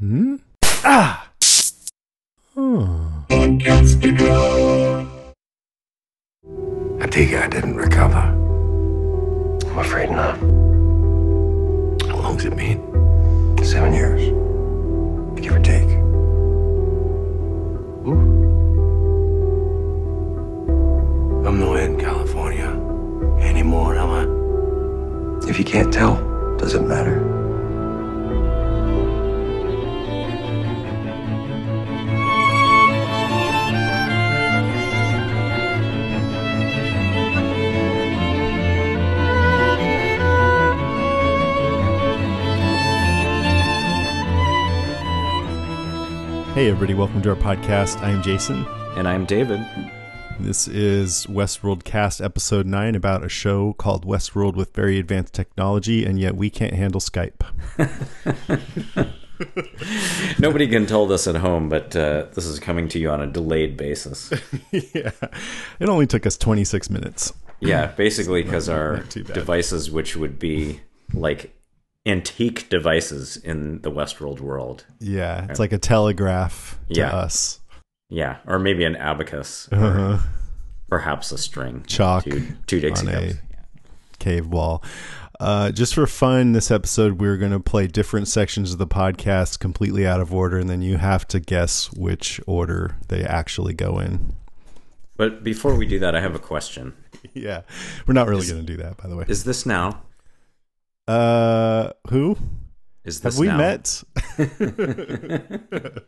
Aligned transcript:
Hmm? 0.00 0.36
Ah! 0.82 1.30
Oh. 2.56 3.24
I 3.30 3.56
take 7.06 7.30
it 7.30 7.40
I 7.40 7.46
didn't 7.48 7.76
recover. 7.76 8.18
I'm 9.70 9.78
afraid 9.78 10.10
not. 10.10 10.36
How 12.08 12.16
long's 12.16 12.44
it 12.44 12.56
been? 12.56 12.80
Seven 13.62 13.94
years. 13.94 14.20
Give 15.40 15.54
or 15.54 15.60
take. 15.60 15.88
Ooh. 18.04 18.34
I'm 21.46 21.60
not 21.60 21.76
in 21.78 22.00
California 22.00 22.70
anymore, 23.40 23.96
am 23.96 24.10
I? 24.10 25.48
If 25.48 25.56
you 25.56 25.64
can't 25.64 25.92
tell, 25.92 26.16
does 26.56 26.74
it 26.74 26.82
matter? 26.82 27.43
Hey, 46.54 46.68
everybody, 46.68 46.94
welcome 46.94 47.20
to 47.22 47.30
our 47.30 47.34
podcast. 47.34 48.00
I 48.00 48.10
am 48.10 48.22
Jason. 48.22 48.64
And 48.96 49.08
I'm 49.08 49.24
David. 49.24 49.58
This 50.38 50.68
is 50.68 51.26
Westworld 51.26 51.82
Cast 51.82 52.20
Episode 52.20 52.64
9 52.64 52.94
about 52.94 53.24
a 53.24 53.28
show 53.28 53.72
called 53.72 54.06
Westworld 54.06 54.54
with 54.54 54.72
very 54.72 55.00
advanced 55.00 55.34
technology, 55.34 56.04
and 56.04 56.16
yet 56.16 56.36
we 56.36 56.50
can't 56.50 56.74
handle 56.74 57.00
Skype. 57.00 57.42
Nobody 60.38 60.68
can 60.68 60.86
tell 60.86 61.06
this 61.06 61.26
at 61.26 61.34
home, 61.34 61.68
but 61.68 61.96
uh, 61.96 62.26
this 62.34 62.46
is 62.46 62.60
coming 62.60 62.86
to 62.90 63.00
you 63.00 63.10
on 63.10 63.20
a 63.20 63.26
delayed 63.26 63.76
basis. 63.76 64.32
yeah. 64.70 65.10
It 65.80 65.88
only 65.88 66.06
took 66.06 66.24
us 66.24 66.36
26 66.36 66.88
minutes. 66.88 67.32
Yeah, 67.58 67.88
basically 67.88 68.44
because 68.44 68.68
our 68.68 68.98
not 68.98 69.10
too 69.10 69.24
bad. 69.24 69.34
devices, 69.34 69.90
which 69.90 70.14
would 70.14 70.38
be 70.38 70.82
like 71.12 71.52
antique 72.06 72.68
devices 72.68 73.36
in 73.36 73.80
the 73.82 73.90
Westworld 73.90 74.40
world. 74.40 74.84
Yeah, 75.00 75.46
it's 75.48 75.58
like 75.60 75.72
a 75.72 75.78
telegraph 75.78 76.78
to 76.92 77.00
Yeah. 77.00 77.10
us. 77.14 77.60
Yeah, 78.10 78.36
or 78.46 78.58
maybe 78.58 78.84
an 78.84 78.96
abacus, 78.96 79.68
Uh-huh. 79.72 80.18
perhaps 80.88 81.32
a 81.32 81.38
string. 81.38 81.82
Chalk 81.86 82.24
Two, 82.24 82.46
two 82.66 82.80
Dixie 82.80 83.08
on 83.08 83.14
a 83.14 83.26
cups. 83.28 83.38
cave 84.18 84.46
wall. 84.46 84.82
Uh, 85.40 85.72
just 85.72 85.94
for 85.94 86.06
fun, 86.06 86.52
this 86.52 86.70
episode 86.70 87.20
we're 87.20 87.36
going 87.36 87.50
to 87.50 87.58
play 87.58 87.86
different 87.88 88.28
sections 88.28 88.70
of 88.72 88.78
the 88.78 88.86
podcast 88.86 89.58
completely 89.58 90.06
out 90.06 90.20
of 90.20 90.32
order, 90.32 90.58
and 90.58 90.70
then 90.70 90.80
you 90.82 90.96
have 90.98 91.26
to 91.28 91.40
guess 91.40 91.92
which 91.92 92.40
order 92.46 92.96
they 93.08 93.24
actually 93.24 93.72
go 93.74 93.98
in. 93.98 94.36
But 95.16 95.42
before 95.42 95.74
we 95.74 95.86
do 95.86 95.98
that, 96.00 96.14
I 96.14 96.20
have 96.20 96.34
a 96.34 96.38
question. 96.40 96.92
Yeah, 97.32 97.62
we're 98.06 98.12
not 98.14 98.28
really 98.28 98.46
going 98.46 98.60
to 98.64 98.66
do 98.66 98.76
that, 98.82 98.98
by 98.98 99.08
the 99.08 99.16
way. 99.16 99.24
Is 99.26 99.44
this 99.44 99.64
now? 99.64 100.02
Uh, 101.06 101.90
who? 102.08 102.36
Is 103.04 103.20
this 103.20 103.34
Have 103.34 103.40
we 103.40 103.48
now? 103.48 103.58
met? 103.58 104.02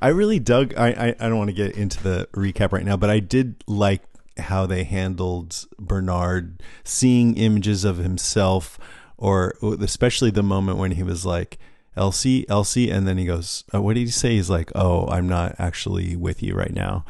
I 0.00 0.08
really 0.08 0.38
dug. 0.38 0.74
I, 0.76 0.88
I 0.90 1.08
I 1.18 1.28
don't 1.28 1.38
want 1.38 1.50
to 1.50 1.54
get 1.54 1.76
into 1.76 2.00
the 2.02 2.28
recap 2.34 2.70
right 2.72 2.84
now, 2.84 2.96
but 2.96 3.10
I 3.10 3.18
did 3.18 3.64
like 3.66 4.02
how 4.38 4.64
they 4.66 4.84
handled 4.84 5.64
Bernard 5.80 6.62
seeing 6.84 7.36
images 7.36 7.84
of 7.84 7.96
himself, 7.96 8.78
or 9.16 9.54
especially 9.80 10.30
the 10.30 10.44
moment 10.44 10.78
when 10.78 10.92
he 10.92 11.02
was 11.02 11.26
like. 11.26 11.58
Elsie, 11.94 12.48
Elsie, 12.48 12.88
and 12.88 13.06
then 13.06 13.18
he 13.18 13.26
goes, 13.26 13.64
uh, 13.74 13.82
"What 13.82 13.96
did 13.96 14.00
he 14.00 14.06
say?" 14.10 14.36
He's 14.36 14.48
like, 14.48 14.72
"Oh, 14.74 15.06
I'm 15.08 15.28
not 15.28 15.56
actually 15.58 16.16
with 16.16 16.42
you 16.42 16.54
right 16.54 16.72
now." 16.72 17.04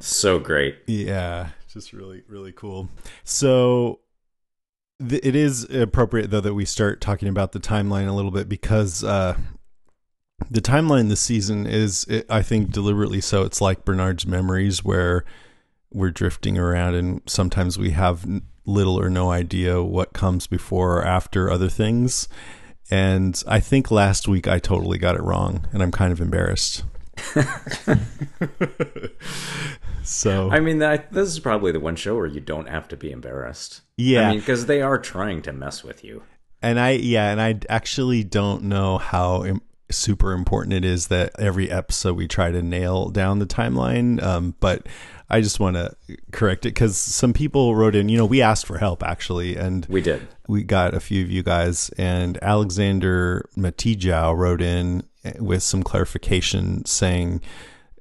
So 0.00 0.40
great. 0.40 0.76
Yeah, 0.88 1.50
just 1.72 1.92
really, 1.92 2.24
really 2.26 2.50
cool. 2.50 2.88
So 3.22 4.00
it 5.00 5.34
is 5.34 5.64
appropriate 5.70 6.30
though 6.30 6.40
that 6.40 6.54
we 6.54 6.64
start 6.64 7.00
talking 7.00 7.28
about 7.28 7.52
the 7.52 7.60
timeline 7.60 8.08
a 8.08 8.12
little 8.12 8.30
bit 8.30 8.48
because 8.48 9.02
uh, 9.02 9.36
the 10.50 10.60
timeline 10.60 11.08
this 11.08 11.20
season 11.20 11.66
is, 11.66 12.06
I 12.28 12.42
think, 12.42 12.70
deliberately 12.70 13.20
so. 13.20 13.42
It's 13.42 13.60
like 13.60 13.84
Bernard's 13.84 14.26
memories, 14.26 14.84
where 14.84 15.24
we're 15.92 16.10
drifting 16.10 16.58
around, 16.58 16.94
and 16.94 17.22
sometimes 17.26 17.78
we 17.78 17.90
have 17.90 18.26
little 18.66 19.00
or 19.00 19.08
no 19.08 19.30
idea 19.30 19.82
what 19.82 20.12
comes 20.12 20.46
before 20.46 20.98
or 20.98 21.04
after 21.04 21.50
other 21.50 21.68
things. 21.68 22.28
And 22.90 23.42
I 23.46 23.60
think 23.60 23.90
last 23.90 24.28
week 24.28 24.46
I 24.46 24.58
totally 24.58 24.98
got 24.98 25.16
it 25.16 25.22
wrong, 25.22 25.66
and 25.72 25.82
I'm 25.82 25.92
kind 25.92 26.12
of 26.12 26.20
embarrassed. 26.20 26.84
So 30.02 30.50
I 30.50 30.60
mean, 30.60 30.78
that, 30.78 31.12
this 31.12 31.28
is 31.28 31.38
probably 31.40 31.72
the 31.72 31.80
one 31.80 31.96
show 31.96 32.14
where 32.16 32.26
you 32.26 32.40
don't 32.40 32.68
have 32.68 32.88
to 32.88 32.96
be 32.96 33.10
embarrassed. 33.10 33.82
Yeah. 33.96 34.28
I 34.28 34.30
mean, 34.32 34.40
because 34.40 34.66
they 34.66 34.82
are 34.82 34.98
trying 34.98 35.42
to 35.42 35.52
mess 35.52 35.82
with 35.82 36.04
you. 36.04 36.22
And 36.62 36.78
I, 36.80 36.90
yeah, 36.90 37.30
and 37.30 37.40
I 37.40 37.58
actually 37.68 38.24
don't 38.24 38.64
know 38.64 38.98
how 38.98 39.44
Im- 39.44 39.60
super 39.90 40.32
important 40.32 40.72
it 40.72 40.84
is 40.84 41.08
that 41.08 41.32
every 41.38 41.70
episode 41.70 42.16
we 42.16 42.26
try 42.26 42.50
to 42.50 42.62
nail 42.62 43.10
down 43.10 43.38
the 43.38 43.46
timeline. 43.46 44.22
Um, 44.22 44.54
but 44.60 44.86
I 45.28 45.40
just 45.40 45.60
want 45.60 45.76
to 45.76 45.94
correct 46.32 46.64
it 46.64 46.70
because 46.70 46.96
some 46.96 47.32
people 47.32 47.74
wrote 47.74 47.94
in, 47.94 48.08
you 48.08 48.16
know, 48.16 48.24
we 48.26 48.40
asked 48.42 48.66
for 48.66 48.78
help 48.78 49.02
actually, 49.02 49.56
and 49.56 49.86
We 49.90 50.00
did. 50.00 50.26
we 50.48 50.62
got 50.62 50.94
a 50.94 51.00
few 51.00 51.22
of 51.22 51.30
you 51.30 51.42
guys, 51.42 51.90
and 51.98 52.38
Alexander 52.42 53.48
Matijau 53.56 54.36
wrote 54.36 54.62
in 54.62 55.02
with 55.38 55.62
some 55.62 55.82
clarification 55.82 56.84
saying 56.84 57.40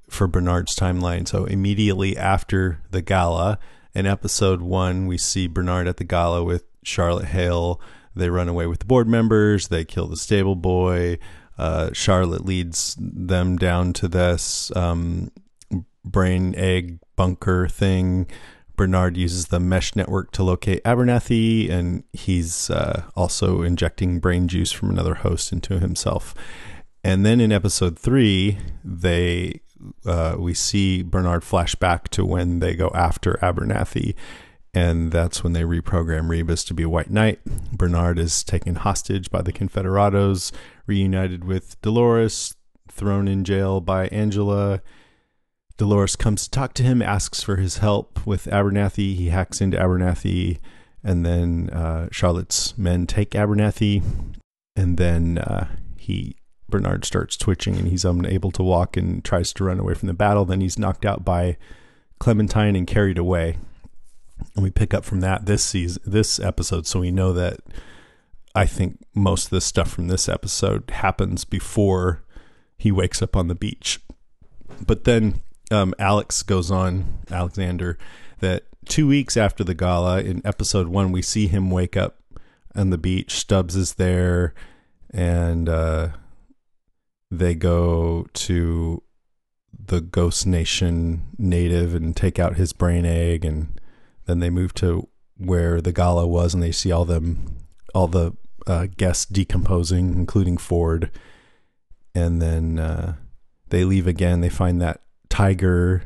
for 0.10 0.28
Bernard's 0.28 0.76
timeline. 0.76 1.28
So 1.28 1.46
immediately 1.46 2.18
after 2.18 2.82
the 2.92 3.02
gala, 3.02 3.60
in 3.96 4.06
episode 4.06 4.62
one, 4.62 5.08
we 5.08 5.18
see 5.18 5.48
Bernard 5.48 5.88
at 5.88 5.98
the 5.98 6.04
gala 6.04 6.44
with 6.44 6.64
Charlotte 6.84 7.26
Hale. 7.26 7.80
They 8.16 8.30
run 8.30 8.50
away 8.50 8.68
with 8.68 8.80
the 8.80 8.86
board 8.86 9.08
members. 9.08 9.68
They 9.68 9.86
kill 9.86 10.08
the 10.08 10.18
stable 10.18 10.56
boy. 10.56 11.18
Uh, 11.58 11.92
Charlotte 11.94 12.46
leads 12.46 12.96
them 13.00 13.58
down 13.58 13.94
to 13.94 14.08
this 14.08 14.72
um, 14.76 15.32
brain 16.04 16.56
egg 16.56 17.00
bunker 17.16 17.68
thing. 17.68 18.28
Bernard 18.76 19.18
uses 19.18 19.48
the 19.48 19.60
mesh 19.60 19.96
network 19.96 20.32
to 20.32 20.44
locate 20.44 20.84
Abernathy, 20.84 21.70
and 21.70 22.04
he's 22.12 22.72
uh, 22.72 23.04
also 23.16 23.62
injecting 23.62 24.20
brain 24.20 24.48
juice 24.48 24.72
from 24.72 24.90
another 24.90 25.16
host 25.16 25.52
into 25.52 25.80
himself. 25.80 26.34
And 27.04 27.26
then 27.26 27.42
in 27.42 27.52
episode 27.52 28.00
three, 28.00 28.58
they 28.84 29.62
uh, 30.06 30.36
we 30.40 30.54
see 30.54 31.02
Bernard 31.02 31.44
flash 31.44 31.76
back 31.76 32.10
to 32.10 32.26
when 32.26 32.60
they 32.60 32.74
go 32.76 32.90
after 32.94 33.34
Abernathy, 33.42 34.16
and 34.74 35.12
that's 35.12 35.44
when 35.44 35.54
they 35.54 35.64
reprogram 35.64 36.30
Rebus 36.30 36.64
to 36.66 36.74
be 36.74 36.86
White 36.86 37.10
Knight. 37.10 37.44
Bernard 37.72 38.18
is 38.18 38.44
taken 38.44 38.76
hostage 38.76 39.30
by 39.30 39.42
the 39.42 39.52
Confederados, 39.52 40.52
reunited 40.88 41.44
with 41.44 41.80
Dolores, 41.82 42.56
thrown 42.90 43.28
in 43.28 43.44
jail 43.44 43.82
by 43.82 44.08
Angela. 44.08 44.82
Dolores 45.78 46.16
comes 46.16 46.44
to 46.46 46.52
talk 46.52 46.74
to 46.76 46.84
him, 46.84 47.02
asks 47.02 47.44
for 47.44 47.58
his 47.58 47.78
help 47.78 48.26
with 48.26 48.46
Abernathy. 48.46 49.16
He 49.16 49.30
hacks 49.30 49.60
into 49.60 49.78
Abernathy, 49.78 50.60
and 51.04 51.26
then 51.26 51.70
uh, 51.72 52.08
Charlotte's 52.12 52.78
men 52.78 53.06
take 53.08 53.32
Abernathy, 53.32 54.02
and 54.76 54.98
then 54.98 55.40
uh, 55.40 55.68
he 55.98 56.38
Bernard 56.74 57.06
starts 57.06 57.38
twitching 57.38 57.76
and 57.76 57.88
he's 57.88 58.04
unable 58.04 58.50
to 58.50 58.64
walk 58.64 58.98
and 58.98 59.24
tries 59.24 59.54
to 59.54 59.64
run 59.64 59.80
away 59.80 59.94
from 59.94 60.08
the 60.08 60.14
battle. 60.16 60.44
Then 60.44 60.60
he's 60.60 60.80
knocked 60.80 61.06
out 61.06 61.24
by 61.24 61.56
Clementine 62.18 62.76
and 62.76 62.88
carried 62.88 63.20
away. 63.20 63.58
And 64.56 64.64
we 64.64 64.72
pick 64.72 64.92
up 64.92 65.06
from 65.06 65.20
that 65.20 65.46
this 65.46 65.64
season, 65.64 66.02
this 66.04 66.40
episode, 66.40 66.88
so 66.88 67.00
we 67.00 67.12
know 67.12 67.32
that 67.34 67.60
I 68.56 68.66
think 68.66 69.06
most 69.14 69.46
of 69.46 69.50
the 69.52 69.62
stuff 69.62 69.92
from 69.92 70.08
this 70.08 70.28
episode 70.28 70.90
happens 70.90 71.46
before 71.46 72.24
he 72.76 72.92
wakes 72.92 73.22
up 73.22 73.36
on 73.36 73.50
the 73.50 73.56
beach. 73.56 74.00
But 74.84 75.04
then 75.04 75.42
um, 75.70 75.94
Alex 76.00 76.42
goes 76.42 76.72
on, 76.72 77.20
Alexander, 77.30 78.00
that 78.40 78.64
two 78.86 79.08
weeks 79.08 79.38
after 79.38 79.64
the 79.64 79.76
gala, 79.76 80.22
in 80.22 80.42
episode 80.44 80.88
one, 80.88 81.12
we 81.12 81.22
see 81.22 81.46
him 81.46 81.70
wake 81.70 81.96
up 81.96 82.18
on 82.76 82.90
the 82.90 82.98
beach. 82.98 83.36
Stubbs 83.36 83.76
is 83.76 83.94
there, 83.94 84.56
and 85.12 85.70
uh, 85.70 86.10
they 87.40 87.56
go 87.56 88.28
to 88.34 89.02
the 89.86 90.02
Ghost 90.02 90.46
Nation 90.46 91.24
native 91.38 91.94
and 91.94 92.16
take 92.16 92.40
out 92.40 92.56
his 92.56 92.74
brain 92.74 93.06
egg, 93.06 93.44
and 93.44 93.80
then 94.26 94.40
they 94.40 94.50
move 94.50 94.74
to 94.76 95.08
where 95.38 95.82
the 95.82 95.92
gala 95.92 96.28
was, 96.28 96.54
and 96.54 96.62
they 96.62 96.72
see 96.72 96.92
all 96.92 97.06
them, 97.06 97.58
all 97.94 98.08
the 98.08 98.34
uh, 98.68 98.88
guests 98.98 99.26
decomposing, 99.26 100.14
including 100.14 100.58
Ford, 100.58 101.12
and 102.16 102.42
then 102.42 102.80
uh, 102.80 103.16
they 103.70 103.84
leave 103.84 104.08
again. 104.08 104.42
They 104.42 104.50
find 104.50 104.82
that 104.82 105.02
tiger, 105.30 106.04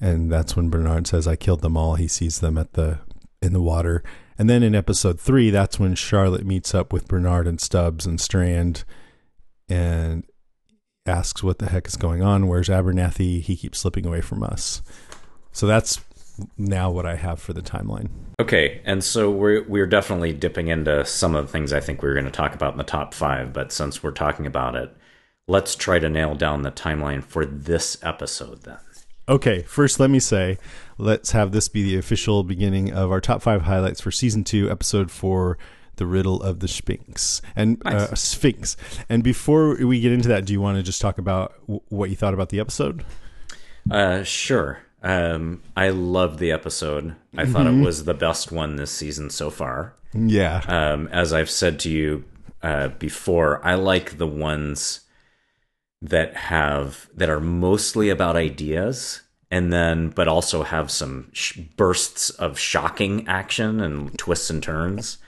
and 0.00 0.30
that's 0.30 0.54
when 0.54 0.70
Bernard 0.70 1.06
says, 1.06 1.26
"I 1.26 1.36
killed 1.36 1.62
them 1.62 1.76
all." 1.76 1.94
He 1.94 2.08
sees 2.08 2.40
them 2.40 2.58
at 2.58 2.74
the 2.74 3.00
in 3.40 3.52
the 3.52 3.62
water, 3.62 4.02
and 4.36 4.48
then 4.48 4.62
in 4.62 4.74
episode 4.74 5.18
three, 5.18 5.50
that's 5.50 5.80
when 5.80 5.94
Charlotte 5.94 6.46
meets 6.46 6.74
up 6.74 6.92
with 6.92 7.08
Bernard 7.08 7.46
and 7.46 7.60
Stubbs 7.60 8.06
and 8.06 8.20
Strand, 8.20 8.84
and 9.68 10.24
asks 11.08 11.42
what 11.42 11.58
the 11.58 11.70
heck 11.70 11.88
is 11.88 11.96
going 11.96 12.22
on. 12.22 12.46
Where's 12.46 12.68
Abernathy? 12.68 13.40
He 13.40 13.56
keeps 13.56 13.80
slipping 13.80 14.06
away 14.06 14.20
from 14.20 14.42
us. 14.42 14.82
So 15.52 15.66
that's 15.66 16.00
now 16.56 16.90
what 16.90 17.06
I 17.06 17.16
have 17.16 17.40
for 17.40 17.52
the 17.52 17.62
timeline. 17.62 18.10
Okay, 18.40 18.80
and 18.84 19.02
so 19.02 19.30
we're 19.30 19.64
we're 19.64 19.86
definitely 19.86 20.32
dipping 20.32 20.68
into 20.68 21.04
some 21.04 21.34
of 21.34 21.46
the 21.46 21.52
things 21.52 21.72
I 21.72 21.80
think 21.80 22.02
we 22.02 22.08
were 22.08 22.14
going 22.14 22.26
to 22.26 22.30
talk 22.30 22.54
about 22.54 22.72
in 22.72 22.78
the 22.78 22.84
top 22.84 23.12
five, 23.14 23.52
but 23.52 23.72
since 23.72 24.02
we're 24.02 24.12
talking 24.12 24.46
about 24.46 24.76
it, 24.76 24.94
let's 25.48 25.74
try 25.74 25.98
to 25.98 26.08
nail 26.08 26.34
down 26.34 26.62
the 26.62 26.70
timeline 26.70 27.24
for 27.24 27.44
this 27.44 27.98
episode 28.02 28.62
then. 28.62 28.78
Okay, 29.28 29.62
first 29.62 30.00
let 30.00 30.08
me 30.08 30.20
say, 30.20 30.56
let's 30.96 31.32
have 31.32 31.52
this 31.52 31.68
be 31.68 31.82
the 31.82 31.98
official 31.98 32.44
beginning 32.44 32.92
of 32.92 33.10
our 33.10 33.20
top 33.20 33.42
five 33.42 33.62
highlights 33.62 34.00
for 34.00 34.10
season 34.10 34.42
two, 34.42 34.70
episode 34.70 35.10
four, 35.10 35.58
the 35.98 36.06
riddle 36.06 36.42
of 36.42 36.58
the 36.60 36.66
Sphinx 36.68 37.40
and 37.54 37.80
uh, 37.86 38.14
Sphinx. 38.14 38.76
And 39.08 39.22
before 39.22 39.76
we 39.76 40.00
get 40.00 40.10
into 40.12 40.28
that, 40.28 40.44
do 40.46 40.52
you 40.52 40.60
want 40.60 40.78
to 40.78 40.82
just 40.82 41.00
talk 41.00 41.18
about 41.18 41.54
w- 41.62 41.80
what 41.90 42.10
you 42.10 42.16
thought 42.16 42.34
about 42.34 42.48
the 42.48 42.58
episode? 42.58 43.04
Uh, 43.90 44.22
sure. 44.24 44.80
Um, 45.02 45.62
I 45.76 45.90
loved 45.90 46.40
the 46.40 46.50
episode. 46.50 47.14
I 47.36 47.46
thought 47.46 47.66
it 47.68 47.84
was 47.84 48.04
the 48.04 48.14
best 48.14 48.50
one 48.50 48.74
this 48.76 48.90
season 48.90 49.30
so 49.30 49.48
far. 49.50 49.94
Yeah, 50.14 50.62
Um, 50.66 51.06
as 51.08 51.32
I've 51.32 51.50
said 51.50 51.78
to 51.80 51.90
you 51.90 52.24
uh, 52.62 52.88
before, 52.88 53.64
I 53.64 53.74
like 53.74 54.18
the 54.18 54.26
ones 54.26 55.00
that 56.02 56.34
have 56.34 57.08
that 57.14 57.28
are 57.28 57.40
mostly 57.40 58.08
about 58.08 58.34
ideas, 58.36 59.20
and 59.50 59.72
then 59.72 60.10
but 60.10 60.28
also 60.28 60.62
have 60.62 60.90
some 60.90 61.28
sh- 61.32 61.58
bursts 61.76 62.30
of 62.30 62.58
shocking 62.58 63.26
action 63.28 63.80
and 63.80 64.16
twists 64.18 64.50
and 64.50 64.62
turns. 64.62 65.18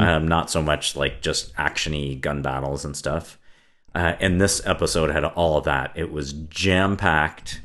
Um, 0.00 0.28
not 0.28 0.50
so 0.50 0.62
much 0.62 0.96
like 0.96 1.22
just 1.22 1.54
actiony 1.56 2.20
gun 2.20 2.42
battles 2.42 2.84
and 2.84 2.96
stuff. 2.96 3.38
Uh, 3.94 4.14
and 4.20 4.40
this 4.40 4.60
episode 4.66 5.10
had 5.10 5.24
all 5.24 5.56
of 5.58 5.64
that. 5.64 5.92
It 5.96 6.12
was 6.12 6.32
jam 6.32 6.96
packed, 6.96 7.60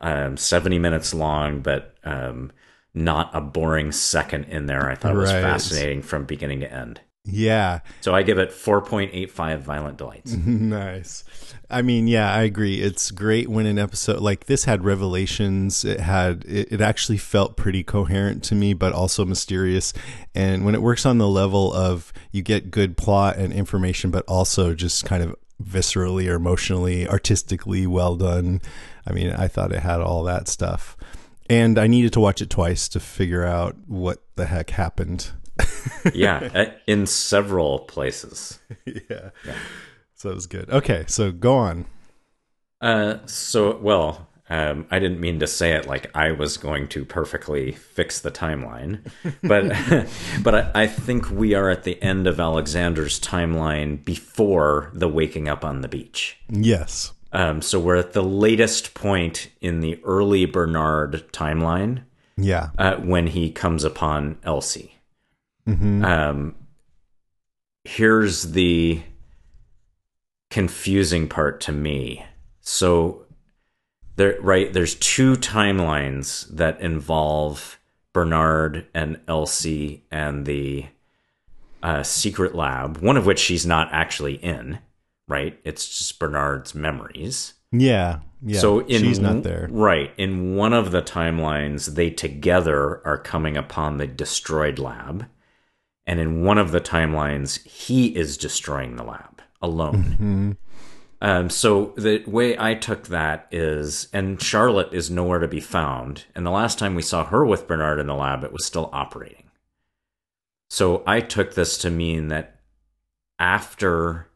um, 0.00 0.36
seventy 0.36 0.78
minutes 0.78 1.14
long, 1.14 1.60
but 1.60 1.94
um, 2.04 2.52
not 2.92 3.30
a 3.34 3.40
boring 3.40 3.92
second 3.92 4.44
in 4.44 4.66
there. 4.66 4.90
I 4.90 4.94
thought 4.94 5.12
it 5.12 5.18
was 5.18 5.30
fascinating 5.42 6.02
from 6.02 6.24
beginning 6.24 6.60
to 6.60 6.72
end. 6.72 7.00
Yeah, 7.24 7.80
So 8.00 8.14
I 8.14 8.22
give 8.22 8.38
it 8.38 8.50
4.85 8.50 9.60
violent 9.60 9.98
delights. 9.98 10.32
nice. 10.32 11.24
I 11.68 11.82
mean, 11.82 12.08
yeah, 12.08 12.32
I 12.32 12.42
agree. 12.42 12.80
It's 12.80 13.10
great 13.10 13.48
when 13.48 13.66
an 13.66 13.78
episode 13.78 14.20
like 14.20 14.46
this 14.46 14.64
had 14.64 14.84
revelations. 14.84 15.84
It 15.84 16.00
had 16.00 16.44
it, 16.46 16.72
it 16.72 16.80
actually 16.80 17.18
felt 17.18 17.56
pretty 17.56 17.84
coherent 17.84 18.42
to 18.44 18.54
me, 18.54 18.72
but 18.74 18.92
also 18.92 19.24
mysterious. 19.24 19.92
And 20.34 20.64
when 20.64 20.74
it 20.74 20.82
works 20.82 21.04
on 21.04 21.18
the 21.18 21.28
level 21.28 21.72
of 21.72 22.12
you 22.32 22.42
get 22.42 22.70
good 22.70 22.96
plot 22.96 23.36
and 23.36 23.52
information, 23.52 24.10
but 24.10 24.24
also 24.26 24.74
just 24.74 25.04
kind 25.04 25.22
of 25.22 25.36
viscerally 25.62 26.28
or 26.28 26.34
emotionally, 26.34 27.06
artistically 27.06 27.86
well 27.86 28.16
done. 28.16 28.60
I 29.06 29.12
mean, 29.12 29.30
I 29.30 29.46
thought 29.46 29.72
it 29.72 29.80
had 29.80 30.00
all 30.00 30.24
that 30.24 30.48
stuff. 30.48 30.96
And 31.48 31.78
I 31.78 31.86
needed 31.86 32.12
to 32.14 32.20
watch 32.20 32.40
it 32.40 32.48
twice 32.48 32.88
to 32.90 33.00
figure 33.00 33.44
out 33.44 33.76
what 33.86 34.22
the 34.36 34.46
heck 34.46 34.70
happened. 34.70 35.32
yeah, 36.14 36.72
in 36.86 37.06
several 37.06 37.80
places. 37.80 38.58
yeah. 38.86 39.30
So 40.14 40.30
it 40.30 40.34
was 40.34 40.46
good. 40.46 40.68
Okay, 40.70 41.04
so 41.06 41.32
go 41.32 41.54
on. 41.56 41.86
Uh, 42.80 43.18
so, 43.26 43.76
well, 43.78 44.28
um, 44.48 44.86
I 44.90 44.98
didn't 44.98 45.20
mean 45.20 45.38
to 45.40 45.46
say 45.46 45.72
it 45.72 45.86
like 45.86 46.10
I 46.14 46.32
was 46.32 46.56
going 46.56 46.88
to 46.88 47.04
perfectly 47.04 47.72
fix 47.72 48.20
the 48.20 48.30
timeline, 48.30 49.00
but 49.42 49.68
but 50.42 50.54
I, 50.54 50.82
I 50.82 50.86
think 50.86 51.30
we 51.30 51.54
are 51.54 51.70
at 51.70 51.84
the 51.84 52.02
end 52.02 52.26
of 52.26 52.40
Alexander's 52.40 53.20
timeline 53.20 54.04
before 54.04 54.90
the 54.92 55.08
waking 55.08 55.48
up 55.48 55.64
on 55.64 55.82
the 55.82 55.88
beach. 55.88 56.36
Yes. 56.48 57.12
Um, 57.32 57.62
so 57.62 57.78
we're 57.78 57.94
at 57.96 58.12
the 58.12 58.24
latest 58.24 58.92
point 58.94 59.50
in 59.60 59.80
the 59.80 60.00
early 60.04 60.46
Bernard 60.46 61.30
timeline 61.32 62.02
Yeah. 62.36 62.70
uh, 62.76 62.96
when 62.96 63.28
he 63.28 63.52
comes 63.52 63.84
upon 63.84 64.38
Elsie. 64.42 64.96
Um, 66.04 66.54
here's 67.84 68.52
the 68.52 69.02
confusing 70.50 71.28
part 71.28 71.60
to 71.62 71.72
me. 71.72 72.24
So 72.60 73.26
there, 74.16 74.40
right? 74.40 74.72
There's 74.72 74.94
two 74.96 75.36
timelines 75.36 76.48
that 76.48 76.80
involve 76.80 77.78
Bernard 78.12 78.86
and 78.94 79.20
Elsie 79.28 80.04
and 80.10 80.46
the 80.46 80.86
uh, 81.82 82.02
secret 82.02 82.54
lab. 82.54 82.98
One 82.98 83.16
of 83.16 83.26
which 83.26 83.38
she's 83.38 83.64
not 83.64 83.88
actually 83.92 84.34
in. 84.34 84.80
Right? 85.28 85.60
It's 85.62 85.86
just 85.86 86.18
Bernard's 86.18 86.74
memories. 86.74 87.54
Yeah. 87.70 88.18
Yeah. 88.42 88.58
So 88.58 88.80
in, 88.80 89.00
she's 89.00 89.20
not 89.20 89.44
there. 89.44 89.68
Right. 89.70 90.12
In 90.16 90.56
one 90.56 90.72
of 90.72 90.90
the 90.90 91.02
timelines, 91.02 91.94
they 91.94 92.10
together 92.10 93.00
are 93.06 93.18
coming 93.18 93.56
upon 93.56 93.98
the 93.98 94.08
destroyed 94.08 94.80
lab. 94.80 95.26
And 96.10 96.18
in 96.18 96.42
one 96.42 96.58
of 96.58 96.72
the 96.72 96.80
timelines, 96.80 97.64
he 97.64 98.08
is 98.16 98.36
destroying 98.36 98.96
the 98.96 99.04
lab 99.04 99.40
alone. 99.62 100.04
Mm-hmm. 100.04 100.50
Um, 101.20 101.48
so 101.48 101.94
the 101.96 102.24
way 102.26 102.58
I 102.58 102.74
took 102.74 103.06
that 103.06 103.46
is, 103.52 104.08
and 104.12 104.42
Charlotte 104.42 104.92
is 104.92 105.08
nowhere 105.08 105.38
to 105.38 105.46
be 105.46 105.60
found. 105.60 106.24
And 106.34 106.44
the 106.44 106.50
last 106.50 106.80
time 106.80 106.96
we 106.96 107.02
saw 107.02 107.24
her 107.26 107.46
with 107.46 107.68
Bernard 107.68 108.00
in 108.00 108.08
the 108.08 108.16
lab, 108.16 108.42
it 108.42 108.52
was 108.52 108.66
still 108.66 108.90
operating. 108.92 109.44
So 110.68 111.04
I 111.06 111.20
took 111.20 111.54
this 111.54 111.78
to 111.78 111.90
mean 111.90 112.26
that 112.26 112.60
after, 113.38 114.26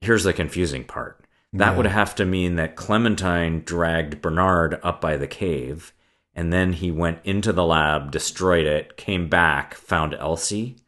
here's 0.00 0.24
the 0.24 0.32
confusing 0.32 0.84
part. 0.84 1.22
That 1.52 1.72
Yeah. 1.72 1.76
would 1.76 1.86
have 1.86 2.14
to 2.14 2.24
mean 2.24 2.56
that 2.56 2.76
Clementine 2.76 3.60
dragged 3.66 4.22
Bernard 4.22 4.80
up 4.82 5.02
by 5.02 5.18
the 5.18 5.28
cave, 5.28 5.92
and 6.34 6.50
then 6.50 6.72
he 6.72 6.90
went 6.90 7.18
into 7.24 7.52
the 7.52 7.66
lab, 7.66 8.10
destroyed 8.10 8.64
it, 8.64 8.96
came 8.96 9.28
back, 9.28 9.74
found 9.74 10.14
Elsie. 10.14 10.78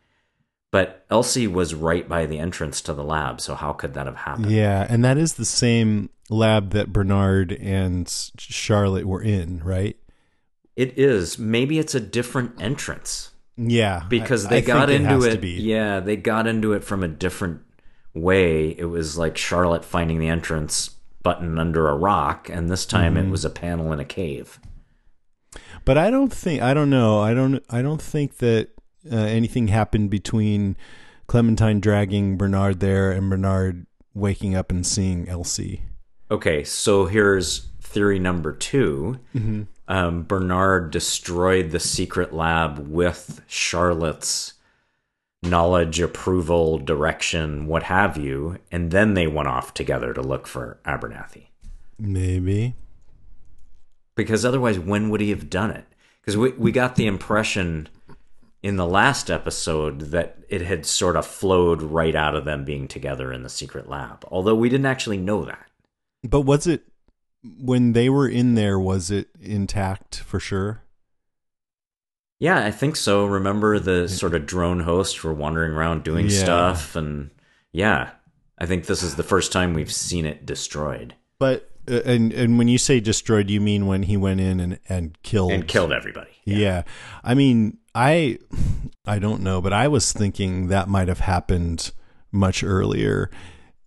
But 0.76 1.06
Elsie 1.09 1.47
was 1.47 1.73
right 1.75 2.06
by 2.06 2.26
the 2.26 2.38
entrance 2.38 2.83
to 2.83 2.92
the 2.92 3.02
lab, 3.02 3.40
so 3.40 3.54
how 3.54 3.73
could 3.73 3.95
that 3.95 4.04
have 4.04 4.16
happened? 4.16 4.50
Yeah, 4.50 4.87
and 4.87 5.02
that 5.06 5.16
is 5.16 5.35
the 5.35 5.47
same 5.47 6.11
lab 6.28 6.73
that 6.73 6.92
Bernard 6.92 7.50
and 7.52 8.06
Charlotte 8.37 9.06
were 9.06 9.23
in, 9.23 9.62
right? 9.64 9.97
It 10.76 10.99
is. 10.99 11.38
Maybe 11.38 11.78
it's 11.78 11.95
a 11.95 12.00
different 12.00 12.61
entrance 12.61 13.30
Yeah, 13.56 14.02
because 14.11 14.49
they 14.49 14.59
I 14.59 14.61
got 14.61 14.88
think 14.90 15.04
into 15.09 15.26
it. 15.26 15.30
to 15.30 15.38
be. 15.38 15.52
Yeah, 15.52 16.00
they 16.00 16.14
got 16.16 16.47
into 16.47 16.75
it 16.75 16.85
from 16.85 17.02
a 17.02 17.09
different 17.09 17.62
way. 18.12 18.68
It 18.76 18.85
was 18.90 19.16
like 19.16 19.38
Charlotte 19.38 19.83
finding 19.85 20.18
the 20.18 20.28
entrance 20.28 20.90
button 21.23 21.59
under 21.59 21.88
a 21.88 21.97
rock, 21.97 22.50
and 22.50 22.68
this 22.68 22.85
time 22.85 23.14
Mm-hmm. 23.14 23.28
it 23.28 23.30
was 23.30 23.47
a 23.47 23.50
panel 23.50 23.95
in 23.95 23.99
a 24.00 24.04
cave. 24.04 24.61
But 25.87 25.97
I 25.97 26.11
don't 26.11 26.30
think 26.33 26.61
I 26.61 26.75
don't 26.75 26.90
know. 26.90 27.18
I 27.21 27.33
don't 27.33 27.64
I 27.71 27.80
don't 27.80 28.02
think 28.02 28.37
that 28.38 28.68
uh, 29.11 29.17
anything 29.17 29.69
happened 29.69 30.11
between 30.11 30.77
Clementine 31.27 31.81
dragging 31.81 32.37
Bernard 32.37 32.81
there 32.81 33.11
and 33.11 33.29
Bernard 33.29 33.87
waking 34.15 34.55
up 34.55 34.71
and 34.71 34.87
seeing 34.87 35.29
Elsie. 35.29 35.83
Okay, 36.31 36.65
so 36.65 37.07
here's 37.07 37.69
theory 37.81 38.19
number 38.19 38.53
2 38.53 39.19
Mm-hmm. 39.35 39.63
Um, 39.89 40.25
Bernard 40.25 40.91
destroyed 40.91 41.71
the 41.71 41.79
secret 41.79 42.35
lab 42.35 42.89
with 42.89 43.43
Charlotte's 43.47 44.55
knowledge, 45.43 46.01
approval, 46.01 46.79
direction, 46.79 47.67
what 47.67 47.85
have 47.85 48.17
you, 48.17 48.59
and 48.73 48.91
then 48.91 49.15
they 49.15 49.27
went 49.27 49.49
off 49.49 49.75
together 49.75 50.13
to 50.13 50.21
look 50.21 50.47
for 50.47 50.81
Abernathy. 50.85 51.47
Maybe. 51.99 52.75
Because 54.17 54.45
otherwise, 54.45 54.79
when 54.79 55.09
would 55.11 55.21
he 55.21 55.31
have 55.31 55.49
done 55.49 55.71
it? 55.71 55.85
Because 56.21 56.37
we, 56.37 56.51
we 56.53 56.73
got 56.73 56.97
the 56.97 57.07
impression 57.07 57.89
in 58.63 58.77
the 58.77 58.87
last 58.87 59.31
episode 59.31 60.01
that 60.13 60.39
it 60.49 60.63
had 60.63 60.85
sort 60.87 61.17
of 61.17 61.27
flowed 61.27 61.83
right 61.83 62.15
out 62.15 62.35
of 62.35 62.45
them 62.45 62.65
being 62.65 62.89
together 62.89 63.33
in 63.33 63.43
the 63.43 63.49
secret 63.49 63.89
lab, 63.89 64.25
although 64.31 64.55
we 64.55 64.69
didn't 64.69 64.87
actually 64.87 65.19
know 65.19 65.45
that. 65.45 65.67
But 66.23 66.41
was 66.43 66.67
it 66.67 66.83
when 67.61 67.93
they 67.93 68.09
were 68.09 68.29
in 68.29 68.55
there? 68.55 68.79
Was 68.79 69.11
it 69.11 69.29
intact 69.41 70.17
for 70.21 70.41
sure? 70.41 70.83
Yeah, 72.39 72.65
I 72.65 72.71
think 72.71 72.97
so. 72.97 73.25
Remember 73.25 73.79
the 73.79 74.09
sort 74.09 74.35
of 74.35 74.47
drone 74.47 74.81
hosts 74.81 75.23
were 75.23 75.33
wandering 75.33 75.73
around 75.73 76.03
doing 76.05 76.27
Yeah. 76.27 76.39
stuff, 76.43 76.97
and 76.97 77.31
yeah, 77.73 78.11
I 78.59 78.67
think 78.67 78.87
this 78.87 79.03
is 79.03 79.15
the 79.17 79.23
first 79.23 79.53
time 79.53 79.73
we've 79.75 79.93
seen 79.93 80.27
it 80.27 80.45
destroyed 80.47 81.15
But 81.39 81.71
uh, 81.88 82.00
and 82.05 82.33
and 82.33 82.59
when 82.59 82.69
you 82.69 82.78
say 82.78 83.00
destroyed, 83.00 83.50
you 83.50 83.61
mean 83.61 83.87
when 83.87 84.05
he 84.05 84.16
went 84.16 84.40
in 84.40 84.61
and 84.61 84.78
and 84.88 85.21
killed 85.23 85.52
and 85.52 85.66
killed 85.69 85.93
everybody. 85.93 86.31
Yeah. 86.45 86.83
I 87.25 87.35
mean, 87.35 87.78
I 87.95 88.38
I 89.07 89.19
don't 89.19 89.43
know, 89.43 89.61
but 89.61 89.73
I 89.73 89.88
was 89.88 90.12
thinking 90.12 90.69
that 90.69 90.88
might 90.88 91.09
have 91.09 91.21
happened 91.21 91.93
much 92.33 92.62
earlier 92.64 93.31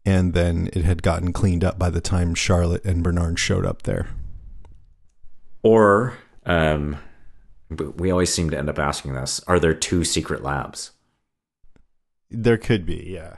and 0.06 0.34
then 0.34 0.70
it 0.74 0.84
had 0.84 1.04
gotten 1.04 1.32
cleaned 1.34 1.64
up 1.64 1.78
by 1.78 1.90
the 1.90 2.02
time 2.02 2.34
Charlotte 2.34 2.84
and 2.86 3.04
Bernard 3.04 3.38
showed 3.38 3.66
up 3.66 3.84
there. 3.84 4.08
Or 5.62 6.18
um, 6.46 6.98
but 7.70 7.98
we 8.00 8.10
always 8.12 8.34
seem 8.34 8.50
to 8.50 8.58
end 8.58 8.70
up 8.70 8.80
asking 8.80 9.14
this: 9.14 9.42
Are 9.46 9.60
there 9.60 9.74
two 9.74 10.04
secret 10.04 10.42
labs? 10.42 10.92
There 12.32 12.58
could 12.58 12.86
be, 12.86 13.08
yeah. 13.08 13.36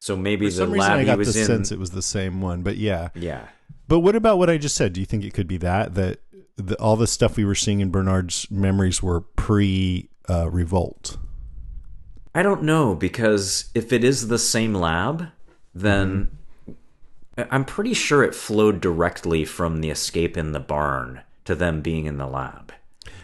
So 0.00 0.16
maybe 0.16 0.46
For 0.46 0.52
the 0.52 0.56
some 0.56 0.72
reason 0.72 0.88
lab 0.88 0.96
I 0.96 1.00
he 1.00 1.06
got 1.06 1.12
the 1.16 1.18
was 1.18 1.36
in. 1.36 1.44
sense 1.44 1.70
it 1.70 1.78
was 1.78 1.90
the 1.90 2.02
same 2.02 2.40
one, 2.40 2.62
but 2.62 2.76
yeah. 2.76 3.10
yeah, 3.14 3.48
But 3.90 4.00
what 4.00 4.14
about 4.14 4.38
what 4.38 4.48
I 4.48 4.56
just 4.56 4.76
said? 4.76 4.92
Do 4.92 5.00
you 5.00 5.06
think 5.06 5.24
it 5.24 5.34
could 5.34 5.48
be 5.48 5.56
that 5.58 5.96
that 5.96 6.20
the, 6.56 6.76
all 6.76 6.94
the 6.96 7.08
stuff 7.08 7.36
we 7.36 7.44
were 7.44 7.56
seeing 7.56 7.80
in 7.80 7.90
Bernard's 7.90 8.48
memories 8.48 9.02
were 9.02 9.20
pre 9.20 10.08
uh, 10.28 10.48
revolt? 10.48 11.16
I 12.32 12.44
don't 12.44 12.62
know 12.62 12.94
because 12.94 13.68
if 13.74 13.92
it 13.92 14.04
is 14.04 14.28
the 14.28 14.38
same 14.38 14.74
lab, 14.74 15.26
then 15.74 16.28
Mm-hmm. 16.66 17.42
I'm 17.50 17.64
pretty 17.64 17.94
sure 17.94 18.22
it 18.22 18.34
flowed 18.34 18.80
directly 18.80 19.44
from 19.44 19.80
the 19.80 19.90
escape 19.90 20.36
in 20.36 20.52
the 20.52 20.60
barn 20.60 21.22
to 21.46 21.54
them 21.54 21.80
being 21.80 22.04
in 22.04 22.18
the 22.18 22.26
lab. 22.26 22.72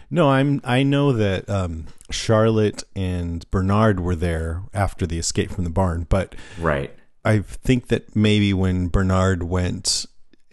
No, 0.09 0.31
I'm. 0.31 0.59
I 0.63 0.83
know 0.83 1.13
that 1.13 1.49
um, 1.49 1.85
Charlotte 2.09 2.83
and 2.95 3.49
Bernard 3.51 3.99
were 3.99 4.15
there 4.15 4.63
after 4.73 5.05
the 5.05 5.19
escape 5.19 5.51
from 5.51 5.63
the 5.63 5.69
barn, 5.69 6.07
but 6.09 6.35
Right. 6.59 6.91
I 7.23 7.39
think 7.39 7.87
that 7.87 8.15
maybe 8.15 8.53
when 8.53 8.87
Bernard 8.87 9.43
went 9.43 10.05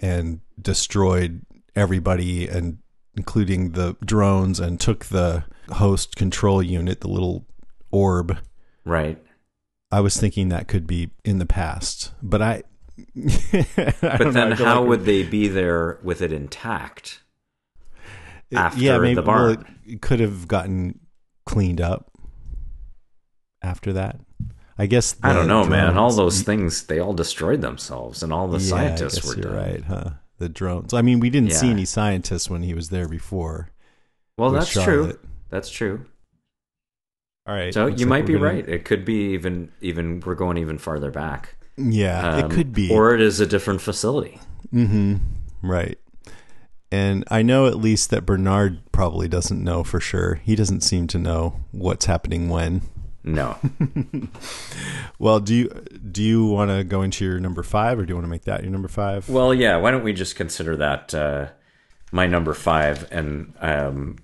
and 0.04 0.40
destroyed 0.60 1.40
everybody, 1.74 2.46
and 2.46 2.78
including 3.16 3.72
the 3.72 3.96
drones, 4.04 4.60
and 4.60 4.78
took 4.78 5.06
the 5.06 5.44
host 5.72 6.14
control 6.16 6.62
unit, 6.62 7.00
the 7.00 7.08
little 7.08 7.46
orb, 7.90 8.38
Right. 8.84 9.18
I 9.90 10.00
was 10.00 10.16
thinking 10.16 10.48
that 10.50 10.68
could 10.68 10.86
be 10.86 11.10
in 11.24 11.38
the 11.38 11.46
past. 11.46 12.12
But 12.22 12.42
I. 12.42 12.62
I 13.16 14.18
But 14.18 14.20
know, 14.20 14.30
then 14.30 14.52
I 14.52 14.56
how 14.56 14.80
like 14.80 14.88
would 14.88 15.04
they 15.04 15.22
be 15.22 15.48
there 15.48 15.98
with 16.02 16.20
it 16.20 16.32
intact? 16.32 17.22
after 18.54 18.80
the 19.14 19.22
well, 19.22 19.56
barn? 19.56 19.78
it 19.86 20.02
could 20.02 20.20
have 20.20 20.46
gotten 20.48 21.00
cleaned 21.46 21.80
up 21.80 22.10
after 23.62 23.92
that. 23.94 24.20
I 24.78 24.86
guess 24.86 25.14
I 25.22 25.32
don't 25.32 25.46
the 25.46 25.48
know, 25.48 25.64
man. 25.64 25.96
All 25.96 26.08
drones- 26.10 26.16
those 26.16 26.42
things, 26.42 26.84
they 26.86 26.98
all 26.98 27.12
destroyed 27.14 27.60
themselves, 27.60 28.22
and 28.22 28.32
all 28.32 28.48
the 28.48 28.58
Yeah, 28.58 28.68
scientists 28.70 29.24
were 29.24 29.34
you're 29.40 29.52
dead. 29.52 29.54
right, 29.54 29.84
huh? 29.84 30.10
The 30.38 30.48
drones. 30.48 30.92
I 30.92 31.00
mean, 31.02 31.20
we 31.20 31.30
didn't 31.30 31.52
see 31.52 31.70
any 31.70 31.84
scientists 31.84 32.50
when 32.50 32.62
he 32.64 32.74
was 32.74 32.88
there 32.88 33.06
before. 33.08 33.70
Well, 34.36 34.50
that's 34.50 34.66
Charlotte. 34.68 35.20
true. 35.20 35.28
That's 35.48 35.70
true. 35.70 36.06
All 37.46 37.54
right. 37.54 37.72
So 37.72 37.86
you 37.86 37.98
like 37.98 38.06
might 38.08 38.26
be 38.26 38.32
gonna- 38.32 38.44
right. 38.46 38.68
It 38.68 38.84
could 38.84 39.04
be 39.04 39.32
even 39.34 39.70
even 39.80 40.20
we're 40.26 40.34
going 40.34 40.56
even 40.56 40.78
farther 40.78 41.10
back. 41.12 41.54
Yeah, 41.76 42.38
it 42.38 42.44
Um, 42.44 42.50
could 42.50 42.72
be. 42.72 42.90
or 42.90 43.14
it 43.14 43.20
is 43.20 43.38
a 43.40 43.46
different 43.46 43.80
facility. 43.80 44.40
hmm 44.70 45.16
Right. 45.62 45.98
And 46.90 47.24
I 47.30 47.42
know 47.42 47.66
at 47.66 47.76
least 47.78 48.10
that 48.10 48.24
Bernard 48.26 48.78
probably 48.92 49.26
doesn't 49.28 49.62
know 49.62 49.82
for 49.84 49.98
sure. 50.00 50.40
He 50.44 50.54
doesn't 50.56 50.82
seem 50.82 51.06
to 51.08 51.18
know 51.18 51.60
what's 51.72 52.06
happening 52.06 52.48
when. 52.48 52.82
No, 53.24 53.56
Well, 55.18 55.40
do 55.40 55.54
you 55.54 55.68
do 56.10 56.22
you 56.22 56.46
want 56.46 56.70
to 56.70 56.84
go 56.84 57.02
into 57.02 57.24
your 57.24 57.40
number 57.40 57.62
five, 57.62 57.98
or 57.98 58.04
do 58.04 58.10
you 58.10 58.16
want 58.16 58.26
to 58.26 58.30
make 58.30 58.44
that 58.44 58.62
your 58.62 58.70
number 58.70 58.88
five? 58.88 59.28
well, 59.28 59.54
yeah. 59.54 59.76
Why 59.76 59.90
don't 59.90 60.04
we 60.04 60.12
just 60.12 60.36
consider 60.36 60.76
that 60.76 61.14
uh, 61.14 61.48
my 62.12 62.26
number 62.26 62.52
five, 62.52 63.08
and 63.10 63.54
um, 63.60 64.18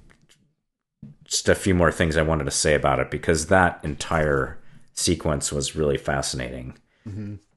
just 1.24 1.48
a 1.48 1.54
few 1.54 1.74
more 1.74 1.90
things 1.92 2.16
I 2.16 2.22
wanted 2.22 2.44
to 2.44 2.50
say 2.50 2.74
about 2.74 2.98
it 2.98 3.10
because 3.10 3.46
that 3.46 3.80
entire 3.82 4.58
sequence 4.92 5.50
was 5.52 5.74
really 5.76 5.96
fascinating. 5.96 6.76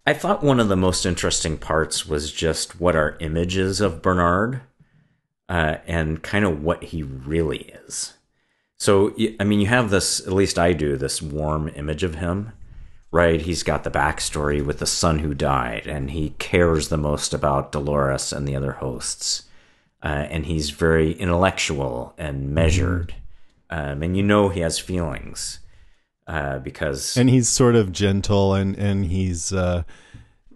I 0.05 0.13
thought 0.13 0.43
one 0.43 0.59
of 0.59 0.67
the 0.69 0.75
most 0.75 1.05
interesting 1.05 1.57
parts 1.57 2.07
was 2.07 2.31
just 2.31 2.79
what 2.79 2.95
our 2.95 3.17
images 3.19 3.81
of 3.81 4.01
Bernard 4.01 4.62
uh, 5.47 5.75
and 5.85 6.23
kind 6.23 6.43
of 6.45 6.63
what 6.63 6.83
he 6.85 7.03
really 7.03 7.71
is. 7.88 8.13
So, 8.83 9.15
I 9.39 9.45
mean, 9.45 9.61
you 9.61 9.67
have 9.67 9.91
this, 9.91 10.19
at 10.27 10.33
least 10.33 10.59
I 10.59 10.73
do, 10.73 10.97
this 10.97 11.21
warm 11.21 11.69
image 11.69 12.03
of 12.03 12.15
him, 12.15 12.51
right? 13.13 13.39
He's 13.39 13.63
got 13.63 13.85
the 13.85 13.89
backstory 13.89 14.61
with 14.61 14.79
the 14.79 14.85
son 14.85 15.19
who 15.19 15.33
died, 15.33 15.87
and 15.87 16.11
he 16.11 16.31
cares 16.31 16.89
the 16.89 16.97
most 16.97 17.33
about 17.33 17.71
Dolores 17.71 18.33
and 18.33 18.45
the 18.45 18.57
other 18.57 18.73
hosts. 18.73 19.43
Uh, 20.03 20.27
and 20.29 20.47
he's 20.47 20.71
very 20.71 21.13
intellectual 21.13 22.13
and 22.17 22.49
measured. 22.53 23.15
Um, 23.69 24.03
and 24.03 24.17
you 24.17 24.23
know 24.23 24.49
he 24.49 24.59
has 24.59 24.79
feelings 24.79 25.59
uh, 26.27 26.59
because. 26.59 27.15
and 27.15 27.29
he's 27.29 27.47
sort 27.47 27.77
of 27.77 27.93
gentle 27.93 28.53
and 28.53 28.75
and 28.75 29.05
he's 29.05 29.53
uh, 29.53 29.83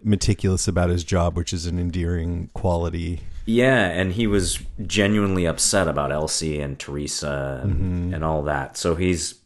meticulous 0.04 0.68
about 0.68 0.90
his 0.90 1.02
job, 1.02 1.34
which 1.34 1.54
is 1.54 1.64
an 1.64 1.78
endearing 1.78 2.50
quality. 2.52 3.20
Yeah, 3.48 3.86
and 3.86 4.12
he 4.12 4.26
was 4.26 4.58
genuinely 4.86 5.46
upset 5.46 5.88
about 5.88 6.12
Elsie 6.12 6.60
and 6.60 6.78
Theresa 6.78 7.62
and, 7.62 8.14
and 8.16 8.22
all 8.22 8.42
that. 8.42 8.76
So 8.76 8.94
he's 8.94 9.36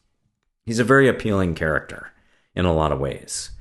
he's 0.66 0.80
a 0.80 0.84
very 0.84 1.06
appealing 1.06 1.54
character 1.54 2.10
in 2.56 2.64
a 2.64 2.74
lot 2.74 2.90
of 2.90 2.98
ways. 2.98 3.52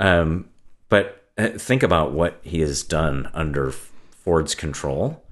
Um, 0.00 0.48
but 0.88 1.28
uh, 1.36 1.48
think 1.48 1.82
about 1.82 2.12
what 2.12 2.40
he 2.40 2.60
has 2.60 2.82
done 2.82 3.28
under 3.34 3.70
Ford's 3.70 4.54
control. 4.54 5.22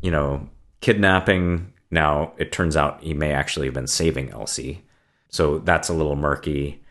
You 0.00 0.12
know, 0.12 0.48
kidnapping. 0.80 1.74
Now 1.90 2.32
it 2.38 2.52
turns 2.52 2.74
out 2.74 3.02
he 3.02 3.12
may 3.12 3.32
actually 3.32 3.66
have 3.66 3.74
been 3.74 3.86
saving 3.86 4.30
Elsie, 4.30 4.82
so 5.28 5.58
that's 5.58 5.90
a 5.90 5.94
little 5.94 6.16
murky. 6.16 6.82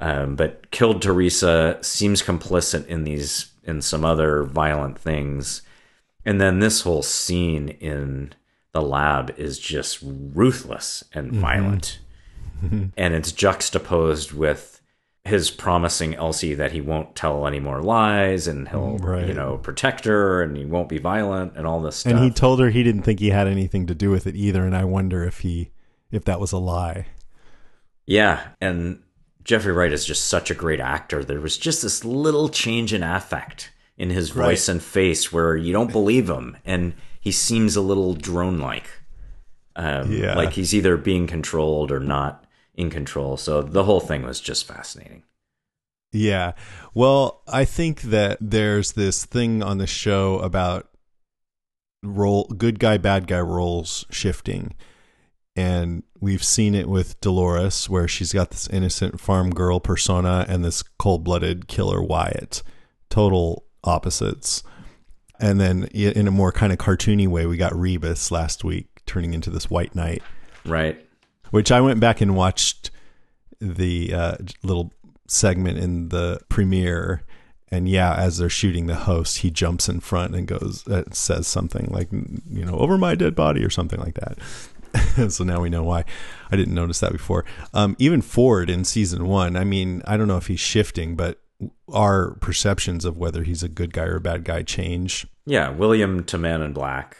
Um, 0.00 0.36
but 0.36 0.70
killed 0.70 1.00
Theresa 1.00 1.78
seems 1.80 2.22
complicit 2.22 2.86
in 2.88 3.04
these 3.04 3.52
in 3.64 3.80
some 3.80 4.04
other 4.04 4.42
violent 4.42 4.98
things. 4.98 5.62
And 6.26 6.40
then 6.40 6.58
this 6.58 6.82
whole 6.82 7.02
scene 7.02 7.68
in 7.68 8.34
the 8.72 8.82
lab 8.82 9.32
is 9.38 9.58
just 9.58 10.00
ruthless 10.02 11.04
and 11.14 11.30
mm-hmm. 11.30 11.40
violent. 11.40 12.00
and 12.96 13.14
it's 13.14 13.32
juxtaposed 13.32 14.32
with 14.32 14.80
his 15.24 15.50
promising 15.50 16.14
Elsie 16.14 16.54
that 16.54 16.72
he 16.72 16.80
won't 16.80 17.14
tell 17.14 17.46
any 17.46 17.60
more 17.60 17.80
lies 17.82 18.46
and 18.46 18.68
he'll, 18.68 18.98
mm, 18.98 19.04
Right. 19.04 19.26
you 19.26 19.34
know, 19.34 19.58
protect 19.58 20.04
her 20.04 20.42
and 20.42 20.56
he 20.56 20.64
won't 20.64 20.88
be 20.88 20.98
violent 20.98 21.56
and 21.56 21.66
all 21.66 21.80
this 21.80 21.96
stuff. 21.96 22.12
And 22.12 22.22
he 22.22 22.30
told 22.30 22.60
her 22.60 22.70
he 22.70 22.82
didn't 22.82 23.02
think 23.02 23.20
he 23.20 23.30
had 23.30 23.46
anything 23.46 23.86
to 23.86 23.94
do 23.94 24.10
with 24.10 24.26
it 24.26 24.36
either. 24.36 24.64
And 24.64 24.76
I 24.76 24.84
wonder 24.84 25.24
if 25.24 25.40
he 25.40 25.70
if 26.10 26.24
that 26.24 26.40
was 26.40 26.52
a 26.52 26.58
lie. 26.58 27.06
yeah. 28.06 28.48
And 28.60 29.02
Jeffrey 29.42 29.72
Wright 29.72 29.92
is 29.92 30.04
just 30.04 30.26
such 30.26 30.50
a 30.50 30.54
great 30.54 30.80
actor. 30.80 31.24
There 31.24 31.40
was 31.40 31.56
just 31.56 31.82
this 31.82 32.04
little 32.04 32.48
change 32.48 32.92
in 32.92 33.02
affect 33.02 33.70
in 33.98 34.10
his 34.10 34.30
voice 34.30 34.68
Right. 34.68 34.74
and 34.74 34.82
face 34.82 35.32
where 35.32 35.56
you 35.56 35.72
don't 35.72 35.92
believe 35.92 36.28
him 36.28 36.56
and 36.64 36.94
he 37.20 37.32
seems 37.32 37.76
a 37.76 37.80
little 37.80 38.14
drone 38.14 38.58
like. 38.58 38.88
Um, 39.74 40.12
Yeah. 40.12 40.34
Like 40.34 40.52
he's 40.52 40.74
either 40.74 40.96
being 40.96 41.26
controlled 41.26 41.90
or 41.90 42.00
not 42.00 42.44
in 42.74 42.90
control. 42.90 43.36
So 43.36 43.62
the 43.62 43.84
whole 43.84 44.00
thing 44.00 44.22
was 44.22 44.40
just 44.40 44.66
fascinating. 44.66 45.22
Yeah. 46.12 46.52
Well, 46.94 47.42
I 47.48 47.64
think 47.64 48.02
that 48.02 48.38
there's 48.40 48.92
this 48.92 49.24
thing 49.24 49.62
on 49.62 49.78
the 49.78 49.86
show 49.86 50.38
about 50.38 50.88
role 52.02 52.44
good 52.56 52.78
guy 52.78 52.98
bad 52.98 53.26
guy 53.26 53.40
roles 53.40 54.04
shifting. 54.10 54.74
And 55.56 56.02
we've 56.20 56.44
seen 56.44 56.74
it 56.74 56.88
with 56.88 57.18
Dolores 57.20 57.88
where 57.88 58.06
she's 58.06 58.32
got 58.32 58.50
this 58.50 58.68
innocent 58.68 59.20
farm 59.20 59.50
girl 59.50 59.80
persona 59.80 60.44
and 60.48 60.64
this 60.64 60.82
cold-blooded 60.82 61.66
killer 61.66 62.02
Wyatt. 62.02 62.62
Total 63.08 63.64
opposites. 63.86 64.62
And 65.38 65.60
then 65.60 65.84
in 65.92 66.26
a 66.26 66.30
more 66.30 66.50
kind 66.52 66.72
of 66.72 66.78
cartoony 66.78 67.28
way, 67.28 67.46
we 67.46 67.56
got 67.56 67.76
Rebus 67.76 68.30
last 68.30 68.64
week 68.64 69.02
turning 69.06 69.34
into 69.34 69.50
this 69.50 69.68
white 69.70 69.94
knight 69.94 70.22
Right. 70.64 70.98
which 71.50 71.70
I 71.70 71.80
went 71.80 72.00
back 72.00 72.20
and 72.20 72.34
watched 72.34 72.90
the 73.60 74.12
uh, 74.14 74.36
little 74.62 74.92
segment 75.28 75.78
in 75.78 76.08
the 76.08 76.40
premiere. 76.48 77.22
And 77.70 77.88
yeah, 77.88 78.14
as 78.14 78.38
they're 78.38 78.48
shooting 78.48 78.86
the 78.86 78.94
host, 78.94 79.38
he 79.38 79.50
jumps 79.50 79.88
in 79.88 80.00
front 80.00 80.34
and 80.34 80.46
goes, 80.46 80.86
uh, 80.88 81.04
says 81.12 81.46
something 81.46 81.88
like, 81.90 82.10
you 82.12 82.64
know, 82.64 82.78
over 82.78 82.96
my 82.96 83.14
dead 83.14 83.34
body 83.34 83.64
or 83.64 83.70
something 83.70 84.00
like 84.00 84.14
that. 84.14 85.30
so 85.32 85.44
now 85.44 85.60
we 85.60 85.68
know 85.68 85.82
why. 85.82 86.04
I 86.50 86.56
didn't 86.56 86.74
notice 86.74 87.00
that 87.00 87.12
before. 87.12 87.44
Um, 87.74 87.96
even 87.98 88.22
Ford 88.22 88.70
in 88.70 88.84
season 88.84 89.26
one, 89.26 89.56
I 89.56 89.64
mean, 89.64 90.02
I 90.06 90.16
don't 90.16 90.28
know 90.28 90.36
if 90.38 90.46
he's 90.46 90.60
shifting, 90.60 91.16
but 91.16 91.40
our 91.92 92.34
perceptions 92.40 93.04
of 93.04 93.16
whether 93.16 93.42
he's 93.42 93.62
a 93.62 93.68
good 93.68 93.92
guy 93.92 94.04
or 94.04 94.16
a 94.16 94.20
bad 94.20 94.44
guy 94.44 94.62
change 94.62 95.26
Yeah. 95.46 95.70
William 95.70 96.24
to 96.24 96.38
Man 96.38 96.60
in 96.62 96.72
Black. 96.72 97.16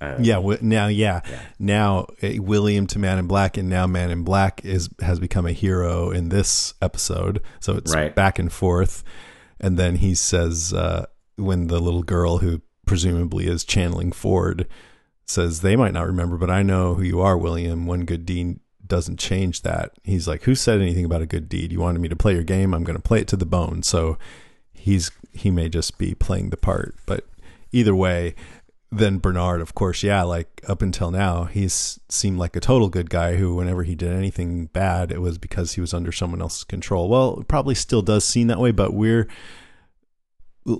Uh, 0.00 0.16
Yeah, 0.20 0.40
now 0.62 0.86
yeah, 0.86 1.20
Yeah. 1.28 1.40
now 1.58 2.06
uh, 2.22 2.30
William 2.42 2.86
to 2.88 2.98
Man 2.98 3.18
in 3.18 3.26
Black, 3.26 3.56
and 3.56 3.68
now 3.68 3.86
Man 3.86 4.10
in 4.10 4.22
Black 4.24 4.64
is 4.64 4.88
has 5.02 5.18
become 5.18 5.46
a 5.46 5.52
hero 5.52 6.10
in 6.10 6.28
this 6.30 6.74
episode. 6.80 7.42
So 7.60 7.76
it's 7.76 7.94
Right. 7.94 8.14
back 8.14 8.38
and 8.38 8.50
forth, 8.52 9.02
and 9.60 9.78
then 9.78 9.96
he 9.96 10.14
says 10.14 10.72
uh, 10.72 11.06
when 11.36 11.66
the 11.66 11.80
little 11.80 12.02
girl 12.02 12.38
who 12.38 12.62
presumably 12.86 13.46
is 13.46 13.62
channeling 13.64 14.10
Ford 14.12 14.66
says 15.26 15.60
they 15.60 15.76
might 15.76 15.92
not 15.92 16.06
remember, 16.06 16.36
but 16.38 16.50
I 16.50 16.62
know 16.62 16.94
who 16.94 17.02
you 17.02 17.20
are, 17.20 17.36
William. 17.36 17.86
One 17.86 18.04
good 18.04 18.24
deed 18.26 18.58
doesn't 18.90 19.18
change 19.18 19.62
that. 19.62 19.92
He's 20.04 20.28
like, 20.28 20.42
who 20.42 20.54
said 20.54 20.82
anything 20.82 21.06
about 21.06 21.22
a 21.22 21.26
good 21.26 21.48
deed? 21.48 21.72
You 21.72 21.80
wanted 21.80 22.02
me 22.02 22.08
to 22.08 22.16
play 22.16 22.34
your 22.34 22.42
game. 22.42 22.74
I'm 22.74 22.84
going 22.84 22.98
to 22.98 23.02
play 23.02 23.20
it 23.20 23.28
to 23.28 23.36
the 23.36 23.46
bone. 23.46 23.82
So 23.82 24.18
he's 24.74 25.10
he 25.32 25.50
may 25.50 25.70
just 25.70 25.96
be 25.96 26.14
playing 26.14 26.50
the 26.50 26.56
part, 26.56 26.96
but 27.06 27.24
either 27.72 27.94
way, 27.94 28.34
then 28.92 29.18
Bernard, 29.18 29.60
of 29.60 29.74
course, 29.74 30.02
yeah, 30.02 30.22
like 30.22 30.60
up 30.66 30.82
until 30.82 31.12
now, 31.12 31.44
he's 31.44 32.00
seemed 32.08 32.38
like 32.38 32.56
a 32.56 32.60
total 32.60 32.88
good 32.88 33.08
guy 33.08 33.36
who, 33.36 33.54
whenever 33.54 33.84
he 33.84 33.94
did 33.94 34.12
anything 34.12 34.66
bad, 34.66 35.12
it 35.12 35.20
was 35.20 35.38
because 35.38 35.74
he 35.74 35.80
was 35.80 35.94
under 35.94 36.10
someone 36.10 36.42
else's 36.42 36.64
control. 36.64 37.08
Well, 37.08 37.44
probably 37.46 37.76
still 37.76 38.02
does 38.02 38.24
seem 38.24 38.48
that 38.48 38.58
way, 38.58 38.72
but 38.72 38.92
we're 38.92 39.28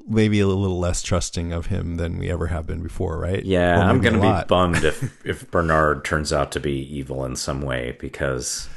maybe 0.08 0.40
a 0.40 0.46
little 0.46 0.78
less 0.78 1.02
trusting 1.02 1.52
of 1.52 1.66
him 1.66 1.96
than 1.96 2.18
we 2.18 2.30
ever 2.30 2.48
have 2.48 2.66
been 2.66 2.82
before, 2.82 3.18
right? 3.18 3.44
Yeah, 3.44 3.78
Well, 3.78 3.88
I'm 3.88 4.00
going 4.00 4.14
to 4.14 4.20
be 4.20 4.32
bummed 4.32 4.84
if 4.84 5.02
if 5.24 5.50
Bernard 5.50 6.04
turns 6.04 6.32
out 6.32 6.52
to 6.52 6.60
be 6.60 6.72
evil 6.94 7.24
in 7.24 7.36
some 7.36 7.62
way 7.62 7.96
because, 8.00 8.68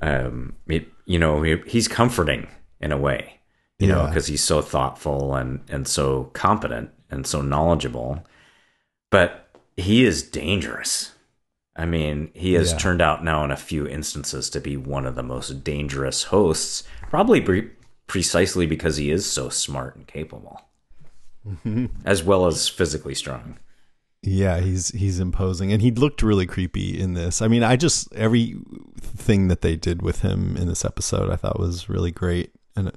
um, 0.00 0.56
it, 0.66 0.88
you 1.06 1.18
know, 1.18 1.42
he, 1.42 1.56
he's 1.66 1.88
comforting 1.88 2.48
in 2.80 2.92
a 2.92 2.96
way, 2.98 3.40
you 3.78 3.86
know, 3.86 4.06
because 4.06 4.26
he's 4.26 4.42
so 4.42 4.60
thoughtful 4.62 5.34
and 5.34 5.60
and 5.68 5.86
so 5.86 6.24
competent 6.32 6.90
and 7.10 7.26
so 7.26 7.40
knowledgeable, 7.40 8.24
but 9.10 9.48
he 9.76 10.04
is 10.04 10.22
dangerous. 10.22 11.12
I 11.76 11.86
mean, 11.86 12.30
he 12.34 12.54
has 12.54 12.72
Yeah. 12.72 12.78
turned 12.78 13.02
out 13.02 13.24
now 13.24 13.44
in 13.44 13.50
a 13.50 13.56
few 13.56 13.86
instances 13.86 14.50
to 14.50 14.60
be 14.60 14.76
one 14.76 15.06
of 15.06 15.14
the 15.14 15.22
most 15.22 15.64
dangerous 15.64 16.24
hosts, 16.24 16.84
probably 17.10 17.40
precisely 18.06 18.66
because 18.66 18.96
he 18.96 19.10
is 19.10 19.30
so 19.30 19.48
smart 19.48 19.96
and 19.96 20.06
capable, 20.06 20.60
mm-hmm. 21.46 21.86
as 22.04 22.22
well 22.22 22.46
as 22.46 22.68
physically 22.68 23.14
strong. 23.14 23.58
Yeah, 24.22 24.60
he's 24.60 24.90
he's 24.90 25.18
imposing, 25.18 25.72
and 25.72 25.82
he 25.82 25.90
looked 25.90 26.22
really 26.22 26.46
creepy 26.46 26.98
in 26.98 27.14
this. 27.14 27.42
I 27.42 27.48
mean, 27.48 27.64
I 27.64 27.74
just 27.74 28.12
everything 28.14 29.48
that 29.48 29.62
they 29.62 29.74
did 29.74 30.00
with 30.00 30.22
him 30.22 30.56
in 30.56 30.68
this 30.68 30.84
episode, 30.84 31.28
I 31.28 31.36
thought 31.36 31.58
was 31.58 31.88
really 31.88 32.12
great 32.12 32.52
and 32.76 32.92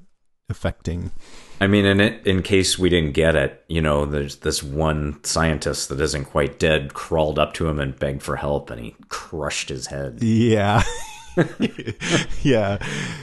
affecting. 0.50 1.12
I 1.60 1.66
mean, 1.66 1.86
in 1.86 2.00
it, 2.00 2.28
in 2.28 2.44
case 2.44 2.78
we 2.78 2.90
didn't 2.90 3.14
get 3.14 3.36
it, 3.36 3.64
you 3.68 3.82
know, 3.82 4.06
there's 4.06 4.38
this 4.38 4.62
one 4.62 5.24
scientist 5.24 5.90
that 5.90 6.00
isn't 6.00 6.26
quite 6.26 6.60
dead 6.60 6.94
crawled 6.94 7.40
up 7.40 7.54
to 7.56 7.68
him 7.68 7.80
and 7.80 7.98
begged 7.98 8.22
for 8.22 8.36
help, 8.36 8.70
and 8.70 8.80
he 8.82 8.96
crushed 9.10 9.70
his 9.70 9.88
head. 9.88 10.22
Yeah, 10.22 10.84
yeah, 12.44 12.78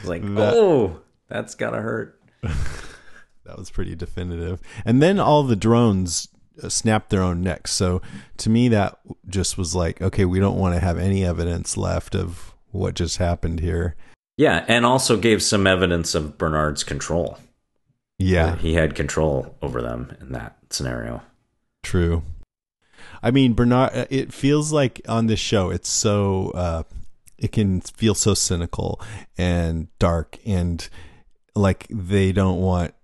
like, 0.04 0.22
That- 0.22 0.54
oh, 0.54 1.00
that's 1.32 1.54
gotta 1.54 1.80
hurt. 1.80 2.20
that 2.42 3.58
was 3.58 3.70
pretty 3.70 3.94
definitive. 3.94 4.60
And 4.84 5.02
then 5.02 5.18
all 5.18 5.42
the 5.42 5.56
drones 5.56 6.28
uh, 6.62 6.68
snapped 6.68 7.10
their 7.10 7.22
own 7.22 7.42
necks. 7.42 7.72
So 7.72 8.02
to 8.38 8.50
me, 8.50 8.68
that 8.68 8.98
just 9.28 9.56
was 9.56 9.74
like, 9.74 10.02
okay, 10.02 10.24
we 10.24 10.38
don't 10.40 10.58
want 10.58 10.74
to 10.74 10.80
have 10.80 10.98
any 10.98 11.24
evidence 11.24 11.76
left 11.76 12.14
of 12.14 12.54
what 12.70 12.94
just 12.94 13.16
happened 13.16 13.60
here. 13.60 13.96
Yeah, 14.36 14.64
and 14.68 14.84
also 14.86 15.16
gave 15.16 15.42
some 15.42 15.66
evidence 15.66 16.14
of 16.14 16.38
Bernard's 16.38 16.84
control. 16.84 17.38
Yeah, 18.18 18.56
he 18.56 18.74
had 18.74 18.94
control 18.94 19.56
over 19.62 19.82
them 19.82 20.16
in 20.20 20.32
that 20.32 20.56
scenario. 20.70 21.22
True. 21.82 22.22
I 23.22 23.30
mean, 23.30 23.54
Bernard. 23.54 23.90
uh, 23.94 24.06
It 24.10 24.32
feels 24.32 24.72
like 24.72 25.00
on 25.08 25.26
this 25.26 25.38
show, 25.40 25.70
it's 25.70 25.88
so 25.88 26.50
uh, 26.54 26.82
it 27.38 27.52
can 27.52 27.80
feel 27.80 28.14
so 28.14 28.34
cynical 28.34 29.00
and 29.36 29.88
dark, 29.98 30.38
and 30.46 30.88
like 31.54 31.86
they 31.90 32.32
don't 32.32 32.60
want 32.60 32.94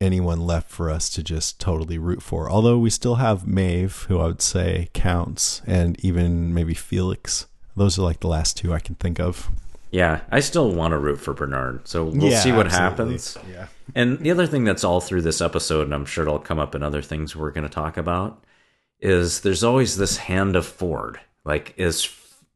anyone 0.00 0.40
left 0.40 0.70
for 0.70 0.90
us 0.90 1.08
to 1.10 1.22
just 1.22 1.60
totally 1.60 1.98
root 1.98 2.22
for. 2.22 2.50
Although 2.50 2.78
we 2.78 2.90
still 2.90 3.16
have 3.16 3.46
Maeve, 3.46 4.04
who 4.08 4.18
I 4.18 4.26
would 4.26 4.42
say 4.42 4.88
counts, 4.92 5.62
and 5.66 5.98
even 6.04 6.52
maybe 6.52 6.74
Felix. 6.74 7.46
Those 7.76 7.98
are 7.98 8.02
like 8.02 8.20
the 8.20 8.28
last 8.28 8.56
two 8.56 8.72
I 8.72 8.80
can 8.80 8.94
think 8.94 9.20
of. 9.20 9.50
Yeah, 9.90 10.22
I 10.30 10.40
still 10.40 10.72
want 10.72 10.92
to 10.92 10.98
root 10.98 11.20
for 11.20 11.32
Bernard, 11.32 11.86
so 11.86 12.04
we'll 12.04 12.30
Yeah, 12.30 12.40
see 12.40 12.52
what 12.52 12.66
absolutely. 12.66 13.14
happens. 13.14 13.38
Yeah. 13.50 13.66
And 13.94 14.18
the 14.18 14.30
other 14.30 14.46
thing 14.46 14.64
that's 14.64 14.84
all 14.84 15.00
through 15.00 15.22
this 15.22 15.40
episode, 15.40 15.82
and 15.82 15.94
I'm 15.94 16.04
sure 16.04 16.22
it'll 16.22 16.38
come 16.38 16.58
up 16.58 16.74
in 16.74 16.82
other 16.82 17.02
things 17.02 17.36
we're 17.36 17.50
going 17.52 17.68
to 17.68 17.72
talk 17.72 17.96
about, 17.96 18.44
is 19.00 19.40
there's 19.40 19.62
always 19.62 19.96
this 19.96 20.16
hand 20.16 20.56
of 20.56 20.66
Ford. 20.66 21.20
Like, 21.44 21.74
is 21.76 22.08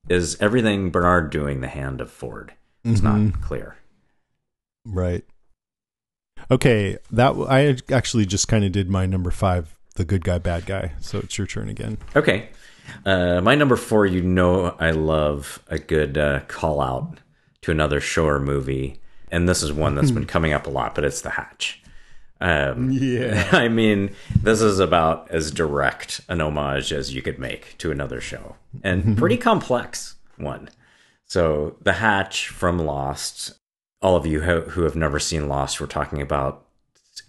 is 0.08 0.40
everything 0.40 0.90
Bernard 0.90 1.30
doing 1.30 1.60
the 1.60 1.68
hand 1.68 2.00
of 2.00 2.10
Ford? 2.10 2.52
It's 2.84 3.02
not 3.02 3.16
mm-hmm. 3.16 3.42
clear. 3.42 3.76
Right. 4.84 5.24
Okay, 6.50 6.98
that 7.12 7.32
I 7.48 7.76
actually 7.94 8.26
just 8.26 8.48
kind 8.48 8.64
of 8.64 8.72
did 8.72 8.90
my 8.90 9.06
number 9.06 9.30
five, 9.30 9.76
the 9.96 10.04
good 10.04 10.24
guy, 10.24 10.38
bad 10.38 10.66
guy. 10.66 10.92
So 11.00 11.18
it's 11.18 11.38
your 11.38 11.46
turn 11.46 11.68
again. 11.68 11.98
Okay. 12.16 12.48
Uh, 13.06 13.40
my 13.40 13.54
number 13.54 13.76
four, 13.76 14.04
you 14.04 14.20
know, 14.20 14.74
I 14.80 14.90
love 14.90 15.62
a 15.68 15.78
good 15.78 16.18
uh, 16.18 16.40
call 16.48 16.80
out 16.80 17.18
to 17.62 17.70
another 17.70 18.00
show 18.00 18.26
or 18.26 18.40
movie. 18.40 19.00
And 19.30 19.48
this 19.48 19.62
is 19.62 19.72
one 19.72 19.94
that's 19.94 20.10
been 20.10 20.26
coming 20.26 20.52
up 20.52 20.66
a 20.66 20.70
lot, 20.70 20.96
but 20.96 21.04
it's 21.04 21.20
The 21.20 21.30
Hatch. 21.30 21.80
Um, 22.40 22.90
Yeah. 22.90 23.48
I 23.52 23.68
mean, 23.68 24.10
this 24.42 24.60
is 24.60 24.80
about 24.80 25.30
as 25.30 25.52
direct 25.52 26.20
an 26.28 26.40
homage 26.40 26.92
as 26.92 27.14
you 27.14 27.22
could 27.22 27.38
make 27.38 27.76
to 27.78 27.92
another 27.92 28.20
show, 28.20 28.56
and 28.82 29.16
pretty 29.18 29.36
complex 29.36 30.16
one. 30.36 30.68
So, 31.26 31.76
The 31.80 31.92
Hatch 31.92 32.48
from 32.48 32.78
Lost. 32.78 33.52
All 34.02 34.16
of 34.16 34.26
you 34.26 34.40
who 34.40 34.60
who 34.62 34.82
have 34.82 34.96
never 34.96 35.18
seen 35.18 35.48
Lost, 35.48 35.80
we're 35.80 35.86
talking 35.86 36.22
about 36.22 36.66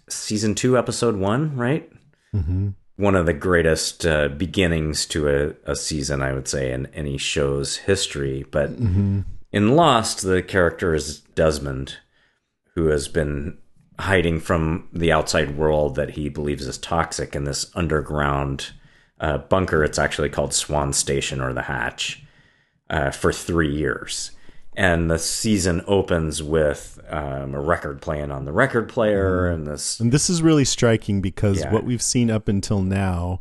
season 0.08 0.54
two, 0.54 0.78
episode 0.78 1.16
one, 1.16 1.56
right? 1.56 1.90
Mm-hmm. 2.34 2.70
One 2.96 3.14
of 3.14 3.26
the 3.26 3.32
greatest 3.32 4.06
uh, 4.06 4.28
beginnings 4.28 5.06
to 5.06 5.28
a, 5.28 5.70
a 5.70 5.76
season, 5.76 6.22
I 6.22 6.32
would 6.32 6.48
say, 6.48 6.72
in 6.72 6.86
any 6.86 7.18
show's 7.18 7.76
history. 7.76 8.44
But 8.50 8.70
in 9.50 9.76
Lost, 9.76 10.22
the 10.22 10.42
character 10.42 10.94
is 10.94 11.20
Desmond, 11.34 11.98
who 12.74 12.86
has 12.86 13.08
been 13.08 13.58
hiding 13.98 14.40
from 14.40 14.88
the 14.92 15.12
outside 15.12 15.56
world 15.56 15.94
that 15.96 16.10
he 16.10 16.28
believes 16.28 16.66
is 16.66 16.78
toxic 16.78 17.34
in 17.34 17.44
this 17.44 17.70
underground 17.74 18.72
uh, 19.20 19.38
bunker. 19.38 19.84
It's 19.84 19.98
actually 19.98 20.30
called 20.30 20.54
Swan 20.54 20.92
Station 20.92 21.40
or 21.40 21.52
the 21.52 21.62
Hatch 21.62 22.22
uh, 22.90 23.10
for 23.10 23.32
three 23.32 23.74
years. 23.74 24.32
And 24.74 25.10
the 25.10 25.18
season 25.18 25.82
opens 25.86 26.42
with 26.42 26.98
um, 27.10 27.54
a 27.54 27.60
record 27.60 28.00
playing 28.00 28.30
on 28.30 28.46
the 28.46 28.52
record 28.52 28.88
player, 28.88 29.46
and 29.46 29.66
this 29.66 30.00
And 30.00 30.10
this 30.12 30.30
is 30.30 30.40
really 30.42 30.64
striking 30.64 31.20
because 31.20 31.60
Yeah. 31.60 31.72
what 31.72 31.84
we've 31.84 32.00
seen 32.02 32.30
up 32.30 32.48
until 32.48 32.80
now 32.80 33.40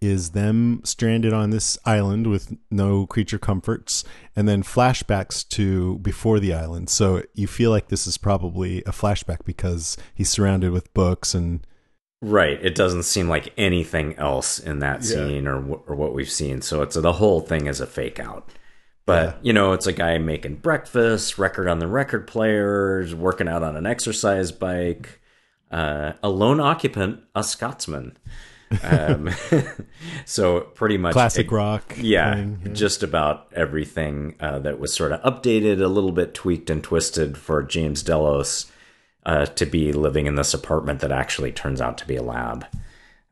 is 0.00 0.30
them 0.30 0.80
stranded 0.84 1.32
on 1.32 1.50
this 1.50 1.76
island 1.84 2.26
with 2.28 2.54
no 2.70 3.04
creature 3.06 3.38
comforts 3.38 4.04
and 4.36 4.46
then 4.46 4.62
flashbacks 4.62 5.48
to 5.48 5.98
before 5.98 6.38
the 6.38 6.52
island. 6.54 6.88
So 6.88 7.22
you 7.34 7.46
feel 7.48 7.70
like 7.72 7.88
this 7.88 8.06
is 8.06 8.16
probably 8.16 8.80
a 8.82 8.92
flashback 8.92 9.38
because 9.44 9.96
he's 10.14 10.28
surrounded 10.28 10.70
with 10.70 10.92
books 10.94 11.34
and 11.34 11.66
Right. 12.20 12.58
It 12.64 12.74
doesn't 12.74 13.04
seem 13.04 13.28
like 13.28 13.52
anything 13.56 14.14
else 14.16 14.58
in 14.58 14.80
that 14.80 15.02
Yeah. 15.04 15.14
scene 15.26 15.46
or 15.48 15.56
or 15.86 15.94
what 15.96 16.14
we've 16.14 16.30
seen. 16.30 16.60
So 16.62 16.82
it's 16.82 16.94
the 16.96 17.12
whole 17.14 17.40
thing 17.40 17.66
is 17.66 17.80
a 17.80 17.86
fake 17.86 18.20
out. 18.20 18.48
But 19.08 19.44
you 19.44 19.52
know, 19.52 19.72
it's 19.72 19.86
a 19.86 19.92
guy 19.92 20.18
making 20.18 20.56
breakfast, 20.56 21.38
record 21.38 21.66
on 21.66 21.78
the 21.78 21.86
record 21.86 22.26
players, 22.26 23.14
working 23.14 23.48
out 23.48 23.62
on 23.62 23.74
an 23.74 23.86
exercise 23.86 24.52
bike, 24.52 25.20
uh, 25.70 26.12
a 26.22 26.28
lone 26.28 26.60
occupant, 26.60 27.20
a 27.34 27.42
Scotsman. 27.42 28.18
Um, 28.82 29.30
so 30.26 30.60
pretty 30.60 30.98
much 30.98 31.14
classic 31.14 31.50
rock. 31.50 31.94
yeah, 31.98 32.34
thing. 32.34 32.74
just 32.74 33.02
about 33.02 33.50
everything 33.54 34.34
uh, 34.40 34.58
that 34.58 34.78
was 34.78 34.92
sort 34.92 35.12
of 35.12 35.22
updated, 35.22 35.82
a 35.82 35.88
little 35.88 36.12
bit 36.12 36.34
tweaked 36.34 36.68
and 36.68 36.84
twisted 36.84 37.38
for 37.38 37.62
James 37.62 38.02
Delos 38.02 38.70
uh, 39.24 39.46
to 39.46 39.64
be 39.64 39.92
living 39.92 40.26
in 40.26 40.34
this 40.34 40.52
apartment 40.52 41.00
that 41.00 41.12
actually 41.12 41.50
turns 41.50 41.80
out 41.80 41.96
to 41.98 42.06
be 42.06 42.16
a 42.16 42.22
lab. 42.22 42.66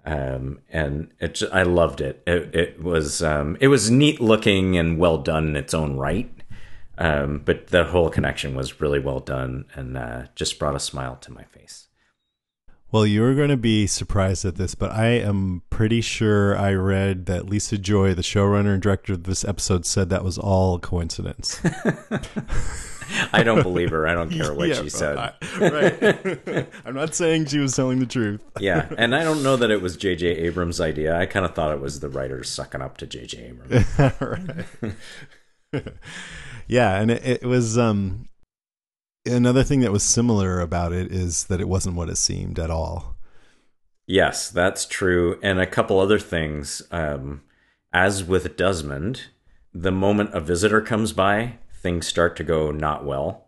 Um, 0.06 0.60
and 0.70 1.12
it, 1.18 1.42
I 1.52 1.64
loved 1.64 2.00
it. 2.00 2.22
It, 2.26 2.54
it 2.54 2.82
was 2.82 3.22
um, 3.22 3.56
it 3.60 3.68
was 3.68 3.90
neat 3.90 4.20
looking 4.20 4.78
and 4.78 4.98
well 4.98 5.18
done 5.18 5.48
in 5.48 5.56
its 5.56 5.74
own 5.74 5.96
right. 5.96 6.30
Um, 6.98 7.42
but 7.44 7.66
the 7.66 7.84
whole 7.84 8.08
connection 8.08 8.54
was 8.54 8.80
really 8.80 9.00
well 9.00 9.20
done 9.20 9.66
and 9.74 9.98
uh, 9.98 10.22
just 10.34 10.58
brought 10.58 10.76
a 10.76 10.80
smile 10.80 11.16
to 11.16 11.32
my 11.32 11.42
face. 11.44 11.88
Well, 12.92 13.04
you're 13.04 13.34
going 13.34 13.50
to 13.50 13.56
be 13.56 13.86
surprised 13.86 14.44
at 14.44 14.54
this, 14.54 14.74
but 14.74 14.92
I 14.92 15.06
am 15.08 15.62
pretty 15.70 16.00
sure 16.00 16.56
I 16.56 16.72
read 16.72 17.26
that 17.26 17.50
Lisa 17.50 17.76
Joy, 17.76 18.14
the 18.14 18.22
showrunner 18.22 18.72
and 18.72 18.80
director 18.80 19.12
of 19.12 19.24
this 19.24 19.44
episode, 19.44 19.84
said 19.84 20.08
that 20.08 20.24
was 20.24 20.38
all 20.38 20.78
coincidence. 20.78 21.60
I 23.32 23.42
don't 23.42 23.62
believe 23.62 23.90
her. 23.90 24.06
I 24.06 24.14
don't 24.14 24.30
care 24.30 24.52
what 24.54 24.68
Yeah, 24.68 24.82
she 24.82 24.88
said. 24.88 25.16
I- 25.16 25.32
right. 25.60 26.68
I'm 26.84 26.94
not 26.94 27.14
saying 27.14 27.46
she 27.46 27.58
was 27.58 27.74
telling 27.74 27.98
the 27.98 28.06
truth. 28.06 28.42
Yeah, 28.60 28.88
and 28.98 29.14
I 29.14 29.24
don't 29.24 29.42
know 29.42 29.56
that 29.56 29.70
it 29.70 29.80
was 29.82 29.96
J.J. 29.96 30.26
Abrams' 30.26 30.80
idea. 30.80 31.16
I 31.16 31.26
kind 31.26 31.44
of 31.44 31.54
thought 31.54 31.72
it 31.72 31.80
was 31.80 32.00
the 32.00 32.08
writers 32.08 32.48
sucking 32.48 32.82
up 32.82 32.96
to 32.98 33.06
J.J. 33.06 33.54
Abrams. 33.54 34.64
right. 35.72 35.84
yeah, 36.66 37.00
and 37.00 37.10
it, 37.10 37.42
it 37.42 37.44
was 37.44 37.76
um 37.78 38.28
another 39.26 39.62
thing 39.62 39.80
that 39.80 39.92
was 39.92 40.02
similar 40.02 40.60
about 40.60 40.92
it 40.92 41.12
is 41.12 41.44
that 41.44 41.60
it 41.60 41.68
wasn't 41.68 41.96
what 41.96 42.08
it 42.08 42.16
seemed 42.16 42.58
at 42.58 42.70
all. 42.70 43.16
Yes, 44.06 44.50
that's 44.50 44.86
true. 44.86 45.38
And 45.42 45.58
a 45.60 45.66
couple 45.66 45.98
other 45.98 46.18
things. 46.18 46.82
Um, 46.92 47.42
as 47.92 48.22
with 48.22 48.56
Desmond, 48.56 49.24
the 49.74 49.90
moment 49.90 50.30
a 50.32 50.40
visitor 50.40 50.80
comes 50.80 51.12
by, 51.12 51.58
things 51.86 52.08
start 52.08 52.34
to 52.34 52.42
go 52.42 52.72
not 52.72 53.04
well. 53.04 53.44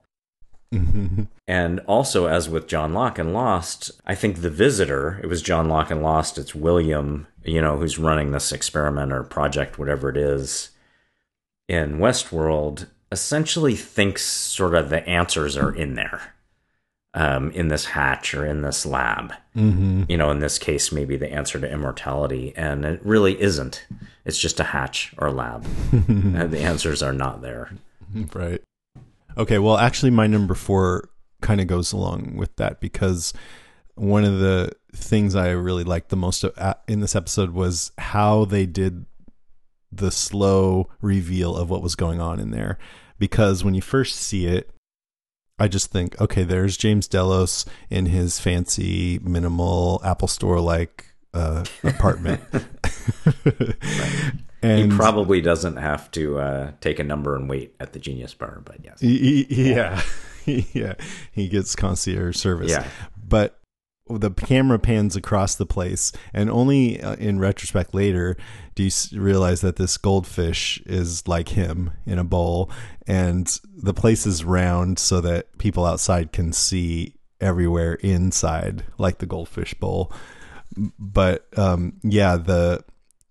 And 1.48 1.81
also, 1.88 2.27
as 2.27 2.48
with 2.48 2.68
John 2.68 2.94
Locke 2.94 3.18
and 3.18 3.33
Lost, 3.33 3.90
I 4.07 4.14
think 4.14 4.42
the 4.42 4.51
visitor, 4.51 5.18
it 5.24 5.27
was 5.27 5.42
John 5.42 5.68
Locke 5.68 5.90
and 5.90 6.05
Lost, 6.05 6.38
it's 6.38 6.55
William, 6.55 7.27
you 7.42 7.61
know, 7.61 7.79
who's 7.79 7.98
running 7.98 8.31
this 8.31 8.53
experiment 8.53 9.12
or 9.12 9.24
project, 9.24 9.77
whatever 9.77 10.09
it 10.09 10.16
is, 10.16 10.70
in 11.66 11.98
Westworld, 11.98 12.87
essentially 13.11 13.74
thinks 13.74 14.22
sort 14.22 14.77
of 14.77 14.88
the 14.88 15.05
answers 15.09 15.57
are 15.57 15.74
in 15.74 15.94
there. 15.94 16.35
Um, 17.14 17.51
in 17.51 17.66
this 17.66 17.87
hatch 17.87 18.35
or 18.35 18.46
in 18.46 18.62
this 18.62 18.87
lab. 18.87 19.33
Mm-hmm. 19.57 20.05
You 20.09 20.16
know, 20.16 20.31
in 20.31 20.38
this 20.38 20.59
case, 20.59 20.92
maybe 20.92 21.16
the 21.16 21.33
answer 21.33 21.59
to 21.59 21.68
immortality. 21.68 22.53
And 22.55 22.85
it 22.85 23.01
really 23.03 23.40
isn't. 23.40 23.85
It's 24.24 24.38
just 24.38 24.61
a 24.61 24.64
hatch 24.64 25.14
or 25.18 25.29
a 25.29 25.33
lab. 25.33 25.66
and 25.90 26.53
the 26.53 26.61
answers 26.61 27.03
are 27.03 27.14
not 27.14 27.40
there. 27.40 27.70
Right. 28.35 28.62
Okay, 29.37 29.59
well, 29.59 29.77
actually, 29.77 30.11
my 30.11 30.27
number 30.27 30.55
four 30.55 31.11
kind 31.40 31.61
of 31.61 31.66
goes 31.66 31.92
along 31.92 32.37
with 32.37 32.55
that 32.57 32.81
because 32.81 33.33
one 33.94 34.25
of 34.25 34.40
the 34.40 34.73
things 34.94 35.37
I 35.37 35.51
really 35.51 35.85
liked 35.85 36.09
the 36.09 36.16
most 36.16 36.44
in 36.88 37.01
this 37.01 37.14
episode 37.14 37.51
was 37.51 37.92
how 37.99 38.44
they 38.44 38.66
did 38.66 39.07
the 39.92 40.11
slow 40.11 40.88
reveal 41.01 41.57
of 41.57 41.71
what 41.71 41.83
was 41.83 41.94
going 41.94 42.21
on 42.21 42.40
in 42.40 42.51
there. 42.51 42.79
Because 43.18 43.64
when 43.64 43.75
you 43.75 43.83
first 43.83 44.16
see 44.16 44.47
it, 44.47 44.71
I 45.59 45.66
just 45.66 45.90
think, 45.90 46.21
okay, 46.21 46.44
there's 46.44 46.77
James 46.77 47.09
Delos 47.09 47.64
in 47.90 48.07
his 48.07 48.38
fancy, 48.38 49.18
minimal 49.23 50.01
Apple 50.05 50.29
Store 50.29 50.61
like 50.61 51.08
uh, 51.38 51.64
apartment. 51.85 52.40
And 54.62 54.90
he 54.90 54.96
probably 54.98 55.40
doesn't 55.40 55.77
have 55.77 56.11
to 56.12 56.38
uh, 56.38 56.72
take 56.81 56.98
a 56.98 57.05
number 57.05 57.37
and 57.37 57.48
wait 57.48 57.77
at 57.79 57.92
the 57.92 58.01
Genius 58.01 58.35
Bar, 58.35 58.62
but 58.64 58.79
yes, 58.83 59.01
he, 59.01 59.44
he, 59.44 59.72
yeah, 59.72 60.03
yeah, 60.46 60.94
he 61.31 61.48
gets 61.48 61.77
concierge 61.77 62.37
service. 62.37 62.70
Yeah, 62.70 62.87
but 63.16 63.61
the 64.11 64.31
camera 64.31 64.81
pans 64.81 65.14
across 65.14 65.55
the 65.55 65.66
place, 65.66 66.11
and 66.33 66.51
only 66.51 67.01
uh, 67.01 67.14
in 67.16 67.38
retrospect 67.38 67.94
later 67.94 68.37
do 68.74 68.83
you 68.83 68.90
realize 69.20 69.61
that 69.61 69.77
this 69.77 69.96
goldfish 69.96 70.83
is 70.87 71.29
like 71.29 71.51
him 71.51 71.92
in 72.05 72.18
a 72.18 72.24
bowl, 72.24 72.68
and 73.07 73.61
the 73.77 73.94
place 73.94 74.27
is 74.27 74.44
round 74.44 74.98
so 74.98 75.20
that 75.20 75.57
people 75.59 75.85
outside 75.85 76.33
can 76.33 76.53
see 76.53 77.14
everywhere 77.40 77.94
inside, 77.94 78.83
like 78.98 79.18
the 79.18 79.27
goldfish 79.27 79.74
bowl. 79.74 80.12
But 80.99 81.47
um, 81.59 81.95
yeah, 82.03 82.37
the 82.37 82.85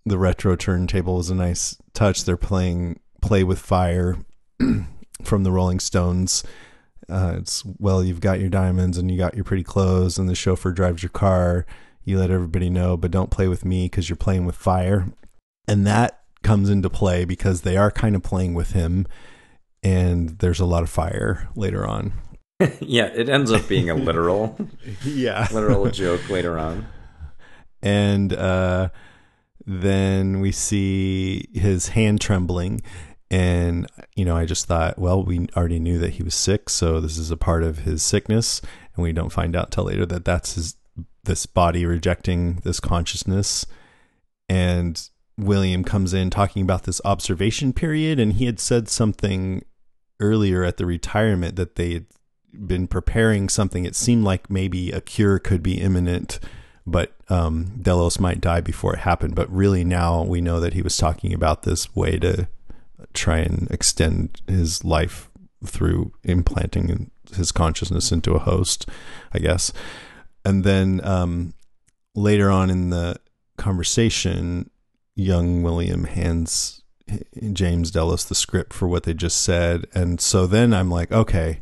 the 0.06 0.18
retro 0.18 0.56
turntable 0.56 1.18
was 1.18 1.30
a 1.30 1.36
nice 1.36 1.78
touch. 1.94 2.24
They're 2.24 2.38
playing 2.38 3.00
"Play 3.22 3.44
with 3.44 3.60
Fire" 3.60 4.18
from 5.24 5.44
the 5.44 5.52
Rolling 5.52 5.80
Stones. 5.80 6.44
Uh, 7.10 7.36
it's 7.38 7.64
well, 7.80 8.04
you've 8.04 8.22
got 8.22 8.40
your 8.40 8.50
diamonds 8.50 8.98
and 8.98 9.10
you 9.10 9.18
got 9.18 9.36
your 9.36 9.44
pretty 9.44 9.64
clothes, 9.64 10.18
and 10.18 10.28
the 10.28 10.36
chauffeur 10.36 10.72
drives 10.72 11.04
your 11.04 11.10
car. 11.10 11.66
You 12.04 12.20
let 12.20 12.32
everybody 12.32 12.70
know, 12.70 12.96
but 12.96 13.12
don't 13.12 13.32
play 13.32 13.48
with 13.48 13.66
me 13.66 13.86
because 13.86 14.10
you're 14.10 14.16
playing 14.16 14.46
with 14.46 14.56
fire. 14.56 15.08
And 15.68 15.86
that 15.86 16.22
comes 16.42 16.70
into 16.70 16.90
play 16.90 17.26
because 17.26 17.62
they 17.62 17.76
are 17.76 17.92
kind 17.92 18.16
of 18.16 18.24
playing 18.24 18.54
with 18.54 18.72
him, 18.72 19.06
and 19.84 20.40
there's 20.40 20.60
a 20.60 20.66
lot 20.66 20.84
of 20.84 20.90
fire 20.90 21.50
later 21.56 21.86
on. 21.86 22.14
yeah, 22.80 23.06
it 23.06 23.30
ends 23.30 23.52
up 23.52 23.68
being 23.68 23.90
a 23.90 23.94
literal, 23.94 24.58
yeah, 25.04 25.48
literal 25.52 25.90
joke 25.92 26.30
later 26.30 26.58
on. 26.58 26.88
And 27.82 28.34
uh, 28.34 28.90
then 29.66 30.40
we 30.40 30.52
see 30.52 31.48
his 31.54 31.90
hand 31.90 32.22
trembling. 32.22 32.82
And, 33.30 33.88
you 34.16 34.24
know, 34.24 34.38
I 34.38 34.46
just 34.46 34.66
thought, 34.66 34.98
well, 34.98 35.24
we 35.24 35.48
already 35.56 35.80
knew 35.80 35.98
that 36.00 36.14
he 36.14 36.24
was 36.24 36.36
sick. 36.36 36.70
So 36.70 37.02
this 37.02 37.18
is 37.18 37.30
a 37.32 37.38
part 37.38 37.64
of 37.64 37.80
his 37.80 38.02
sickness. 38.02 38.62
And 38.96 39.04
we 39.04 39.12
don't 39.12 39.32
find 39.32 39.56
out 39.56 39.72
till 39.72 39.86
later 39.86 40.06
that 40.06 40.26
that's 40.26 40.56
his, 40.56 40.76
this 41.26 41.46
body 41.46 41.86
rejecting 41.86 42.62
this 42.64 42.80
consciousness. 42.80 43.66
And 44.48 45.10
William 45.38 45.84
comes 45.84 46.14
in 46.14 46.30
talking 46.30 46.62
about 46.62 46.84
this 46.84 47.02
observation 47.04 47.74
period. 47.74 48.20
And 48.20 48.34
he 48.34 48.46
had 48.46 48.60
said 48.60 48.88
something 48.88 49.66
earlier 50.20 50.64
at 50.64 50.78
the 50.78 50.86
retirement 50.86 51.58
that 51.58 51.76
they 51.76 51.94
had 51.94 52.06
been 52.54 52.88
preparing 52.88 53.50
something. 53.50 53.84
It 53.84 53.96
seemed 53.96 54.24
like 54.24 54.50
maybe 54.50 54.92
a 54.92 55.02
cure 55.02 55.38
could 55.38 55.62
be 55.62 55.82
imminent 55.82 56.40
but 56.88 57.14
um, 57.28 57.74
Delos 57.82 58.18
might 58.18 58.40
die 58.40 58.62
before 58.62 58.94
it 58.94 59.00
happened. 59.00 59.36
But 59.36 59.52
really, 59.52 59.84
now 59.84 60.24
we 60.24 60.40
know 60.40 60.62
that 60.62 60.74
he 60.74 60.82
was 60.82 60.96
talking 60.96 61.34
about 61.34 61.64
this 61.64 61.94
way 61.94 62.18
to 62.20 62.48
try 63.14 63.40
and 63.40 63.70
extend 63.70 64.42
his 64.48 64.86
life 64.86 65.30
through 65.66 66.14
implanting 66.24 67.12
his 67.36 67.52
consciousness 67.52 68.12
into 68.14 68.34
a 68.34 68.40
host, 68.40 68.90
I 69.34 69.40
guess. 69.40 69.74
And 70.46 70.64
then 70.64 71.02
um, 71.04 71.54
later 72.16 72.50
on 72.50 72.70
in 72.70 72.90
the 72.90 73.18
conversation, 73.58 74.70
young 75.14 75.64
William 75.64 76.06
hands 76.06 76.82
James 77.54 77.92
Delos 77.92 78.26
the 78.26 78.36
script 78.36 78.74
for 78.74 78.88
what 78.88 79.04
they 79.04 79.14
just 79.14 79.42
said. 79.42 79.88
And 79.94 80.22
so 80.22 80.48
then 80.48 80.74
I'm 80.74 80.90
like, 80.90 81.12
okay, 81.12 81.62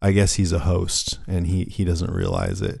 I 0.00 0.12
guess 0.12 0.34
he's 0.34 0.52
a 0.52 0.60
host 0.60 1.18
and 1.26 1.46
he, 1.46 1.64
he 1.64 1.84
doesn't 1.84 2.10
realize 2.10 2.60
it 2.62 2.80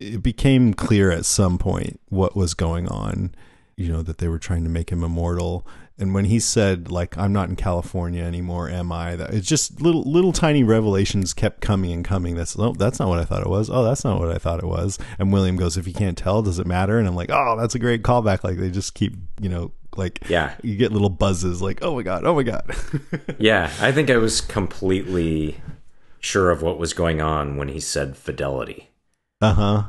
it 0.00 0.22
became 0.22 0.74
clear 0.74 1.10
at 1.10 1.24
some 1.24 1.58
point 1.58 2.00
what 2.08 2.36
was 2.36 2.54
going 2.54 2.88
on 2.88 3.34
you 3.78 3.92
know 3.92 4.02
that 4.02 4.18
they 4.18 4.26
were 4.26 4.40
trying 4.40 4.64
to 4.64 4.68
make 4.68 4.90
him 4.90 5.04
immortal. 5.04 5.64
And 6.00 6.12
when 6.12 6.26
he 6.26 6.40
said 6.40 6.90
like 6.90 7.16
i'm 7.16 7.32
not 7.32 7.48
in 7.48 7.56
california 7.56 8.24
anymore 8.24 8.68
am 8.68 8.90
i? 8.90 9.14
that 9.16 9.32
it's 9.32 9.46
just 9.46 9.80
little 9.80 10.02
little 10.02 10.32
tiny 10.32 10.64
revelations 10.64 11.32
kept 11.32 11.60
coming 11.60 11.92
and 11.92 12.04
coming. 12.04 12.34
That's 12.34 12.58
oh 12.58 12.72
that's 12.72 12.98
not 12.98 13.08
what 13.08 13.20
i 13.20 13.24
thought 13.24 13.42
it 13.42 13.48
was. 13.48 13.70
Oh 13.70 13.84
that's 13.84 14.04
not 14.04 14.18
what 14.18 14.32
i 14.32 14.38
thought 14.38 14.58
it 14.58 14.66
was. 14.66 14.98
And 15.18 15.32
william 15.32 15.56
goes 15.56 15.76
if 15.76 15.86
you 15.86 15.94
can't 15.94 16.18
tell 16.18 16.42
does 16.42 16.58
it 16.58 16.66
matter? 16.66 16.98
And 16.98 17.06
i'm 17.06 17.14
like 17.14 17.30
oh 17.30 17.56
that's 17.56 17.76
a 17.76 17.78
great 17.78 18.02
callback. 18.02 18.42
Like 18.42 18.58
they 18.58 18.70
just 18.70 18.94
keep 18.94 19.14
you 19.40 19.48
know 19.48 19.70
like 19.96 20.28
yeah. 20.28 20.54
you 20.62 20.76
get 20.76 20.92
little 20.92 21.08
buzzes 21.08 21.62
like 21.62 21.78
oh 21.82 21.94
my 21.94 22.02
god 22.02 22.24
oh 22.24 22.34
my 22.34 22.42
god. 22.42 22.68
Yeah 23.38 23.72
i 23.80 23.90
think 23.92 24.10
i 24.10 24.16
was 24.16 24.40
completely 24.40 25.60
sure 26.20 26.50
of 26.50 26.62
what 26.62 26.78
was 26.78 26.92
going 26.92 27.20
on 27.20 27.56
when 27.56 27.68
he 27.68 27.80
said 27.80 28.16
fidelity 28.16 28.87
uh 29.40 29.54
huh. 29.54 29.82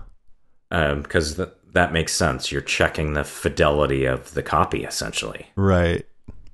Because 0.95 1.39
um, 1.39 1.45
th- 1.45 1.57
that 1.73 1.93
makes 1.93 2.13
sense. 2.13 2.51
You're 2.51 2.61
checking 2.61 3.13
the 3.13 3.23
fidelity 3.23 4.05
of 4.05 4.33
the 4.33 4.43
copy, 4.43 4.83
essentially. 4.83 5.47
Right. 5.55 6.05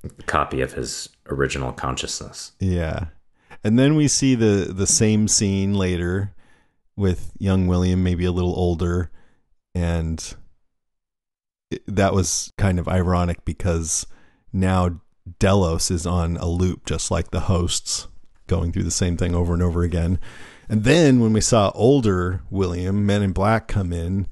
The 0.02 0.24
copy 0.24 0.62
of 0.62 0.74
his 0.74 1.10
original 1.30 1.72
consciousness. 1.72 2.54
Yeah. 2.60 3.08
And 3.64 3.80
then 3.80 3.96
we 3.96 4.08
see 4.08 4.36
the 4.36 4.72
the 4.72 4.88
same 4.88 5.28
scene 5.28 5.74
later 5.74 6.34
with 6.96 7.32
young 7.40 7.68
William, 7.68 8.04
maybe 8.04 8.26
a 8.26 8.32
little 8.32 8.56
older, 8.56 9.10
and 9.74 10.36
that 11.88 12.14
was 12.14 12.54
kind 12.58 12.80
of 12.80 12.88
ironic 12.88 13.44
because 13.44 14.06
now 14.54 15.02
Delos 15.40 15.90
is 15.90 16.06
on 16.06 16.38
a 16.38 16.48
loop, 16.48 16.86
just 16.86 17.12
like 17.12 17.32
the 17.32 17.42
hosts, 17.42 18.08
going 18.48 18.72
through 18.72 18.84
the 18.84 18.92
same 18.92 19.18
thing 19.18 19.34
over 19.34 19.54
and 19.54 19.64
over 19.64 19.84
again. 19.84 20.20
And 20.70 20.84
then 20.84 21.20
when 21.20 21.34
we 21.34 21.42
saw 21.42 21.72
older 21.76 22.42
William, 22.50 23.06
Man 23.06 23.22
in 23.22 23.32
Black, 23.32 23.68
come 23.68 23.94
in, 23.94 24.28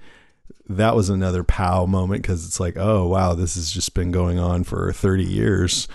that 0.67 0.95
was 0.95 1.09
another 1.09 1.43
pow 1.43 1.85
moment 1.85 2.21
because 2.21 2.45
it's 2.45 2.59
like, 2.59 2.77
oh, 2.77 3.07
wow, 3.07 3.33
this 3.33 3.55
has 3.55 3.71
just 3.71 3.93
been 3.93 4.11
going 4.11 4.39
on 4.39 4.63
for 4.63 4.91
30 4.91 5.23
years. 5.23 5.87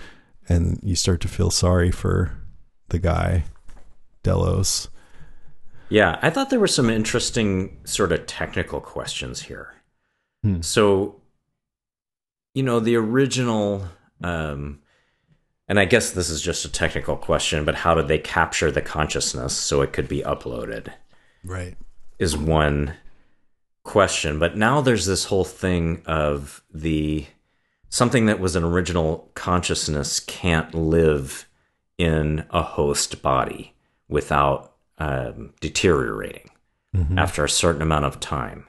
And 0.47 0.79
you 0.83 0.95
start 0.95 1.21
to 1.21 1.27
feel 1.27 1.51
sorry 1.51 1.91
for 1.91 2.31
the 2.89 2.99
guy, 2.99 3.45
Delos. 4.23 4.89
Yeah, 5.89 6.19
I 6.21 6.29
thought 6.29 6.49
there 6.49 6.59
were 6.59 6.67
some 6.67 6.89
interesting 6.89 7.79
sort 7.83 8.11
of 8.11 8.27
technical 8.27 8.79
questions 8.79 9.41
here. 9.43 9.73
Hmm. 10.43 10.61
So, 10.61 11.21
you 12.53 12.63
know, 12.63 12.79
the 12.79 12.95
original 12.95 13.87
um, 14.23 14.79
and 15.69 15.79
I 15.79 15.85
guess 15.85 16.11
this 16.11 16.31
is 16.31 16.41
just 16.41 16.65
a 16.65 16.71
technical 16.71 17.15
question, 17.15 17.63
but 17.63 17.75
how 17.75 17.93
did 17.93 18.07
they 18.07 18.17
capture 18.17 18.71
the 18.71 18.81
consciousness 18.81 19.53
so 19.53 19.83
it 19.83 19.93
could 19.93 20.07
be 20.07 20.23
uploaded? 20.23 20.91
Right. 21.43 21.77
Is 22.17 22.35
one 22.35 22.95
question. 23.83 24.39
But 24.39 24.57
now 24.57 24.81
there's 24.81 25.05
this 25.05 25.25
whole 25.25 25.45
thing 25.45 26.01
of 26.07 26.63
the 26.73 27.27
something 27.89 28.25
that 28.25 28.39
was 28.39 28.55
an 28.55 28.63
original 28.63 29.29
consciousness 29.35 30.19
can't 30.19 30.73
live 30.73 31.47
in 31.99 32.45
a 32.49 32.63
host 32.63 33.21
body 33.21 33.75
without 34.07 34.73
um, 34.97 35.53
deteriorating 35.59 36.49
mm-hmm. 36.95 37.17
after 37.17 37.43
a 37.43 37.49
certain 37.49 37.83
amount 37.83 38.05
of 38.05 38.19
time. 38.19 38.65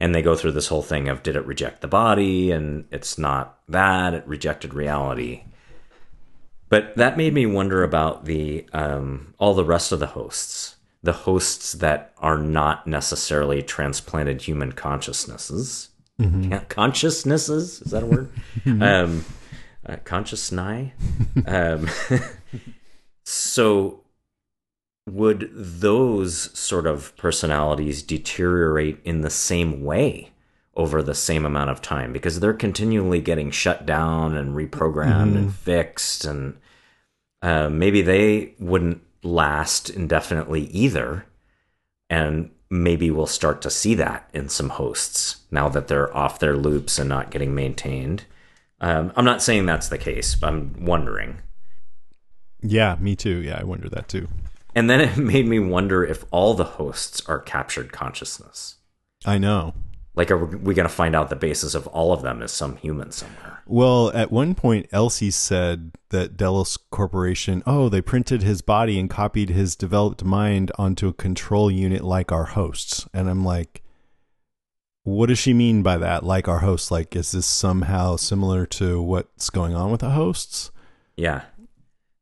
And 0.00 0.14
they 0.14 0.22
go 0.22 0.34
through 0.34 0.52
this 0.52 0.68
whole 0.68 0.82
thing 0.82 1.08
of 1.08 1.22
did 1.22 1.36
it 1.36 1.46
reject 1.46 1.80
the 1.80 1.88
body? 1.88 2.50
And 2.50 2.86
it's 2.90 3.18
not 3.18 3.60
that, 3.68 4.14
it 4.14 4.26
rejected 4.26 4.74
reality 4.74 5.44
but 6.70 6.96
that 6.96 7.18
made 7.18 7.34
me 7.34 7.44
wonder 7.44 7.82
about 7.82 8.24
the 8.24 8.66
um, 8.72 9.34
all 9.38 9.52
the 9.52 9.64
rest 9.64 9.92
of 9.92 10.00
the 10.00 10.06
hosts 10.06 10.76
the 11.02 11.12
hosts 11.12 11.72
that 11.72 12.12
are 12.18 12.38
not 12.38 12.86
necessarily 12.86 13.62
transplanted 13.62 14.42
human 14.42 14.72
consciousnesses. 14.72 15.88
Mm-hmm. 16.20 16.54
Consciousnesses 16.68 17.80
is 17.80 17.90
that 17.90 18.02
a 18.02 18.06
word? 18.06 18.30
um, 18.66 19.24
uh, 19.86 19.96
conscious 20.04 20.52
nigh. 20.52 20.92
um, 21.46 21.88
so, 23.24 24.02
would 25.08 25.50
those 25.52 26.56
sort 26.58 26.86
of 26.86 27.16
personalities 27.16 28.02
deteriorate 28.02 28.98
in 29.04 29.22
the 29.22 29.30
same 29.30 29.82
way 29.82 30.30
over 30.80 31.02
the 31.02 31.14
same 31.14 31.44
amount 31.44 31.68
of 31.68 31.82
time 31.82 32.10
because 32.10 32.40
they're 32.40 32.54
continually 32.54 33.20
getting 33.20 33.50
shut 33.50 33.84
down 33.84 34.34
and 34.34 34.56
reprogrammed 34.56 35.36
and 35.36 35.54
fixed, 35.54 36.24
and 36.24 36.56
uh, 37.42 37.68
maybe 37.68 38.00
they 38.00 38.54
wouldn't 38.58 39.02
last 39.22 39.90
indefinitely 39.90 40.62
either, 40.68 41.26
and 42.08 42.50
maybe 42.70 43.10
we'll 43.10 43.26
start 43.26 43.60
to 43.60 43.68
see 43.68 43.94
that 43.94 44.30
in 44.32 44.48
some 44.48 44.70
hosts 44.70 45.42
now 45.50 45.68
that 45.68 45.88
they're 45.88 46.16
off 46.16 46.38
their 46.38 46.56
loops 46.56 46.98
and 46.98 47.10
not 47.10 47.30
getting 47.30 47.54
maintained. 47.54 48.24
Um, 48.80 49.12
I'm 49.16 49.26
not 49.26 49.42
saying 49.42 49.66
that's 49.66 49.88
the 49.88 49.98
case, 49.98 50.34
but 50.34 50.46
I'm 50.46 50.86
wondering. 50.86 51.40
Yeah, 52.62 52.96
me 52.98 53.16
too. 53.16 53.42
Yeah, 53.42 53.58
I 53.60 53.64
wonder 53.64 53.90
that 53.90 54.08
too. 54.08 54.28
And 54.74 54.88
then 54.88 55.02
it 55.02 55.16
made 55.34 55.46
me 55.46 55.58
wonder 55.58 56.04
if 56.04 56.24
all 56.30 56.54
the 56.54 56.64
hosts 56.64 57.22
are 57.28 57.38
captured 57.38 57.92
consciousness. 57.92 58.76
I 59.26 59.36
know. 59.36 59.74
Like, 60.14 60.30
are 60.30 60.44
we 60.44 60.74
going 60.74 60.88
to 60.88 60.94
find 60.94 61.14
out 61.14 61.30
the 61.30 61.36
basis 61.36 61.74
of 61.74 61.86
all 61.88 62.12
of 62.12 62.22
them 62.22 62.42
is 62.42 62.50
some 62.50 62.76
human 62.76 63.12
somewhere? 63.12 63.62
Well, 63.64 64.10
at 64.12 64.32
one 64.32 64.56
point, 64.56 64.88
Elsie 64.90 65.30
said 65.30 65.92
that 66.08 66.36
Delos 66.36 66.76
Corporation, 66.76 67.62
oh, 67.64 67.88
they 67.88 68.00
printed 68.00 68.42
his 68.42 68.60
body 68.60 68.98
and 68.98 69.08
copied 69.08 69.50
his 69.50 69.76
developed 69.76 70.24
mind 70.24 70.72
onto 70.76 71.06
a 71.06 71.12
control 71.12 71.70
unit 71.70 72.02
like 72.02 72.32
our 72.32 72.46
hosts. 72.46 73.08
And 73.14 73.30
I'm 73.30 73.44
like, 73.44 73.82
what 75.04 75.28
does 75.28 75.38
she 75.38 75.54
mean 75.54 75.82
by 75.84 75.96
that? 75.98 76.24
Like 76.24 76.48
our 76.48 76.58
hosts? 76.58 76.90
Like, 76.90 77.14
is 77.14 77.30
this 77.30 77.46
somehow 77.46 78.16
similar 78.16 78.66
to 78.66 79.00
what's 79.00 79.48
going 79.48 79.76
on 79.76 79.92
with 79.92 80.00
the 80.00 80.10
hosts? 80.10 80.72
Yeah. 81.16 81.42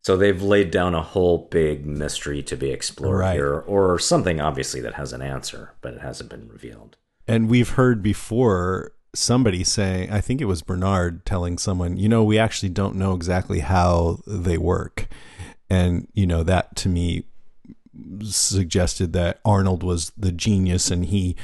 So 0.03 0.17
they've 0.17 0.41
laid 0.43 0.71
down 0.71 0.95
a 0.95 1.03
whole 1.03 1.49
big 1.51 1.87
mystery 1.87 2.43
to 2.43 2.57
be 2.57 2.71
explored 2.71 3.21
Right. 3.21 3.35
here, 3.35 3.55
or 3.55 3.99
something 3.99 4.41
obviously 4.41 4.81
that 4.83 4.95
has 4.95 5.15
an 5.15 5.23
answer, 5.23 5.73
but 5.81 5.95
it 5.95 6.03
hasn't 6.03 6.29
been 6.29 6.49
revealed. 6.49 6.98
And 7.29 7.51
we've 7.51 7.71
heard 7.71 8.03
before 8.03 8.93
somebody 9.15 9.63
saying, 9.63 10.11
I 10.11 10.21
think 10.21 10.41
it 10.41 10.47
was 10.47 10.63
Bernard 10.63 11.27
telling 11.27 11.59
someone, 11.59 11.97
you 11.97 12.09
know, 12.09 12.25
we 12.25 12.39
actually 12.39 12.71
don't 12.71 12.97
know 12.97 13.15
exactly 13.15 13.61
how 13.61 14.21
they 14.27 14.57
work. 14.57 15.09
And, 15.69 16.09
you 16.15 16.27
know, 16.27 16.43
that 16.43 16.75
to 16.77 16.89
me 16.89 17.25
suggested 18.23 19.13
that 19.13 19.41
Arnold 19.45 19.83
was 19.83 20.11
the 20.17 20.33
genius 20.33 20.91
and 20.91 21.05
he 21.07 21.37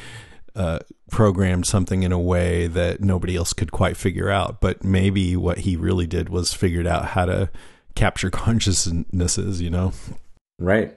uh, 0.54 0.78
programmed 1.10 1.66
something 1.66 2.02
in 2.02 2.12
a 2.12 2.18
way 2.18 2.66
that 2.66 3.00
nobody 3.00 3.36
else 3.36 3.52
could 3.52 3.72
quite 3.72 3.96
figure 3.96 4.30
out. 4.30 4.60
But 4.60 4.84
maybe 4.84 5.36
what 5.36 5.58
he 5.58 5.76
really 5.76 6.06
did 6.06 6.28
was 6.28 6.54
figured 6.54 6.86
out 6.86 7.08
how 7.08 7.26
to 7.26 7.50
capture 7.94 8.30
consciousnesses, 8.30 9.60
you 9.60 9.70
know? 9.70 9.92
Right. 10.58 10.96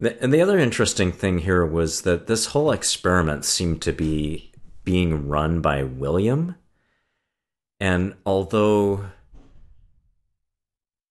And 0.00 0.32
the 0.32 0.40
other 0.40 0.58
interesting 0.58 1.12
thing 1.12 1.40
here 1.40 1.64
was 1.64 2.02
that 2.02 2.26
this 2.26 2.46
whole 2.46 2.70
experiment 2.70 3.44
seemed 3.44 3.82
to 3.82 3.92
be 3.92 4.50
being 4.82 5.28
run 5.28 5.60
by 5.60 5.82
William. 5.82 6.56
And 7.78 8.14
although 8.24 9.06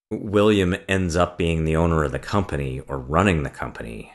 William 0.09 0.75
ends 0.87 1.15
up 1.15 1.37
being 1.37 1.65
the 1.65 1.75
owner 1.75 2.03
of 2.03 2.11
the 2.11 2.19
company 2.19 2.79
or 2.87 2.97
running 2.97 3.43
the 3.43 3.49
company, 3.49 4.13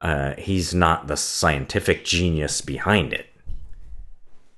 uh, 0.00 0.34
he's 0.38 0.74
not 0.74 1.06
the 1.06 1.16
scientific 1.16 2.04
genius 2.04 2.60
behind 2.60 3.12
it. 3.12 3.26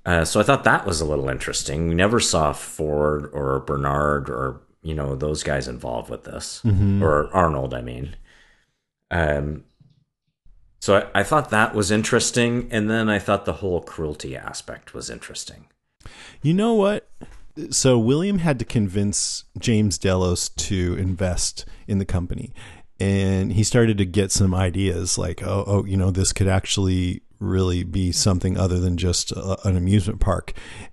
Uh, 0.07 0.25
so 0.25 0.41
I 0.41 0.43
thought 0.43 0.65
that 0.65 0.87
was 0.87 1.01
a 1.01 1.05
little 1.05 1.29
interesting. 1.29 1.89
We 1.89 1.95
never 1.95 2.21
saw 2.21 2.53
Ford 2.53 3.31
or 3.33 3.61
Bernard 3.61 4.31
or 4.31 4.61
you 4.83 4.95
know 4.95 5.15
those 5.15 5.43
guys 5.43 5.69
involved 5.69 6.09
with 6.09 6.25
this, 6.25 6.63
or 7.03 7.29
Arnold. 7.35 7.75
I 7.75 7.83
mean, 7.83 8.17
um, 9.11 9.65
so 10.81 10.97
I, 10.97 11.21
I 11.21 11.23
thought 11.23 11.51
that 11.51 11.75
was 11.75 11.91
interesting, 11.91 12.69
and 12.71 12.91
then 12.91 13.09
I 13.09 13.19
thought 13.19 13.45
the 13.45 13.55
whole 13.55 13.83
cruelty 13.83 14.37
aspect 14.37 14.95
was 14.95 15.11
interesting. 15.11 15.67
You 16.43 16.55
know 16.55 16.75
what? 16.75 17.09
So 17.71 17.99
William 17.99 18.39
had 18.39 18.59
to 18.61 18.65
convince 18.65 19.45
James 19.59 19.99
Delos 19.99 20.49
to 20.49 20.97
invest 20.99 21.67
in 21.87 21.99
the 21.99 22.05
company. 22.05 22.55
And 22.99 23.53
he 23.53 23.65
started 23.65 23.99
to 23.99 24.05
get 24.05 24.31
some 24.31 24.55
ideas 24.55 25.19
like, 25.19 25.43
oh, 25.43 25.65
oh, 25.67 25.85
you 25.85 25.97
know, 25.97 26.11
this 26.11 26.33
could 26.33 26.49
actually 26.49 27.23
really 27.39 27.83
be 27.83 28.13
something 28.13 28.59
other 28.59 28.79
than 28.79 28.97
just 28.97 29.33
a, 29.33 29.57
an 29.67 29.77
amusement 29.77 30.21
park. 30.21 30.53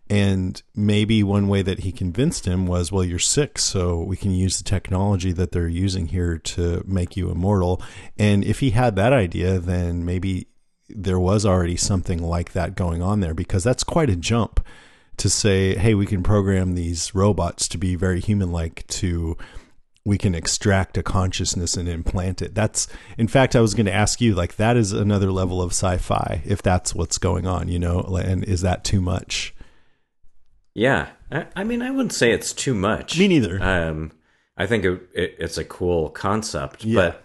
And 0.10 0.62
maybe 0.74 1.22
one 1.22 1.48
way 1.48 1.62
that 1.62 1.80
he 1.80 1.92
convinced 1.92 2.46
him 2.46 2.66
was, 2.66 2.92
well, 2.92 3.04
you're 3.04 3.20
sick, 3.20 3.60
so 3.60 4.02
we 4.02 4.16
can 4.16 4.32
use 4.32 4.58
the 4.58 4.64
technology 4.64 5.32
that 5.34 5.52
they're 5.52 5.68
using 5.68 6.08
here 6.08 6.38
to 6.38 6.84
make 6.86 7.18
you 7.18 7.30
immortal. 7.30 7.82
And 8.18 8.44
if 8.46 8.60
he 8.60 8.70
had 8.70 8.96
that 8.96 9.12
idea, 9.12 9.60
then 9.60 10.06
maybe 10.06 10.48
there 10.90 11.20
was 11.20 11.46
already 11.46 11.76
something 11.76 12.24
like 12.24 12.54
that 12.54 12.76
going 12.76 13.02
on 13.02 13.20
there 13.20 13.34
because 13.34 13.64
that's 13.64 13.84
quite 13.84 14.10
a 14.10 14.16
jump 14.16 14.66
to 15.18 15.30
say, 15.30 15.76
hey, 15.76 15.94
we 15.94 16.06
can 16.06 16.24
program 16.24 16.76
these 16.76 17.14
robots 17.14 17.68
to 17.68 17.78
be 17.78 17.96
very 17.96 18.22
human 18.22 18.52
like 18.52 18.86
to 18.88 19.38
we 20.06 20.18
can 20.18 20.34
extract 20.34 20.98
a 20.98 21.04
consciousness 21.04 21.76
and 21.76 21.90
implant 21.90 22.42
it. 22.42 22.56
That's 22.56 22.88
in 23.18 23.28
fact 23.28 23.58
I 23.58 23.60
was 23.60 23.74
going 23.74 23.88
to 23.88 23.94
ask 23.94 24.22
you 24.22 24.36
like 24.36 24.56
that 24.56 24.78
is 24.78 24.94
another 24.94 25.34
level 25.34 25.62
of 25.62 25.72
sci-fi 25.72 26.42
if 26.46 26.62
that's 26.62 26.96
what's 26.96 27.18
going 27.18 27.46
on, 27.46 27.68
you 27.68 27.78
know, 27.78 28.00
and 28.16 28.46
is 28.46 28.62
that 28.62 28.86
too 28.86 29.02
much? 29.02 29.54
Yeah, 30.78 31.08
I, 31.32 31.48
I 31.56 31.64
mean, 31.64 31.82
I 31.82 31.90
wouldn't 31.90 32.14
say 32.14 32.32
it's 32.32 32.54
too 32.54 32.76
much. 32.76 33.18
Me 33.18 33.28
neither. 33.28 33.60
Um, 33.62 34.12
I 34.56 34.68
think 34.68 34.86
it, 34.86 35.02
it, 35.12 35.36
it's 35.40 35.58
a 35.58 35.66
cool 35.66 36.10
concept, 36.10 36.86
Yeah. 36.86 36.96
but 37.02 37.24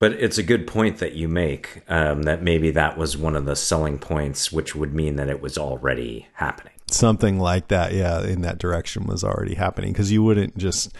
but 0.00 0.12
it's 0.14 0.38
a 0.38 0.42
good 0.42 0.66
point 0.66 0.98
that 0.98 1.12
you 1.14 1.28
make. 1.28 1.82
Um, 1.88 2.24
that 2.24 2.42
maybe 2.42 2.72
that 2.72 2.98
was 2.98 3.16
one 3.16 3.36
of 3.36 3.44
the 3.46 3.54
selling 3.54 3.98
points, 3.98 4.50
which 4.50 4.74
would 4.74 4.92
mean 4.92 5.14
that 5.16 5.28
it 5.28 5.40
was 5.40 5.56
already 5.56 6.26
happening. 6.34 6.72
Something 6.90 7.38
like 7.38 7.68
that, 7.68 7.92
yeah, 7.92 8.20
in 8.24 8.40
that 8.40 8.58
direction 8.58 9.06
was 9.06 9.22
already 9.22 9.54
happening 9.54 9.92
because 9.92 10.10
you 10.10 10.24
wouldn't 10.24 10.58
just 10.58 10.92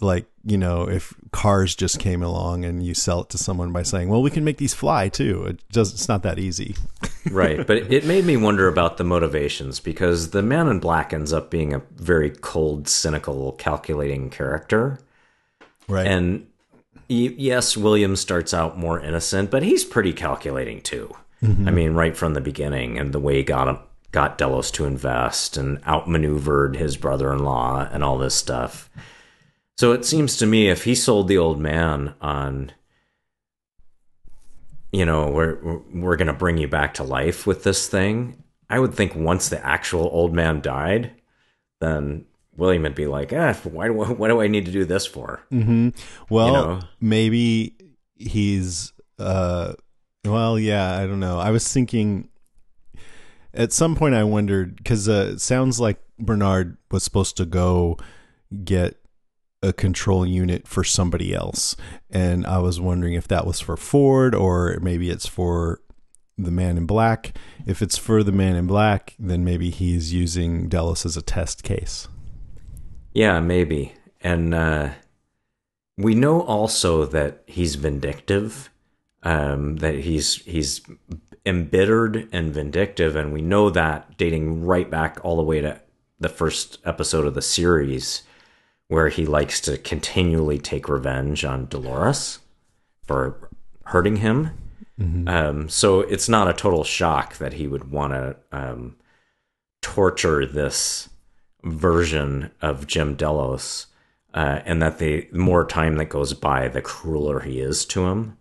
like, 0.00 0.24
you 0.44 0.58
know, 0.58 0.88
if 0.88 1.14
cars 1.32 1.74
just 1.74 1.98
came 1.98 2.22
along 2.22 2.64
and 2.64 2.84
you 2.84 2.94
sell 2.94 3.22
it 3.22 3.30
to 3.30 3.38
someone 3.38 3.72
by 3.72 3.82
saying, 3.82 4.08
"Well, 4.08 4.22
we 4.22 4.30
can 4.30 4.44
make 4.44 4.58
these 4.58 4.74
fly 4.74 5.08
too." 5.08 5.44
It 5.44 5.60
does 5.70 5.92
it's 5.92 6.08
not 6.08 6.22
that 6.22 6.38
easy. 6.38 6.76
right 7.30 7.66
but 7.66 7.78
it 7.90 8.04
made 8.04 8.24
me 8.24 8.36
wonder 8.36 8.68
about 8.68 8.96
the 8.98 9.04
motivations 9.04 9.80
because 9.80 10.30
the 10.30 10.42
man 10.42 10.68
in 10.68 10.78
black 10.78 11.12
ends 11.12 11.32
up 11.32 11.50
being 11.50 11.72
a 11.72 11.80
very 11.96 12.30
cold 12.30 12.86
cynical 12.88 13.52
calculating 13.52 14.28
character 14.30 14.98
Right. 15.88 16.06
and 16.06 16.46
yes 17.08 17.76
william 17.76 18.16
starts 18.16 18.52
out 18.52 18.78
more 18.78 19.00
innocent 19.00 19.50
but 19.50 19.62
he's 19.62 19.84
pretty 19.84 20.12
calculating 20.12 20.80
too 20.80 21.14
mm-hmm. 21.42 21.66
i 21.68 21.70
mean 21.70 21.92
right 21.94 22.16
from 22.16 22.34
the 22.34 22.40
beginning 22.40 22.98
and 22.98 23.12
the 23.12 23.20
way 23.20 23.36
he 23.36 23.42
got 23.42 23.68
him 23.68 23.78
got 24.12 24.38
delos 24.38 24.70
to 24.72 24.84
invest 24.84 25.56
and 25.56 25.82
outmaneuvered 25.86 26.76
his 26.76 26.96
brother-in-law 26.96 27.88
and 27.90 28.04
all 28.04 28.18
this 28.18 28.34
stuff 28.34 28.90
so 29.76 29.92
it 29.92 30.04
seems 30.04 30.36
to 30.38 30.46
me 30.46 30.68
if 30.68 30.84
he 30.84 30.94
sold 30.94 31.28
the 31.28 31.38
old 31.38 31.58
man 31.60 32.14
on 32.20 32.72
you 34.92 35.04
know, 35.04 35.28
we're 35.30 35.58
we're- 35.92 36.16
going 36.16 36.28
to 36.28 36.32
bring 36.32 36.56
you 36.56 36.68
back 36.68 36.94
to 36.94 37.02
life 37.02 37.46
with 37.46 37.64
this 37.64 37.88
thing. 37.88 38.42
I 38.70 38.78
would 38.78 38.94
think 38.94 39.14
once 39.16 39.48
the 39.48 39.64
actual 39.64 40.08
old 40.12 40.32
man 40.32 40.60
died, 40.60 41.10
then 41.80 42.26
William 42.56 42.84
would 42.84 42.94
be 42.94 43.06
like, 43.08 43.32
"Ah, 43.32 43.54
why 43.64 43.88
do 43.88 43.94
what 43.94 44.28
do 44.28 44.40
I 44.40 44.46
need 44.46 44.66
to 44.66 44.72
do 44.72 44.84
this 44.84 45.04
for?" 45.06 45.42
hmm 45.50 45.88
Well, 46.30 46.46
You 46.46 46.52
know? 46.52 46.80
maybe 47.00 47.74
he's. 48.14 48.92
uh 49.18 49.74
Well, 50.24 50.58
yeah, 50.58 50.96
I 50.96 51.06
don't 51.06 51.20
know. 51.20 51.38
I 51.40 51.50
was 51.50 51.70
thinking. 51.72 52.28
At 53.52 53.72
some 53.72 53.94
point, 53.96 54.14
I 54.14 54.24
wondered 54.24 54.76
because 54.76 55.08
uh, 55.08 55.30
it 55.34 55.40
sounds 55.40 55.78
like 55.80 56.00
Bernard 56.18 56.76
was 56.90 57.02
supposed 57.04 57.36
to 57.38 57.44
go 57.44 57.96
get 58.64 58.96
a 59.64 59.72
control 59.72 60.26
unit 60.26 60.68
for 60.68 60.84
somebody 60.84 61.34
else, 61.34 61.76
and 62.10 62.46
I 62.46 62.58
was 62.58 62.80
wondering 62.80 63.14
if 63.14 63.26
that 63.28 63.46
was 63.46 63.60
for 63.60 63.76
Ford 63.76 64.34
or 64.34 64.78
maybe 64.80 65.10
it's 65.10 65.26
for 65.26 65.80
the 66.36 66.50
Man 66.50 66.76
in 66.76 66.86
Black. 66.86 67.36
If 67.66 67.82
it's 67.82 67.96
for 67.96 68.22
the 68.22 68.32
Man 68.32 68.56
in 68.56 68.66
Black, 68.66 69.14
then 69.18 69.44
maybe 69.44 69.70
he's 69.70 70.12
using 70.12 70.68
Delos 70.68 71.06
as 71.06 71.16
a 71.16 71.22
test 71.22 71.62
case. 71.62 72.08
Yeah, 73.12 73.40
maybe. 73.40 73.94
And 74.20 74.54
uh, 74.54 74.90
we 75.96 76.14
know 76.14 76.42
also 76.42 77.04
that 77.06 77.42
he's 77.46 77.76
vindictive, 77.76 78.70
um, 79.22 79.76
that 79.76 79.94
he's 80.00 80.36
he's 80.42 80.80
embittered 81.46 82.28
and 82.32 82.52
vindictive, 82.52 83.16
and 83.16 83.32
we 83.32 83.42
know 83.42 83.70
that 83.70 84.16
dating 84.16 84.64
right 84.64 84.90
back 84.90 85.18
all 85.22 85.36
the 85.36 85.42
way 85.42 85.60
to 85.60 85.80
the 86.18 86.28
first 86.28 86.78
episode 86.84 87.26
of 87.26 87.34
the 87.34 87.42
series, 87.42 88.22
where 88.88 89.08
he 89.08 89.26
likes 89.26 89.60
to 89.62 89.78
continually 89.78 90.58
take 90.58 90.88
revenge 90.88 91.44
on 91.44 91.66
Dolores 91.66 92.40
for 93.06 93.50
hurting 93.86 94.16
him. 94.16 94.50
Um, 95.28 95.68
so 95.68 96.00
it's 96.00 96.28
not 96.28 96.48
a 96.48 96.52
total 96.52 96.84
shock 96.84 97.38
that 97.38 97.54
he 97.54 97.66
would 97.66 97.90
want 97.90 98.12
to 98.12 98.36
um, 98.52 98.96
torture 99.82 100.46
this 100.46 101.08
version 101.64 102.50
of 102.62 102.86
Jim 102.86 103.14
Delos, 103.16 103.86
uh, 104.34 104.60
and 104.64 104.80
that 104.82 104.98
the 104.98 105.28
more 105.32 105.66
time 105.66 105.96
that 105.96 106.10
goes 106.10 106.32
by, 106.34 106.68
the 106.68 106.82
crueler 106.82 107.40
he 107.40 107.58
is 107.60 107.84
to 107.86 108.06
him 108.06 108.36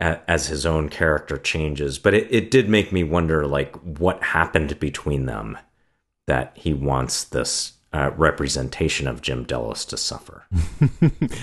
as 0.00 0.46
his 0.46 0.64
own 0.64 0.88
character 0.88 1.36
changes. 1.36 1.98
But 1.98 2.14
it, 2.14 2.26
it 2.30 2.50
did 2.50 2.68
make 2.68 2.90
me 2.90 3.04
wonder, 3.04 3.46
like, 3.46 3.76
what 3.76 4.22
happened 4.22 4.80
between 4.80 5.26
them 5.26 5.58
that 6.26 6.52
he 6.54 6.72
wants 6.72 7.22
this 7.24 7.74
uh, 7.92 8.10
representation 8.16 9.06
of 9.06 9.22
Jim 9.22 9.44
Delos 9.44 9.84
to 9.86 9.96
suffer. 9.96 10.46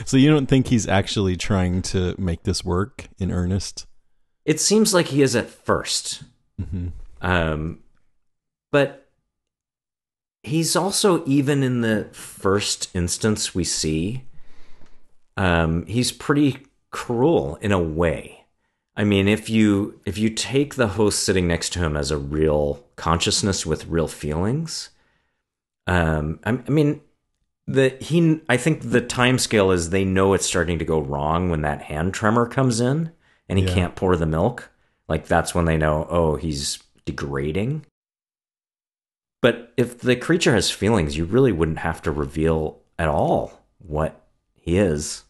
So 0.05 0.15
you 0.15 0.29
don't 0.29 0.47
think 0.47 0.67
he's 0.67 0.87
actually 0.87 1.35
trying 1.35 1.81
to 1.83 2.15
make 2.17 2.43
this 2.43 2.63
work 2.63 3.09
in 3.19 3.31
earnest? 3.31 3.85
It 4.45 4.59
seems 4.59 4.93
like 4.93 5.07
he 5.07 5.21
is 5.21 5.35
at 5.35 5.47
1st 5.47 6.23
Um, 7.21 7.79
but 8.71 9.09
he's 10.43 10.75
also, 10.75 11.25
even 11.25 11.61
in 11.63 11.81
the 11.81 12.07
first 12.13 12.89
instance 12.93 13.53
we 13.53 13.63
see, 13.63 14.23
um, 15.35 15.85
he's 15.85 16.11
pretty 16.11 16.65
cruel 16.89 17.57
in 17.61 17.71
a 17.71 17.79
way. 17.79 18.45
I 18.95 19.03
mean, 19.03 19.27
if 19.27 19.49
you 19.49 19.99
if 20.05 20.17
you 20.17 20.29
take 20.29 20.75
the 20.75 20.87
host 20.87 21.23
sitting 21.23 21.47
next 21.47 21.71
to 21.73 21.79
him 21.79 21.95
as 21.95 22.09
a 22.09 22.17
real 22.17 22.83
consciousness 22.95 23.65
with 23.65 23.85
real 23.85 24.07
feelings, 24.07 24.89
um, 25.87 26.39
I, 26.43 26.51
I 26.67 26.69
mean, 26.69 27.01
the 27.65 27.97
he 27.99 28.41
I 28.47 28.57
think 28.57 28.91
the 28.91 29.01
time 29.01 29.37
scale 29.39 29.71
is 29.71 29.89
they 29.89 30.05
know 30.05 30.33
it's 30.33 30.45
starting 30.45 30.79
to 30.79 30.85
go 30.85 30.99
wrong 30.99 31.49
when 31.49 31.61
that 31.61 31.83
hand 31.83 32.13
tremor 32.13 32.47
comes 32.47 32.79
in 32.79 33.11
and 33.49 33.57
he 33.59 33.65
Yeah. 33.65 33.73
can't 33.73 33.95
pour 33.95 34.15
the 34.15 34.25
milk. 34.25 34.69
Like 35.07 35.27
that's 35.27 35.55
when 35.55 35.65
they 35.65 35.77
know, 35.77 36.05
oh, 36.09 36.35
he's 36.35 36.79
degrading. 37.05 37.85
But 39.41 39.71
if 39.77 39.99
the 39.99 40.15
creature 40.15 40.53
has 40.53 40.71
feelings, 40.71 41.15
you 41.17 41.25
really 41.25 41.51
wouldn't 41.51 41.79
have 41.79 42.01
to 42.03 42.11
reveal 42.11 42.79
at 42.99 43.07
all 43.07 43.61
what 43.79 44.21
he 44.53 44.77
is 44.77 45.23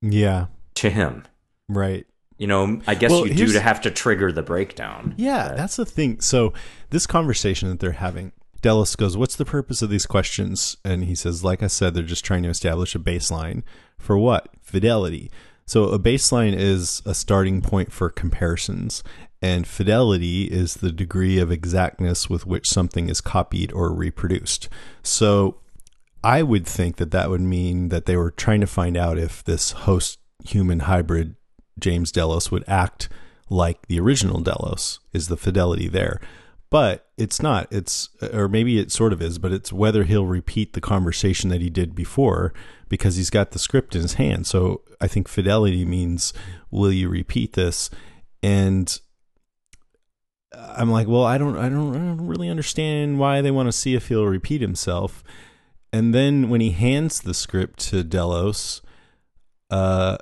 Yeah, 0.00 0.46
to 0.74 0.90
him. 0.90 1.24
right. 1.68 2.06
You 2.38 2.46
know, 2.46 2.80
I 2.86 2.94
guess 2.94 3.10
Well, 3.10 3.26
you 3.26 3.34
do 3.34 3.52
to 3.52 3.60
have 3.60 3.80
to 3.80 3.90
trigger 3.90 4.30
the 4.30 4.42
breakdown. 4.42 5.14
Yeah, 5.16 5.54
that's 5.56 5.74
the 5.74 5.84
thing. 5.84 6.20
So 6.20 6.52
this 6.90 7.04
conversation 7.04 7.68
that 7.68 7.80
they're 7.80 7.90
having, 7.92 8.30
Delos 8.60 8.96
goes, 8.96 9.16
"What's 9.16 9.36
the 9.36 9.44
purpose 9.44 9.82
of 9.82 9.90
these 9.90 10.06
questions?" 10.06 10.76
And 10.84 11.04
he 11.04 11.14
says, 11.14 11.44
"Like 11.44 11.62
I 11.62 11.68
said, 11.68 11.94
they're 11.94 12.02
just 12.02 12.24
trying 12.24 12.42
to 12.42 12.48
establish 12.48 12.94
a 12.94 12.98
baseline 12.98 13.62
for 13.98 14.18
what 14.18 14.48
fidelity." 14.60 15.30
So 15.66 15.84
a 15.84 15.98
baseline 15.98 16.56
is 16.56 17.02
a 17.04 17.14
starting 17.14 17.60
point 17.60 17.92
for 17.92 18.08
comparisons, 18.08 19.02
and 19.42 19.66
fidelity 19.66 20.44
is 20.44 20.74
the 20.74 20.90
degree 20.90 21.38
of 21.38 21.52
exactness 21.52 22.30
with 22.30 22.46
which 22.46 22.70
something 22.70 23.08
is 23.08 23.20
copied 23.20 23.72
or 23.72 23.92
reproduced. 23.92 24.68
So 25.02 25.58
I 26.24 26.42
would 26.42 26.66
think 26.66 26.96
that 26.96 27.10
that 27.10 27.30
would 27.30 27.42
mean 27.42 27.90
that 27.90 28.06
they 28.06 28.16
were 28.16 28.30
trying 28.30 28.60
to 28.60 28.66
find 28.66 28.96
out 28.96 29.18
if 29.18 29.44
this 29.44 29.72
host 29.72 30.18
human 30.44 30.80
hybrid 30.80 31.36
James 31.78 32.10
Delos 32.10 32.50
would 32.50 32.64
act 32.66 33.08
like 33.50 33.86
the 33.86 34.00
original 34.00 34.40
Delos. 34.40 35.00
Is 35.12 35.28
the 35.28 35.36
fidelity 35.36 35.88
there? 35.88 36.20
But 36.70 37.08
it's 37.16 37.42
not. 37.42 37.66
It's 37.70 38.10
or 38.32 38.48
maybe 38.48 38.78
it 38.78 38.92
sort 38.92 39.12
of 39.12 39.22
is, 39.22 39.38
but 39.38 39.52
it's 39.52 39.72
whether 39.72 40.04
he'll 40.04 40.26
repeat 40.26 40.74
the 40.74 40.80
conversation 40.80 41.48
that 41.50 41.62
he 41.62 41.70
did 41.70 41.94
before 41.94 42.52
because 42.88 43.16
he's 43.16 43.30
got 43.30 43.52
the 43.52 43.58
script 43.58 43.94
in 43.94 44.02
his 44.02 44.14
hand. 44.14 44.46
So 44.46 44.82
I 45.00 45.06
think 45.06 45.28
fidelity 45.28 45.84
means 45.84 46.32
will 46.70 46.92
you 46.92 47.08
repeat 47.08 47.54
this? 47.54 47.88
And 48.42 48.98
I'm 50.54 50.90
like, 50.90 51.08
well, 51.08 51.24
I 51.24 51.38
don't, 51.38 51.56
I 51.56 51.68
don't, 51.68 51.94
I 51.94 51.98
don't 51.98 52.26
really 52.26 52.48
understand 52.48 53.18
why 53.18 53.40
they 53.40 53.50
want 53.50 53.68
to 53.68 53.72
see 53.72 53.94
if 53.94 54.08
he'll 54.08 54.26
repeat 54.26 54.60
himself. 54.60 55.22
And 55.92 56.14
then 56.14 56.48
when 56.48 56.60
he 56.60 56.70
hands 56.70 57.20
the 57.20 57.34
script 57.34 57.78
to 57.90 58.04
Delos, 58.04 58.82
uh, 59.70 60.18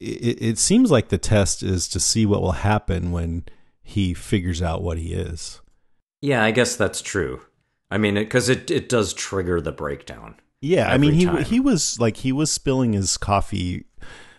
it, 0.00 0.42
it 0.42 0.58
seems 0.58 0.90
like 0.90 1.08
the 1.08 1.18
test 1.18 1.62
is 1.62 1.88
to 1.88 2.00
see 2.00 2.26
what 2.26 2.42
will 2.42 2.52
happen 2.52 3.12
when 3.12 3.44
he 3.90 4.14
figures 4.14 4.62
out 4.62 4.82
what 4.82 4.98
he 4.98 5.12
is. 5.12 5.60
Yeah, 6.20 6.44
I 6.44 6.52
guess 6.52 6.76
that's 6.76 7.02
true. 7.02 7.40
I 7.90 7.98
mean, 7.98 8.14
because 8.14 8.48
it, 8.48 8.70
it 8.70 8.88
does 8.88 9.12
trigger 9.12 9.60
the 9.60 9.72
breakdown. 9.72 10.36
Yeah, 10.60 10.90
I 10.90 10.98
mean, 10.98 11.14
he 11.14 11.24
time. 11.24 11.44
he 11.44 11.58
was 11.58 11.98
like 11.98 12.18
he 12.18 12.32
was 12.32 12.52
spilling 12.52 12.92
his 12.92 13.16
coffee 13.16 13.86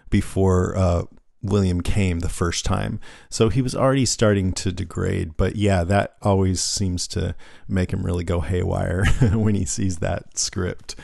before 0.10 0.78
uh, 0.78 1.04
William 1.42 1.82
came 1.82 2.20
the 2.20 2.30
first 2.30 2.64
time, 2.64 3.00
so 3.30 3.50
he 3.50 3.62
was 3.62 3.76
already 3.76 4.06
starting 4.06 4.54
to 4.54 4.72
degrade. 4.72 5.36
But 5.36 5.56
yeah, 5.56 5.84
that 5.84 6.16
always 6.22 6.62
seems 6.62 7.08
to 7.10 7.36
make 7.68 7.92
him 7.92 8.06
really 8.06 8.24
go 8.24 8.40
haywire 8.40 9.06
when 9.34 9.56
he 9.56 9.66
sees 9.66 9.98
that 9.98 10.38
script. 10.38 10.96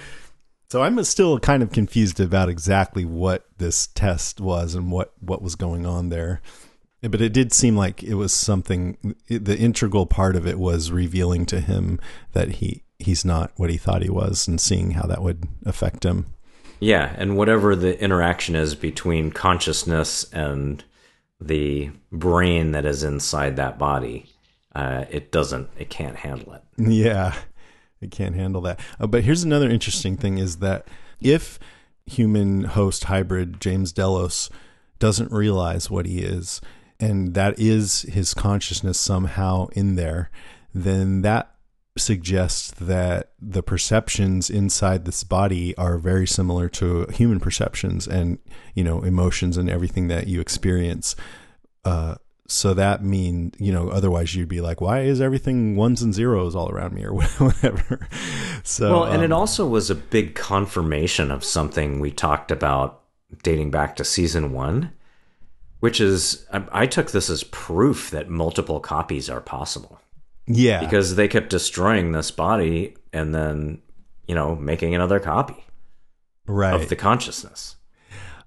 So 0.69 0.83
I'm 0.83 1.03
still 1.03 1.39
kind 1.39 1.63
of 1.63 1.71
confused 1.71 2.19
about 2.19 2.49
exactly 2.49 3.03
what 3.03 3.45
this 3.57 3.87
test 3.87 4.39
was 4.39 4.75
and 4.75 4.91
what 4.91 5.13
what 5.19 5.41
was 5.41 5.55
going 5.55 5.85
on 5.85 6.09
there. 6.09 6.41
But 7.01 7.21
it 7.21 7.31
did 7.31 7.53
seem 7.53 7.77
like 7.77 8.03
it 8.03 8.15
was 8.15 8.33
something. 8.33 9.15
The 9.27 9.57
integral 9.57 10.05
part 10.05 10.35
of 10.35 10.47
it 10.47 10.59
was 10.59 10.91
revealing 10.91 11.45
to 11.47 11.59
him 11.59 11.99
that 12.33 12.53
he 12.53 12.83
he's 12.99 13.23
not 13.23 13.51
what 13.55 13.69
he 13.69 13.77
thought 13.77 14.01
he 14.01 14.09
was, 14.09 14.47
and 14.47 14.59
seeing 14.59 14.91
how 14.91 15.05
that 15.07 15.21
would 15.21 15.47
affect 15.65 16.03
him. 16.03 16.25
Yeah, 16.79 17.13
and 17.17 17.37
whatever 17.37 17.75
the 17.75 17.99
interaction 18.01 18.55
is 18.55 18.75
between 18.75 19.31
consciousness 19.31 20.31
and 20.31 20.83
the 21.39 21.91
brain 22.11 22.71
that 22.71 22.85
is 22.85 23.03
inside 23.03 23.55
that 23.55 23.77
body, 23.77 24.25
uh, 24.75 25.05
it 25.09 25.31
doesn't, 25.31 25.69
it 25.77 25.89
can't 25.89 26.15
handle 26.15 26.53
it. 26.53 26.63
Yeah, 26.77 27.35
it 28.01 28.11
can't 28.11 28.35
handle 28.35 28.61
that. 28.61 28.79
Uh, 28.99 29.07
but 29.07 29.23
here's 29.23 29.43
another 29.43 29.69
interesting 29.69 30.17
thing: 30.17 30.37
is 30.37 30.57
that 30.57 30.87
if 31.19 31.59
human 32.05 32.63
host 32.63 33.05
hybrid 33.05 33.59
James 33.59 33.91
Delos 33.91 34.49
doesn't 34.99 35.31
realize 35.31 35.89
what 35.89 36.05
he 36.05 36.19
is, 36.19 36.61
and 36.99 37.33
that 37.33 37.59
is 37.59 38.01
his 38.03 38.33
consciousness 38.33 38.99
somehow 38.99 39.67
in 39.73 39.95
there, 39.95 40.31
then 40.73 41.21
that 41.21 41.53
suggests 41.97 42.71
that 42.71 43.31
the 43.39 43.63
perceptions 43.63 44.49
inside 44.49 45.05
this 45.05 45.23
body 45.23 45.75
are 45.77 45.97
very 45.97 46.27
similar 46.27 46.69
to 46.69 47.05
human 47.07 47.39
perceptions 47.39 48.07
and 48.07 48.37
you 48.75 48.83
know 48.83 49.01
emotions 49.01 49.57
and 49.57 49.69
everything 49.69 50.07
that 50.07 50.27
you 50.27 50.39
experience. 50.39 51.15
Uh 51.85 52.15
so 52.49 52.73
that 52.73 53.03
mean 53.03 53.51
you 53.57 53.71
know 53.71 53.89
otherwise 53.89 54.33
you'd 54.35 54.47
be 54.47 54.61
like 54.61 54.79
why 54.79 55.01
is 55.01 55.19
everything 55.19 55.75
ones 55.75 56.01
and 56.01 56.13
zeros 56.13 56.55
all 56.55 56.69
around 56.69 56.93
me 56.93 57.03
or 57.03 57.13
whatever? 57.37 58.07
So 58.63 58.91
Well, 58.91 59.03
and 59.05 59.23
it 59.23 59.31
um, 59.31 59.39
also 59.39 59.67
was 59.67 59.89
a 59.89 59.95
big 59.95 60.35
confirmation 60.35 61.31
of 61.31 61.43
something 61.43 61.99
we 61.99 62.11
talked 62.11 62.51
about 62.51 63.01
dating 63.43 63.71
back 63.71 63.95
to 63.97 64.05
season 64.05 64.53
one, 64.53 64.91
which 65.79 66.01
is 66.01 66.45
I, 66.51 66.63
I 66.71 66.85
took 66.87 67.11
this 67.11 67.29
as 67.29 67.43
proof 67.43 68.11
that 68.11 68.29
multiple 68.29 68.79
copies 68.79 69.29
are 69.29 69.41
possible 69.41 69.99
yeah 70.47 70.79
because 70.79 71.15
they 71.15 71.27
kept 71.27 71.49
destroying 71.49 72.11
this 72.11 72.31
body 72.31 72.95
and 73.13 73.33
then, 73.33 73.81
you 74.27 74.35
know, 74.35 74.55
making 74.55 74.95
another 74.95 75.19
copy 75.19 75.65
right 76.45 76.73
of 76.73 76.89
the 76.89 76.95
consciousness. 76.95 77.75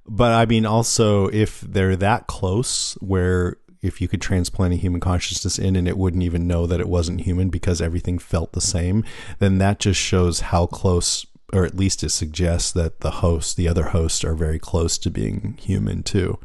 But 0.07 0.33
I 0.33 0.47
mean, 0.47 0.67
also, 0.67 1.29
if 1.29 1.61
they're 1.61 1.97
that 1.97 2.27
close, 2.27 2.95
where 2.95 3.59
if 3.83 4.01
you 4.01 4.09
could 4.09 4.21
transplant 4.21 4.75
a 4.75 4.77
human 4.77 5.01
consciousness 5.01 5.59
in 5.59 5.77
and 5.77 5.87
it 5.87 5.97
wouldn't 5.97 6.23
even 6.23 6.47
know 6.47 6.67
that 6.67 6.81
it 6.81 6.89
wasn't 6.89 7.23
human 7.23 7.49
because 7.49 7.81
everything 7.81 8.19
felt 8.19 8.53
the 8.53 8.61
same, 8.61 9.05
then 9.39 9.59
that 9.59 9.79
just 9.79 10.01
shows 10.01 10.41
how 10.41 10.67
close, 10.67 11.27
or 11.53 11.65
at 11.65 11.77
least 11.77 12.03
it 12.03 12.11
suggests 12.11 12.73
that 12.73 13.01
the 13.01 13.11
host, 13.11 13.57
the 13.57 13.69
other 13.69 13.85
hosts, 13.85 14.25
are 14.25 14.35
very 14.35 14.59
close 14.59 14.99
to 14.99 15.11
being 15.11 15.57
human 15.61 16.03
too. 16.03 16.39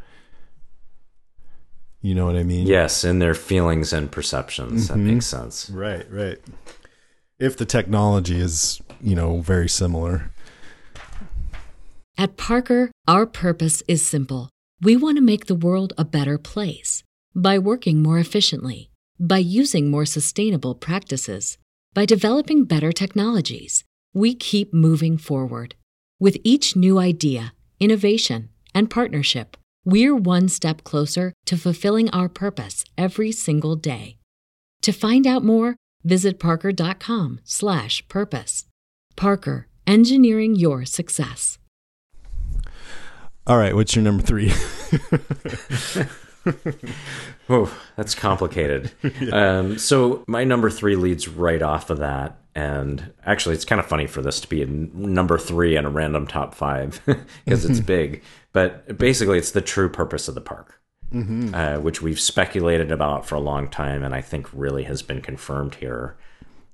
You 2.05 2.13
know 2.13 2.27
what 2.27 2.35
I 2.35 2.43
mean? 2.43 2.67
Yes, 2.67 3.03
in 3.03 3.17
their 3.17 3.33
feelings 3.33 3.91
and 3.91 4.11
perceptions. 4.11 4.89
That 4.89 4.93
mm-hmm. 4.93 5.15
makes 5.15 5.25
sense. 5.25 5.71
Right, 5.71 6.05
right. 6.11 6.37
If 7.39 7.57
the 7.57 7.65
technology 7.65 8.39
is, 8.39 8.79
you 9.01 9.15
know, 9.15 9.41
very 9.41 9.67
similar. 9.67 10.31
At 12.15 12.37
Parker, 12.37 12.91
our 13.07 13.25
purpose 13.25 13.81
is 13.87 14.05
simple. 14.05 14.51
We 14.79 14.95
want 14.95 15.17
to 15.17 15.23
make 15.23 15.47
the 15.47 15.55
world 15.55 15.93
a 15.97 16.05
better 16.05 16.37
place 16.37 17.01
by 17.33 17.57
working 17.57 18.03
more 18.03 18.19
efficiently, 18.19 18.91
by 19.19 19.39
using 19.39 19.89
more 19.89 20.05
sustainable 20.05 20.75
practices, 20.75 21.57
by 21.95 22.05
developing 22.05 22.65
better 22.65 22.91
technologies. 22.91 23.83
We 24.13 24.35
keep 24.35 24.71
moving 24.71 25.17
forward. 25.17 25.73
With 26.19 26.37
each 26.43 26.75
new 26.75 26.99
idea, 26.99 27.55
innovation, 27.79 28.49
and 28.75 28.91
partnership, 28.91 29.57
we're 29.85 30.15
one 30.15 30.49
step 30.49 30.83
closer 30.83 31.33
to 31.45 31.57
fulfilling 31.57 32.09
our 32.09 32.27
purpose 32.27 32.83
every 32.97 33.31
single 33.31 33.75
day. 33.75 34.17
To 34.81 34.91
find 34.91 35.25
out 35.25 35.43
more, 35.43 35.77
visit 36.03 36.39
parker.com/purpose. 36.39 38.65
Parker, 39.15 39.67
engineering 39.87 40.55
your 40.55 40.85
success. 40.85 41.57
All 43.47 43.57
right, 43.57 43.75
what's 43.75 43.95
your 43.95 44.03
number 44.03 44.23
three? 44.23 44.51
Oh, 47.47 47.71
that's 47.95 48.15
complicated. 48.15 48.91
um, 49.31 49.77
so 49.77 50.23
my 50.27 50.43
number 50.43 50.69
three 50.71 50.95
leads 50.95 51.27
right 51.27 51.61
off 51.61 51.91
of 51.91 51.99
that, 51.99 52.39
and 52.55 53.13
actually, 53.23 53.53
it's 53.53 53.65
kind 53.65 53.79
of 53.79 53.85
funny 53.85 54.07
for 54.07 54.23
this 54.23 54.39
to 54.41 54.49
be 54.49 54.63
a 54.63 54.65
n- 54.65 54.89
number 54.95 55.37
three 55.37 55.75
in 55.75 55.85
a 55.85 55.89
random 55.89 56.25
top 56.25 56.55
five 56.55 56.99
because 57.45 57.65
it's 57.65 57.79
big. 57.79 58.23
But 58.51 58.97
basically, 58.97 59.37
it's 59.37 59.51
the 59.51 59.61
true 59.61 59.89
purpose 59.89 60.27
of 60.27 60.33
the 60.33 60.41
park, 60.41 60.81
uh, 61.53 61.77
which 61.77 62.01
we've 62.01 62.19
speculated 62.19 62.91
about 62.91 63.27
for 63.27 63.35
a 63.35 63.39
long 63.39 63.67
time, 63.67 64.03
and 64.03 64.15
I 64.15 64.21
think 64.21 64.47
really 64.51 64.83
has 64.85 65.03
been 65.03 65.21
confirmed 65.21 65.75
here. 65.75 66.17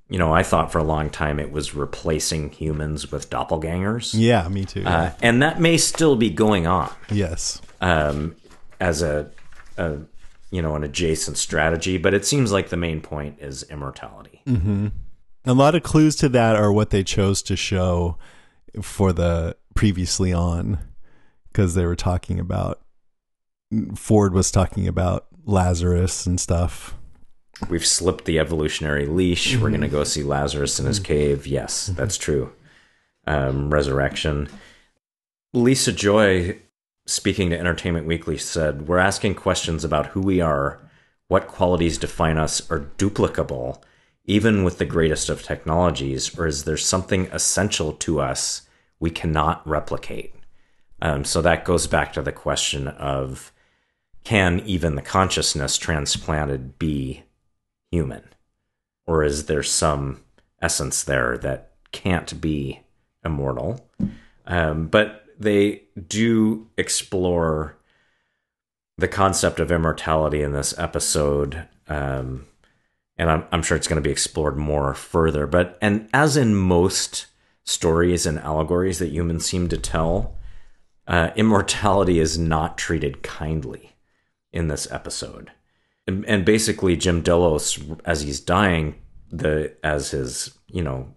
You 0.08 0.18
know, 0.18 0.32
I 0.32 0.42
thought 0.42 0.72
for 0.72 0.78
a 0.78 0.84
long 0.84 1.10
time 1.10 1.38
it 1.38 1.52
was 1.52 1.74
replacing 1.74 2.50
humans 2.50 3.12
with 3.12 3.28
doppelgangers, 3.28 4.14
yeah, 4.14 4.48
me 4.48 4.64
too. 4.64 4.84
uh, 4.86 5.12
and 5.20 5.42
that 5.42 5.60
may 5.60 5.76
still 5.76 6.16
be 6.16 6.30
going 6.30 6.66
on 6.66 6.90
yes. 7.10 7.60
um, 7.82 8.36
as 8.80 9.02
a, 9.02 9.30
a 9.82 10.06
you 10.50 10.62
know 10.62 10.74
an 10.74 10.84
adjacent 10.84 11.36
strategy, 11.36 11.98
but 11.98 12.14
it 12.14 12.24
seems 12.24 12.52
like 12.52 12.68
the 12.68 12.76
main 12.76 13.00
point 13.00 13.38
is 13.40 13.62
immortality. 13.64 14.42
Mm-hmm. 14.46 14.88
A 15.44 15.54
lot 15.54 15.74
of 15.74 15.82
clues 15.82 16.16
to 16.16 16.28
that 16.30 16.56
are 16.56 16.72
what 16.72 16.90
they 16.90 17.02
chose 17.02 17.42
to 17.42 17.56
show 17.56 18.16
for 18.80 19.12
the 19.12 19.56
previously 19.74 20.32
on 20.32 20.78
because 21.48 21.74
they 21.74 21.84
were 21.84 21.96
talking 21.96 22.38
about 22.38 22.80
Ford 23.94 24.34
was 24.34 24.50
talking 24.50 24.86
about 24.86 25.26
Lazarus 25.44 26.26
and 26.26 26.40
stuff. 26.40 26.94
We've 27.68 27.86
slipped 27.86 28.24
the 28.24 28.38
evolutionary 28.38 29.06
leash. 29.06 29.56
We're 29.56 29.70
going 29.70 29.82
to 29.82 29.88
go 29.88 30.04
see 30.04 30.22
Lazarus 30.22 30.80
in 30.80 30.86
his 30.86 30.98
mm-hmm. 30.98 31.04
cave. 31.04 31.46
Yes, 31.46 31.88
mm-hmm. 31.88 31.98
that's 31.98 32.18
true. 32.18 32.52
Um, 33.26 33.72
resurrection. 33.72 34.48
Lisa 35.52 35.92
Joy, 35.92 36.58
speaking 37.12 37.50
to 37.50 37.58
Entertainment 37.58 38.06
Weekly, 38.06 38.38
said, 38.38 38.88
We're 38.88 38.98
asking 38.98 39.34
questions 39.34 39.84
about 39.84 40.06
who 40.08 40.20
we 40.20 40.40
are, 40.40 40.80
what 41.28 41.46
qualities 41.46 41.98
define 41.98 42.38
us 42.38 42.68
are 42.70 42.90
duplicable, 42.96 43.82
even 44.24 44.64
with 44.64 44.78
the 44.78 44.84
greatest 44.84 45.28
of 45.28 45.42
technologies, 45.42 46.38
or 46.38 46.46
is 46.46 46.64
there 46.64 46.76
something 46.76 47.26
essential 47.26 47.92
to 47.92 48.20
us 48.20 48.62
we 48.98 49.10
cannot 49.10 49.66
replicate? 49.68 50.34
Um, 51.02 51.24
so 51.24 51.42
that 51.42 51.64
goes 51.64 51.86
back 51.86 52.12
to 52.14 52.22
the 52.22 52.32
question 52.32 52.88
of 52.88 53.52
can 54.24 54.60
even 54.60 54.94
the 54.94 55.02
consciousness 55.02 55.76
transplanted 55.76 56.78
be 56.78 57.24
human? 57.90 58.22
Or 59.06 59.24
is 59.24 59.46
there 59.46 59.64
some 59.64 60.22
essence 60.62 61.02
there 61.02 61.36
that 61.38 61.72
can't 61.90 62.40
be 62.40 62.80
immortal? 63.24 63.84
Um, 64.46 64.86
but 64.86 65.21
they 65.42 65.82
do 66.08 66.68
explore 66.76 67.78
the 68.98 69.08
concept 69.08 69.60
of 69.60 69.72
immortality 69.72 70.42
in 70.42 70.52
this 70.52 70.78
episode. 70.78 71.66
Um, 71.88 72.46
and 73.16 73.30
I'm, 73.30 73.44
I'm 73.52 73.62
sure 73.62 73.76
it's 73.76 73.88
going 73.88 74.02
to 74.02 74.06
be 74.06 74.12
explored 74.12 74.56
more 74.56 74.94
further. 74.94 75.46
But, 75.46 75.78
and 75.80 76.08
as 76.12 76.36
in 76.36 76.54
most 76.54 77.26
stories 77.64 78.26
and 78.26 78.38
allegories 78.38 78.98
that 78.98 79.12
humans 79.12 79.46
seem 79.46 79.68
to 79.68 79.78
tell, 79.78 80.36
uh, 81.06 81.30
immortality 81.36 82.18
is 82.18 82.38
not 82.38 82.78
treated 82.78 83.22
kindly 83.22 83.92
in 84.52 84.68
this 84.68 84.90
episode. 84.90 85.50
And, 86.06 86.24
and 86.26 86.44
basically, 86.44 86.96
Jim 86.96 87.22
Delos, 87.22 87.78
as 88.04 88.22
he's 88.22 88.40
dying, 88.40 88.96
the 89.32 89.74
as 89.82 90.10
his 90.10 90.56
you 90.68 90.82
know 90.82 91.14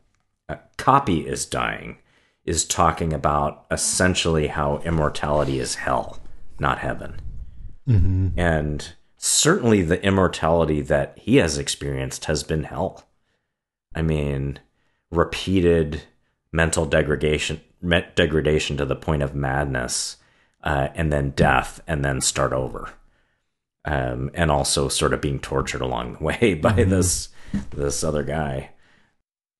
uh, 0.47 0.55
copy 0.78 1.28
is 1.28 1.45
dying, 1.45 1.97
is 2.45 2.63
talking 2.65 3.11
about 3.13 3.65
essentially 3.71 4.47
how 4.47 4.77
immortality 4.85 5.59
is 5.59 5.75
hell, 5.75 6.19
not 6.59 6.79
heaven, 6.79 7.19
and 8.37 8.93
certainly 9.17 9.81
the 9.81 10.03
immortality 10.03 10.81
that 10.81 11.17
he 11.17 11.37
has 11.37 11.57
experienced 11.57 12.25
has 12.25 12.43
been 12.43 12.63
hell. 12.63 13.03
I 13.93 14.01
mean, 14.01 14.59
repeated 15.11 16.03
mental 16.51 16.85
degradation, 16.85 17.61
degradation 18.15 18.77
to 18.77 18.85
the 18.85 18.95
point 18.95 19.23
of 19.23 19.35
madness, 19.35 20.17
uh, 20.63 20.89
and 20.95 21.11
then 21.11 21.31
death, 21.31 21.79
and 21.87 22.03
then 22.03 22.21
start 22.21 22.53
over. 22.53 22.89
Um, 23.83 24.31
and 24.33 24.49
also 24.49 24.89
sort 24.89 25.13
of 25.13 25.21
being 25.21 25.39
tortured 25.39 25.81
along 25.81 26.13
the 26.13 26.23
way 26.23 26.53
by 26.55 26.83
this 26.83 27.29
this 27.71 28.03
other 28.03 28.23
guy. 28.23 28.71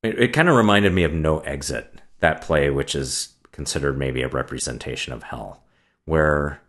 It, 0.01 0.19
it 0.19 0.33
kind 0.33 0.49
of 0.49 0.55
reminded 0.55 0.93
me 0.93 1.03
of 1.03 1.13
No 1.13 1.39
Exit, 1.39 2.01
that 2.20 2.41
play, 2.41 2.70
which 2.70 2.95
is 2.95 3.30
considered 3.51 3.97
maybe 3.97 4.22
a 4.22 4.28
representation 4.28 5.13
of 5.13 5.24
hell, 5.24 5.63
where 6.05 6.61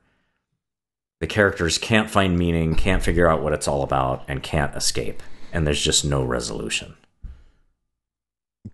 the 1.21 1.27
characters 1.27 1.79
can't 1.79 2.11
find 2.11 2.39
meaning, 2.39 2.75
can't 2.75 3.03
figure 3.03 3.29
out 3.29 3.43
what 3.43 3.53
it's 3.53 3.67
all 3.69 3.83
about, 3.83 4.25
and 4.29 4.43
can't 4.43 4.75
escape, 4.77 5.23
and 5.53 5.67
there's 5.67 5.83
just 5.83 6.05
no 6.05 6.23
resolution. 6.23 6.95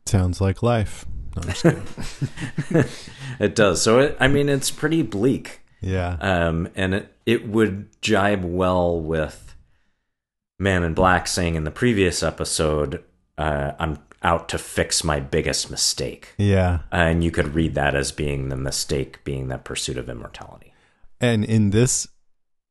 Sounds 0.07 0.41
like 0.41 0.63
life. 0.63 1.07
No, 1.37 1.43
I'm 1.43 1.49
just 1.49 1.63
kidding. 1.63 2.85
It 3.39 3.55
does. 3.57 3.81
So 3.81 3.99
it, 3.99 4.17
I 4.21 4.29
mean, 4.29 4.49
it's 4.49 4.71
pretty 4.71 5.03
bleak. 5.03 5.61
yeah. 5.81 6.17
um, 6.21 6.69
and 6.77 6.95
it 6.95 7.17
it 7.25 7.49
would 7.49 7.89
jibe 8.03 8.45
well 8.45 9.01
with 9.01 9.57
Man 10.59 10.83
in 10.85 10.93
Black 10.95 11.27
saying 11.27 11.55
in 11.55 11.65
the 11.65 11.71
previous 11.71 12.23
episode, 12.23 13.03
uh, 13.39 13.73
"I'm 13.79 13.99
out 14.23 14.49
to 14.51 14.59
fix 14.59 15.05
my 15.05 15.21
biggest 15.21 15.71
mistake," 15.71 16.35
yeah. 16.39 16.81
and 16.91 17.23
you 17.25 17.31
could 17.31 17.55
read 17.55 17.75
that 17.75 17.95
as 17.95 18.13
being 18.13 18.49
the 18.49 18.57
mistake 18.57 19.23
being 19.25 19.49
the 19.49 19.59
pursuit 19.59 19.99
of 19.99 20.09
immortality. 20.09 20.73
And 21.21 21.45
in 21.45 21.71
this 21.71 22.09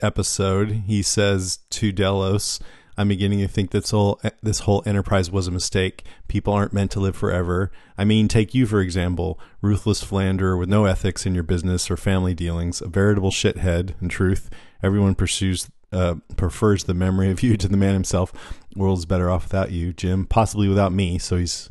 episode, 0.02 0.84
he 0.88 1.02
says 1.02 1.60
to 1.70 1.92
Delos, 1.92 2.60
"I'm 2.98 3.08
beginning 3.08 3.40
to 3.40 3.48
think 3.48 3.72
this 3.72 3.92
whole 3.92 4.20
this 4.42 4.62
whole 4.62 4.84
enterprise 4.86 5.32
was 5.32 5.48
a 5.48 5.52
mistake. 5.52 6.04
People 6.28 6.54
aren't 6.54 6.74
meant 6.74 6.92
to 6.92 7.00
live 7.00 7.16
forever. 7.16 7.72
I 7.98 8.04
mean, 8.04 8.28
take 8.28 8.54
you 8.54 8.66
for 8.66 8.82
example, 8.82 9.40
ruthless 9.62 10.04
philanderer 10.04 10.58
with 10.58 10.70
no 10.70 10.86
ethics 10.86 11.26
in 11.26 11.34
your 11.34 11.44
business 11.44 11.90
or 11.90 11.98
family 11.98 12.34
dealings, 12.34 12.82
a 12.82 12.88
veritable 12.88 13.32
shithead. 13.32 13.94
In 14.02 14.10
truth, 14.10 14.50
everyone 14.84 15.16
pursues." 15.16 15.70
Uh, 15.92 16.16
prefers 16.38 16.86
the 16.86 16.94
memory 16.94 17.30
of 17.32 17.44
you 17.44 17.58
to 17.58 17.68
the 17.68 17.76
man 17.76 17.94
himself. 17.94 18.32
World's 18.78 19.06
better 19.06 19.30
off 19.30 19.44
without 19.44 19.72
you, 19.72 19.92
Jim. 19.92 20.26
Possibly 20.26 20.70
without 20.70 20.94
me. 20.94 21.18
So 21.18 21.36
he's 21.36 21.70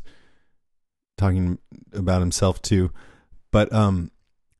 talking 1.17 1.57
about 1.91 2.21
himself 2.21 2.61
too. 2.61 2.91
But 3.51 3.73
um, 3.73 4.11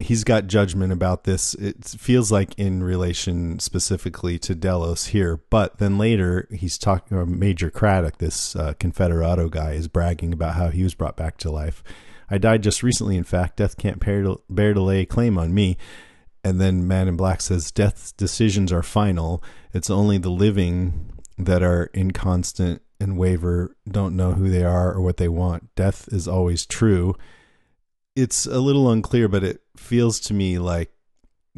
he's 0.02 0.24
got 0.24 0.48
judgment 0.48 0.92
about 0.92 1.24
this. 1.24 1.54
It 1.56 1.86
feels 1.86 2.32
like 2.32 2.58
in 2.58 2.84
relation 2.84 3.60
specifically 3.60 4.38
to 4.40 4.56
Delos 4.56 5.08
here, 5.08 5.42
but 5.50 5.78
then 5.78 5.98
later 5.98 6.48
he's 6.52 6.78
talking. 6.78 7.18
Or 7.18 7.26
Major 7.26 7.70
Craddock, 7.70 8.18
this 8.18 8.56
uh, 8.56 8.74
Confederado 8.80 9.50
guy, 9.50 9.74
is 9.74 9.88
bragging 9.88 10.34
about 10.34 10.56
how 10.56 10.70
he 10.70 10.84
was 10.84 10.96
brought 10.96 11.18
back 11.18 11.38
to 11.38 11.52
life. 11.52 11.84
I 12.30 12.38
died 12.38 12.64
just 12.64 12.84
recently. 12.84 13.18
In 13.18 13.24
fact, 13.24 13.58
death 13.58 13.78
can't 13.78 14.00
bear 14.00 14.36
bear 14.50 14.74
to 14.74 14.82
lay 14.82 15.06
claim 15.06 15.38
on 15.38 15.54
me. 15.54 15.78
And 16.44 16.60
then 16.60 16.88
Man 16.88 17.08
in 17.08 17.16
Black 17.16 17.42
says, 17.42 17.72
"Death's 17.72 18.12
decisions 18.12 18.72
are 18.72 18.84
final. 18.84 19.44
It's 19.74 19.90
only 19.90 20.18
the 20.18 20.32
living 20.32 21.12
that 21.38 21.62
are 21.62 21.90
inconstant 21.94 22.82
and 23.00 23.18
waver, 23.18 23.76
don't 23.90 24.16
know 24.16 24.34
who 24.34 24.50
they 24.50 24.64
are 24.64 24.94
or 24.94 25.02
what 25.02 25.18
they 25.18 25.28
want. 25.28 25.74
Death 25.76 26.08
is 26.12 26.28
always 26.28 26.66
true." 26.66 27.16
it's 28.16 28.46
a 28.46 28.60
little 28.60 28.90
unclear, 28.90 29.28
but 29.28 29.44
it 29.44 29.62
feels 29.78 30.20
to 30.22 30.34
me 30.34 30.60
like, 30.60 30.92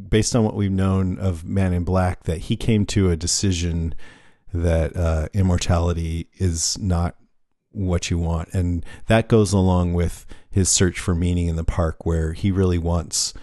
based 0.09 0.36
on 0.36 0.43
what 0.43 0.55
we've 0.55 0.71
known 0.71 1.19
of 1.19 1.45
Man 1.45 1.73
in 1.73 1.84
Black, 1.84 2.23
that 2.23 2.39
he 2.39 2.55
came 2.55 2.86
to 2.88 3.09
a 3.09 3.15
decision 3.15 3.93
that 4.53 4.95
uh, 4.95 5.27
immortality 5.34 6.27
is 6.34 6.77
not 6.79 7.15
what 7.71 8.11
you 8.11 8.17
want, 8.17 8.49
and 8.53 8.86
that 9.07 9.27
goes 9.27 9.51
along 9.51 9.93
with 9.93 10.25
his 10.49 10.69
search 10.69 10.99
for 10.99 11.15
meaning 11.15 11.47
in 11.47 11.55
the 11.55 11.63
park, 11.63 12.05
where 12.05 12.34
he 12.34 12.51
really 12.51 12.77
wants 12.77 13.34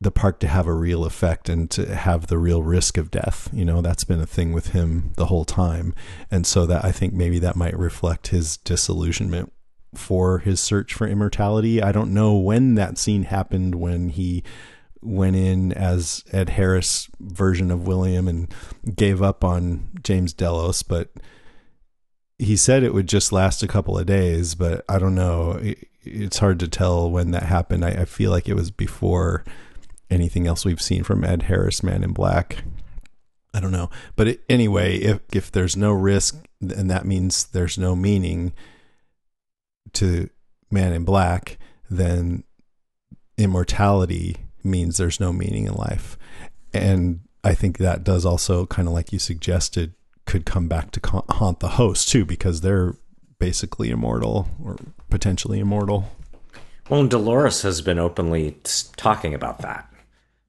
the 0.00 0.10
park 0.10 0.40
to 0.40 0.48
have 0.48 0.66
a 0.66 0.74
real 0.74 1.04
effect 1.04 1.48
and 1.48 1.70
to 1.70 1.94
have 1.94 2.26
the 2.26 2.38
real 2.38 2.62
risk 2.62 2.98
of 2.98 3.10
death. 3.10 3.48
You 3.52 3.64
know, 3.64 3.80
that's 3.80 4.04
been 4.04 4.20
a 4.20 4.26
thing 4.26 4.52
with 4.52 4.68
him 4.68 5.12
the 5.16 5.26
whole 5.26 5.44
time, 5.44 5.94
and 6.30 6.46
so 6.46 6.66
that 6.66 6.84
I 6.84 6.92
think 6.92 7.14
maybe 7.14 7.38
that 7.40 7.56
might 7.56 7.78
reflect 7.78 8.28
his 8.28 8.56
disillusionment 8.58 9.52
for 9.94 10.38
his 10.38 10.60
search 10.60 10.92
for 10.92 11.06
immortality. 11.06 11.82
I 11.82 11.92
don't 11.92 12.12
know 12.12 12.36
when 12.36 12.74
that 12.74 12.98
scene 12.98 13.24
happened 13.24 13.76
when 13.76 14.10
he 14.10 14.42
went 15.00 15.36
in 15.36 15.72
as 15.72 16.24
Ed 16.32 16.50
Harris 16.50 17.08
version 17.20 17.70
of 17.70 17.86
William 17.86 18.28
and 18.28 18.52
gave 18.94 19.22
up 19.22 19.44
on 19.44 19.90
James 20.02 20.32
Delos, 20.32 20.82
but 20.82 21.10
he 22.38 22.56
said 22.56 22.82
it 22.82 22.92
would 22.92 23.08
just 23.08 23.32
last 23.32 23.62
a 23.62 23.68
couple 23.68 23.98
of 23.98 24.06
days, 24.06 24.54
but 24.54 24.84
I 24.88 24.98
don't 24.98 25.14
know. 25.14 25.52
It, 25.52 25.88
it's 26.02 26.38
hard 26.38 26.60
to 26.60 26.68
tell 26.68 27.10
when 27.10 27.30
that 27.32 27.44
happened. 27.44 27.84
I, 27.84 27.90
I 27.90 28.04
feel 28.04 28.30
like 28.30 28.48
it 28.48 28.54
was 28.54 28.70
before 28.70 29.44
anything 30.10 30.46
else 30.46 30.64
we've 30.64 30.80
seen 30.80 31.02
from 31.02 31.24
Ed 31.24 31.42
Harris, 31.42 31.82
Man 31.82 32.04
in 32.04 32.12
Black. 32.12 32.64
I 33.52 33.60
don't 33.60 33.72
know. 33.72 33.90
But 34.16 34.28
it, 34.28 34.44
anyway, 34.48 34.96
if 34.98 35.20
if 35.32 35.50
there's 35.50 35.76
no 35.76 35.92
risk, 35.92 36.46
and 36.60 36.90
that 36.90 37.06
means 37.06 37.44
there's 37.46 37.78
no 37.78 37.96
meaning, 37.96 38.52
to 39.94 40.28
Man 40.70 40.92
in 40.92 41.04
Black, 41.04 41.58
then 41.88 42.44
immortality 43.38 44.36
means 44.62 44.96
there's 44.96 45.20
no 45.20 45.32
meaning 45.32 45.66
in 45.66 45.74
life. 45.74 46.18
And 46.72 47.20
I 47.44 47.54
think 47.54 47.78
that 47.78 48.04
does 48.04 48.26
also 48.26 48.66
kind 48.66 48.88
of 48.88 48.94
like 48.94 49.12
you 49.12 49.18
suggested 49.18 49.94
could 50.26 50.44
come 50.44 50.66
back 50.68 50.90
to 50.90 51.00
haunt 51.30 51.60
the 51.60 51.68
host 51.68 52.08
too 52.08 52.24
because 52.24 52.60
they're 52.60 52.96
basically 53.38 53.90
immortal 53.90 54.50
or 54.62 54.76
potentially 55.08 55.60
immortal. 55.60 56.10
Well, 56.88 57.00
and 57.00 57.10
Dolores 57.10 57.62
has 57.62 57.80
been 57.80 57.98
openly 57.98 58.56
talking 58.96 59.34
about 59.34 59.60
that. 59.60 59.88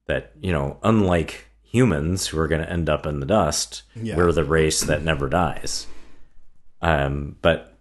That, 0.08 0.32
you 0.40 0.52
know, 0.52 0.78
unlike 0.82 1.46
humans 1.62 2.26
who 2.26 2.38
are 2.40 2.48
going 2.48 2.62
to 2.62 2.70
end 2.70 2.88
up 2.88 3.06
in 3.06 3.20
the 3.20 3.26
dust, 3.26 3.82
Yeah. 3.94 4.16
we're 4.16 4.32
the 4.32 4.44
race 4.44 4.80
that 4.82 5.02
never 5.04 5.28
dies. 5.28 5.86
Um, 6.82 7.36
but, 7.42 7.78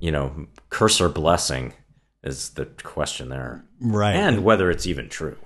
you 0.00 0.10
know, 0.10 0.46
curse 0.70 1.00
or 1.00 1.08
blessing 1.08 1.72
is 2.24 2.50
the 2.50 2.64
question 2.66 3.28
there. 3.28 3.64
Right. 3.80 4.14
And 4.14 4.44
whether 4.44 4.70
it's 4.70 4.86
even 4.86 5.08
true. 5.08 5.36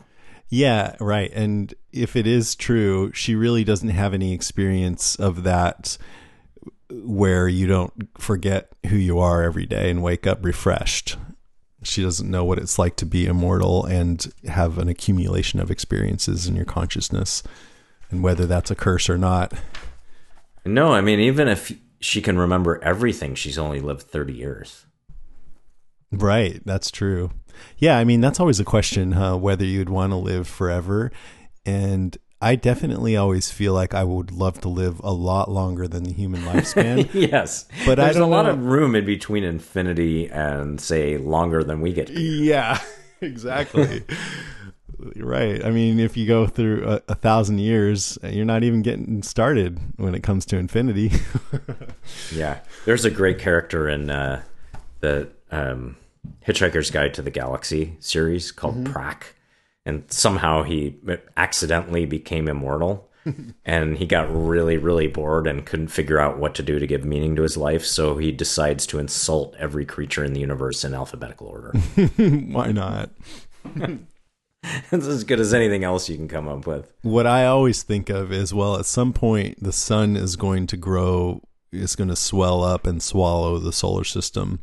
Yeah, 0.49 0.97
right. 1.01 1.31
And 1.33 1.73
if 1.93 2.15
it 2.15 2.27
is 2.27 2.55
true, 2.55 3.11
she 3.15 3.35
really 3.35 3.65
doesn't 3.65 3.89
have 3.89 4.13
any 4.13 4.35
experience 4.35 5.17
of 5.17 5.45
that 5.45 5.97
where 6.91 7.49
you 7.49 7.67
don't 7.67 7.93
forget 8.19 8.71
who 8.89 8.97
you 8.97 9.19
are 9.19 9.43
every 9.43 9.65
day 9.65 9.89
and 9.91 10.03
wake 10.03 10.27
up 10.27 10.45
refreshed. 10.45 11.17
She 11.83 12.03
doesn't 12.03 12.30
know 12.30 12.45
what 12.45 12.59
it's 12.59 12.78
like 12.78 12.97
to 12.97 13.07
be 13.07 13.26
immortal 13.26 13.85
and 13.85 14.33
have 14.47 14.78
an 14.78 14.89
accumulation 14.89 15.61
of 15.61 15.70
experiences 15.70 16.47
in 16.47 16.57
your 16.57 16.64
consciousness 16.64 17.43
and 18.11 18.22
whether 18.22 18.47
that's 18.47 18.70
a 18.70 18.74
curse 18.74 19.11
or 19.11 19.18
not. 19.18 19.53
No, 20.64 20.93
I 20.93 21.01
mean, 21.01 21.18
even 21.18 21.49
if 21.49 21.76
she 21.99 22.22
can 22.22 22.39
remember 22.39 22.83
everything, 22.83 23.35
she's 23.35 23.59
only 23.59 23.80
lived 23.80 24.03
30 24.03 24.33
years. 24.33 24.87
Right, 26.12 26.61
that's 26.64 26.91
true. 26.91 27.30
Yeah, 27.78 27.99
I 27.99 28.05
mean 28.05 28.20
that's 28.20 28.39
always 28.39 28.61
a 28.61 28.64
question, 28.64 29.12
huh? 29.12 29.37
Whether 29.37 29.64
you'd 29.64 29.89
want 29.89 30.12
to 30.12 30.16
live 30.16 30.47
forever, 30.47 31.11
and 31.64 32.16
I 32.43 32.57
definitely 32.57 33.16
always 33.16 33.51
feel 33.53 33.72
like 33.72 33.95
I 33.95 34.03
would 34.05 34.32
love 34.32 34.61
to 34.62 34.68
live 34.68 34.99
a 35.05 35.12
lot 35.12 35.49
longer 35.51 35.86
than 35.86 36.03
the 36.05 36.12
human 36.12 36.43
lifespan. 36.43 37.09
yes. 37.14 37.66
But 37.86 37.99
I 38.01 38.05
there's 38.07 38.16
a 38.16 38.26
lot 38.26 38.47
know- 38.47 38.53
of 38.53 38.64
room 38.66 38.95
in 38.97 39.05
between 39.07 39.45
infinity 39.45 40.28
and, 40.28 40.80
say, 40.80 41.16
longer 41.18 41.62
than 41.62 41.80
we 41.80 41.93
get. 41.93 42.09
to. 42.09 42.20
yeah, 42.20 42.80
exactly. 43.20 44.03
right. 45.16 45.64
I 45.64 45.70
mean, 45.70 45.99
if 46.01 46.16
you 46.16 46.26
go 46.26 46.47
through 46.47 46.84
a, 46.88 47.03
a 47.09 47.14
thousand 47.14 47.59
years, 47.59 48.18
you're 48.24 48.45
not 48.45 48.64
even 48.64 48.82
getting 48.82 49.22
started 49.22 49.78
when 49.97 50.14
it 50.14 50.22
comes 50.22 50.45
to 50.47 50.57
infinity. 50.57 51.12
Yeah. 52.34 52.59
There's 52.84 53.05
a 53.05 53.11
great 53.11 53.38
character 53.38 53.88
in 53.88 54.11
uh, 54.11 54.43
the 55.01 55.28
um, 55.53 55.97
Hitchhiker's 56.47 56.90
Guide 56.90 57.14
to 57.14 57.22
the 57.22 57.30
Galaxy 57.30 57.97
series 58.01 58.51
called 58.51 58.84
Prak. 58.84 59.22
And 59.85 60.05
somehow 60.09 60.62
he 60.62 60.97
accidentally 61.37 62.07
became 62.07 62.49
immortal. 62.49 63.09
and 63.64 63.99
he 63.99 64.07
got 64.07 64.35
really, 64.35 64.76
really 64.76 65.07
bored 65.07 65.47
and 65.47 65.64
couldn't 65.64 65.89
figure 65.89 66.18
out 66.18 66.39
what 66.39 66.55
to 66.57 66.62
do 66.62 66.78
to 66.78 66.87
give 66.87 67.05
meaning 67.05 67.37
to 67.37 67.43
his 67.43 67.57
life. 67.57 67.85
So 67.85 68.16
he 68.16 68.33
decides 68.33 68.87
to 68.89 68.99
insult 68.99 69.55
every 69.59 69.85
creature 69.85 70.24
in 70.24 70.33
the 70.33 70.41
universe 70.41 70.85
in 70.85 70.95
alphabetical 70.95 71.47
order. 71.47 71.70
Why 72.16 72.72
not? 72.72 73.11
it's 74.64 75.07
as 75.07 75.24
good 75.24 75.41
as 75.41 75.55
anything 75.55 75.85
else 75.85 76.09
you 76.09 76.16
can 76.16 76.28
come 76.28 76.49
up 76.49 76.66
with. 76.66 76.93
What 77.03 77.26
I 77.26 77.47
always 77.47 77.83
think 77.83 78.11
of 78.11 78.33
is 78.33 78.53
well, 78.53 78.76
at 78.76 78.87
some 78.87 79.12
point, 79.12 79.62
the 79.62 79.72
sun 79.72 80.16
is 80.16 80.37
going 80.37 80.66
to 80.68 80.76
grow, 80.76 81.43
it's 81.70 81.97
going 81.97 82.11
to 82.11 82.16
swell 82.16 82.62
up 82.62 82.87
and 82.87 83.03
swallow 83.03 83.59
the 83.59 83.72
solar 83.72 84.05
system. 84.05 84.61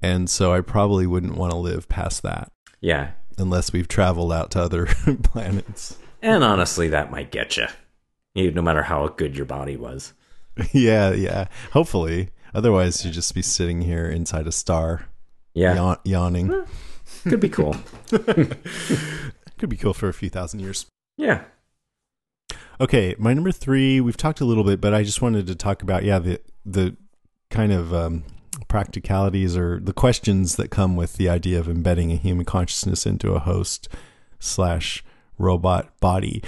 And 0.00 0.30
so 0.30 0.52
I 0.52 0.60
probably 0.60 1.06
wouldn't 1.06 1.36
want 1.36 1.50
to 1.50 1.58
live 1.58 1.88
past 1.88 2.22
that 2.22 2.52
Yeah. 2.80 3.10
Unless 3.40 3.72
we've 3.72 3.88
traveled 3.88 4.32
out 4.32 4.50
to 4.52 4.60
other 4.62 4.86
planets. 5.22 5.96
And 6.22 6.42
honestly, 6.44 6.88
that 6.88 7.10
might 7.10 7.30
get 7.30 7.56
you. 7.56 7.66
no 8.50 8.62
matter 8.62 8.82
how 8.82 9.06
good 9.08 9.36
your 9.36 9.46
body 9.46 9.76
was. 9.76 10.12
yeah, 10.72 11.12
yeah. 11.12 11.46
Hopefully. 11.72 12.30
Otherwise, 12.54 13.04
you'd 13.04 13.14
just 13.14 13.34
be 13.34 13.42
sitting 13.42 13.82
here 13.82 14.06
inside 14.06 14.46
a 14.46 14.52
star, 14.52 15.06
Yeah. 15.54 15.74
yawn- 15.74 15.98
yawning. 16.04 16.64
Could 17.24 17.40
be 17.40 17.48
cool. 17.48 17.76
Could 19.58 19.68
be 19.68 19.76
cool 19.76 19.94
for 19.94 20.08
a 20.08 20.14
few 20.14 20.28
thousand 20.30 20.60
years. 20.60 20.86
yeah. 21.16 21.42
Okay, 22.80 23.16
my 23.18 23.34
number 23.34 23.50
three. 23.50 24.00
We've 24.00 24.16
talked 24.16 24.40
a 24.40 24.44
little 24.44 24.62
bit, 24.62 24.80
but 24.80 24.94
I 24.94 25.02
just 25.02 25.20
wanted 25.20 25.48
to 25.48 25.56
talk 25.56 25.82
about 25.82 26.04
yeah 26.04 26.20
the 26.20 26.40
the 26.64 26.96
kind 27.50 27.72
of 27.72 27.92
um, 27.92 28.22
practicalities 28.68 29.56
or 29.56 29.80
the 29.80 29.92
questions 29.92 30.56
that 30.56 30.70
come 30.70 30.96
with 30.96 31.14
the 31.14 31.28
idea 31.28 31.58
of 31.58 31.68
embedding 31.68 32.12
a 32.12 32.16
human 32.16 32.44
consciousness 32.44 33.06
into 33.06 33.32
a 33.32 33.38
host 33.40 33.88
slash 34.38 35.04
robot 35.38 35.98
body. 36.00 36.42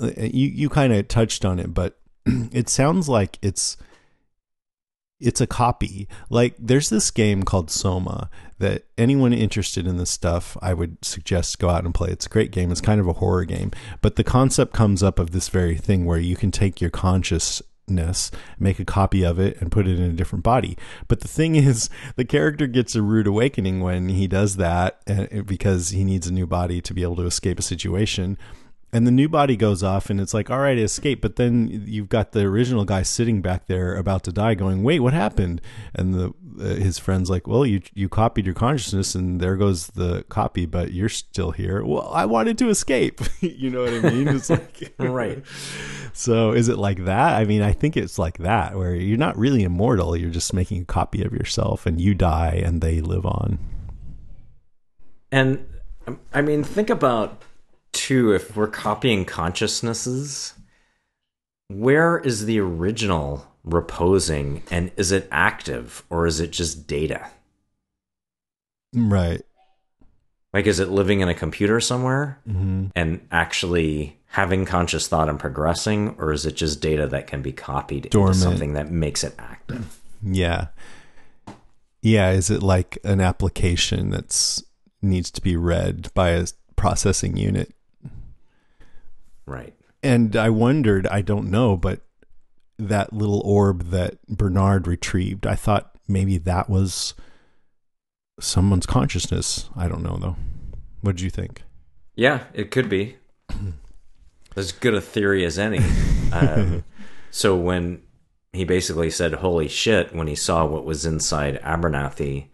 Uh, 0.00 0.10
You 0.16 0.48
you 0.48 0.68
kind 0.68 0.92
of 0.92 1.08
touched 1.08 1.44
on 1.44 1.58
it, 1.58 1.72
but 1.72 1.98
it 2.26 2.68
sounds 2.68 3.08
like 3.08 3.38
it's 3.42 3.76
it's 5.20 5.40
a 5.40 5.46
copy. 5.46 6.08
Like 6.30 6.54
there's 6.58 6.88
this 6.88 7.10
game 7.10 7.42
called 7.42 7.70
Soma 7.70 8.30
that 8.58 8.86
anyone 8.96 9.32
interested 9.32 9.86
in 9.86 9.96
this 9.98 10.10
stuff, 10.10 10.56
I 10.62 10.74
would 10.74 11.04
suggest 11.04 11.58
go 11.58 11.68
out 11.68 11.84
and 11.84 11.94
play. 11.94 12.10
It's 12.10 12.26
a 12.26 12.30
great 12.30 12.50
game. 12.50 12.70
It's 12.70 12.80
kind 12.80 13.00
of 13.00 13.06
a 13.06 13.14
horror 13.14 13.44
game, 13.44 13.70
but 14.00 14.16
the 14.16 14.24
concept 14.24 14.72
comes 14.72 15.02
up 15.02 15.18
of 15.18 15.30
this 15.30 15.48
very 15.48 15.76
thing 15.76 16.04
where 16.06 16.18
you 16.18 16.36
can 16.36 16.50
take 16.50 16.80
your 16.80 16.90
consciousness, 17.90 18.30
make 18.58 18.78
a 18.78 18.84
copy 18.84 19.24
of 19.24 19.38
it 19.38 19.60
and 19.60 19.72
put 19.72 19.86
it 19.86 19.98
in 19.98 20.10
a 20.10 20.14
different 20.14 20.44
body. 20.44 20.76
But 21.08 21.20
the 21.20 21.28
thing 21.28 21.56
is, 21.56 21.90
the 22.16 22.24
character 22.24 22.66
gets 22.66 22.94
a 22.94 23.02
rude 23.02 23.26
awakening 23.26 23.80
when 23.80 24.08
he 24.08 24.26
does 24.26 24.56
that 24.56 25.00
uh, 25.08 25.42
because 25.42 25.90
he 25.90 26.04
needs 26.04 26.26
a 26.26 26.32
new 26.32 26.46
body 26.46 26.80
to 26.80 26.94
be 26.94 27.02
able 27.02 27.16
to 27.16 27.26
escape 27.26 27.58
a 27.58 27.62
situation. 27.62 28.38
And 28.92 29.06
the 29.06 29.12
new 29.12 29.28
body 29.28 29.56
goes 29.56 29.84
off 29.84 30.10
and 30.10 30.20
it's 30.20 30.34
like 30.34 30.50
all 30.50 30.58
right 30.58 30.76
escape. 30.76 31.22
But 31.22 31.36
then 31.36 31.84
you've 31.86 32.08
got 32.08 32.32
the 32.32 32.40
original 32.40 32.84
guy 32.84 33.02
sitting 33.02 33.40
back 33.40 33.68
there 33.68 33.94
about 33.94 34.24
to 34.24 34.32
die 34.32 34.54
going 34.54 34.82
wait 34.82 34.98
what 34.98 35.14
happened? 35.14 35.60
And 35.94 36.12
the 36.12 36.34
his 36.58 36.98
friend's 36.98 37.30
like 37.30 37.46
well 37.46 37.64
you 37.64 37.80
you 37.94 38.08
copied 38.08 38.44
your 38.44 38.54
consciousness 38.54 39.14
and 39.14 39.40
there 39.40 39.56
goes 39.56 39.88
the 39.88 40.24
copy 40.28 40.66
but 40.66 40.92
you're 40.92 41.08
still 41.08 41.50
here. 41.50 41.84
Well 41.84 42.10
i 42.12 42.24
wanted 42.24 42.58
to 42.58 42.68
escape. 42.68 43.20
You 43.40 43.70
know 43.70 43.82
what 43.82 43.92
i 43.92 44.10
mean? 44.10 44.28
It's 44.28 44.50
like 44.50 44.94
Right. 44.98 45.42
so 46.12 46.52
is 46.52 46.68
it 46.68 46.78
like 46.78 47.04
that? 47.04 47.34
I 47.34 47.44
mean 47.44 47.62
i 47.62 47.72
think 47.72 47.96
it's 47.96 48.18
like 48.18 48.38
that 48.38 48.76
where 48.76 48.94
you're 48.94 49.18
not 49.18 49.38
really 49.38 49.62
immortal. 49.62 50.16
You're 50.16 50.30
just 50.30 50.54
making 50.54 50.82
a 50.82 50.86
copy 50.86 51.22
of 51.22 51.32
yourself 51.32 51.86
and 51.86 52.00
you 52.00 52.14
die 52.14 52.60
and 52.64 52.80
they 52.80 53.00
live 53.00 53.26
on. 53.26 53.58
And 55.32 55.66
um, 56.06 56.20
I 56.32 56.42
mean, 56.42 56.64
think 56.64 56.90
about 56.90 57.42
too 57.92 58.32
if 58.32 58.56
we're 58.56 58.66
copying 58.68 59.24
consciousnesses, 59.24 60.54
where 61.68 62.18
is 62.18 62.46
the 62.46 62.58
original 62.60 63.46
reposing 63.70 64.62
and 64.70 64.90
is 64.96 65.12
it 65.12 65.28
active 65.30 66.04
or 66.10 66.26
is 66.26 66.40
it 66.40 66.50
just 66.50 66.86
data? 66.86 67.28
right 68.92 69.42
Like, 70.52 70.66
is 70.66 70.80
it 70.80 70.88
living 70.88 71.20
in 71.20 71.28
a 71.28 71.34
computer 71.34 71.80
somewhere 71.80 72.40
hmm 72.44 72.86
and 72.96 73.26
actually 73.30 74.18
having 74.32 74.64
conscious 74.64 75.08
thought 75.08 75.28
and 75.28 75.40
progressing, 75.40 76.14
or 76.18 76.32
is 76.32 76.46
it 76.46 76.54
just 76.54 76.80
data 76.80 77.06
that 77.08 77.26
can 77.26 77.42
be 77.42 77.52
copied 77.52 78.08
Dormant. 78.10 78.36
into 78.36 78.42
something 78.42 78.72
that 78.74 78.90
makes 78.90 79.24
it 79.24 79.34
active? 79.38 80.00
Yeah. 80.22 80.68
Yeah, 82.00 82.30
is 82.30 82.48
it 82.48 82.62
like 82.62 82.98
an 83.04 83.20
application 83.20 84.10
that's 84.10 84.62
needs 85.02 85.30
to 85.32 85.40
be 85.40 85.56
read 85.56 86.12
by 86.14 86.30
a 86.30 86.46
processing 86.76 87.36
unit? 87.36 87.74
Right. 89.46 89.74
And 90.02 90.36
I 90.36 90.48
wondered, 90.50 91.06
I 91.08 91.22
don't 91.22 91.50
know, 91.50 91.76
but 91.76 92.00
that 92.88 93.12
little 93.12 93.40
orb 93.44 93.90
that 93.90 94.24
Bernard 94.28 94.86
retrieved, 94.86 95.46
I 95.46 95.54
thought 95.54 95.94
maybe 96.08 96.38
that 96.38 96.68
was 96.68 97.14
someone's 98.40 98.86
consciousness. 98.86 99.68
I 99.76 99.88
don't 99.88 100.02
know 100.02 100.16
though. 100.18 100.36
What 101.02 101.16
did 101.16 101.22
you 101.22 101.30
think? 101.30 101.62
Yeah, 102.16 102.44
it 102.52 102.70
could 102.70 102.88
be. 102.88 103.16
As 104.56 104.72
good 104.72 104.94
a 104.94 105.00
theory 105.00 105.44
as 105.44 105.58
any. 105.58 105.78
Um, 106.32 106.82
so 107.30 107.54
when 107.56 108.02
he 108.52 108.64
basically 108.64 109.08
said 109.10 109.34
"Holy 109.34 109.68
shit" 109.68 110.12
when 110.12 110.26
he 110.26 110.34
saw 110.34 110.66
what 110.66 110.84
was 110.84 111.06
inside 111.06 111.60
Abernathy, 111.62 112.48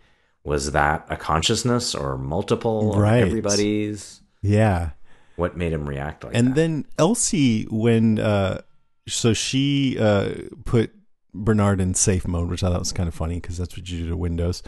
was 0.45 0.73
that 0.73 1.07
a 1.09 1.17
consciousness 1.17 1.95
or 1.95 2.19
multiple 2.19 2.91
or 2.95 3.01
Right. 3.01 3.23
everybody's? 3.23 4.21
Yeah. 4.43 4.91
What 5.37 5.57
made 5.57 5.73
him 5.73 5.89
react 5.89 6.23
like 6.25 6.35
and 6.35 6.49
that? 6.49 6.55
then 6.55 6.85
Elsie, 6.99 7.65
when 7.71 8.19
uh, 8.19 8.61
so 9.09 9.33
she 9.33 9.97
uh, 9.99 10.33
put 10.65 10.93
Bernard 11.35 11.81
in 11.81 11.95
safe 11.95 12.27
mode, 12.27 12.51
which 12.51 12.63
I 12.63 12.71
thought 12.71 12.79
was 12.81 12.93
kind 12.93 13.09
of 13.09 13.15
funny 13.15 13.37
because 13.37 13.59
that's 13.59 13.77
what 13.77 13.89
you 13.89 13.99
do 13.99 14.09
to 14.09 14.17
Windows. 14.17 14.63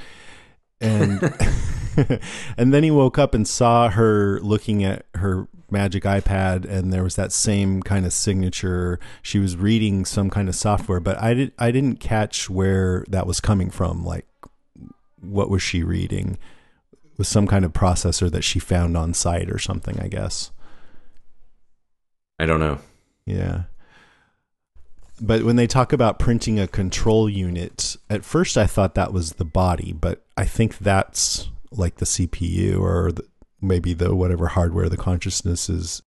And 0.80 1.20
and 2.56 2.72
then 2.72 2.82
he 2.82 2.90
woke 2.90 3.18
up 3.18 3.34
and 3.34 3.46
saw 3.46 3.88
her 3.90 4.40
looking 4.40 4.84
at 4.84 5.06
her 5.14 5.48
magic 5.70 6.04
iPad, 6.04 6.64
and 6.64 6.92
there 6.92 7.02
was 7.02 7.16
that 7.16 7.32
same 7.32 7.82
kind 7.82 8.06
of 8.06 8.12
signature. 8.12 8.98
She 9.22 9.38
was 9.38 9.56
reading 9.56 10.04
some 10.04 10.30
kind 10.30 10.48
of 10.48 10.54
software, 10.54 11.00
but 11.00 11.20
I 11.20 11.34
did 11.34 11.52
I 11.58 11.70
didn't 11.70 12.00
catch 12.00 12.48
where 12.48 13.04
that 13.08 13.26
was 13.26 13.40
coming 13.40 13.70
from. 13.70 14.04
Like, 14.04 14.26
what 15.20 15.50
was 15.50 15.62
she 15.62 15.82
reading? 15.82 16.38
It 16.92 17.18
was 17.18 17.28
some 17.28 17.46
kind 17.46 17.64
of 17.64 17.72
processor 17.72 18.30
that 18.30 18.42
she 18.42 18.58
found 18.58 18.96
on 18.96 19.14
site 19.14 19.50
or 19.50 19.58
something, 19.58 19.98
I 20.00 20.08
guess. 20.08 20.52
I 22.38 22.46
don't 22.46 22.60
know. 22.60 22.78
Yeah. 23.26 23.64
But 25.20 25.42
when 25.42 25.56
they 25.56 25.66
talk 25.66 25.92
about 25.92 26.18
printing 26.18 26.60
a 26.60 26.68
control 26.68 27.28
unit, 27.28 27.96
at 28.08 28.24
first 28.24 28.56
I 28.56 28.66
thought 28.66 28.94
that 28.94 29.12
was 29.12 29.32
the 29.32 29.44
body, 29.44 29.92
but 29.92 30.24
I 30.36 30.44
think 30.44 30.78
that's 30.78 31.48
like 31.70 31.96
the 31.96 32.04
CPU 32.04 32.80
or 32.80 33.12
the, 33.12 33.24
maybe 33.60 33.94
the 33.94 34.14
whatever 34.14 34.48
hardware 34.48 34.88
the 34.88 34.96
consciousness 34.96 35.68
is. 35.68 36.02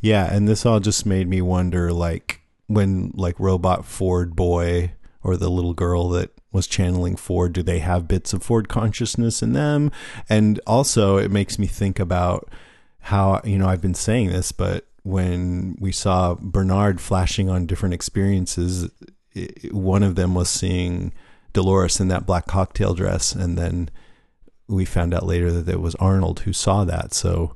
Yeah, 0.00 0.32
and 0.32 0.46
this 0.46 0.64
all 0.64 0.80
just 0.80 1.04
made 1.04 1.28
me 1.28 1.42
wonder 1.42 1.92
like 1.92 2.42
when 2.68 3.12
like 3.14 3.38
robot 3.40 3.84
Ford 3.84 4.36
boy 4.36 4.92
or 5.22 5.36
the 5.36 5.50
little 5.50 5.74
girl 5.74 6.08
that 6.10 6.30
was 6.52 6.66
channeling 6.66 7.16
Ford, 7.16 7.52
do 7.52 7.62
they 7.62 7.80
have 7.80 8.08
bits 8.08 8.32
of 8.32 8.42
Ford 8.42 8.68
consciousness 8.68 9.42
in 9.42 9.52
them? 9.52 9.90
And 10.28 10.60
also 10.66 11.16
it 11.16 11.30
makes 11.30 11.58
me 11.58 11.66
think 11.66 11.98
about 11.98 12.48
how, 13.00 13.40
you 13.44 13.58
know, 13.58 13.68
I've 13.68 13.80
been 13.80 13.94
saying 13.94 14.28
this, 14.28 14.52
but 14.52 14.87
when 15.02 15.76
we 15.80 15.92
saw 15.92 16.34
Bernard 16.34 17.00
flashing 17.00 17.48
on 17.48 17.66
different 17.66 17.94
experiences, 17.94 18.90
it, 19.32 19.72
one 19.72 20.02
of 20.02 20.14
them 20.14 20.34
was 20.34 20.50
seeing 20.50 21.12
Dolores 21.52 22.00
in 22.00 22.08
that 22.08 22.26
black 22.26 22.46
cocktail 22.46 22.94
dress, 22.94 23.32
and 23.34 23.56
then 23.56 23.90
we 24.68 24.84
found 24.84 25.14
out 25.14 25.26
later 25.26 25.50
that 25.50 25.72
it 25.72 25.80
was 25.80 25.94
Arnold 25.96 26.40
who 26.40 26.52
saw 26.52 26.84
that. 26.84 27.14
So 27.14 27.54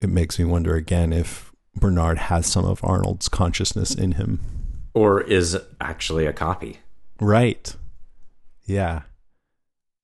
it 0.00 0.08
makes 0.08 0.38
me 0.38 0.44
wonder 0.44 0.74
again 0.74 1.12
if 1.12 1.52
Bernard 1.76 2.18
has 2.18 2.46
some 2.46 2.64
of 2.64 2.80
Arnold's 2.82 3.28
consciousness 3.28 3.94
in 3.94 4.12
him, 4.12 4.40
or 4.94 5.20
is 5.20 5.56
actually 5.80 6.26
a 6.26 6.32
copy. 6.32 6.78
Right. 7.20 7.74
Yeah. 8.66 9.02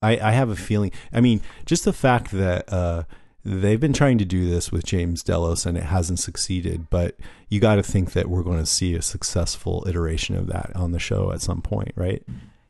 I 0.03 0.19
I 0.19 0.31
have 0.33 0.51
a 0.51 0.57
feeling. 0.57 0.93
I 1.13 1.21
mean, 1.21 1.41
just 1.67 1.85
the 1.85 1.93
fact 1.93 2.31
that. 2.33 2.73
Uh, 2.73 3.05
they've 3.45 3.81
been 3.81 3.93
trying 3.93 4.19
to 4.19 4.25
do 4.25 4.49
this 4.49 4.71
with 4.71 4.85
James 4.85 5.23
Delos 5.23 5.67
and 5.67 5.77
it 5.77 5.85
hasn't 5.85 6.19
succeeded, 6.19 6.91
but 6.91 7.17
you 7.49 7.61
got 7.61 7.77
to 7.77 7.83
think 7.83 8.13
that 8.13 8.29
we're 8.29 8.43
going 8.43 8.59
to 8.59 8.67
see 8.67 8.95
a 8.95 9.03
successful 9.03 9.85
iteration 9.89 10.37
of 10.37 10.47
that 10.49 10.75
on 10.75 10.93
the 10.93 10.99
show 10.99 11.33
at 11.33 11.41
some 11.41 11.63
point, 11.63 11.93
right? 11.95 12.23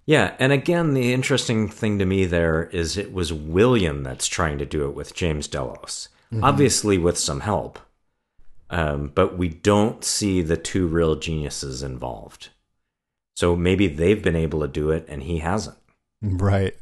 Yeah, 0.07 0.35
and 0.39 0.53
again, 0.53 0.95
the 0.95 1.13
interesting 1.13 1.69
thing 1.69 1.99
to 1.99 2.07
me 2.07 2.25
there 2.25 2.65
is 2.65 2.97
it 2.97 3.13
was 3.13 3.33
William 3.33 4.03
that's 4.03 4.27
trying 4.27 4.59
to 4.59 4.67
do 4.67 4.89
it 4.89 4.95
with 4.95 5.15
James 5.15 5.49
Delos, 5.49 6.09
mm-hmm. 6.33 6.45
obviously 6.45 6.99
with 6.99 7.19
some 7.19 7.41
help, 7.41 7.79
um, 8.71 9.13
but 9.15 9.37
we 9.37 9.49
don't 9.49 10.05
see 10.05 10.43
the 10.43 10.57
two 10.57 10.87
real 10.87 11.17
geniuses 11.17 11.83
involved. 11.83 12.51
So 13.37 13.57
maybe 13.57 13.89
they've 13.89 14.23
been 14.23 14.37
able 14.37 14.61
to 14.61 14.69
do 14.69 14.91
it 14.91 15.07
and 15.09 15.23
he 15.23 15.39
hasn't. 15.39 15.79
Right. 16.23 16.77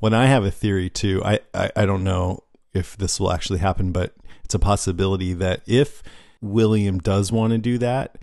When 0.00 0.12
I 0.12 0.26
have 0.26 0.44
a 0.44 0.50
theory 0.50 0.90
too, 0.90 1.22
I, 1.24 1.40
I, 1.54 1.70
I 1.76 1.86
don't 1.86 2.04
know 2.04 2.42
if 2.72 2.96
this 2.96 3.18
will 3.18 3.32
actually 3.32 3.58
happen, 3.58 3.92
but 3.92 4.14
it's 4.44 4.54
a 4.54 4.58
possibility 4.58 5.32
that 5.34 5.62
if 5.66 6.02
William 6.40 6.98
does 6.98 7.30
want 7.32 7.52
to 7.52 7.58
do 7.58 7.78
that, 7.78 8.18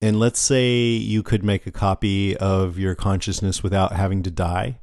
and 0.00 0.20
let's 0.20 0.40
say 0.40 0.72
you 0.80 1.22
could 1.22 1.42
make 1.42 1.66
a 1.66 1.72
copy 1.72 2.36
of 2.36 2.78
your 2.78 2.94
consciousness 2.94 3.62
without 3.62 3.92
having 3.92 4.22
to 4.22 4.30
die, 4.30 4.78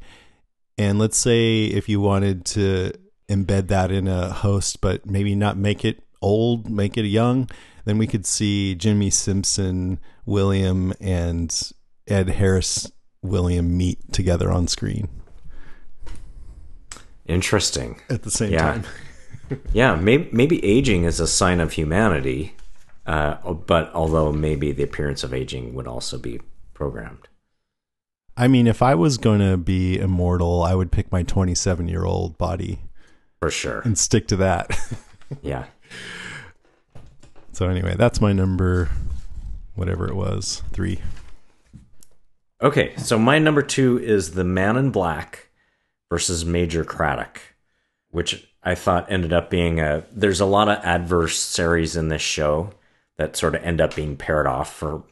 and 0.78 0.98
let's 0.98 1.18
say 1.18 1.66
if 1.66 1.88
you 1.88 2.02
wanted 2.02 2.46
to 2.46 2.92
embed 3.30 3.68
that 3.68 3.92
in 3.92 4.08
a 4.08 4.32
host, 4.32 4.82
but 4.82 5.06
maybe 5.06 5.36
not 5.36 5.58
make 5.58 5.86
it 5.86 6.04
old, 6.22 6.70
make 6.70 6.98
it 6.98 7.06
young, 7.06 7.50
then 7.86 7.98
we 7.98 8.08
could 8.08 8.26
see 8.26 8.76
Jimmy 8.76 9.10
Simpson, 9.10 10.00
William, 10.26 10.94
and 11.00 11.72
Ed 12.08 12.30
Harris 12.30 12.92
William 13.22 13.78
meet 13.78 14.12
together 14.12 14.52
on 14.52 14.68
screen. 14.68 15.21
Interesting. 17.32 18.02
At 18.10 18.24
the 18.24 18.32
same 18.32 18.52
yeah. 18.52 18.60
time. 18.60 18.84
yeah, 19.74 19.96
maybe, 19.96 20.30
maybe 20.34 20.64
aging 20.66 21.06
is 21.06 21.20
a 21.22 21.28
sign 21.28 21.62
of 21.62 21.72
humanity, 21.74 22.56
uh, 23.06 23.54
but 23.54 23.90
although 23.94 24.34
maybe 24.34 24.74
the 24.74 24.84
appearance 24.84 25.24
of 25.24 25.34
aging 25.34 25.74
would 25.74 25.88
also 25.88 26.18
be 26.18 26.42
programmed. 26.74 27.30
I 28.36 28.48
mean, 28.48 28.68
if 28.68 28.82
I 28.82 28.96
was 28.96 29.18
going 29.18 29.40
to 29.40 29.56
be 29.56 29.98
immortal, 29.98 30.62
I 30.62 30.76
would 30.76 30.92
pick 30.92 31.12
my 31.12 31.24
27 31.24 31.88
year 31.88 32.04
old 32.04 32.38
body. 32.38 32.82
For 33.40 33.50
sure. 33.50 33.80
And 33.82 33.98
stick 33.98 34.28
to 34.28 34.36
that. 34.38 34.78
yeah. 35.42 35.66
So, 37.54 37.68
anyway, 37.68 37.96
that's 37.98 38.22
my 38.22 38.32
number, 38.32 38.90
whatever 39.76 40.08
it 40.08 40.16
was, 40.16 40.64
three. 40.72 41.02
Okay, 42.62 42.96
so 42.96 43.20
my 43.20 43.40
number 43.40 43.62
two 43.62 44.00
is 44.00 44.32
The 44.32 44.46
Man 44.46 44.78
in 44.78 44.90
Black 44.90 45.51
versus 46.12 46.44
Major 46.44 46.84
Craddock, 46.84 47.42
which 48.10 48.46
I 48.62 48.76
thought 48.76 49.12
ended 49.12 49.34
up 49.34 49.50
being 49.50 49.80
a. 49.80 50.04
There's 50.12 50.42
a 50.42 50.46
lot 50.46 50.68
of 50.68 50.84
adversaries 50.84 51.96
in 51.96 52.10
this 52.10 52.22
show 52.22 52.72
that 53.18 53.36
sort 53.36 53.56
of 53.56 53.64
end 53.64 53.82
up 53.82 53.96
being 53.96 54.18
paired 54.18 54.46
off 54.46 54.72
for 54.72 55.04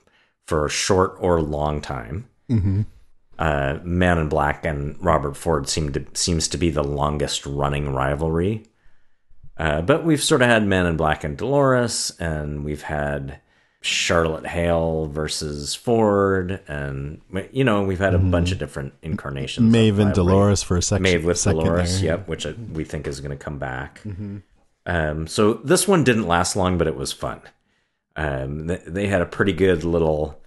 for 0.46 0.66
a 0.66 0.70
short 0.70 1.16
or 1.20 1.42
long 1.42 1.82
time. 1.82 2.30
Mm-hmm. 2.52 2.82
Uh, 3.40 3.80
Man 3.84 4.18
in 4.18 4.28
Black 4.28 4.66
and 4.66 5.02
Robert 5.02 5.38
Ford 5.38 5.70
seem 5.70 5.94
to 5.94 6.06
seems 6.14 6.50
to 6.50 6.58
be 6.58 6.70
the 6.70 6.84
longest 6.84 7.46
running 7.46 7.94
rivalry. 7.94 8.66
Uh, 9.58 9.82
but 9.82 10.04
we've 10.04 10.24
sort 10.24 10.42
of 10.42 10.50
had 10.50 10.68
Man 10.68 10.86
in 10.86 10.98
Black 10.98 11.24
and 11.24 11.38
Dolores, 11.38 12.12
and 12.20 12.66
we've 12.66 12.84
had 12.84 13.40
Charlotte 13.82 14.46
Hale 14.46 15.08
versus 15.08 15.74
Ford, 15.74 16.62
and 16.68 17.22
you 17.52 17.64
know 17.64 17.84
we've 17.84 18.00
had 18.00 18.14
a 18.14 18.18
mm. 18.20 18.30
bunch 18.30 18.52
of 18.52 18.60
different 18.60 18.94
incarnations. 19.02 19.72
Maeve 19.72 20.00
and 20.00 20.14
Dolores 20.14 20.62
for 20.62 20.76
a 20.78 20.82
second. 20.82 21.04
Maeve 21.04 21.24
with 21.24 21.40
second 21.40 21.64
Dolores, 21.64 22.02
there. 22.02 22.18
yep, 22.18 22.28
which 22.28 22.46
we 22.74 22.84
think 22.84 23.08
is 23.08 23.22
going 23.22 23.38
to 23.38 23.42
come 23.42 23.58
back. 23.58 24.02
Mm-hmm. 24.04 24.38
Um, 24.86 25.28
so 25.28 25.54
this 25.54 25.88
one 25.88 26.04
didn't 26.04 26.28
last 26.28 26.56
long, 26.56 26.78
but 26.78 26.88
it 26.88 26.96
was 26.96 27.14
fun. 27.14 27.42
Um, 28.16 28.68
they 28.68 29.08
had 29.08 29.22
a 29.22 29.26
pretty 29.26 29.54
good 29.54 29.86
little 29.86 30.42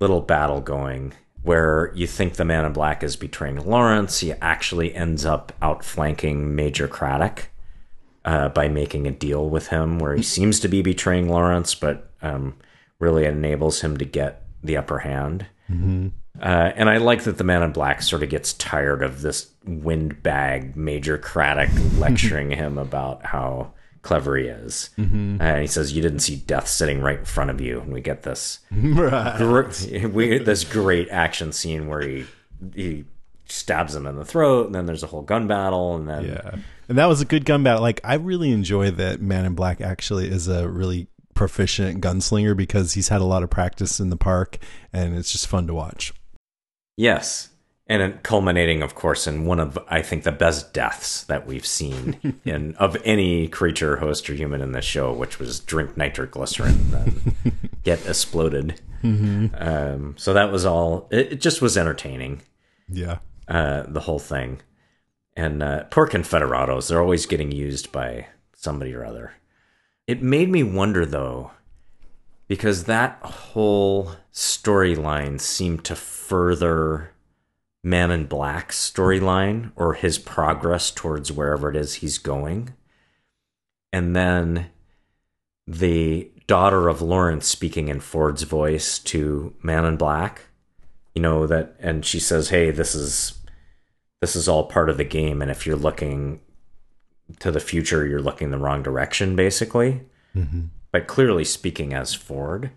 little 0.00 0.22
battle 0.22 0.60
going 0.60 1.12
where 1.42 1.92
you 1.94 2.06
think 2.06 2.34
the 2.34 2.44
man 2.44 2.64
in 2.64 2.72
black 2.72 3.02
is 3.02 3.16
betraying 3.16 3.56
Lawrence. 3.56 4.20
He 4.20 4.32
actually 4.32 4.94
ends 4.94 5.26
up 5.26 5.52
outflanking 5.60 6.54
Major 6.54 6.88
Craddock 6.88 7.50
uh, 8.24 8.48
by 8.50 8.68
making 8.68 9.06
a 9.06 9.10
deal 9.10 9.48
with 9.48 9.68
him 9.68 9.98
where 9.98 10.14
he 10.14 10.22
seems 10.22 10.60
to 10.60 10.68
be 10.68 10.82
betraying 10.82 11.28
Lawrence, 11.28 11.74
but 11.74 12.10
um, 12.22 12.56
really 12.98 13.24
enables 13.24 13.80
him 13.80 13.96
to 13.96 14.04
get 14.04 14.44
the 14.62 14.76
upper 14.76 15.00
hand. 15.00 15.46
Mm-hmm. 15.70 16.08
Uh, 16.40 16.72
and 16.76 16.88
I 16.88 16.96
like 16.96 17.24
that 17.24 17.38
the 17.38 17.44
Man 17.44 17.62
in 17.62 17.72
Black 17.72 18.02
sort 18.02 18.22
of 18.22 18.30
gets 18.30 18.52
tired 18.54 19.02
of 19.02 19.22
this 19.22 19.50
windbag 19.64 20.76
Major 20.76 21.18
Craddock 21.18 21.70
lecturing 21.98 22.50
him 22.50 22.78
about 22.78 23.26
how 23.26 23.72
clever 24.02 24.36
he 24.36 24.46
is. 24.46 24.90
Mm-hmm. 24.98 25.40
And 25.40 25.60
he 25.60 25.66
says, 25.66 25.92
"You 25.92 26.02
didn't 26.02 26.20
see 26.20 26.36
death 26.36 26.68
sitting 26.68 27.00
right 27.00 27.18
in 27.18 27.24
front 27.24 27.50
of 27.50 27.60
you." 27.60 27.80
And 27.80 27.92
we 27.92 28.00
get 28.00 28.22
this 28.22 28.60
right. 28.70 29.36
gr- 29.36 30.08
we, 30.08 30.38
this 30.38 30.64
great 30.64 31.08
action 31.10 31.52
scene 31.52 31.86
where 31.86 32.00
he 32.00 32.26
he 32.74 33.04
stabs 33.46 33.94
him 33.94 34.06
in 34.06 34.16
the 34.16 34.24
throat, 34.24 34.66
and 34.66 34.74
then 34.74 34.86
there's 34.86 35.02
a 35.02 35.08
whole 35.08 35.22
gun 35.22 35.46
battle, 35.46 35.94
and 35.94 36.08
then 36.08 36.24
yeah, 36.24 36.56
and 36.88 36.98
that 36.98 37.06
was 37.06 37.20
a 37.20 37.24
good 37.24 37.44
gun 37.44 37.62
battle. 37.62 37.82
Like 37.82 38.00
I 38.04 38.14
really 38.14 38.50
enjoy 38.50 38.90
that 38.92 39.20
Man 39.20 39.44
in 39.44 39.54
Black 39.54 39.80
actually 39.80 40.28
is 40.28 40.48
a 40.48 40.68
really 40.68 41.08
proficient 41.34 42.00
gunslinger 42.00 42.56
because 42.56 42.92
he's 42.92 43.08
had 43.08 43.20
a 43.20 43.24
lot 43.24 43.42
of 43.42 43.50
practice 43.50 44.00
in 44.00 44.10
the 44.10 44.16
park 44.16 44.58
and 44.92 45.16
it's 45.16 45.32
just 45.32 45.46
fun 45.46 45.66
to 45.66 45.74
watch. 45.74 46.12
Yes. 46.96 47.48
And 47.88 48.22
culminating, 48.22 48.80
of 48.80 48.94
course, 48.94 49.26
in 49.26 49.44
one 49.44 49.58
of 49.58 49.78
I 49.88 50.02
think 50.02 50.22
the 50.22 50.32
best 50.32 50.72
deaths 50.72 51.24
that 51.24 51.46
we've 51.46 51.66
seen 51.66 52.40
in 52.44 52.74
of 52.76 52.96
any 53.04 53.48
creature, 53.48 53.96
host, 53.96 54.30
or 54.30 54.34
human 54.34 54.60
in 54.60 54.72
this 54.72 54.84
show, 54.84 55.12
which 55.12 55.38
was 55.38 55.60
drink 55.60 55.96
nitroglycerin 55.96 56.94
and 56.94 57.34
get 57.82 58.06
exploded. 58.06 58.80
Mm-hmm. 59.02 59.46
Um, 59.58 60.14
so 60.16 60.32
that 60.32 60.52
was 60.52 60.64
all. 60.64 61.08
It, 61.10 61.32
it 61.32 61.40
just 61.40 61.60
was 61.60 61.76
entertaining. 61.76 62.42
Yeah, 62.88 63.18
uh, 63.48 63.82
the 63.88 64.00
whole 64.00 64.20
thing. 64.20 64.60
And 65.34 65.62
uh, 65.62 65.84
poor 65.84 66.06
Confederados, 66.06 66.88
they're 66.88 67.00
always 67.00 67.26
getting 67.26 67.52
used 67.52 67.90
by 67.90 68.26
somebody 68.54 68.94
or 68.94 69.04
other. 69.04 69.34
It 70.06 70.22
made 70.22 70.48
me 70.50 70.62
wonder 70.62 71.06
though, 71.06 71.52
because 72.48 72.84
that 72.84 73.18
whole 73.22 74.12
storyline 74.32 75.40
seemed 75.40 75.84
to 75.84 75.96
further 75.96 77.12
Man 77.84 78.12
in 78.12 78.26
Black's 78.26 78.90
storyline 78.90 79.72
or 79.74 79.94
his 79.94 80.18
progress 80.18 80.90
towards 80.90 81.32
wherever 81.32 81.68
it 81.68 81.76
is 81.76 81.94
he's 81.94 82.18
going. 82.18 82.74
And 83.92 84.14
then 84.14 84.70
the 85.66 86.30
daughter 86.46 86.88
of 86.88 87.02
Lawrence 87.02 87.46
speaking 87.46 87.88
in 87.88 88.00
Ford's 88.00 88.44
voice 88.44 88.98
to 89.00 89.54
Man 89.62 89.84
in 89.84 89.96
Black, 89.96 90.42
you 91.14 91.22
know, 91.22 91.46
that, 91.46 91.74
and 91.80 92.04
she 92.04 92.20
says, 92.20 92.50
Hey, 92.50 92.70
this 92.70 92.94
is, 92.94 93.40
this 94.22 94.36
is 94.36 94.48
all 94.48 94.64
part 94.64 94.88
of 94.88 94.96
the 94.96 95.04
game. 95.04 95.42
And 95.42 95.50
if 95.50 95.66
you're 95.66 95.74
looking 95.76 96.40
to 97.40 97.50
the 97.50 97.58
future, 97.60 98.06
you're 98.06 98.22
looking 98.22 98.50
the 98.50 98.58
wrong 98.58 98.82
direction, 98.82 99.34
basically. 99.34 100.02
Mm-hmm. 100.36 100.66
But 100.92 101.08
clearly 101.08 101.44
speaking 101.44 101.92
as 101.92 102.14
Ford, 102.14 102.70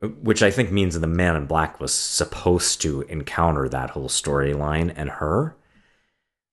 which 0.00 0.44
I 0.44 0.50
think 0.52 0.70
means 0.70 0.98
the 0.98 1.06
Man 1.08 1.34
in 1.34 1.46
Black 1.46 1.80
was 1.80 1.92
supposed 1.92 2.80
to 2.82 3.02
encounter 3.02 3.68
that 3.68 3.90
whole 3.90 4.08
storyline 4.08 4.92
and 4.94 5.10
her. 5.10 5.56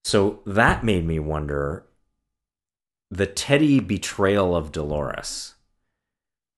So 0.03 0.39
that 0.45 0.83
made 0.83 1.05
me 1.05 1.19
wonder 1.19 1.85
the 3.11 3.27
Teddy 3.27 3.79
betrayal 3.79 4.55
of 4.55 4.71
Dolores. 4.71 5.53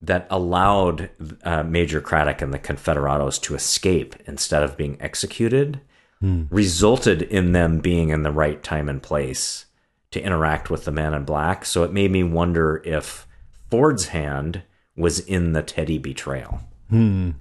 that 0.02 0.28
allowed 0.30 1.10
uh, 1.44 1.64
Major 1.64 2.00
Craddock 2.02 2.42
and 2.42 2.54
the 2.54 2.60
Confederados 2.60 3.42
to 3.44 3.56
escape 3.56 4.16
instead 4.26 4.64
of 4.64 4.78
being 4.78 4.98
executed 5.02 5.82
resulted 6.22 7.22
in 7.22 7.54
them 7.54 7.80
being 7.80 8.10
in 8.10 8.24
the 8.24 8.32
right 8.32 8.62
time 8.62 8.90
and 8.90 9.02
place 9.02 9.66
to 10.12 10.22
interact 10.22 10.70
with 10.70 10.86
the 10.86 10.92
man 10.92 11.14
in 11.14 11.24
black. 11.24 11.66
So 11.66 11.84
it 11.84 11.94
made 11.94 12.12
me 12.12 12.24
wonder 12.24 12.82
if 12.86 13.28
Ford's 13.70 14.08
hand 14.08 14.64
was 14.96 15.20
in 15.20 15.54
the 15.54 15.64
Teddy 15.64 15.98
betrayal. 15.98 16.62
Hmm. 16.90 17.32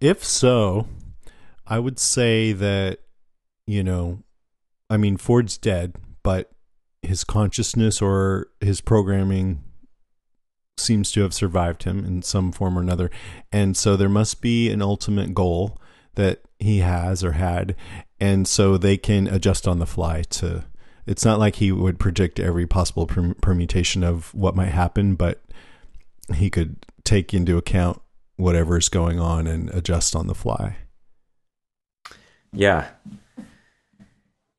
If 0.00 0.24
so, 0.24 0.86
I 1.66 1.78
would 1.78 1.98
say 1.98 2.52
that, 2.52 3.00
you 3.66 3.82
know, 3.82 4.22
I 4.88 4.96
mean, 4.96 5.16
Ford's 5.16 5.58
dead, 5.58 5.96
but 6.22 6.50
his 7.02 7.24
consciousness 7.24 8.00
or 8.00 8.48
his 8.60 8.80
programming 8.80 9.64
seems 10.78 11.12
to 11.12 11.22
have 11.22 11.34
survived 11.34 11.82
him 11.82 12.04
in 12.04 12.22
some 12.22 12.52
form 12.52 12.78
or 12.78 12.82
another. 12.82 13.10
And 13.52 13.76
so 13.76 13.96
there 13.96 14.08
must 14.08 14.40
be 14.40 14.70
an 14.70 14.82
ultimate 14.82 15.34
goal 15.34 15.78
that 16.14 16.42
he 16.58 16.78
has 16.78 17.24
or 17.24 17.32
had. 17.32 17.74
And 18.18 18.46
so 18.46 18.76
they 18.76 18.96
can 18.96 19.26
adjust 19.26 19.66
on 19.66 19.78
the 19.78 19.86
fly 19.86 20.22
to. 20.30 20.64
It's 21.06 21.24
not 21.24 21.38
like 21.38 21.56
he 21.56 21.72
would 21.72 21.98
predict 21.98 22.38
every 22.38 22.66
possible 22.66 23.06
permutation 23.06 24.04
of 24.04 24.32
what 24.34 24.54
might 24.54 24.66
happen, 24.68 25.14
but 25.14 25.42
he 26.34 26.50
could 26.50 26.86
take 27.04 27.34
into 27.34 27.56
account 27.56 28.00
whatever 28.36 28.76
is 28.76 28.88
going 28.88 29.18
on 29.18 29.46
and 29.46 29.70
adjust 29.70 30.14
on 30.14 30.26
the 30.26 30.34
fly. 30.34 30.76
Yeah. 32.52 32.88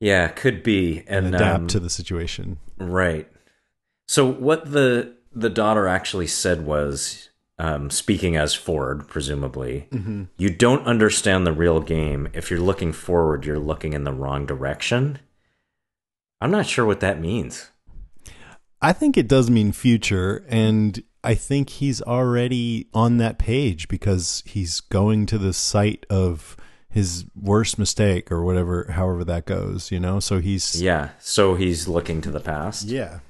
Yeah, 0.00 0.28
could 0.28 0.62
be. 0.62 1.04
And, 1.06 1.26
And, 1.26 1.34
adapt 1.36 1.60
um, 1.60 1.66
to 1.68 1.80
the 1.80 1.90
situation. 1.90 2.58
Right. 2.78 3.30
So 4.08 4.26
what 4.26 4.70
the 4.70 5.14
the 5.32 5.48
daughter 5.48 5.86
actually 5.88 6.26
said 6.26 6.66
was, 6.66 7.30
um, 7.62 7.90
speaking 7.90 8.36
as 8.36 8.56
Ford, 8.56 9.06
presumably, 9.06 9.86
you 10.36 10.50
don't 10.50 10.84
understand 10.84 11.46
the 11.46 11.52
real 11.52 11.78
game. 11.78 12.28
If 12.32 12.50
you're 12.50 12.58
looking 12.58 12.92
forward, 12.92 13.46
you're 13.46 13.56
looking 13.56 13.92
in 13.92 14.02
the 14.02 14.12
wrong 14.12 14.46
direction. 14.46 15.20
I'm 16.40 16.50
not 16.50 16.66
sure 16.66 16.84
what 16.84 16.98
that 16.98 17.20
means. 17.20 17.70
I 18.80 18.92
think 18.92 19.16
it 19.16 19.28
does 19.28 19.48
mean 19.48 19.70
future, 19.70 20.44
and 20.48 21.04
I 21.22 21.36
think 21.36 21.70
he's 21.70 22.02
already 22.02 22.88
on 22.92 23.18
that 23.18 23.38
page 23.38 23.86
because 23.86 24.42
he's 24.44 24.80
going 24.80 25.26
to 25.26 25.38
the 25.38 25.52
site 25.52 26.04
of 26.10 26.56
his 26.90 27.26
worst 27.40 27.78
mistake 27.78 28.32
or 28.32 28.42
whatever, 28.42 28.90
however 28.90 29.22
that 29.22 29.46
goes, 29.46 29.92
you 29.92 30.00
know? 30.00 30.18
So 30.18 30.40
he's. 30.40 30.82
Yeah. 30.82 31.10
So 31.20 31.54
he's 31.54 31.86
looking 31.86 32.20
to 32.22 32.32
the 32.32 32.40
past. 32.40 32.88
Yeah. 32.88 33.20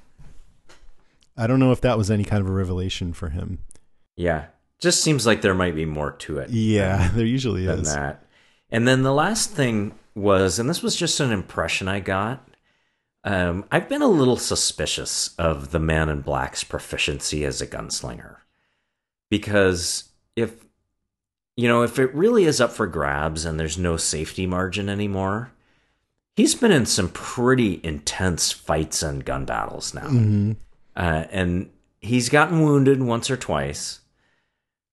I 1.37 1.45
don't 1.45 1.59
know 1.59 1.71
if 1.71 1.81
that 1.81 1.99
was 1.99 2.09
any 2.09 2.23
kind 2.23 2.41
of 2.41 2.49
a 2.49 2.51
revelation 2.53 3.13
for 3.13 3.29
him. 3.29 3.59
Yeah. 4.15 4.45
Just 4.79 5.01
seems 5.01 5.25
like 5.25 5.41
there 5.41 5.53
might 5.53 5.75
be 5.75 5.85
more 5.85 6.11
to 6.11 6.39
it. 6.39 6.49
Yeah, 6.49 7.09
there 7.15 7.25
usually 7.25 7.65
than 7.65 7.79
is. 7.79 7.93
that. 7.93 8.25
And 8.69 8.87
then 8.87 9.03
the 9.03 9.13
last 9.13 9.51
thing 9.51 9.93
was, 10.15 10.59
and 10.59 10.69
this 10.69 10.83
was 10.83 10.95
just 10.95 11.19
an 11.19 11.31
impression 11.31 11.87
I 11.87 11.99
got. 11.99 12.47
Um, 13.23 13.63
I've 13.71 13.87
been 13.87 14.01
a 14.01 14.07
little 14.07 14.35
suspicious 14.35 15.33
of 15.37 15.71
the 15.71 15.79
Man 15.79 16.09
in 16.09 16.21
Black's 16.21 16.63
proficiency 16.63 17.45
as 17.45 17.61
a 17.61 17.67
gunslinger, 17.67 18.37
because 19.29 20.09
if 20.35 20.65
you 21.55 21.69
know 21.69 21.83
if 21.83 21.99
it 21.99 22.13
really 22.13 22.43
is 22.43 22.59
up 22.59 22.71
for 22.71 22.85
grabs 22.85 23.45
and 23.45 23.57
there's 23.57 23.77
no 23.77 23.95
safety 23.95 24.45
margin 24.45 24.89
anymore, 24.89 25.53
he's 26.35 26.55
been 26.55 26.73
in 26.73 26.85
some 26.85 27.07
pretty 27.07 27.79
intense 27.81 28.51
fights 28.51 29.01
and 29.01 29.23
gun 29.23 29.45
battles 29.45 29.93
now, 29.93 30.09
uh, 30.97 31.23
and 31.31 31.69
he's 32.01 32.27
gotten 32.27 32.61
wounded 32.61 33.01
once 33.01 33.31
or 33.31 33.37
twice. 33.37 34.01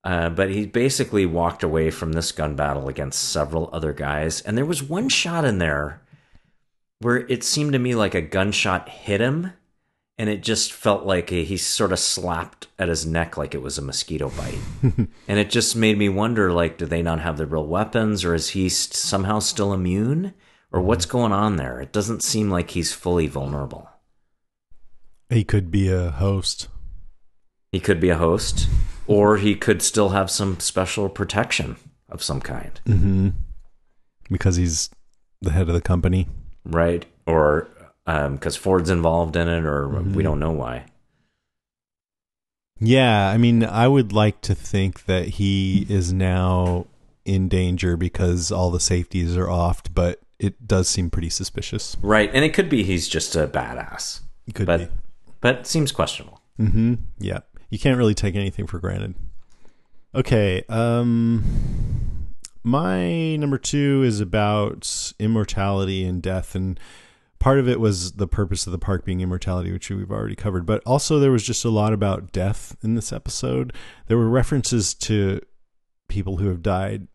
Uh, 0.03 0.30
but 0.30 0.51
he 0.51 0.66
basically 0.66 1.26
walked 1.26 1.62
away 1.62 1.90
from 1.90 2.12
this 2.12 2.32
gun 2.32 2.57
battle 2.57 2.88
against 2.88 3.30
several 3.30 3.68
other 3.72 3.92
guys. 3.92 4.40
And 4.40 4.57
there 4.57 4.64
was 4.64 4.82
one 4.82 5.09
shot 5.09 5.44
in 5.44 5.59
there 5.59 6.01
where 7.01 7.18
it 7.28 7.44
seemed 7.44 7.72
to 7.72 7.78
me 7.78 7.94
like 7.94 8.14
a 8.14 8.22
gunshot 8.22 8.88
hit 8.88 9.20
him. 9.20 9.53
And 10.16 10.28
it 10.28 10.42
just 10.42 10.72
felt 10.72 11.07
like 11.07 11.32
a, 11.32 11.44
he 11.44 11.57
sort 11.57 11.92
of 11.92 11.98
slapped 11.98 12.66
at 12.78 12.88
his 12.88 13.07
neck 13.07 13.38
like 13.38 13.55
it 13.55 13.62
was 13.62 13.78
a 13.78 13.82
mosquito 13.82 14.30
bite. 14.30 14.59
and 15.28 15.38
it 15.38 15.48
just 15.48 15.74
made 15.74 15.96
me 15.96 16.11
wonder 16.11 16.53
like, 16.53 16.76
do 16.76 16.84
they 16.84 17.03
not 17.03 17.20
have 17.20 17.38
the 17.38 17.46
real 17.46 17.66
weapons? 17.66 18.22
Or 18.24 18.34
is 18.34 18.51
he 18.51 18.68
st- 18.68 18.94
somehow 18.94 19.38
still 19.38 19.72
immune? 19.72 20.34
Or 20.72 20.80
what's 20.80 21.07
going 21.07 21.32
on 21.32 21.57
there? 21.57 21.80
It 21.80 21.92
doesn't 21.92 22.22
seem 22.22 22.51
like 22.51 22.70
he's 22.70 22.92
fully 22.92 23.26
vulnerable. 23.26 23.88
He 25.30 25.42
could 25.42 25.70
be 25.70 25.88
a 25.88 26.11
host. 26.11 26.68
He 27.72 27.80
could 27.80 28.01
be 28.01 28.11
a 28.11 28.16
host, 28.16 28.68
or 29.11 29.36
he 29.38 29.54
could 29.54 29.82
still 29.82 30.11
have 30.11 30.30
some 30.30 30.58
special 30.61 31.08
protection 31.08 31.76
of 32.08 32.22
some 32.22 32.40
kind. 32.40 32.80
hmm 32.86 33.28
Because 34.30 34.56
he's 34.56 34.88
the 35.42 35.50
head 35.50 35.68
of 35.68 35.74
the 35.74 35.80
company. 35.80 36.26
right? 36.64 37.04
Or 37.26 37.68
because 38.06 38.56
Ford's 38.56 38.90
involved 38.90 39.36
in 39.36 39.46
it, 39.48 39.64
or 39.64 39.88
we 39.88 40.22
don't 40.22 40.40
know 40.40 40.50
why. 40.50 40.84
Yeah, 42.80 43.28
I 43.28 43.36
mean, 43.36 43.62
I 43.64 43.86
would 43.88 44.12
like 44.12 44.40
to 44.42 44.54
think 44.54 45.04
that 45.04 45.28
he 45.28 45.86
is 45.88 46.12
now 46.12 46.86
in 47.24 47.48
danger 47.48 47.96
because 47.96 48.50
all 48.50 48.70
the 48.70 48.80
safeties 48.80 49.36
are 49.36 49.50
off, 49.50 49.82
but 49.92 50.20
it 50.38 50.66
does 50.66 50.88
seem 50.88 51.11
pretty 51.11 51.28
suspicious. 51.30 51.96
Right, 52.00 52.30
and 52.32 52.44
it 52.44 52.54
could 52.54 52.68
be 52.70 52.82
he's 52.82 53.06
just 53.06 53.36
a 53.36 53.46
badass, 53.46 54.20
Could 54.54 54.66
but 54.66 54.78
be. 54.80 54.88
but 55.40 55.56
it 55.61 55.66
seems 55.66 55.92
questionable. 55.92 56.40
Mm-hmm. 56.58 56.94
Yeah. 57.18 57.40
You 57.71 57.79
can't 57.79 57.97
really 57.97 58.14
take 58.14 58.35
anything 58.35 58.66
for 58.66 58.79
granted. 58.79 59.14
Okay. 60.14 60.64
Um 60.68 61.45
my 62.62 63.37
number 63.37 63.57
2 63.57 64.03
is 64.03 64.21
about 64.21 65.12
immortality 65.18 66.05
and 66.05 66.23
death 66.23 66.55
and 66.55 66.79
part 67.39 67.59
of 67.59 67.66
it 67.66 67.81
was 67.81 68.12
the 68.12 68.27
purpose 68.27 68.66
of 68.66 68.71
the 68.71 68.79
park 68.79 69.05
being 69.05 69.21
immortality 69.21 69.73
which 69.73 69.89
we've 69.89 70.11
already 70.11 70.37
covered 70.37 70.66
but 70.66 70.83
also 70.85 71.18
there 71.18 71.31
was 71.31 71.43
just 71.43 71.64
a 71.64 71.71
lot 71.71 71.93
about 71.93 72.33
death 72.33 72.77
in 72.83 72.95
this 72.95 73.12
episode 73.12 73.73
there 74.09 74.18
were 74.18 74.29
references 74.29 74.93
to 74.93 75.41
people 76.09 76.37
who 76.37 76.49
have 76.49 76.62
died 76.62 77.09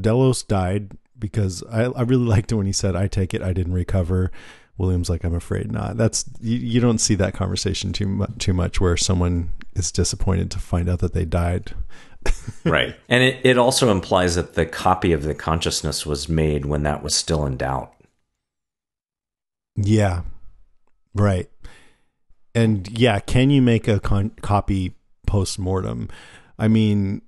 delos 0.00 0.44
died 0.44 0.92
because 1.18 1.64
I, 1.64 1.86
I 1.86 2.02
really 2.02 2.24
liked 2.24 2.52
it 2.52 2.54
when 2.54 2.66
he 2.66 2.72
said 2.72 2.94
i 2.94 3.08
take 3.08 3.34
it 3.34 3.42
i 3.42 3.52
didn't 3.52 3.74
recover 3.74 4.30
william's 4.78 5.10
like 5.10 5.24
i'm 5.24 5.34
afraid 5.34 5.70
not 5.70 5.96
that's 5.96 6.24
you, 6.40 6.56
you 6.56 6.80
don't 6.80 6.98
see 6.98 7.14
that 7.14 7.34
conversation 7.34 7.92
too 7.92 8.06
much 8.06 8.30
too 8.38 8.52
much 8.52 8.80
where 8.80 8.96
someone 8.96 9.50
is 9.74 9.92
disappointed 9.92 10.50
to 10.50 10.58
find 10.58 10.88
out 10.88 11.00
that 11.00 11.12
they 11.12 11.24
died 11.24 11.74
right, 12.64 12.94
and 13.08 13.22
it, 13.22 13.40
it 13.44 13.58
also 13.58 13.90
implies 13.90 14.36
that 14.36 14.54
the 14.54 14.66
copy 14.66 15.12
of 15.12 15.22
the 15.22 15.34
consciousness 15.34 16.06
was 16.06 16.28
made 16.28 16.66
when 16.66 16.82
that 16.84 17.02
was 17.02 17.14
still 17.14 17.44
in 17.46 17.56
doubt. 17.56 17.92
Yeah. 19.76 20.22
Right. 21.14 21.50
And 22.54 22.88
yeah, 22.90 23.18
can 23.20 23.50
you 23.50 23.62
make 23.62 23.88
a 23.88 23.98
con- 23.98 24.36
copy 24.42 24.94
post 25.26 25.58
mortem? 25.58 26.08
I 26.58 26.68
mean, 26.68 27.22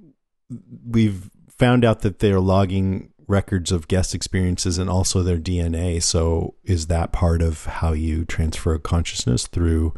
we've 0.87 1.31
found 1.49 1.85
out 1.85 2.01
that 2.03 2.19
they're 2.19 2.41
logging 2.41 3.11
records 3.27 3.72
of 3.72 3.89
guest 3.89 4.14
experiences 4.14 4.79
and 4.79 4.89
also 4.91 5.22
their 5.22 5.39
DNA. 5.39 6.03
So 6.03 6.55
is 6.64 6.87
that 6.89 7.12
part 7.12 7.43
of 7.43 7.64
how 7.64 7.93
you 7.93 8.25
transfer 8.25 8.77
consciousness 8.79 9.47
through 9.47 9.95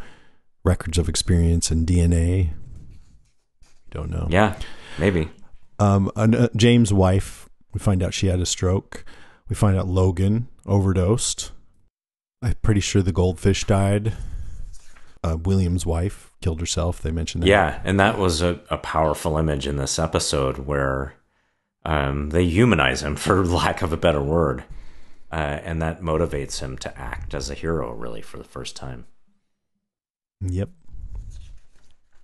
records 0.65 0.99
of 0.99 1.09
experience 1.09 1.71
and 1.71 1.87
DNA? 1.87 2.53
Don't 3.91 4.11
know. 4.11 4.27
Yeah, 4.31 4.59
maybe. 4.99 5.31
Um, 5.79 6.11
an- 6.17 6.35
uh, 6.35 6.49
James' 6.57 6.93
wife, 6.93 7.49
we 7.73 7.81
find 7.81 8.03
out 8.03 8.15
she 8.15 8.27
had 8.27 8.41
a 8.41 8.47
stroke. 8.47 9.05
We 9.49 9.55
find 9.55 9.77
out 9.77 9.87
Logan 9.87 10.49
overdosed. 10.65 11.53
I'm 12.43 12.55
pretty 12.63 12.81
sure 12.81 13.03
the 13.03 13.13
goldfish 13.13 13.65
died. 13.65 14.13
Uh, 15.25 15.37
William's 15.37 15.85
wife 15.87 16.31
killed 16.41 16.61
herself. 16.61 17.01
They 17.01 17.11
mentioned 17.11 17.43
that. 17.43 17.49
Yeah, 17.49 17.81
and 17.85 17.99
that 17.99 18.19
was 18.19 18.43
a, 18.43 18.61
a 18.71 18.79
powerful 18.79 19.39
image 19.39 19.67
in 19.67 19.77
this 19.77 19.99
episode 19.99 20.59
where 20.59 21.15
um, 21.87 22.29
they 22.31 22.45
humanize 22.45 23.03
him, 23.03 23.17
for 23.17 23.45
lack 23.47 23.81
of 23.81 23.93
a 23.93 23.97
better 23.97 24.21
word, 24.23 24.65
uh, 25.33 25.37
and 25.37 25.81
that 25.81 26.03
motivates 26.03 26.61
him 26.61 26.77
to 26.79 26.99
act 26.99 27.33
as 27.33 27.49
a 27.49 27.55
hero, 27.55 27.93
really, 27.95 28.21
for 28.21 28.37
the 28.39 28.45
first 28.45 28.77
time. 28.77 29.07
Yep. 30.41 30.69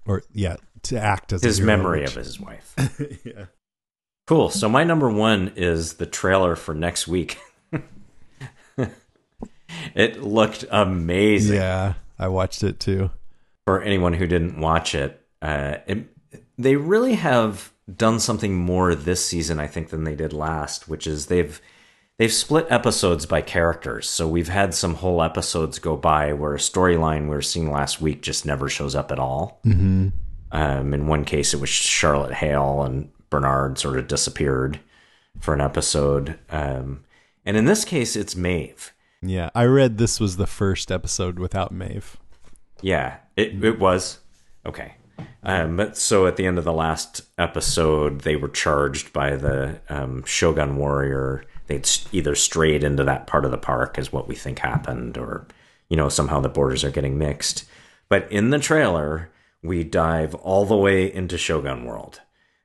Or 0.05 0.23
yeah, 0.33 0.57
to 0.83 1.01
act 1.01 1.33
as 1.33 1.43
a 1.45 1.47
His 1.47 1.59
hero, 1.59 1.67
memory 1.69 2.01
which- 2.03 2.11
of 2.11 2.17
his 2.17 2.39
wife. 2.41 2.75
yeah. 3.25 3.47
Cool. 4.27 4.51
So 4.51 4.69
my 4.69 4.85
number 4.85 5.11
one 5.11 5.53
is 5.57 5.95
the 5.95 6.07
trailer 6.07 6.55
for 6.57 6.75
next 6.75 7.09
week. 7.09 7.39
it 9.95 10.23
looked 10.23 10.65
amazing. 10.71 11.57
Yeah, 11.57 11.95
I 12.19 12.29
watched 12.29 12.63
it 12.63 12.79
too. 12.81 13.11
For 13.65 13.83
anyone 13.83 14.13
who 14.13 14.27
didn't 14.27 14.61
watch 14.61 14.95
it, 14.95 15.21
uh, 15.41 15.79
it, 15.87 16.07
they 16.57 16.77
really 16.77 17.15
have 17.15 17.72
done 17.95 18.21
something 18.21 18.57
more 18.57 18.95
this 18.95 19.25
season, 19.25 19.59
I 19.59 19.67
think, 19.67 19.91
than 19.91 20.05
they 20.05 20.15
did 20.15 20.33
last. 20.33 20.89
Which 20.89 21.07
is 21.07 21.27
they've 21.27 21.61
they've 22.19 22.33
split 22.33 22.67
episodes 22.71 23.27
by 23.27 23.41
characters. 23.41 24.09
So 24.09 24.29
we've 24.29 24.49
had 24.49 24.75
some 24.75 24.95
whole 24.95 25.23
episodes 25.23 25.79
go 25.79 25.97
by 25.97 26.33
where 26.33 26.55
a 26.55 26.59
storyline 26.59 27.23
we 27.23 27.31
were 27.31 27.43
seeing 27.43 27.71
last 27.71 28.01
week 28.01 28.23
just 28.23 28.47
never 28.47 28.69
shows 28.69 28.95
up 28.95 29.11
at 29.11 29.19
all. 29.19 29.61
Mm-hmm. 29.65 30.09
Um, 30.53 30.95
in 30.95 31.07
one 31.07 31.25
case, 31.25 31.55
it 31.55 31.61
was 31.61 31.71
Charlotte 31.71 32.35
Hale 32.35 32.83
and 32.83 33.11
Bernard 33.31 33.79
sort 33.79 33.99
of 33.99 34.07
disappeared 34.07 34.79
for 35.41 35.55
an 35.55 35.61
episode. 35.61 36.39
Um, 36.51 37.05
and 37.45 37.57
in 37.57 37.65
this 37.65 37.85
case, 37.85 38.17
it's 38.17 38.37
Maeve. 38.37 38.93
Yeah, 39.23 39.51
I 39.55 39.65
read 39.65 39.99
this 39.99 40.21
was 40.21 40.37
the 40.37 40.47
first 40.47 40.91
episode 40.91 41.39
without 41.39 41.73
Maeve. 41.73 42.17
Yeah, 42.83 43.17
it, 43.37 43.65
it 43.65 43.79
was. 43.79 44.19
Okay. 44.67 44.95
Um, 45.43 45.77
but 45.77 45.97
so 45.97 46.27
at 46.27 46.37
the 46.37 46.47
end 46.47 46.59
of 46.59 46.65
the 46.65 46.73
last 46.73 47.23
episode, 47.39 48.21
they 48.21 48.37
were 48.37 48.49
charged 48.49 49.13
by 49.13 49.37
the 49.37 49.81
um, 49.89 50.25
Shogun 50.25 50.77
warrior. 50.77 51.45
They'd 51.67 51.89
either 52.13 52.35
strayed 52.35 52.85
into 52.85 53.05
that 53.05 53.27
part 53.27 53.45
of 53.45 53.51
the 53.51 53.59
park, 53.59 53.99
is 53.99 54.13
what 54.13 54.29
we 54.29 54.35
think 54.35 54.59
happened, 54.59 55.17
or 55.17 55.47
you 55.89 55.97
know 55.97 56.09
somehow 56.09 56.41
the 56.41 56.49
borders 56.49 56.85
are 56.85 56.91
getting 56.91 57.19
mixed. 57.19 57.65
But 58.09 58.31
in 58.31 58.51
the 58.51 58.59
trailer, 58.59 59.31
we 59.63 59.85
dive 59.85 60.35
all 60.35 60.65
the 60.65 60.77
way 60.77 61.13
into 61.13 61.39
Shogun 61.39 61.85
World. 61.85 62.21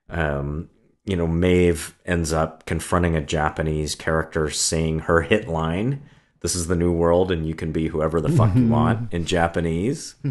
Um, 0.09 0.69
you 1.05 1.15
know, 1.15 1.27
Maeve 1.27 1.95
ends 2.05 2.33
up 2.33 2.65
confronting 2.65 3.15
a 3.15 3.21
Japanese 3.21 3.95
character 3.95 4.49
saying 4.49 4.99
her 4.99 5.21
hit 5.21 5.47
line, 5.47 6.01
"This 6.41 6.55
is 6.55 6.67
the 6.67 6.75
new 6.75 6.91
world, 6.91 7.31
and 7.31 7.47
you 7.47 7.55
can 7.55 7.71
be 7.71 7.87
whoever 7.87 8.19
the 8.19 8.29
fuck 8.29 8.55
you 8.55 8.67
want" 8.69 9.13
in 9.13 9.25
Japanese. 9.25 10.15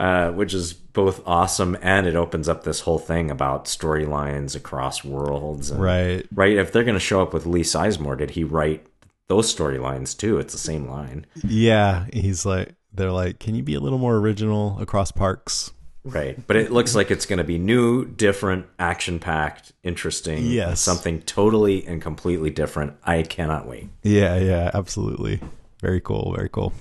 Uh, 0.00 0.30
which 0.30 0.54
is 0.54 0.72
both 0.72 1.20
awesome 1.26 1.76
and 1.82 2.06
it 2.06 2.16
opens 2.16 2.48
up 2.48 2.64
this 2.64 2.80
whole 2.80 2.98
thing 2.98 3.30
about 3.30 3.66
storylines 3.66 4.56
across 4.56 5.04
worlds. 5.04 5.70
And, 5.70 5.82
Right. 5.82 6.26
Right. 6.32 6.56
If 6.56 6.72
they're 6.72 6.84
going 6.84 6.94
to 6.94 6.98
show 7.00 7.20
up 7.20 7.34
with 7.34 7.44
Lee 7.44 7.60
Sizemore, 7.60 8.16
did 8.16 8.30
he 8.30 8.42
write 8.42 8.86
those 9.28 9.54
storylines 9.54 10.16
too? 10.16 10.38
It's 10.38 10.54
the 10.54 10.58
same 10.58 10.88
line. 10.88 11.26
Yeah, 11.44 12.06
he's 12.14 12.46
like, 12.46 12.74
they're 12.94 13.12
like, 13.12 13.40
can 13.40 13.54
you 13.54 13.62
be 13.62 13.74
a 13.74 13.80
little 13.80 13.98
more 13.98 14.16
original 14.16 14.78
across 14.80 15.12
parks? 15.12 15.70
Right. 16.02 16.38
But 16.46 16.56
it 16.56 16.72
looks 16.72 16.94
like 16.94 17.10
it's 17.10 17.26
going 17.26 17.36
to 17.36 17.44
be 17.44 17.58
new, 17.58 18.06
different, 18.06 18.64
action 18.78 19.18
packed, 19.18 19.72
interesting. 19.82 20.46
Yes. 20.46 20.80
Something 20.80 21.20
totally 21.20 21.86
and 21.86 22.00
completely 22.00 22.48
different. 22.48 22.94
I 23.04 23.22
cannot 23.22 23.68
wait. 23.68 23.90
Yeah, 24.02 24.38
yeah, 24.38 24.70
absolutely. 24.72 25.40
Very 25.82 26.00
cool, 26.00 26.32
very 26.34 26.48
cool. 26.48 26.72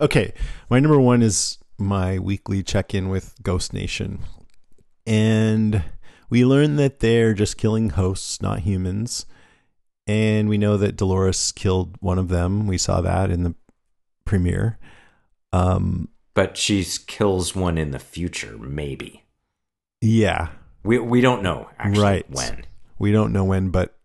Okay, 0.00 0.34
my 0.70 0.78
number 0.78 1.00
one 1.00 1.20
is 1.20 1.58
my 1.78 2.18
weekly 2.18 2.62
check 2.62 2.94
in 2.94 3.08
with 3.08 3.34
Ghost 3.42 3.72
Nation. 3.72 4.20
And 5.06 5.84
we 6.30 6.44
learn 6.44 6.76
that 6.76 7.00
they're 7.00 7.34
just 7.34 7.56
killing 7.56 7.90
hosts, 7.90 8.40
not 8.42 8.60
humans. 8.60 9.26
And 10.06 10.48
we 10.48 10.58
know 10.58 10.76
that 10.76 10.96
Dolores 10.96 11.52
killed 11.52 11.96
one 12.00 12.18
of 12.18 12.28
them. 12.28 12.66
We 12.66 12.78
saw 12.78 13.00
that 13.00 13.30
in 13.30 13.42
the 13.42 13.54
premiere. 14.24 14.78
Um, 15.52 16.08
But 16.34 16.56
she 16.56 16.84
kills 17.06 17.54
one 17.54 17.78
in 17.78 17.90
the 17.90 17.98
future, 17.98 18.56
maybe. 18.58 19.24
yeah, 20.00 20.48
We, 20.84 20.98
we 20.98 21.20
don't 21.20 21.42
know 21.42 21.68
actually 21.78 22.02
Right. 22.02 22.30
when. 22.30 22.64
we 22.98 23.10
don't 23.12 23.32
know 23.32 23.44
when, 23.44 23.70
but 23.70 23.96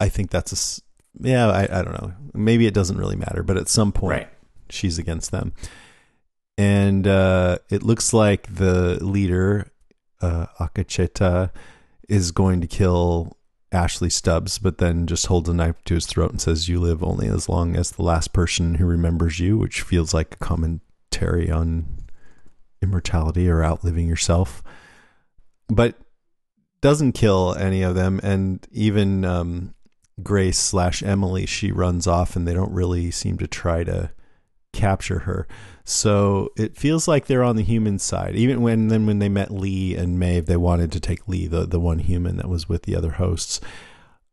I 0.00 0.08
think 0.08 0.30
that's 0.30 0.52
a. 0.52 0.82
Yeah, 1.26 1.48
I, 1.48 1.62
I 1.62 1.82
don't 1.82 1.92
know. 2.00 2.12
Maybe 2.34 2.66
it 2.66 2.74
doesn't 2.74 2.98
really 2.98 3.16
matter, 3.16 3.42
but 3.44 3.56
at 3.56 3.68
some 3.68 3.92
point, 3.92 4.10
Right. 4.10 4.28
she's 4.68 4.98
against 4.98 5.30
them. 5.30 5.52
And 6.56 7.06
uh, 7.06 7.58
it 7.70 7.82
looks 7.82 8.12
like 8.12 8.54
the 8.54 9.02
leader, 9.04 9.70
uh, 10.20 10.46
Akecheta, 10.60 11.50
is 12.08 12.30
going 12.30 12.60
to 12.60 12.66
kill 12.66 13.36
Ashley 13.72 14.10
Stubbs, 14.10 14.58
but 14.58 14.78
then 14.78 15.06
just 15.06 15.26
holds 15.26 15.48
a 15.48 15.54
knife 15.54 15.82
to 15.86 15.94
his 15.94 16.06
throat 16.06 16.30
and 16.30 16.40
says, 16.40 16.68
You 16.68 16.80
live 16.80 17.02
only 17.02 17.26
as 17.26 17.48
long 17.48 17.76
as 17.76 17.92
the 17.92 18.02
last 18.02 18.32
person 18.32 18.76
who 18.76 18.86
remembers 18.86 19.40
you, 19.40 19.58
which 19.58 19.82
feels 19.82 20.14
like 20.14 20.34
a 20.34 20.44
commentary 20.44 21.50
on 21.50 21.86
immortality 22.80 23.48
or 23.48 23.64
outliving 23.64 24.06
yourself. 24.06 24.62
But 25.68 25.96
doesn't 26.80 27.12
kill 27.12 27.54
any 27.54 27.82
of 27.82 27.94
them. 27.94 28.20
And 28.22 28.64
even 28.70 29.24
um, 29.24 29.74
Grace 30.22 30.58
slash 30.58 31.02
Emily, 31.02 31.46
she 31.46 31.72
runs 31.72 32.06
off 32.06 32.36
and 32.36 32.46
they 32.46 32.54
don't 32.54 32.72
really 32.72 33.10
seem 33.10 33.38
to 33.38 33.46
try 33.46 33.84
to 33.84 34.10
capture 34.74 35.20
her. 35.20 35.46
So 35.84 36.50
it 36.56 36.76
feels 36.76 37.08
like 37.08 37.26
they're 37.26 37.42
on 37.42 37.56
the 37.56 37.62
human 37.62 37.98
side. 37.98 38.36
Even 38.36 38.62
when 38.62 38.88
then 38.88 39.06
when 39.06 39.18
they 39.18 39.28
met 39.28 39.50
Lee 39.50 39.94
and 39.94 40.18
Maeve, 40.18 40.46
they 40.46 40.56
wanted 40.56 40.92
to 40.92 41.00
take 41.00 41.28
Lee, 41.28 41.46
the 41.46 41.66
the 41.66 41.80
one 41.80 42.00
human 42.00 42.36
that 42.36 42.48
was 42.48 42.68
with 42.68 42.82
the 42.82 42.96
other 42.96 43.12
hosts. 43.12 43.60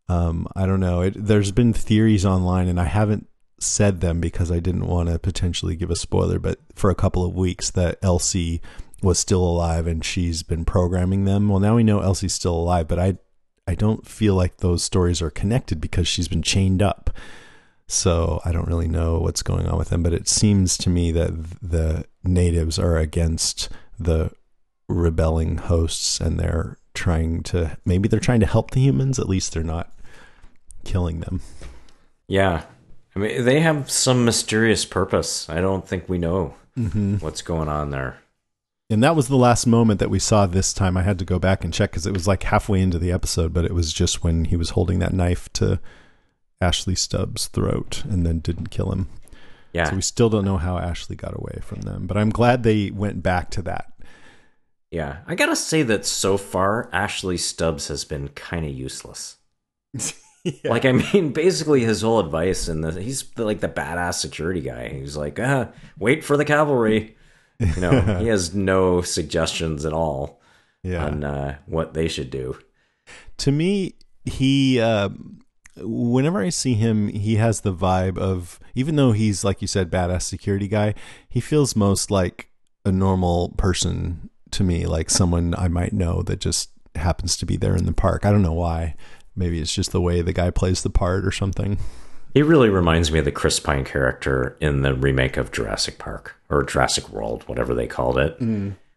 Um, 0.10 0.48
I 0.56 0.66
don't 0.66 0.80
know. 0.80 1.02
It, 1.02 1.14
there's 1.16 1.52
been 1.52 1.74
theories 1.74 2.26
online, 2.26 2.68
and 2.68 2.80
I 2.80 2.86
haven't 2.86 3.28
said 3.60 4.02
them 4.02 4.20
because 4.20 4.52
I 4.52 4.60
didn't 4.60 4.88
want 4.88 5.08
to 5.10 5.20
potentially 5.20 5.76
give 5.76 5.92
a 5.92 5.96
spoiler. 5.96 6.40
But 6.40 6.60
for 6.76 6.90
a 6.90 6.96
couple 6.96 7.24
of 7.24 7.36
weeks, 7.36 7.70
that 7.72 7.98
Elsie 8.02 8.62
was 9.02 9.20
still 9.20 9.44
alive 9.44 9.88
and 9.88 10.06
she's 10.06 10.44
been 10.44 10.66
programming 10.66 11.26
them. 11.26 11.50
Well, 11.50 11.60
now 11.60 11.76
we 11.76 11.84
know 11.84 12.02
Elsie's 12.02 12.34
still 12.34 12.56
alive, 12.56 12.88
but 12.88 13.00
I 13.00 13.18
I 13.68 13.76
don't 13.76 14.08
feel 14.08 14.36
like 14.36 14.58
those 14.58 14.84
stories 14.84 15.22
are 15.22 15.30
connected 15.30 15.80
because 15.80 16.08
she's 16.08 16.28
been 16.28 16.42
chained 16.42 16.82
up. 16.82 17.10
So 17.92 18.42
I 18.46 18.52
don't 18.52 18.68
really 18.68 18.88
know 18.88 19.20
what's 19.20 19.44
going 19.44 19.68
on 19.68 19.78
with 19.78 19.90
them, 19.90 20.02
but 20.04 20.14
it 20.14 20.28
seems 20.28 20.78
to 20.78 20.90
me 20.90 21.12
that 21.12 21.32
the 21.62 22.06
natives 22.24 22.80
are 22.80 22.98
against 22.98 23.70
the 24.00 24.32
rebelling 24.88 25.58
hosts 25.58 26.20
and 26.20 26.40
they're 26.40 26.78
trying 26.94 27.44
to 27.44 27.78
maybe 27.86 28.08
they're 28.10 28.20
trying 28.20 28.40
to 28.42 28.46
help 28.46 28.72
the 28.72 28.82
humans, 28.82 29.20
at 29.20 29.30
least 29.30 29.54
they're 29.54 29.64
not 29.64 29.92
killing 30.84 31.20
them. 31.22 31.42
Yeah. 32.28 32.64
I 33.16 33.20
mean, 33.20 33.44
they 33.44 33.60
have 33.60 33.92
some 33.92 34.24
mysterious 34.26 34.86
purpose. 34.86 35.50
I 35.50 35.60
don't 35.62 35.88
think 35.88 36.08
we 36.08 36.18
know 36.18 36.56
Mm-hmm. 36.78 37.18
what's 37.18 37.42
going 37.42 37.68
on 37.68 37.90
there. 37.90 38.18
And 38.90 39.04
that 39.04 39.14
was 39.14 39.28
the 39.28 39.36
last 39.36 39.68
moment 39.68 40.00
that 40.00 40.10
we 40.10 40.20
saw 40.20 40.46
this 40.46 40.72
time. 40.72 40.96
I 40.96 41.02
had 41.02 41.20
to 41.20 41.26
go 41.26 41.38
back 41.38 41.66
and 41.66 41.74
check 41.74 41.92
because 41.92 42.08
it 42.08 42.14
was 42.14 42.30
like 42.30 42.44
halfway 42.44 42.80
into 42.80 42.98
the 42.98 43.12
episode, 43.12 43.52
but 43.52 43.66
it 43.66 43.74
was 43.74 43.92
just 43.92 44.24
when 44.24 44.46
he 44.46 44.56
was 44.56 44.70
holding 44.70 45.00
that 45.00 45.14
knife 45.14 45.52
to 45.54 45.82
Ashley 46.62 46.96
Stubbs' 46.96 47.48
throat 47.48 48.04
and 48.10 48.26
then 48.26 48.40
didn't 48.40 48.70
kill 48.72 48.92
him. 48.92 49.08
Yeah. 49.74 49.90
So 49.90 49.96
we 49.96 50.02
still 50.02 50.30
don't 50.30 50.46
know 50.46 50.58
how 50.58 50.78
Ashley 50.78 51.16
got 51.16 51.34
away 51.36 51.60
from 51.62 51.82
them, 51.82 52.06
but 52.08 52.18
I'm 52.18 52.30
glad 52.30 52.64
they 52.64 52.92
went 52.92 53.24
back 53.24 53.50
to 53.52 53.62
that. 53.64 53.92
yeah. 54.92 55.20
I 55.28 55.36
got 55.36 55.46
to 55.48 55.56
say 55.56 55.82
that 55.84 56.06
so 56.06 56.38
far, 56.38 56.90
Ashley 56.92 57.38
Stubbs 57.38 57.88
has 57.88 58.04
been 58.06 58.28
kind 58.30 58.66
of 58.66 58.72
useless. 58.72 59.38
Like, 60.64 60.86
I 60.86 60.92
mean, 60.92 61.34
basically 61.34 61.82
his 61.82 62.02
whole 62.02 62.20
advice 62.20 62.68
and 62.68 62.84
he's 62.98 63.22
the, 63.34 63.46
like 63.46 63.60
the 63.60 63.68
badass 63.70 64.16
security 64.16 64.60
guy. 64.62 64.90
He's 64.90 65.16
like, 65.16 65.40
ah, 65.40 65.68
wait 66.00 66.24
for 66.24 66.36
the 66.36 66.46
cavalry. 66.46 67.16
You 67.60 67.80
know, 67.80 68.02
he 68.20 68.26
has 68.26 68.52
no 68.56 69.04
suggestions 69.04 69.86
at 69.86 69.94
all 69.94 70.42
Yeah. 70.82 71.06
on 71.06 71.24
uh, 71.24 71.58
what 71.68 71.94
they 71.94 72.08
should 72.08 72.32
do. 72.32 72.58
to 73.38 73.52
me, 73.52 73.94
he, 74.26 74.80
uh, 74.80 75.10
whenever 75.84 76.40
I 76.40 76.50
see 76.50 76.74
him, 76.74 77.08
he 77.08 77.36
has 77.36 77.62
the 77.62 77.74
vibe 77.74 78.18
of, 78.18 78.60
even 78.76 78.96
though 78.96 79.12
he's, 79.12 79.44
like 79.44 79.62
you 79.62 79.68
said, 79.68 79.92
badass 79.92 80.24
security 80.24 80.68
guy, 80.68 80.94
he 81.30 81.40
feels 81.40 81.76
most 81.76 82.12
like 82.12 82.50
a 82.86 82.92
normal 82.92 83.50
person 83.58 84.30
to 84.52 84.64
me, 84.64 84.86
like 84.86 85.10
someone 85.10 85.56
I 85.58 85.68
might 85.68 85.94
know 85.94 86.22
that 86.24 86.40
just 86.40 86.72
happens 86.96 87.38
to 87.38 87.46
be 87.46 87.58
there 87.58 87.76
in 87.76 87.86
the 87.86 87.94
park. 87.94 88.26
I 88.26 88.32
don't 88.32 88.42
know 88.42 88.54
why. 88.54 88.96
Maybe 89.36 89.62
it's 89.62 89.74
just 89.74 89.92
the 89.92 90.02
way 90.02 90.22
the 90.22 90.34
guy 90.34 90.50
plays 90.52 90.84
the 90.84 90.90
part 90.90 91.26
or 91.26 91.32
something. 91.32 91.78
He 92.34 92.42
really 92.42 92.70
reminds 92.70 93.12
me 93.12 93.20
of 93.20 93.26
the 93.26 93.32
Chris 93.32 93.60
Pine 93.60 93.84
character 93.84 94.58
in 94.62 94.82
the 94.82 94.94
remake 94.94 95.38
of 95.38 95.52
Jurassic 95.52 95.98
Park 95.98 96.36
or 96.50 96.64
Jurassic 96.64 97.10
World, 97.10 97.44
whatever 97.48 97.74
they 97.74 97.88
called 97.88 98.18
it, 98.18 98.38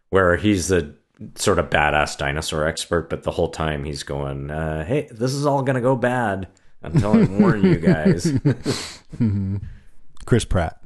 where 0.09 0.37
he's 0.37 0.67
the 0.69 0.95
sort 1.35 1.59
of 1.59 1.69
badass 1.69 2.17
dinosaur 2.17 2.65
expert, 2.67 3.09
but 3.09 3.23
the 3.23 3.31
whole 3.31 3.49
time 3.49 3.85
he's 3.85 4.03
going, 4.03 4.51
uh, 4.51 4.83
"Hey, 4.85 5.07
this 5.11 5.33
is 5.33 5.45
all 5.45 5.63
gonna 5.63 5.81
go 5.81 5.95
bad 5.95 6.47
until 6.87 7.13
I 7.21 7.25
warn 7.25 7.63
you 7.63 7.77
guys." 7.77 8.31
Chris 10.25 10.45
Pratt. 10.45 10.81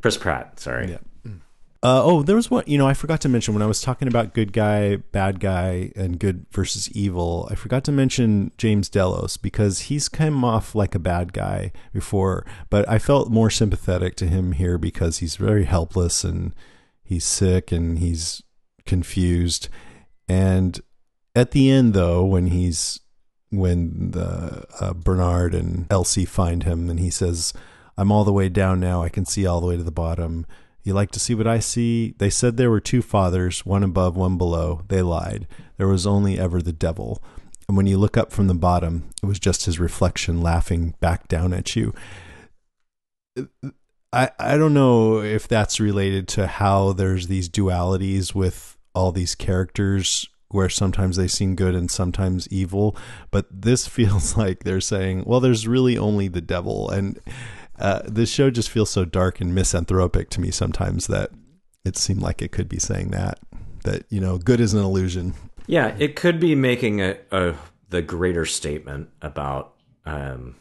Chris 0.00 0.16
Pratt, 0.16 0.58
sorry. 0.60 0.90
Yeah. 0.90 0.98
Uh, 1.84 2.00
oh, 2.04 2.22
there 2.22 2.36
was 2.36 2.48
one. 2.48 2.62
You 2.68 2.78
know, 2.78 2.86
I 2.86 2.94
forgot 2.94 3.20
to 3.22 3.28
mention 3.28 3.54
when 3.54 3.62
I 3.62 3.66
was 3.66 3.80
talking 3.80 4.06
about 4.06 4.34
good 4.34 4.52
guy, 4.52 4.96
bad 4.96 5.40
guy, 5.40 5.90
and 5.96 6.20
good 6.20 6.46
versus 6.52 6.88
evil. 6.92 7.48
I 7.50 7.56
forgot 7.56 7.82
to 7.84 7.92
mention 7.92 8.52
James 8.56 8.88
Delos 8.88 9.36
because 9.36 9.80
he's 9.80 10.08
come 10.08 10.44
off 10.44 10.76
like 10.76 10.94
a 10.94 11.00
bad 11.00 11.32
guy 11.32 11.72
before, 11.92 12.46
but 12.70 12.88
I 12.88 13.00
felt 13.00 13.30
more 13.30 13.50
sympathetic 13.50 14.14
to 14.16 14.28
him 14.28 14.52
here 14.52 14.78
because 14.78 15.18
he's 15.18 15.34
very 15.34 15.64
helpless 15.64 16.22
and 16.22 16.54
he's 17.02 17.24
sick 17.24 17.72
and 17.72 17.98
he's 17.98 18.44
confused. 18.86 19.68
And 20.28 20.80
at 21.34 21.50
the 21.50 21.68
end, 21.68 21.94
though, 21.94 22.24
when 22.24 22.46
he's 22.46 23.00
when 23.52 24.10
the 24.12 24.64
uh, 24.80 24.94
Bernard 24.94 25.54
and 25.54 25.86
Elsie 25.90 26.24
find 26.24 26.64
him, 26.64 26.88
and 26.90 26.98
he 26.98 27.10
says, 27.10 27.52
"I'm 27.96 28.10
all 28.10 28.24
the 28.24 28.32
way 28.32 28.48
down 28.48 28.80
now. 28.80 29.02
I 29.02 29.08
can 29.08 29.26
see 29.26 29.46
all 29.46 29.60
the 29.60 29.66
way 29.66 29.76
to 29.76 29.82
the 29.82 29.90
bottom." 29.92 30.46
You 30.84 30.94
like 30.94 31.12
to 31.12 31.20
see 31.20 31.34
what 31.34 31.46
I 31.46 31.60
see? 31.60 32.14
They 32.18 32.30
said 32.30 32.56
there 32.56 32.70
were 32.70 32.80
two 32.80 33.02
fathers, 33.02 33.64
one 33.64 33.84
above, 33.84 34.16
one 34.16 34.36
below. 34.36 34.82
They 34.88 35.00
lied. 35.00 35.46
There 35.76 35.86
was 35.86 36.06
only 36.06 36.38
ever 36.38 36.60
the 36.60 36.72
devil. 36.72 37.22
and 37.68 37.76
when 37.76 37.86
you 37.86 37.96
look 37.96 38.16
up 38.16 38.32
from 38.32 38.48
the 38.48 38.54
bottom, 38.54 39.08
it 39.22 39.26
was 39.26 39.38
just 39.38 39.66
his 39.66 39.78
reflection 39.78 40.40
laughing 40.42 40.94
back 41.00 41.28
down 41.28 41.52
at 41.52 41.76
you. 41.76 41.94
I 44.12 44.30
I 44.38 44.56
don't 44.56 44.74
know 44.74 45.20
if 45.20 45.46
that's 45.46 45.78
related 45.80 46.26
to 46.28 46.46
how 46.46 46.92
there's 46.92 47.28
these 47.28 47.48
dualities 47.48 48.34
with 48.34 48.76
all 48.94 49.12
these 49.12 49.34
characters 49.34 50.28
where 50.52 50.68
sometimes 50.68 51.16
they 51.16 51.28
seem 51.28 51.54
good 51.54 51.74
and 51.74 51.90
sometimes 51.90 52.48
evil, 52.48 52.96
but 53.30 53.46
this 53.50 53.86
feels 53.88 54.36
like 54.36 54.64
they're 54.64 54.80
saying, 54.80 55.24
well, 55.26 55.40
there's 55.40 55.66
really 55.66 55.98
only 55.98 56.28
the 56.28 56.40
devil 56.40 56.90
and 56.90 57.18
uh, 57.78 58.00
this 58.04 58.30
show 58.30 58.50
just 58.50 58.70
feels 58.70 58.90
so 58.90 59.04
dark 59.04 59.40
and 59.40 59.54
misanthropic 59.54 60.30
to 60.30 60.40
me 60.40 60.50
sometimes 60.50 61.08
that 61.08 61.30
it 61.84 61.96
seemed 61.96 62.22
like 62.22 62.40
it 62.40 62.52
could 62.52 62.68
be 62.68 62.78
saying 62.78 63.10
that 63.10 63.40
that 63.84 64.04
you 64.08 64.20
know 64.20 64.38
good 64.38 64.60
is 64.60 64.72
an 64.74 64.82
illusion. 64.82 65.34
Yeah, 65.66 65.94
it 65.98 66.14
could 66.14 66.38
be 66.38 66.54
making 66.54 67.00
a, 67.00 67.18
a 67.32 67.54
the 67.88 68.02
greater 68.02 68.46
statement 68.46 69.08
about 69.20 69.74
um, 70.06 70.56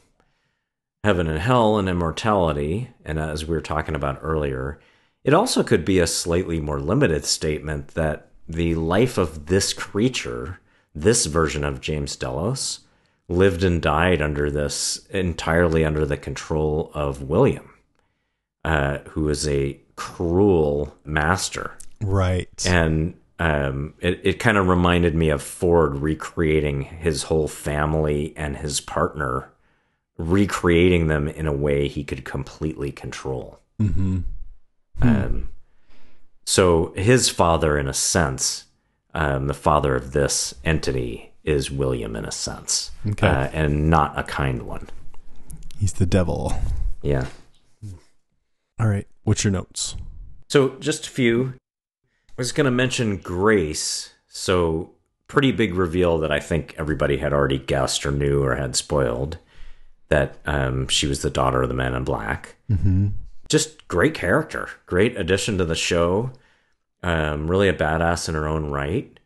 heaven 1.03 1.27
and 1.27 1.39
hell 1.39 1.77
and 1.77 1.87
immortality, 1.87 2.89
and 3.05 3.19
as 3.19 3.45
we 3.45 3.53
were 3.53 3.61
talking 3.61 3.93
about 3.93 4.19
earlier, 4.23 4.79
it 5.23 5.33
also 5.33 5.63
could 5.63 5.85
be 5.85 5.99
a 5.99 6.07
slightly 6.07 6.59
more 6.59 6.79
limited 6.79 7.25
statement 7.25 7.89
that 7.89 8.30
the 8.53 8.75
life 8.75 9.17
of 9.17 9.47
this 9.47 9.73
creature, 9.73 10.59
this 10.93 11.25
version 11.25 11.63
of 11.63 11.81
James 11.81 12.15
Delos, 12.15 12.81
lived 13.27 13.63
and 13.63 13.81
died 13.81 14.21
under 14.21 14.51
this 14.51 15.05
entirely 15.09 15.85
under 15.85 16.05
the 16.05 16.17
control 16.17 16.91
of 16.93 17.23
William, 17.23 17.73
uh, 18.65 18.99
who 19.09 19.29
is 19.29 19.47
a 19.47 19.79
cruel 19.95 20.95
master. 21.05 21.77
Right. 22.01 22.49
And 22.67 23.15
um, 23.39 23.93
it, 23.99 24.19
it 24.23 24.39
kind 24.39 24.57
of 24.57 24.67
reminded 24.67 25.15
me 25.15 25.29
of 25.29 25.41
Ford 25.41 25.95
recreating 25.95 26.83
his 26.83 27.23
whole 27.23 27.47
family 27.47 28.33
and 28.35 28.57
his 28.57 28.81
partner, 28.81 29.49
recreating 30.17 31.07
them 31.07 31.27
in 31.27 31.47
a 31.47 31.53
way 31.53 31.87
he 31.87 32.03
could 32.03 32.25
completely 32.25 32.91
control. 32.91 33.59
Mm-hmm. 33.79 34.19
Um, 35.01 35.49
so 36.51 36.91
his 36.97 37.29
father, 37.29 37.77
in 37.77 37.87
a 37.87 37.93
sense, 37.93 38.65
um, 39.13 39.47
the 39.47 39.53
father 39.53 39.95
of 39.95 40.11
this 40.11 40.53
entity, 40.65 41.31
is 41.45 41.71
William 41.71 42.15
in 42.17 42.25
a 42.25 42.31
sense, 42.31 42.91
Okay. 43.07 43.25
uh, 43.25 43.47
and 43.53 43.89
not 43.89 44.19
a 44.19 44.23
kind 44.23 44.63
one. 44.63 44.89
He's 45.79 45.93
the 45.93 46.05
devil. 46.05 46.53
Yeah. 47.01 47.27
All 48.77 48.87
right. 48.87 49.07
What's 49.23 49.45
your 49.45 49.51
notes? 49.53 49.95
So 50.49 50.75
just 50.79 51.07
a 51.07 51.09
few. 51.09 51.53
I 52.29 52.33
was 52.37 52.51
going 52.51 52.65
to 52.65 52.71
mention 52.71 53.15
Grace. 53.17 54.13
So 54.27 54.91
pretty 55.27 55.53
big 55.53 55.73
reveal 55.75 56.17
that 56.19 56.31
I 56.33 56.41
think 56.41 56.75
everybody 56.77 57.15
had 57.17 57.31
already 57.31 57.59
guessed 57.59 58.05
or 58.05 58.11
knew 58.11 58.43
or 58.43 58.55
had 58.55 58.75
spoiled 58.75 59.37
that 60.09 60.37
um, 60.45 60.89
she 60.89 61.07
was 61.07 61.21
the 61.21 61.29
daughter 61.29 61.61
of 61.61 61.69
the 61.69 61.75
Man 61.75 61.93
in 61.93 62.03
Black. 62.03 62.55
Mm-hmm. 62.69 63.07
Just 63.47 63.87
great 63.87 64.13
character, 64.13 64.69
great 64.85 65.15
addition 65.17 65.57
to 65.57 65.65
the 65.65 65.75
show. 65.75 66.31
Um, 67.03 67.49
really 67.49 67.67
a 67.67 67.73
badass 67.73 68.29
in 68.29 68.35
her 68.35 68.47
own 68.47 68.71
right. 68.71 69.19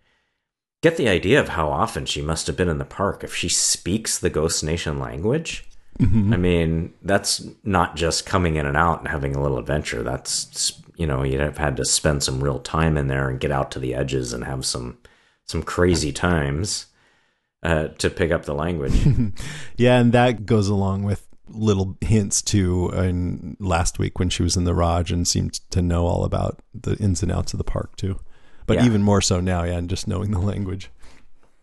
Get 0.82 0.98
the 0.98 1.10
idea 1.10 1.40
of 1.40 1.50
how 1.50 1.70
often 1.70 2.06
she 2.06 2.22
must 2.22 2.48
have 2.48 2.56
been 2.56 2.70
in 2.70 2.78
the 2.78 2.86
park 2.86 3.24
if 3.24 3.36
she 3.36 3.50
speaks 3.50 4.18
the 4.18 4.30
Ghost 4.30 4.64
Nation 4.64 5.00
language. 5.00 5.66
I 6.34 6.38
mean, 6.38 6.94
that's 7.02 7.48
not 7.64 7.96
just 7.96 8.26
coming 8.26 8.58
in 8.58 8.66
and 8.66 8.78
out 8.78 9.00
and 9.00 9.08
having 9.08 9.36
a 9.36 9.42
little 9.42 9.58
adventure. 9.58 10.04
That's 10.04 10.82
you 10.98 11.08
know, 11.08 11.24
you'd 11.24 11.40
have 11.40 11.58
had 11.58 11.78
to 11.78 11.86
spend 11.86 12.24
some 12.24 12.44
real 12.44 12.60
time 12.60 12.98
in 12.98 13.08
there 13.08 13.30
and 13.30 13.40
get 13.40 13.52
out 13.52 13.72
to 13.72 13.80
the 13.80 13.94
edges 13.94 14.34
and 14.34 14.44
have 14.44 14.66
some 14.66 14.98
some 15.46 15.64
crazy 15.64 16.12
times 16.12 16.88
uh, 17.64 17.90
to 18.00 18.10
pick 18.10 18.32
up 18.32 18.46
the 18.46 18.54
language. 18.54 18.94
Yeah, 19.78 20.00
and 20.00 20.14
that 20.14 20.46
goes 20.46 20.70
along 20.70 21.04
with 21.04 21.28
little 21.48 21.98
hints 22.02 22.42
to 22.44 22.90
In 22.90 23.56
last 23.60 24.00
week 24.00 24.18
when 24.20 24.30
she 24.30 24.44
was 24.44 24.58
in 24.58 24.64
the 24.64 24.74
Raj 24.74 25.12
and 25.12 25.28
seemed 25.28 25.54
to 25.72 25.82
know 25.82 26.06
all 26.08 26.24
about 26.24 26.60
the 26.74 26.96
ins 26.98 27.22
and 27.24 27.32
outs 27.32 27.54
of 27.54 27.58
the 27.58 27.64
park 27.64 27.96
too, 27.96 28.20
but 28.66 28.76
Yeah. 28.78 28.86
even 28.86 29.04
more 29.04 29.22
so 29.22 29.40
now. 29.40 29.64
Yeah, 29.64 29.78
and 29.78 29.90
just 29.90 30.08
knowing 30.08 30.32
the 30.32 30.40
language. 30.40 30.90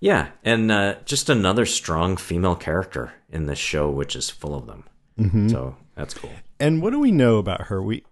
yeah, 0.01 0.29
and 0.45 0.71
uh, 0.73 0.97
just 1.05 1.29
another 1.31 1.65
strong 1.67 2.17
female 2.17 2.57
character 2.57 3.13
in 3.31 3.47
this 3.47 3.59
show, 3.59 3.89
which 3.91 4.17
is 4.17 4.31
full 4.31 4.55
of 4.55 4.67
them. 4.67 4.85
So 5.51 5.77
that's 5.95 6.15
cool. 6.15 6.31
And 6.59 6.83
what 6.83 6.91
do 6.91 6.99
we 6.99 7.13
know 7.13 7.37
about 7.39 7.63
her? 7.69 7.81
We, 7.83 8.05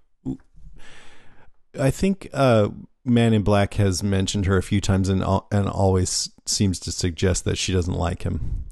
I 1.78 1.90
think, 1.90 2.28
uh, 2.32 2.68
Man 3.04 3.32
in 3.32 3.42
Black 3.42 3.74
has 3.74 4.02
mentioned 4.02 4.44
her 4.46 4.56
a 4.58 4.62
few 4.62 4.80
times 4.80 5.08
and 5.08 5.24
and 5.50 5.68
always 5.68 6.30
seems 6.44 6.78
to 6.80 6.92
suggest 6.92 7.44
that 7.46 7.56
she 7.56 7.72
doesn't 7.72 7.94
like 7.94 8.22
him. 8.24 8.64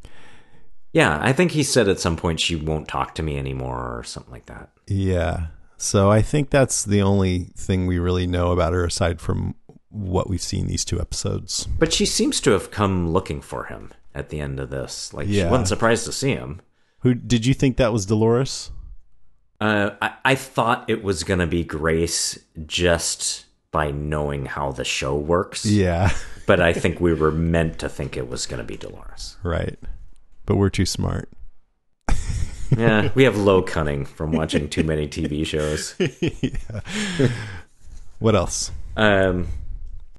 Yeah, 0.93 1.19
I 1.21 1.33
think 1.33 1.53
he 1.53 1.63
said 1.63 1.89
at 1.89 2.01
some 2.01 2.17
point 2.17 2.41
she 2.41 2.57
won't 2.57 2.89
talk 2.89 3.15
to 3.17 3.23
me 3.23 3.39
anymore 3.39 3.99
or 3.99 4.05
something 4.05 4.33
like 4.33 4.47
that. 4.47 4.71
Yeah. 4.87 5.49
So 5.77 6.11
I 6.11 6.23
think 6.23 6.51
that's 6.51 6.85
the 6.85 7.03
only 7.03 7.51
thing 7.57 7.87
we 7.87 7.99
really 7.99 8.27
know 8.27 8.53
about 8.53 8.73
her 8.73 8.85
aside 8.85 9.21
from 9.21 9.55
what 9.91 10.29
we've 10.29 10.43
seen 10.43 10.67
these 10.67 10.85
two 10.85 11.01
episodes. 11.01 11.67
But 11.79 11.93
she 11.93 12.07
seems 12.07 12.41
to 12.43 12.51
have 12.53 12.71
come 12.71 13.11
looking 13.11 13.41
for 13.41 13.65
him 13.65 13.93
at 14.15 14.31
the 14.31 14.41
end 14.41 14.59
of 14.59 14.71
this. 14.71 15.13
Like 15.15 15.29
she 15.29 15.45
wasn't 15.45 15.69
surprised 15.69 16.05
to 16.07 16.13
see 16.13 16.31
him. 16.31 16.61
Who 17.01 17.15
did 17.15 17.47
you 17.47 17.55
think 17.55 17.77
that 17.77 17.93
was 17.93 18.07
Dolores? 18.07 18.71
Uh, 19.61 19.91
I, 20.01 20.15
I 20.25 20.35
thought 20.35 20.89
it 20.89 21.03
was 21.03 21.25
going 21.25 21.41
to 21.41 21.47
be 21.47 21.65
Grace 21.65 22.39
just 22.67 23.45
by 23.71 23.91
knowing 23.91 24.47
how 24.47 24.73
the 24.73 24.85
show 24.85 25.17
works. 25.17 25.65
Yeah. 25.67 26.11
But 26.47 26.61
I 26.61 26.73
think 26.73 26.99
we 26.99 27.13
were 27.13 27.31
meant 27.31 27.79
to 27.81 27.91
think 27.91 28.17
it 28.17 28.27
was 28.27 28.47
going 28.47 28.57
to 28.57 28.65
be 28.65 28.79
Dolores. 28.79 29.37
Right. 29.43 29.79
But 30.49 30.57
we're 30.57 30.71
too 30.71 30.87
smart. 30.87 31.29
Yeah, 32.77 33.11
we 33.15 33.25
have 33.25 33.35
low 33.35 33.63
cunning 33.63 34.05
from 34.05 34.31
watching 34.31 34.69
too 34.69 34.85
many 34.85 35.09
TV 35.09 35.47
shows. 35.47 35.95
What 38.19 38.35
else? 38.35 38.71
Um, 38.95 39.49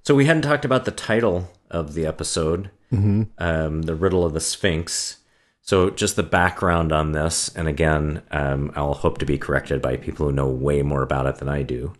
so 0.03 0.15
we 0.15 0.25
hadn't 0.25 0.41
talked 0.41 0.65
about 0.65 0.86
the 0.86 0.91
title 0.91 1.51
of 1.69 1.93
the 1.93 2.07
episode, 2.07 2.71
um, 3.38 3.84
the 3.84 3.93
riddle 3.93 4.25
of 4.25 4.34
the 4.34 4.39
Sphinx. 4.39 5.17
So 5.61 5.91
just 5.91 6.15
the 6.15 6.23
background 6.23 6.91
on 6.91 7.11
this, 7.11 7.53
and 7.55 7.67
again, 7.67 8.23
um, 8.32 8.71
I'll 8.75 8.95
hope 8.95 9.19
to 9.19 9.25
be 9.25 9.38
corrected 9.38 9.82
by 9.82 9.97
people 9.97 10.25
who 10.25 10.32
know 10.32 10.47
way 10.47 10.82
more 10.82 11.03
about 11.03 11.27
it 11.27 11.36
than 11.36 11.49
I 11.49 11.61
do. 11.61 11.93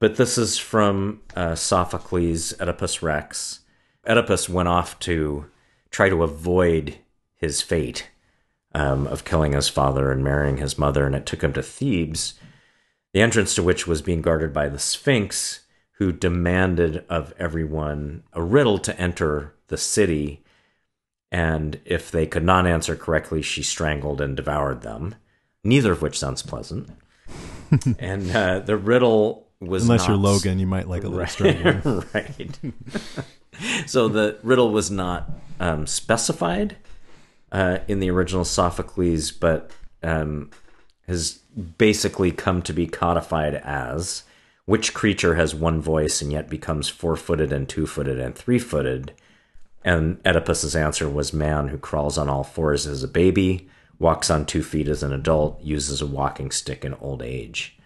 But 0.00 0.16
this 0.16 0.36
is 0.36 0.58
from 0.58 1.22
uh, 1.34 1.54
Sophocles' 1.54 2.52
Oedipus 2.60 3.02
Rex. 3.02 3.60
Oedipus 4.06 4.48
went 4.48 4.68
off 4.68 4.98
to 5.00 5.46
try 5.90 6.08
to 6.08 6.22
avoid 6.24 6.98
his 7.42 7.60
fate 7.60 8.08
um, 8.74 9.06
of 9.08 9.24
killing 9.24 9.52
his 9.52 9.68
father 9.68 10.10
and 10.10 10.24
marrying 10.24 10.56
his 10.56 10.78
mother, 10.78 11.04
and 11.04 11.14
it 11.14 11.26
took 11.26 11.42
him 11.42 11.52
to 11.52 11.62
Thebes, 11.62 12.34
the 13.12 13.20
entrance 13.20 13.54
to 13.56 13.62
which 13.62 13.86
was 13.86 14.00
being 14.00 14.22
guarded 14.22 14.54
by 14.54 14.68
the 14.68 14.78
Sphinx, 14.78 15.60
who 15.98 16.12
demanded 16.12 17.04
of 17.08 17.34
everyone 17.38 18.22
a 18.32 18.42
riddle 18.42 18.78
to 18.78 18.98
enter 18.98 19.54
the 19.66 19.76
city. 19.76 20.42
And 21.30 21.80
if 21.84 22.10
they 22.10 22.26
could 22.26 22.44
not 22.44 22.66
answer 22.66 22.96
correctly, 22.96 23.42
she 23.42 23.62
strangled 23.62 24.20
and 24.20 24.36
devoured 24.36 24.82
them, 24.82 25.16
neither 25.64 25.92
of 25.92 26.00
which 26.00 26.18
sounds 26.18 26.42
pleasant. 26.42 26.88
and 27.98 28.30
uh, 28.30 28.60
the 28.60 28.76
riddle 28.76 29.48
was 29.60 29.82
Unless 29.82 30.06
you're 30.06 30.16
Logan, 30.16 30.58
you 30.58 30.66
might 30.66 30.88
like 30.88 31.04
a 31.04 31.08
little 31.08 31.26
stronger. 31.26 32.04
right. 32.14 32.58
so 33.86 34.08
the 34.08 34.38
riddle 34.42 34.70
was 34.70 34.90
not 34.90 35.30
um, 35.58 35.86
specified 35.86 36.76
uh, 37.52 37.78
in 37.86 38.00
the 38.00 38.10
original 38.10 38.44
Sophocles, 38.44 39.30
but 39.30 39.70
um, 40.02 40.50
has 41.06 41.38
basically 41.78 42.32
come 42.32 42.62
to 42.62 42.72
be 42.72 42.86
codified 42.86 43.54
as 43.54 44.24
which 44.64 44.94
creature 44.94 45.34
has 45.34 45.54
one 45.54 45.80
voice 45.80 46.22
and 46.22 46.32
yet 46.32 46.48
becomes 46.48 46.88
four 46.88 47.16
footed 47.16 47.52
and 47.52 47.68
two 47.68 47.86
footed 47.86 48.18
and 48.18 48.34
three 48.34 48.58
footed. 48.58 49.12
And 49.84 50.22
Oedipus's 50.22 50.76
answer 50.76 51.08
was 51.08 51.32
man 51.32 51.68
who 51.68 51.78
crawls 51.78 52.16
on 52.16 52.28
all 52.28 52.44
fours 52.44 52.86
as 52.86 53.02
a 53.02 53.08
baby, 53.08 53.68
walks 53.98 54.30
on 54.30 54.46
two 54.46 54.62
feet 54.62 54.88
as 54.88 55.02
an 55.02 55.12
adult, 55.12 55.60
uses 55.62 56.00
a 56.00 56.06
walking 56.06 56.50
stick 56.50 56.84
in 56.84 56.94
old 56.94 57.22
age. 57.22 57.76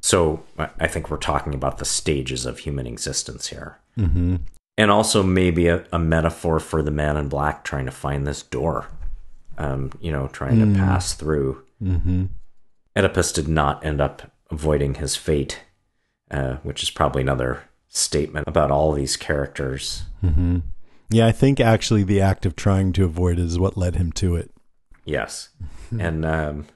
So 0.00 0.44
I 0.58 0.68
I 0.78 0.86
think 0.86 1.10
we're 1.10 1.16
talking 1.16 1.54
about 1.54 1.78
the 1.78 1.84
stages 1.84 2.46
of 2.46 2.58
human 2.60 2.86
existence 2.86 3.48
here. 3.48 3.78
Mm-hmm. 3.98 4.36
And 4.78 4.90
also 4.90 5.22
maybe 5.22 5.66
a, 5.66 5.84
a 5.92 5.98
metaphor 5.98 6.58
for 6.60 6.82
the 6.82 6.90
man 6.90 7.18
in 7.18 7.28
black 7.28 7.64
trying 7.64 7.84
to 7.84 7.90
find 7.90 8.26
this 8.26 8.42
door, 8.42 8.86
um, 9.58 9.92
you 10.00 10.10
know, 10.10 10.28
trying 10.28 10.72
to 10.72 10.78
pass 10.78 11.12
through. 11.14 11.62
Mm-hmm. 11.82 12.26
Oedipus 12.96 13.32
did 13.32 13.48
not 13.48 13.84
end 13.84 14.00
up 14.00 14.32
avoiding 14.50 14.94
his 14.94 15.16
fate, 15.16 15.60
uh, 16.30 16.54
which 16.62 16.82
is 16.82 16.90
probably 16.90 17.22
another 17.22 17.64
statement 17.88 18.46
about 18.48 18.70
all 18.70 18.92
these 18.92 19.16
characters. 19.16 20.04
yeah, 21.10 21.26
I 21.26 21.32
think 21.32 21.58
actually 21.58 22.02
the 22.02 22.20
act 22.20 22.44
of 22.46 22.54
trying 22.54 22.92
to 22.94 23.04
avoid 23.04 23.38
it 23.38 23.46
is 23.46 23.58
what 23.58 23.76
led 23.76 23.96
him 23.96 24.12
to 24.12 24.36
it. 24.36 24.50
Yes. 25.04 25.50
and 25.98 26.24
um, 26.24 26.66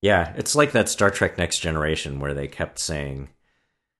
yeah, 0.00 0.32
it's 0.36 0.54
like 0.54 0.72
that 0.72 0.88
Star 0.88 1.10
Trek 1.10 1.38
Next 1.38 1.58
Generation 1.58 2.20
where 2.20 2.34
they 2.34 2.46
kept 2.46 2.78
saying, 2.78 3.30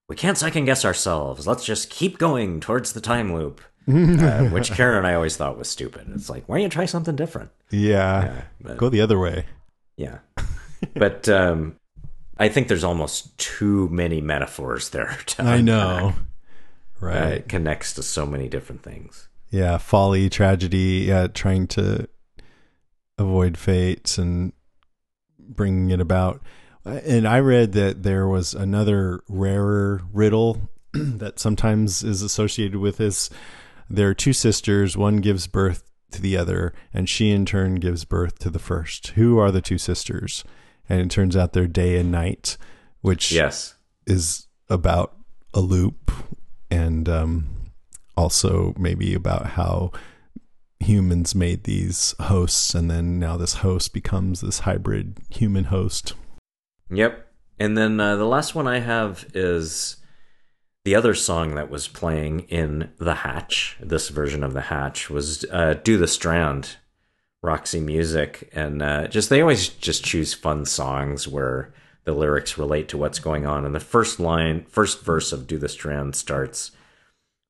we 0.09 0.17
can't 0.17 0.37
second 0.39 0.65
guess 0.67 0.85
ourselves. 0.85 1.47
Let's 1.47 1.65
just 1.65 1.91
keep 1.91 2.19
going 2.19 2.61
towards 2.61 2.93
the 2.93 3.01
time 3.01 3.35
loop. 3.35 3.61
uh, 3.89 4.45
which 4.49 4.71
Karen 4.73 4.99
and 4.99 5.07
I 5.07 5.13
always 5.15 5.37
thought 5.37 5.59
was 5.59 5.69
stupid. 5.69 6.07
It's 6.15 6.31
like, 6.31 6.49
why 6.49 6.57
don't 6.57 6.63
you 6.63 6.69
try 6.71 6.87
something 6.87 7.17
different? 7.17 7.51
Yeah. 7.71 8.25
Yeah, 8.25 8.43
but- 8.63 8.77
Go 8.79 8.89
the 8.89 9.03
other 9.03 9.19
way. 9.19 9.45
Yeah. 9.97 10.19
but 10.95 11.29
um, 11.29 11.77
I 12.39 12.49
think 12.49 12.69
there's 12.69 12.83
almost 12.85 13.37
too 13.39 13.89
many 13.91 14.21
metaphors 14.23 14.89
there. 14.91 15.17
To 15.27 15.43
I 15.43 15.61
know. 15.61 15.97
unpack. 16.09 16.19
Uh, 16.19 16.21
Right. 17.01 17.33
it 17.33 17.49
connects 17.49 17.93
to 17.95 18.03
so 18.03 18.25
many 18.25 18.49
different 18.49 18.83
things. 18.83 19.29
yeah. 19.51 19.77
Folly, 19.77 20.31
tragedy, 20.31 21.05
yeah, 21.09 21.27
trying 21.27 21.67
to 21.69 22.09
avoid 23.19 23.59
fates 23.59 24.17
and 24.17 24.55
bringing 25.39 25.91
it 25.91 26.01
about. 26.01 26.41
And 26.85 27.26
I 27.26 27.39
read 27.41 27.72
that 27.72 28.03
there 28.03 28.26
was 28.28 28.53
another 28.55 29.22
rarer 29.28 30.03
riddle 30.12 30.68
that 30.93 31.39
sometimes 31.39 32.03
is 32.03 32.20
associated 32.22 32.76
with 32.76 32.99
this. 32.99 33.30
There 33.89 34.09
are 34.11 34.14
two 34.14 34.32
sisters, 34.32 34.97
one 34.97 35.18
gives 35.18 35.47
birth 35.47 35.82
to 36.12 36.20
the 36.20 36.37
other, 36.37 36.72
and 36.93 37.09
she 37.09 37.30
in 37.30 37.47
turn 37.47 37.76
gives 37.76 38.05
birth 38.05 38.39
to 38.41 38.51
the 38.51 38.59
first. 38.59 39.09
Who 39.09 39.39
are 39.39 39.51
the 39.51 39.61
two 39.62 39.78
sisters? 39.78 40.45
And 40.89 41.01
it 41.01 41.11
turns 41.11 41.37
out 41.37 41.53
they're 41.55 41.66
day 41.66 41.97
and 41.99 42.12
night, 42.12 42.57
which 43.01 43.32
Yes. 43.32 43.74
is 44.07 44.47
about 44.68 45.16
a 45.55 45.61
loop 45.61 46.11
and 46.70 47.09
um, 47.09 47.47
also 48.16 48.74
maybe 48.78 49.14
about 49.14 49.47
how 49.51 49.93
humans 50.80 51.35
made 51.35 51.64
these 51.64 52.14
hosts 52.20 52.74
and 52.74 52.91
then 52.91 53.18
now 53.18 53.37
this 53.39 53.55
host 53.55 53.95
becomes 53.95 54.41
this 54.43 54.61
hybrid 54.61 55.18
human 55.30 55.64
host 55.64 56.12
Yep. 56.91 57.26
And 57.59 57.76
then 57.76 58.01
uh, 58.01 58.16
the 58.16 58.24
last 58.24 58.55
one 58.55 58.66
I 58.66 58.80
have 58.80 59.26
is 59.35 59.97
the 60.85 60.95
other 60.95 61.14
song 61.14 61.55
that 61.55 61.70
was 61.70 61.89
playing 61.89 62.41
in 62.41 62.91
The 62.99 63.14
Hatch. 63.14 63.76
This 63.80 64.09
version 64.09 64.43
of 64.43 64.53
The 64.53 64.62
Hatch 64.62 65.09
was 65.09 65.45
uh, 65.51 65.74
Do 65.82 65.97
the 65.97 66.09
Strand, 66.09 66.76
Roxy 67.43 67.80
Music. 67.80 68.51
And 68.53 68.82
uh, 68.82 69.09
just 69.09 69.30
they 69.30 69.41
always 69.41 69.68
just 69.68 70.05
choose 70.05 70.35
fun 70.35 70.66
songs 70.66 71.26
where 71.26 71.72
the 72.05 72.12
lyrics 72.12 72.59
relate 72.59 72.89
to 72.89 72.99
what's 72.99 73.18
going 73.18 73.47
on. 73.47 73.64
And 73.64 73.74
the 73.74 73.80
first 73.80 74.20
line, 74.20 74.66
first 74.68 75.03
verse 75.03 75.32
of 75.32 75.47
Do 75.47 75.59
the 75.59 75.68
Strand 75.68 76.16
starts 76.16 76.72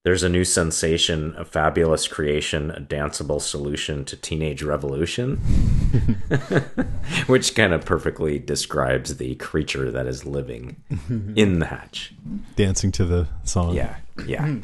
There's 0.05 0.23
a 0.23 0.29
new 0.29 0.45
sensation, 0.45 1.35
a 1.39 1.47
fabulous 1.47 2.07
creation, 2.07 2.71
a 2.71 2.79
danceable 2.81 3.41
solution 3.41 4.05
to 4.05 4.17
teenage 4.17 4.63
revolution. 4.63 5.37
Which 7.27 7.55
kind 7.55 7.73
of 7.73 7.87
perfectly 7.87 8.39
describes 8.39 9.17
the 9.17 9.35
creature 9.37 9.91
that 9.91 10.07
is 10.07 10.27
living 10.27 10.77
in 11.35 11.59
the 11.59 11.67
hatch. 11.67 12.13
dancing 12.55 12.93
to 12.93 13.07
the 13.07 13.29
song 13.45 13.75
Yeah, 13.75 13.97
yeah. 14.27 14.57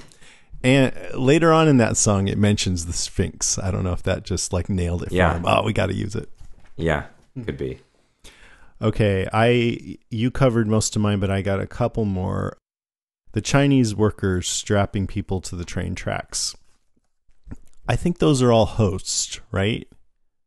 and 0.62 0.92
later 1.14 1.52
on 1.54 1.68
in 1.68 1.78
that 1.78 1.96
song 1.96 2.28
it 2.28 2.36
mentions 2.36 2.84
the 2.84 2.92
sphinx 2.92 3.58
i 3.58 3.70
don't 3.70 3.82
know 3.84 3.92
if 3.92 4.02
that 4.02 4.24
just 4.24 4.52
like 4.52 4.68
nailed 4.68 5.02
it 5.04 5.10
Yeah. 5.12 5.36
him 5.36 5.44
oh 5.46 5.62
we 5.62 5.72
got 5.72 5.86
to 5.86 5.94
use 5.94 6.14
it 6.14 6.28
Yeah, 6.76 7.04
could 7.46 7.56
be. 7.56 7.80
Okay, 8.82 9.26
I 9.32 9.98
you 10.10 10.30
covered 10.30 10.66
most 10.68 10.96
of 10.96 11.02
mine, 11.02 11.20
but 11.20 11.30
I 11.30 11.42
got 11.42 11.60
a 11.60 11.66
couple 11.66 12.04
more. 12.06 12.56
The 13.32 13.40
Chinese 13.40 13.94
workers 13.94 14.48
strapping 14.48 15.06
people 15.06 15.40
to 15.42 15.56
the 15.56 15.64
train 15.64 15.94
tracks. 15.94 16.56
I 17.88 17.96
think 17.96 18.18
those 18.18 18.42
are 18.42 18.52
all 18.52 18.66
hosts, 18.66 19.40
right? 19.50 19.86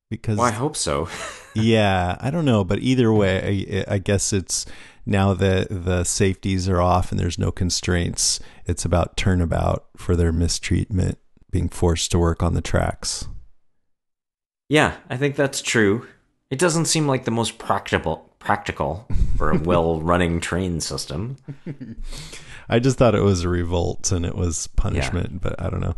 Because 0.10 0.38
Well, 0.38 0.48
I 0.48 0.52
hope 0.52 0.76
so. 0.76 1.08
yeah, 1.56 2.18
I 2.20 2.30
don't 2.30 2.46
know, 2.46 2.64
but 2.64 2.80
either 2.80 3.12
way, 3.12 3.86
I, 3.90 3.96
I 3.96 3.98
guess 3.98 4.32
it's 4.32 4.66
now 5.06 5.34
that 5.34 5.68
the 5.70 6.04
safeties 6.04 6.70
are 6.70 6.82
off 6.82 7.12
and 7.12 7.20
there's 7.20 7.40
no 7.40 7.52
constraints. 7.52 8.40
It's 8.66 8.86
about 8.86 9.18
turnabout 9.18 9.86
for 9.98 10.16
their 10.16 10.32
mistreatment, 10.32 11.18
being 11.52 11.70
forced 11.70 12.12
to 12.12 12.20
work 12.20 12.44
on 12.44 12.54
the 12.54 12.62
tracks. 12.62 13.28
Yeah, 14.70 14.96
I 15.10 15.18
think 15.18 15.36
that's 15.36 15.62
true. 15.62 16.08
It 16.50 16.60
doesn't 16.60 16.86
seem 16.86 17.08
like 17.08 17.26
the 17.26 17.32
most 17.32 17.58
practical 17.58 18.30
practical 18.40 19.08
for 19.38 19.52
a 19.52 19.58
well 19.64 20.02
running 20.02 20.40
train 20.40 20.80
system. 20.80 21.38
I 22.70 22.80
just 22.80 22.98
thought 22.98 23.16
it 23.16 23.24
was 23.24 23.44
a 23.44 23.50
revolt 23.50 24.12
and 24.12 24.26
it 24.26 24.36
was 24.36 24.68
punishment, 24.68 25.42
but 25.42 25.62
I 25.62 25.70
don't 25.70 25.82
know. 25.82 25.96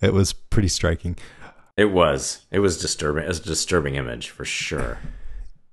It 0.00 0.12
was 0.12 0.32
pretty 0.32 0.68
striking. 0.68 1.16
It 1.76 1.86
was. 1.86 2.46
It 2.50 2.60
was 2.60 2.80
disturbing. 2.80 3.24
It 3.24 3.28
was 3.28 3.40
a 3.40 3.44
disturbing 3.44 3.96
image 3.96 4.30
for 4.30 4.44
sure. 4.44 4.98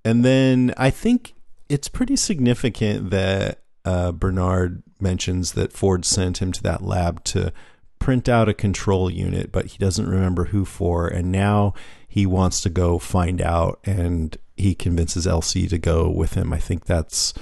And 0.04 0.26
then 0.26 0.74
I 0.78 0.90
think 0.90 1.34
it's 1.70 1.88
pretty 1.88 2.16
significant 2.16 3.12
that 3.12 3.60
uh, 3.86 4.12
Bernard 4.12 4.84
mentions 5.00 5.54
that 5.54 5.74
Ford 5.74 6.06
sent 6.06 6.42
him 6.42 6.52
to 6.52 6.64
that 6.64 6.84
lab 6.84 7.24
to 7.26 7.54
print 8.00 8.28
out 8.28 8.50
a 8.50 8.54
control 8.54 9.10
unit, 9.10 9.52
but 9.52 9.68
he 9.68 9.78
doesn't 9.78 10.10
remember 10.10 10.46
who 10.46 10.66
for. 10.66 11.08
And 11.08 11.32
now 11.32 11.74
he 12.08 12.26
wants 12.26 12.62
to 12.62 12.70
go 12.70 12.98
find 12.98 13.42
out, 13.42 13.80
and 13.86 14.36
he 14.58 14.74
convinces 14.74 15.28
Elsie 15.28 15.68
to 15.68 15.78
go 15.78 16.10
with 16.10 16.34
him. 16.34 16.52
I 16.52 16.60
think 16.60 16.86
that's 16.86 17.34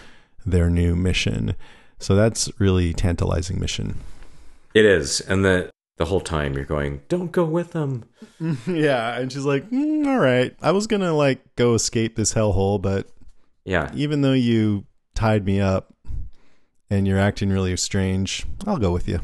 their 0.45 0.69
new 0.69 0.95
mission. 0.95 1.55
So 1.99 2.15
that's 2.15 2.49
really 2.59 2.93
tantalizing 2.93 3.59
mission. 3.59 3.95
It 4.73 4.85
is, 4.85 5.21
and 5.21 5.43
the 5.43 5.69
the 5.97 6.05
whole 6.05 6.21
time 6.21 6.53
you're 6.53 6.63
going, 6.65 7.01
"Don't 7.09 7.31
go 7.31 7.43
with 7.43 7.73
them." 7.73 8.05
yeah, 8.67 9.17
and 9.19 9.31
she's 9.31 9.45
like, 9.45 9.69
"Mm, 9.69 10.07
"All 10.07 10.19
right, 10.19 10.55
I 10.61 10.71
was 10.71 10.87
gonna 10.87 11.13
like 11.13 11.55
go 11.55 11.73
escape 11.73 12.15
this 12.15 12.33
hellhole, 12.33 12.81
but 12.81 13.07
Yeah, 13.65 13.91
even 13.93 14.21
though 14.21 14.33
you 14.33 14.85
tied 15.13 15.45
me 15.45 15.59
up 15.59 15.93
and 16.89 17.05
you're 17.07 17.19
acting 17.19 17.49
really 17.49 17.75
strange, 17.77 18.45
I'll 18.65 18.77
go 18.77 18.91
with 18.91 19.07
you." 19.07 19.19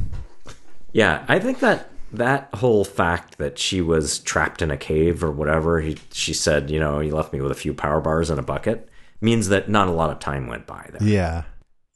yeah. 0.92 1.26
I 1.28 1.40
think 1.40 1.60
that 1.60 1.90
that 2.12 2.50
whole 2.56 2.84
fact 2.84 3.38
that 3.38 3.58
she 3.60 3.82
was 3.82 4.20
trapped 4.20 4.62
in 4.62 4.72
a 4.72 4.78
cave 4.78 5.24
or 5.24 5.32
whatever, 5.32 5.82
he, 5.82 5.98
she 6.12 6.34
said, 6.34 6.70
you 6.70 6.80
know, 6.80 7.00
he 7.00 7.12
left 7.12 7.34
me 7.34 7.42
with 7.42 7.52
a 7.52 7.56
few 7.56 7.74
power 7.74 8.00
bars 8.00 8.30
and 8.30 8.40
a 8.40 8.44
bucket, 8.44 8.90
means 9.22 9.50
that 9.50 9.70
not 9.70 9.88
a 9.88 9.92
lot 9.92 10.10
of 10.10 10.20
time 10.20 10.48
went 10.48 10.66
by 10.66 10.90
there. 10.92 11.08
Yeah, 11.08 11.44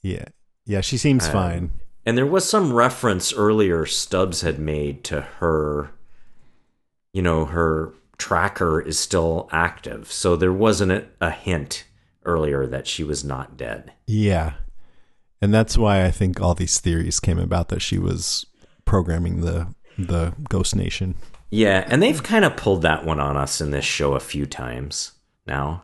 yeah, 0.01 0.25
yeah. 0.69 0.81
She 0.81 0.97
seems 0.97 1.25
Um, 1.25 1.31
fine. 1.33 1.71
And 2.05 2.17
there 2.17 2.25
was 2.25 2.47
some 2.47 2.73
reference 2.73 3.33
earlier 3.33 3.85
Stubbs 3.85 4.41
had 4.41 4.57
made 4.59 5.03
to 5.05 5.21
her, 5.39 5.91
you 7.11 7.21
know, 7.21 7.45
her 7.45 7.93
tracker 8.17 8.79
is 8.79 8.97
still 8.97 9.49
active. 9.51 10.11
So 10.11 10.35
there 10.35 10.53
wasn't 10.53 10.91
a, 10.91 11.05
a 11.19 11.31
hint 11.31 11.85
earlier 12.25 12.67
that 12.67 12.87
she 12.87 13.03
was 13.03 13.23
not 13.23 13.57
dead. 13.57 13.91
Yeah, 14.07 14.53
and 15.41 15.53
that's 15.53 15.77
why 15.77 16.05
I 16.05 16.11
think 16.11 16.39
all 16.41 16.53
these 16.53 16.79
theories 16.79 17.19
came 17.19 17.39
about 17.39 17.69
that 17.69 17.81
she 17.81 17.97
was 17.97 18.45
programming 18.85 19.41
the 19.41 19.73
the 19.97 20.33
Ghost 20.49 20.75
Nation. 20.75 21.15
Yeah, 21.51 21.85
and 21.87 22.01
they've 22.01 22.21
kind 22.23 22.45
of 22.45 22.55
pulled 22.55 22.83
that 22.83 23.05
one 23.05 23.19
on 23.19 23.35
us 23.35 23.59
in 23.59 23.71
this 23.71 23.85
show 23.85 24.13
a 24.13 24.19
few 24.19 24.45
times 24.45 25.13
now. 25.47 25.83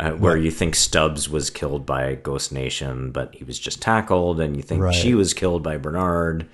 Uh, 0.00 0.10
where 0.12 0.34
What? 0.36 0.42
you 0.42 0.50
think 0.50 0.74
Stubbs 0.74 1.28
was 1.28 1.50
killed 1.50 1.86
by 1.86 2.16
Ghost 2.16 2.52
Nation, 2.52 3.12
but 3.12 3.34
he 3.34 3.44
was 3.44 3.58
just 3.58 3.80
tackled, 3.80 4.40
and 4.40 4.56
you 4.56 4.62
think 4.62 4.82
Right. 4.82 4.94
she 4.94 5.14
was 5.14 5.32
killed 5.32 5.62
by 5.62 5.76
Bernard, 5.76 6.46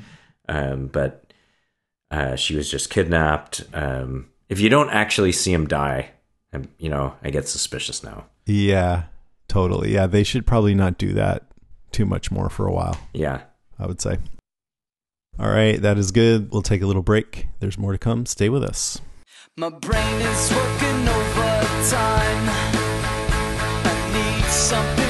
um, 0.49 0.89
but 0.89 1.33
uh, 2.11 2.37
she 2.37 2.55
was 2.55 2.71
just 2.71 2.91
kidnapped. 2.91 3.65
Um, 3.73 4.27
if 4.49 4.61
you 4.61 4.69
don't 4.69 4.91
actually 4.91 5.33
see 5.33 5.53
him 5.55 5.67
die, 5.67 6.11
um, 6.53 6.69
you 6.79 6.89
know, 6.91 7.15
I 7.23 7.31
get 7.31 7.49
suspicious 7.49 8.03
now. 8.05 8.27
Yeah, 8.47 9.05
totally. 9.49 9.95
Yeah, 9.95 10.07
they 10.07 10.23
should 10.25 10.47
probably 10.47 10.75
not 10.75 10.99
do 10.99 11.13
that 11.15 11.45
too 11.93 12.05
much 12.05 12.31
more 12.31 12.51
for 12.51 12.67
a 12.67 12.73
while. 12.73 12.99
Yeah. 13.15 13.43
I 13.79 13.87
would 13.87 14.01
say. 14.03 14.19
All 15.39 15.49
right, 15.51 15.81
that 15.81 15.97
is 15.97 16.11
good. 16.11 16.51
We'll 16.53 16.61
take 16.61 16.83
a 16.83 16.87
little 16.87 17.03
break. 17.03 17.47
There's 17.61 17.79
more 17.79 17.93
to 17.93 17.99
come. 17.99 18.27
Stay 18.27 18.51
with 18.51 18.63
us. 18.63 19.01
My 19.57 19.71
brain 19.71 20.21
is 20.21 20.51
working 20.53 21.09
overtime. 21.09 22.70
Something 24.71 25.10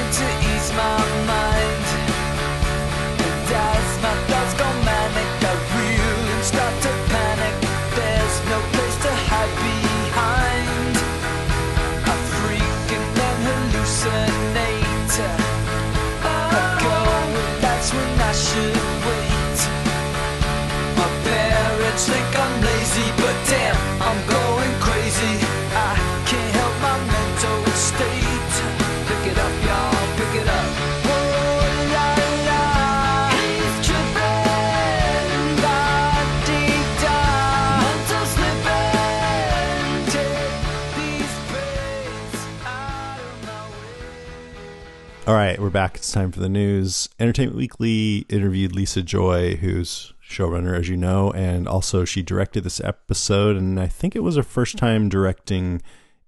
All 45.30 45.36
right, 45.36 45.60
we're 45.60 45.70
back. 45.70 45.94
It's 45.94 46.10
time 46.10 46.32
for 46.32 46.40
the 46.40 46.48
news. 46.48 47.08
Entertainment 47.20 47.56
Weekly 47.56 48.26
interviewed 48.28 48.74
Lisa 48.74 49.00
Joy, 49.00 49.54
who's 49.54 50.12
showrunner, 50.28 50.76
as 50.76 50.88
you 50.88 50.96
know, 50.96 51.30
and 51.30 51.68
also 51.68 52.04
she 52.04 52.20
directed 52.20 52.64
this 52.64 52.80
episode. 52.80 53.54
And 53.54 53.78
I 53.78 53.86
think 53.86 54.16
it 54.16 54.24
was 54.24 54.34
her 54.34 54.42
first 54.42 54.76
time 54.76 55.08
directing 55.08 55.82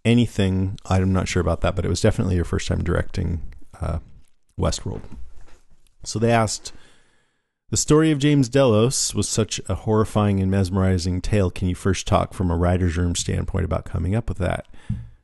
anything. 0.05 0.79
I'm 0.87 1.13
not 1.13 1.27
sure 1.27 1.41
about 1.41 1.63
that, 1.63 1.75
but 1.75 1.85
it 1.85 1.89
was 1.89 2.01
definitely 2.01 2.37
her 2.37 2.45
first 2.45 2.69
time 2.69 2.85
directing 2.85 3.43
uh, 3.81 3.99
Westworld. 4.57 5.03
So 6.05 6.21
they 6.21 6.31
asked. 6.31 6.73
The 7.71 7.77
story 7.77 8.13
of 8.13 8.21
James 8.21 8.49
Delos 8.49 9.17
was 9.17 9.29
such 9.29 9.61
a 9.69 9.75
horrifying 9.75 10.39
and 10.39 10.49
mesmerizing 10.49 11.21
tale. 11.21 11.51
Can 11.51 11.69
you 11.69 11.75
first 11.75 12.07
talk 12.07 12.35
from 12.35 12.53
a 12.53 12.57
writer's 12.57 12.97
room 12.97 13.17
standpoint 13.17 13.65
about 13.65 13.85
coming 13.85 14.15
up 14.15 14.29
with 14.29 14.39
that? 14.39 14.69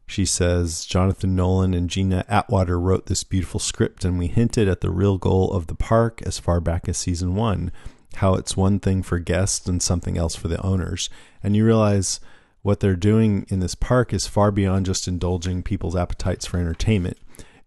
She 0.09 0.24
says 0.24 0.85
Jonathan 0.85 1.36
Nolan 1.36 1.74
and 1.74 1.89
Gina 1.89 2.24
Atwater 2.28 2.80
wrote 2.80 3.06
this 3.06 3.22
beautiful 3.22 3.60
script, 3.60 4.05
and 4.05 4.18
we 4.18 4.26
hinted 4.26 4.66
at 4.66 4.80
the 4.80 4.90
real 4.90 5.18
goal 5.18 5.52
of 5.52 5.68
the 5.68 5.74
park 5.76 6.20
as 6.22 6.39
far 6.39 6.60
back 6.60 6.89
as 6.89 6.98
season 6.98 7.36
one 7.36 7.70
how 8.16 8.35
it's 8.35 8.56
one 8.56 8.80
thing 8.80 9.02
for 9.02 9.18
guests 9.18 9.66
and 9.66 9.82
something 9.82 10.18
else 10.18 10.35
for 10.35 10.48
the 10.48 10.60
owners. 10.62 11.09
And 11.43 11.55
you 11.55 11.64
realize 11.64 12.20
what 12.62 12.80
they're 12.80 12.97
doing 12.97 13.47
in 13.48 13.60
this 13.60 13.74
park 13.74 14.12
is 14.12 14.26
far 14.26 14.51
beyond 14.51 14.86
just 14.86 15.06
indulging 15.06 15.62
people's 15.62 15.97
appetites 15.97 16.47
for 16.47 16.59
entertainment. 16.59 17.18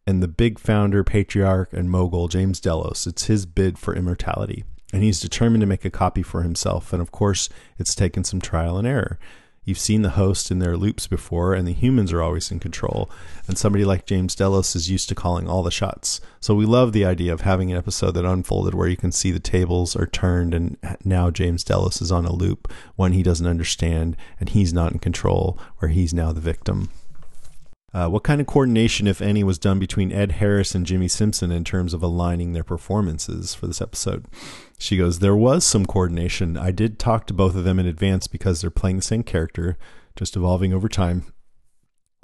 And 0.05 0.21
the 0.21 0.27
big 0.27 0.59
founder, 0.59 1.03
patriarch, 1.03 1.71
and 1.71 1.89
mogul, 1.89 2.27
James 2.27 2.59
Delos, 2.59 3.07
it's 3.07 3.25
his 3.25 3.45
bid 3.45 3.77
for 3.77 3.95
immortality. 3.95 4.65
And 4.91 5.03
he's 5.03 5.21
determined 5.21 5.61
to 5.61 5.67
make 5.67 5.85
a 5.85 5.89
copy 5.89 6.21
for 6.21 6.43
himself. 6.43 6.91
And 6.91 7.01
of 7.01 7.11
course, 7.11 7.47
it's 7.77 7.95
taken 7.95 8.23
some 8.23 8.41
trial 8.41 8.77
and 8.77 8.87
error. 8.87 9.19
You've 9.63 9.77
seen 9.77 10.01
the 10.01 10.11
host 10.11 10.49
in 10.49 10.57
their 10.57 10.75
loops 10.75 11.05
before, 11.05 11.53
and 11.53 11.67
the 11.67 11.73
humans 11.73 12.11
are 12.11 12.21
always 12.21 12.49
in 12.49 12.59
control. 12.59 13.11
And 13.47 13.59
somebody 13.59 13.85
like 13.85 14.07
James 14.07 14.33
Delos 14.33 14.75
is 14.75 14.89
used 14.89 15.07
to 15.09 15.15
calling 15.15 15.47
all 15.47 15.61
the 15.61 15.69
shots. 15.69 16.19
So 16.39 16.55
we 16.55 16.65
love 16.65 16.93
the 16.93 17.05
idea 17.05 17.31
of 17.31 17.41
having 17.41 17.71
an 17.71 17.77
episode 17.77 18.11
that 18.11 18.25
unfolded 18.25 18.73
where 18.73 18.87
you 18.87 18.97
can 18.97 19.11
see 19.11 19.29
the 19.29 19.39
tables 19.39 19.95
are 19.95 20.07
turned, 20.07 20.55
and 20.55 20.77
now 21.05 21.29
James 21.29 21.63
Delos 21.63 22.01
is 22.01 22.11
on 22.11 22.25
a 22.25 22.33
loop, 22.33 22.71
one 22.95 23.13
he 23.13 23.21
doesn't 23.21 23.45
understand, 23.45 24.17
and 24.39 24.49
he's 24.49 24.73
not 24.73 24.93
in 24.93 24.99
control, 24.99 25.59
where 25.77 25.89
he's 25.89 26.11
now 26.11 26.31
the 26.31 26.41
victim. 26.41 26.89
Uh, 27.93 28.07
what 28.07 28.23
kind 28.23 28.39
of 28.39 28.47
coordination, 28.47 29.05
if 29.05 29.21
any, 29.21 29.43
was 29.43 29.59
done 29.59 29.77
between 29.77 30.13
Ed 30.13 30.33
Harris 30.33 30.73
and 30.73 30.85
Jimmy 30.85 31.09
Simpson 31.09 31.51
in 31.51 31.65
terms 31.65 31.93
of 31.93 32.01
aligning 32.01 32.53
their 32.53 32.63
performances 32.63 33.53
for 33.53 33.67
this 33.67 33.81
episode? 33.81 34.25
She 34.77 34.95
goes, 34.97 35.19
There 35.19 35.35
was 35.35 35.65
some 35.65 35.85
coordination. 35.85 36.55
I 36.55 36.71
did 36.71 36.97
talk 36.97 37.27
to 37.27 37.33
both 37.33 37.55
of 37.55 37.65
them 37.65 37.79
in 37.79 37.85
advance 37.85 38.27
because 38.27 38.61
they're 38.61 38.69
playing 38.69 38.97
the 38.97 39.01
same 39.01 39.23
character, 39.23 39.77
just 40.15 40.37
evolving 40.37 40.73
over 40.73 40.87
time. 40.87 41.33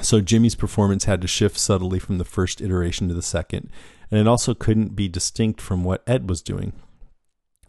So 0.01 0.21
Jimmy's 0.21 0.55
performance 0.55 1.05
had 1.05 1.21
to 1.21 1.27
shift 1.27 1.57
subtly 1.57 1.99
from 1.99 2.17
the 2.17 2.23
first 2.25 2.61
iteration 2.61 3.09
to 3.09 3.13
the 3.13 3.21
second, 3.21 3.69
and 4.09 4.19
it 4.19 4.27
also 4.27 4.53
couldn't 4.53 4.95
be 4.95 5.09
distinct 5.09 5.59
from 5.59 5.83
what 5.83 6.03
Ed 6.07 6.29
was 6.29 6.41
doing. 6.41 6.73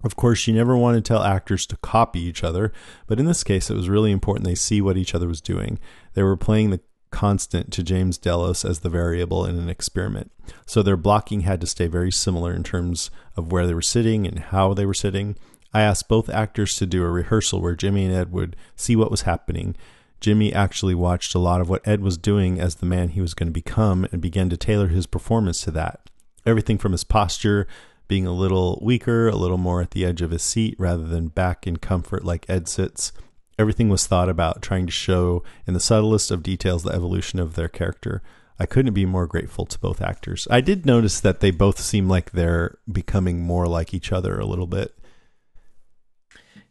Of 0.04 0.14
course, 0.14 0.38
she 0.38 0.52
never 0.52 0.76
wanted 0.76 1.04
to 1.04 1.08
tell 1.08 1.22
actors 1.24 1.66
to 1.66 1.76
copy 1.78 2.20
each 2.20 2.44
other, 2.44 2.72
but 3.08 3.18
in 3.18 3.26
this 3.26 3.42
case, 3.42 3.70
it 3.70 3.76
was 3.76 3.88
really 3.88 4.12
important 4.12 4.46
they 4.46 4.54
see 4.54 4.80
what 4.80 4.96
each 4.96 5.14
other 5.14 5.26
was 5.26 5.40
doing. 5.40 5.80
They 6.14 6.22
were 6.22 6.36
playing 6.36 6.70
the 6.70 6.80
constant 7.10 7.72
to 7.72 7.82
James 7.82 8.18
Delos 8.18 8.64
as 8.64 8.80
the 8.80 8.88
variable 8.88 9.44
in 9.44 9.58
an 9.58 9.68
experiment. 9.68 10.30
So 10.66 10.82
their 10.82 10.96
blocking 10.96 11.40
had 11.40 11.60
to 11.60 11.66
stay 11.66 11.86
very 11.86 12.12
similar 12.12 12.52
in 12.52 12.62
terms 12.62 13.10
of 13.36 13.52
where 13.52 13.66
they 13.66 13.74
were 13.74 13.82
sitting 13.82 14.26
and 14.26 14.38
how 14.38 14.74
they 14.74 14.86
were 14.86 14.94
sitting. 14.94 15.36
I 15.72 15.82
asked 15.82 16.08
both 16.08 16.30
actors 16.30 16.76
to 16.76 16.86
do 16.86 17.04
a 17.04 17.10
rehearsal 17.10 17.60
where 17.60 17.74
Jimmy 17.74 18.04
and 18.04 18.14
Ed 18.14 18.32
would 18.32 18.56
see 18.76 18.96
what 18.96 19.10
was 19.10 19.22
happening. 19.22 19.76
Jimmy 20.20 20.52
actually 20.52 20.94
watched 20.94 21.34
a 21.34 21.38
lot 21.38 21.60
of 21.60 21.68
what 21.68 21.86
Ed 21.86 22.00
was 22.00 22.18
doing 22.18 22.58
as 22.58 22.76
the 22.76 22.86
man 22.86 23.10
he 23.10 23.20
was 23.20 23.34
going 23.34 23.48
to 23.48 23.52
become 23.52 24.06
and 24.10 24.20
began 24.20 24.48
to 24.50 24.56
tailor 24.56 24.88
his 24.88 25.06
performance 25.06 25.60
to 25.62 25.70
that. 25.72 26.10
Everything 26.44 26.78
from 26.78 26.92
his 26.92 27.04
posture, 27.04 27.66
being 28.08 28.26
a 28.26 28.32
little 28.32 28.78
weaker, 28.82 29.28
a 29.28 29.36
little 29.36 29.58
more 29.58 29.82
at 29.82 29.90
the 29.90 30.04
edge 30.04 30.22
of 30.22 30.30
his 30.30 30.42
seat 30.42 30.74
rather 30.78 31.04
than 31.04 31.28
back 31.28 31.66
in 31.66 31.76
comfort 31.76 32.24
like 32.24 32.48
Ed 32.48 32.66
sits 32.66 33.12
Everything 33.58 33.88
was 33.88 34.06
thought 34.06 34.28
about, 34.28 34.62
trying 34.62 34.86
to 34.86 34.92
show 34.92 35.42
in 35.66 35.74
the 35.74 35.80
subtlest 35.80 36.30
of 36.30 36.42
details 36.42 36.82
the 36.82 36.92
evolution 36.92 37.40
of 37.40 37.54
their 37.54 37.68
character. 37.68 38.22
I 38.58 38.66
couldn't 38.66 38.94
be 38.94 39.06
more 39.06 39.26
grateful 39.26 39.66
to 39.66 39.78
both 39.78 40.02
actors. 40.02 40.48
I 40.50 40.60
did 40.60 40.84
notice 40.86 41.20
that 41.20 41.40
they 41.40 41.50
both 41.50 41.78
seem 41.80 42.08
like 42.08 42.32
they're 42.32 42.78
becoming 42.90 43.40
more 43.40 43.66
like 43.66 43.94
each 43.94 44.12
other 44.12 44.38
a 44.38 44.46
little 44.46 44.66
bit. 44.66 44.94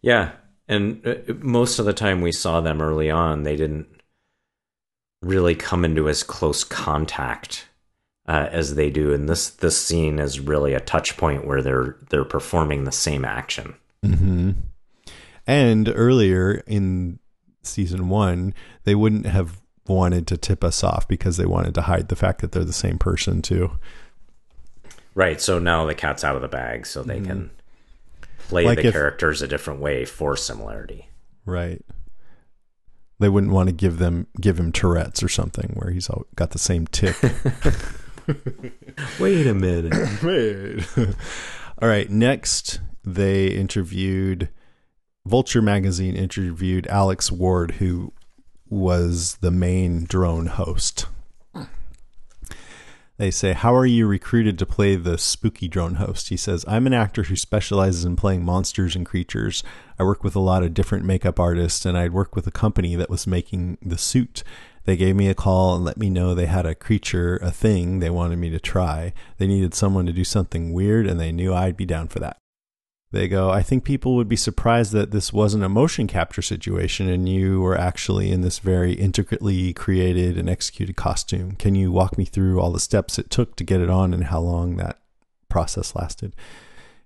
Yeah, 0.02 0.32
and 0.68 1.06
uh, 1.06 1.34
most 1.40 1.80
of 1.80 1.86
the 1.86 1.94
time 1.94 2.22
we 2.22 2.32
saw 2.32 2.62
them 2.62 2.82
early 2.82 3.10
on, 3.10 3.44
they 3.44 3.56
didn't 3.56 3.88
really 5.22 5.56
come 5.56 5.84
into 5.84 6.08
as 6.10 6.24
close 6.24 6.64
contact 6.64 7.68
uh, 8.28 8.48
as 8.52 8.76
they 8.76 8.90
do. 8.90 9.14
And 9.14 9.28
this 9.28 9.50
this 9.50 9.80
scene 9.80 10.20
is 10.20 10.40
really 10.40 10.74
a 10.74 10.80
touch 10.80 11.18
point 11.18 11.46
where 11.46 11.62
they're 11.62 11.98
they're 12.10 12.26
performing 12.26 12.84
the 12.84 12.92
same 12.92 13.26
action. 13.26 13.76
Mm-hmm. 14.06 14.52
And 15.48 15.92
earlier 15.96 16.64
in 16.68 17.20
season 17.64 18.10
one, 18.10 18.54
they 18.84 18.94
wouldn't 18.94 19.26
have 19.26 19.62
wanted 19.88 20.28
to 20.28 20.38
tip 20.38 20.64
us 20.64 20.84
off 20.84 21.08
because 21.08 21.38
they 21.38 21.46
wanted 21.46 21.74
to 21.76 21.84
hide 21.84 22.10
the 22.10 22.16
fact 22.16 22.42
that 22.42 22.52
they're 22.52 22.66
the 22.66 22.74
same 22.74 23.00
person 23.00 23.42
too. 23.42 23.72
Right. 25.16 25.42
So 25.42 25.58
now 25.58 25.86
the 25.86 25.96
cat's 25.96 26.24
out 26.24 26.36
of 26.36 26.42
the 26.42 26.48
bag, 26.48 26.86
so 26.86 27.02
they 27.02 27.20
mm. 27.20 27.26
can 27.26 27.52
play 28.50 28.66
like 28.66 28.78
the 28.80 28.88
if, 28.88 28.94
characters 28.94 29.42
a 29.42 29.48
different 29.48 29.80
way 29.80 30.06
for 30.06 30.36
similarity. 30.36 31.10
Right. 31.46 31.84
They 33.20 33.30
wouldn't 33.30 33.54
want 33.54 33.70
to 33.70 33.74
give 33.74 33.98
them 33.98 34.28
give 34.40 34.60
him 34.60 34.72
Tourette's 34.72 35.24
or 35.24 35.30
something 35.30 35.72
where 35.74 35.92
he's 35.92 36.10
all, 36.10 36.28
got 36.36 36.52
the 36.52 36.60
same 36.60 36.86
tick. 36.88 37.16
Wait 39.20 39.48
a 39.48 39.54
minute. 39.54 39.94
Wait. 40.24 40.86
all 41.82 41.88
right. 41.88 42.10
Next, 42.10 42.80
they 43.04 43.48
interviewed 43.48 44.50
Vulture 45.28 45.62
magazine 45.62 46.16
interviewed 46.16 46.88
Alex 46.88 47.30
Ward, 47.30 47.72
who 47.72 48.14
was 48.70 49.36
the 49.42 49.52
main 49.52 50.06
drone 50.06 50.46
host. 50.46 51.06
They 53.18 53.30
say, 53.32 53.52
How 53.52 53.76
are 53.76 53.86
you 53.86 54.08
recruited 54.08 54.58
to 54.58 54.66
play 54.66 54.96
the 54.96 55.18
spooky 55.18 55.68
drone 55.68 55.96
host? 55.96 56.30
He 56.30 56.38
says, 56.38 56.64
I'm 56.66 56.88
an 56.88 56.94
actor 56.94 57.24
who 57.24 57.36
specializes 57.36 58.06
in 58.06 58.16
playing 58.16 58.46
monsters 58.46 58.96
and 58.96 59.06
creatures. 59.06 59.64
I 60.00 60.04
work 60.04 60.24
with 60.24 60.36
a 60.36 60.40
lot 60.40 60.64
of 60.64 60.74
different 60.74 61.04
makeup 61.04 61.42
artists, 61.42 61.86
and 61.86 61.98
I'd 61.98 62.14
work 62.14 62.34
with 62.34 62.48
a 62.48 62.52
company 62.52 62.96
that 62.96 63.10
was 63.10 63.28
making 63.28 63.80
the 63.82 63.98
suit. 63.98 64.46
They 64.86 64.96
gave 64.96 65.18
me 65.18 65.28
a 65.28 65.36
call 65.36 65.76
and 65.76 65.84
let 65.84 65.98
me 65.98 66.10
know 66.10 66.36
they 66.36 66.46
had 66.46 66.66
a 66.66 66.74
creature, 66.74 67.36
a 67.42 67.52
thing 67.52 68.00
they 68.00 68.10
wanted 68.10 68.38
me 68.38 68.50
to 68.52 68.62
try. 68.62 69.12
They 69.40 69.48
needed 69.48 69.74
someone 69.74 70.06
to 70.06 70.14
do 70.14 70.24
something 70.24 70.72
weird, 70.72 71.06
and 71.06 71.20
they 71.20 71.34
knew 71.34 71.54
I'd 71.54 71.76
be 71.76 71.86
down 71.86 72.08
for 72.08 72.20
that. 72.20 72.38
They 73.12 73.30
go, 73.30 73.50
I 73.50 73.62
think 73.62 73.86
people 73.86 74.16
would 74.16 74.28
be 74.28 74.36
surprised 74.36 74.92
that 74.92 75.12
this 75.12 75.32
wasn't 75.32 75.64
a 75.64 75.70
motion 75.70 76.08
capture 76.08 76.42
situation 76.42 77.08
and 77.08 77.28
you 77.28 77.62
were 77.62 77.78
actually 77.78 78.32
in 78.32 78.42
this 78.42 78.60
very 78.60 78.94
intricately 78.94 79.72
created 79.72 80.38
and 80.38 80.50
executed 80.50 80.98
costume. 80.98 81.54
Can 81.54 81.74
you 81.74 81.90
walk 81.90 82.18
me 82.18 82.26
through 82.26 82.60
all 82.60 82.72
the 82.72 82.82
steps 82.82 83.18
it 83.18 83.30
took 83.30 83.56
to 83.56 83.64
get 83.64 83.80
it 83.80 83.90
on 83.90 84.14
and 84.14 84.26
how 84.26 84.42
long 84.42 84.76
that 84.76 85.00
process 85.48 85.96
lasted? 85.96 86.36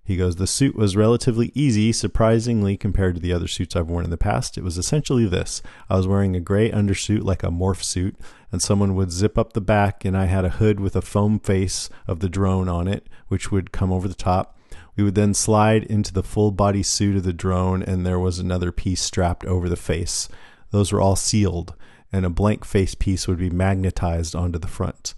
He 0.03 0.17
goes, 0.17 0.37
The 0.37 0.47
suit 0.47 0.75
was 0.75 0.95
relatively 0.95 1.51
easy, 1.53 1.91
surprisingly, 1.91 2.75
compared 2.75 3.15
to 3.15 3.21
the 3.21 3.31
other 3.31 3.47
suits 3.47 3.75
I've 3.75 3.87
worn 3.87 4.03
in 4.03 4.09
the 4.09 4.17
past. 4.17 4.57
It 4.57 4.63
was 4.63 4.79
essentially 4.79 5.27
this 5.27 5.61
I 5.89 5.97
was 5.97 6.07
wearing 6.07 6.35
a 6.35 6.39
gray 6.39 6.71
undersuit, 6.71 7.23
like 7.23 7.43
a 7.43 7.47
morph 7.47 7.83
suit, 7.83 8.15
and 8.51 8.61
someone 8.61 8.95
would 8.95 9.11
zip 9.11 9.37
up 9.37 9.53
the 9.53 9.61
back, 9.61 10.03
and 10.03 10.17
I 10.17 10.25
had 10.25 10.43
a 10.43 10.49
hood 10.49 10.79
with 10.79 10.95
a 10.95 11.01
foam 11.01 11.39
face 11.39 11.89
of 12.07 12.19
the 12.19 12.29
drone 12.29 12.67
on 12.67 12.87
it, 12.87 13.07
which 13.27 13.51
would 13.51 13.71
come 13.71 13.93
over 13.93 14.07
the 14.07 14.15
top. 14.15 14.57
We 15.01 15.05
would 15.05 15.15
then 15.15 15.33
slide 15.33 15.85
into 15.85 16.13
the 16.13 16.21
full 16.21 16.51
body 16.51 16.83
suit 16.83 17.15
of 17.15 17.23
the 17.23 17.33
drone, 17.33 17.81
and 17.81 18.05
there 18.05 18.19
was 18.19 18.37
another 18.37 18.71
piece 18.71 19.01
strapped 19.01 19.43
over 19.45 19.67
the 19.67 19.75
face. 19.75 20.29
Those 20.69 20.91
were 20.91 21.01
all 21.01 21.15
sealed, 21.15 21.73
and 22.13 22.23
a 22.23 22.29
blank 22.29 22.63
face 22.63 22.93
piece 22.93 23.27
would 23.27 23.39
be 23.39 23.49
magnetized 23.49 24.35
onto 24.35 24.59
the 24.59 24.67
front. 24.67 25.15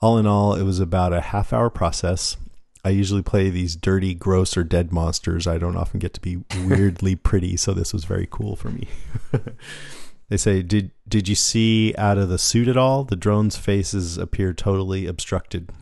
All 0.00 0.16
in 0.16 0.26
all, 0.26 0.54
it 0.54 0.62
was 0.62 0.80
about 0.80 1.12
a 1.12 1.20
half 1.20 1.52
hour 1.52 1.68
process. 1.68 2.38
I 2.82 2.88
usually 2.88 3.20
play 3.20 3.50
these 3.50 3.76
dirty, 3.76 4.14
gross, 4.14 4.56
or 4.56 4.64
dead 4.64 4.90
monsters. 4.90 5.46
I 5.46 5.58
don't 5.58 5.76
often 5.76 6.00
get 6.00 6.14
to 6.14 6.20
be 6.22 6.38
weirdly 6.64 7.14
pretty, 7.14 7.58
so 7.58 7.74
this 7.74 7.92
was 7.92 8.04
very 8.06 8.26
cool 8.30 8.56
for 8.56 8.70
me. 8.70 8.88
they 10.30 10.38
say, 10.38 10.62
"Did 10.62 10.92
did 11.06 11.28
you 11.28 11.34
see 11.34 11.94
out 11.98 12.16
of 12.16 12.30
the 12.30 12.38
suit 12.38 12.68
at 12.68 12.78
all? 12.78 13.04
The 13.04 13.16
drone's 13.16 13.58
faces 13.58 14.16
appear 14.16 14.54
totally 14.54 15.06
obstructed." 15.06 15.72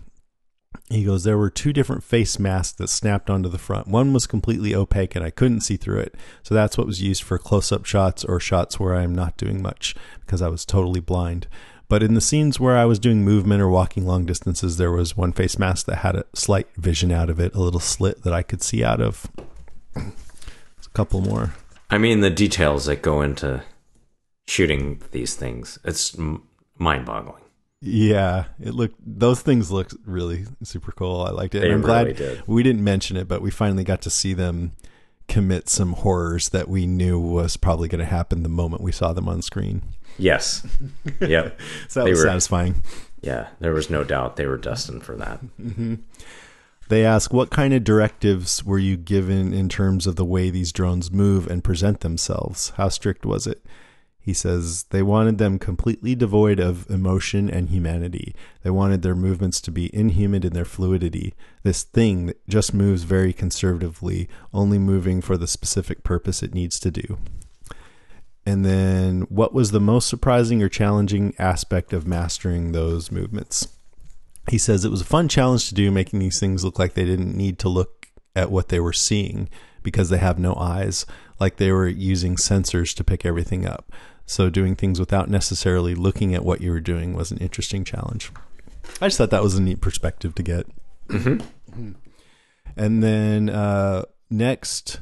He 0.91 1.05
goes, 1.05 1.25
There 1.25 1.39
were 1.39 1.51
two 1.51 1.73
different 1.73 2.05
face 2.05 2.39
masks 2.39 2.77
that 2.79 2.89
snapped 2.89 3.31
onto 3.31 3.49
the 3.49 3.59
front. 3.59 3.89
One 3.89 4.13
was 4.13 4.27
completely 4.27 4.75
opaque 4.75 5.15
and 5.15 5.25
I 5.25 5.31
couldn't 5.31 5.61
see 5.61 5.77
through 5.77 6.01
it. 6.01 6.15
So 6.43 6.55
that's 6.55 6.77
what 6.77 6.87
was 6.87 7.03
used 7.03 7.23
for 7.23 7.39
close 7.39 7.73
up 7.73 7.85
shots 7.85 8.25
or 8.25 8.39
shots 8.41 8.79
where 8.79 8.95
I'm 8.95 9.15
not 9.15 9.37
doing 9.37 9.63
much 9.63 9.95
because 10.21 10.43
I 10.43 10.49
was 10.49 10.65
totally 10.65 11.01
blind. 11.01 11.47
But 11.89 12.03
in 12.03 12.15
the 12.15 12.21
scenes 12.21 12.59
where 12.59 12.77
I 12.77 12.87
was 12.87 12.99
doing 12.99 13.25
movement 13.25 13.61
or 13.61 13.69
walking 13.69 14.07
long 14.07 14.25
distances, 14.25 14.77
there 14.77 14.91
was 14.91 15.17
one 15.17 15.33
face 15.33 15.59
mask 15.59 15.87
that 15.87 15.97
had 15.97 16.17
a 16.17 16.25
slight 16.35 16.69
vision 16.77 17.13
out 17.13 17.29
of 17.29 17.39
it, 17.39 17.55
a 17.55 17.61
little 17.61 17.81
slit 17.81 18.23
that 18.23 18.33
I 18.33 18.43
could 18.43 18.63
see 18.63 18.83
out 18.83 19.01
of. 19.01 19.31
a 19.95 20.03
couple 20.95 21.21
more. 21.21 21.55
I 21.91 21.99
mean, 21.99 22.21
the 22.21 22.31
details 22.31 22.87
that 22.87 23.03
go 23.03 23.21
into 23.21 23.63
shooting 24.47 25.03
these 25.13 25.35
things, 25.35 25.79
it's 25.85 26.17
mind 26.79 27.07
boggling. 27.07 27.44
Yeah, 27.87 28.45
it 28.61 28.73
looked 28.75 28.97
those 29.05 29.43
things 29.43 29.71
looked 29.71 29.95
really 30.07 30.47
super 30.63 30.91
cool. 30.93 31.21
I 31.21 31.31
liked 31.31 31.55
it. 31.55 31.61
They 31.61 31.67
and 31.67 31.75
I'm 31.75 31.83
really 31.83 32.15
glad 32.15 32.17
did. 32.17 32.43
we 32.47 32.63
didn't 32.63 32.83
mention 32.83 33.17
it, 33.19 33.29
but 33.29 33.43
we 33.43 33.51
finally 33.51 33.85
got 33.85 34.01
to 34.03 34.11
see 34.11 34.33
them 34.33 34.73
commit 35.29 35.69
some 35.69 35.93
horrors 35.93 36.49
that 36.51 36.69
we 36.69 36.87
knew 36.87 37.19
was 37.19 37.57
probably 37.57 37.89
going 37.89 37.99
to 37.99 38.05
happen 38.05 38.43
the 38.43 38.49
moment 38.49 38.83
we 38.83 38.93
saw 38.93 39.13
them 39.13 39.29
on 39.29 39.43
screen. 39.43 39.83
Yes. 40.19 40.67
Yep. 41.21 41.59
So 41.89 42.01
that 42.01 42.05
They 42.05 42.11
was 42.11 42.21
were- 42.21 42.27
satisfying. 42.27 42.83
Yeah, 43.21 43.49
there 43.61 43.73
was 43.73 43.89
no 43.91 44.05
doubt 44.05 44.37
they 44.37 44.47
were 44.47 44.59
destined 44.59 45.03
for 45.05 45.17
that. 45.17 45.41
Mm-hmm. 45.61 45.95
They 46.89 47.05
ask, 47.05 47.33
What 47.33 47.51
kind 47.51 47.73
of 47.73 47.83
directives 47.85 48.63
were 48.65 48.79
you 48.79 48.97
given 48.99 49.55
in 49.55 49.69
terms 49.71 50.07
of 50.07 50.17
the 50.17 50.25
way 50.25 50.51
these 50.51 50.73
drones 50.73 51.11
move 51.11 51.47
and 51.47 51.65
present 51.65 52.01
themselves? 52.01 52.71
How 52.77 52.89
strict 52.91 53.25
was 53.25 53.47
it? 53.47 53.65
He 54.25 54.33
says 54.33 54.85
they 54.85 55.03
wanted 55.03 55.37
them 55.37 55.59
completely 55.59 56.15
devoid 56.15 56.59
of 56.59 56.89
emotion 56.89 57.51
and 57.51 57.69
humanity. 57.69 58.35
They 58.63 58.71
wanted 58.71 59.03
their 59.03 59.15
movements 59.15 59.61
to 59.61 59.71
be 59.71 59.95
inhuman 59.95 60.45
in 60.45 60.55
their 60.55 60.65
fluidity. 60.65 61.35
This 61.63 61.83
thing 61.83 62.25
that 62.27 62.49
just 62.49 62.73
moves 62.73 63.03
very 63.03 63.35
conservatively, 63.35 64.31
only 64.55 64.79
moving 64.79 65.21
for 65.21 65.37
the 65.37 65.47
specific 65.47 66.03
purpose 66.05 66.43
it 66.43 66.55
needs 66.55 66.81
to 66.81 66.91
do. 66.91 67.19
And 68.47 68.65
then, 68.65 69.23
what 69.29 69.53
was 69.53 69.73
the 69.73 69.81
most 69.81 70.09
surprising 70.09 70.63
or 70.63 70.71
challenging 70.71 71.35
aspect 71.39 71.93
of 71.93 72.07
mastering 72.07 72.73
those 72.73 73.13
movements? 73.13 73.69
He 74.49 74.57
says 74.57 74.87
it 74.87 74.91
was 74.91 75.03
a 75.03 75.07
fun 75.07 75.29
challenge 75.29 75.69
to 75.69 75.75
do, 75.75 75.91
making 75.91 76.21
these 76.21 76.41
things 76.41 76.65
look 76.65 76.79
like 76.79 76.95
they 76.95 77.05
didn't 77.05 77.37
need 77.37 77.59
to 77.59 77.69
look 77.69 78.09
at 78.35 78.51
what 78.51 78.71
they 78.71 78.81
were 78.81 78.95
seeing 78.95 79.51
because 79.83 80.09
they 80.09 80.17
have 80.17 80.39
no 80.39 80.55
eyes, 80.55 81.05
like 81.39 81.57
they 81.57 81.71
were 81.71 81.87
using 81.87 82.37
sensors 82.37 82.97
to 82.97 83.05
pick 83.05 83.27
everything 83.27 83.67
up. 83.67 83.93
So, 84.27 84.49
doing 84.49 84.75
things 84.75 84.99
without 84.99 85.29
necessarily 85.29 85.95
looking 85.95 86.35
at 86.35 86.45
what 86.45 86.61
you 86.61 86.71
were 86.71 86.81
doing 86.81 87.15
was 87.15 87.31
an 87.31 87.39
interesting 87.39 87.85
challenge. 87.85 88.31
I 89.01 89.07
just 89.07 89.19
thought 89.19 89.31
that 89.31 89.43
was 89.43 89.55
a 89.55 89.63
neat 89.63 89.81
perspective 89.81 90.35
to 90.35 90.43
get. 90.43 90.67
And 92.77 93.03
then 93.03 93.49
uh, 93.51 94.05
next, 94.31 95.01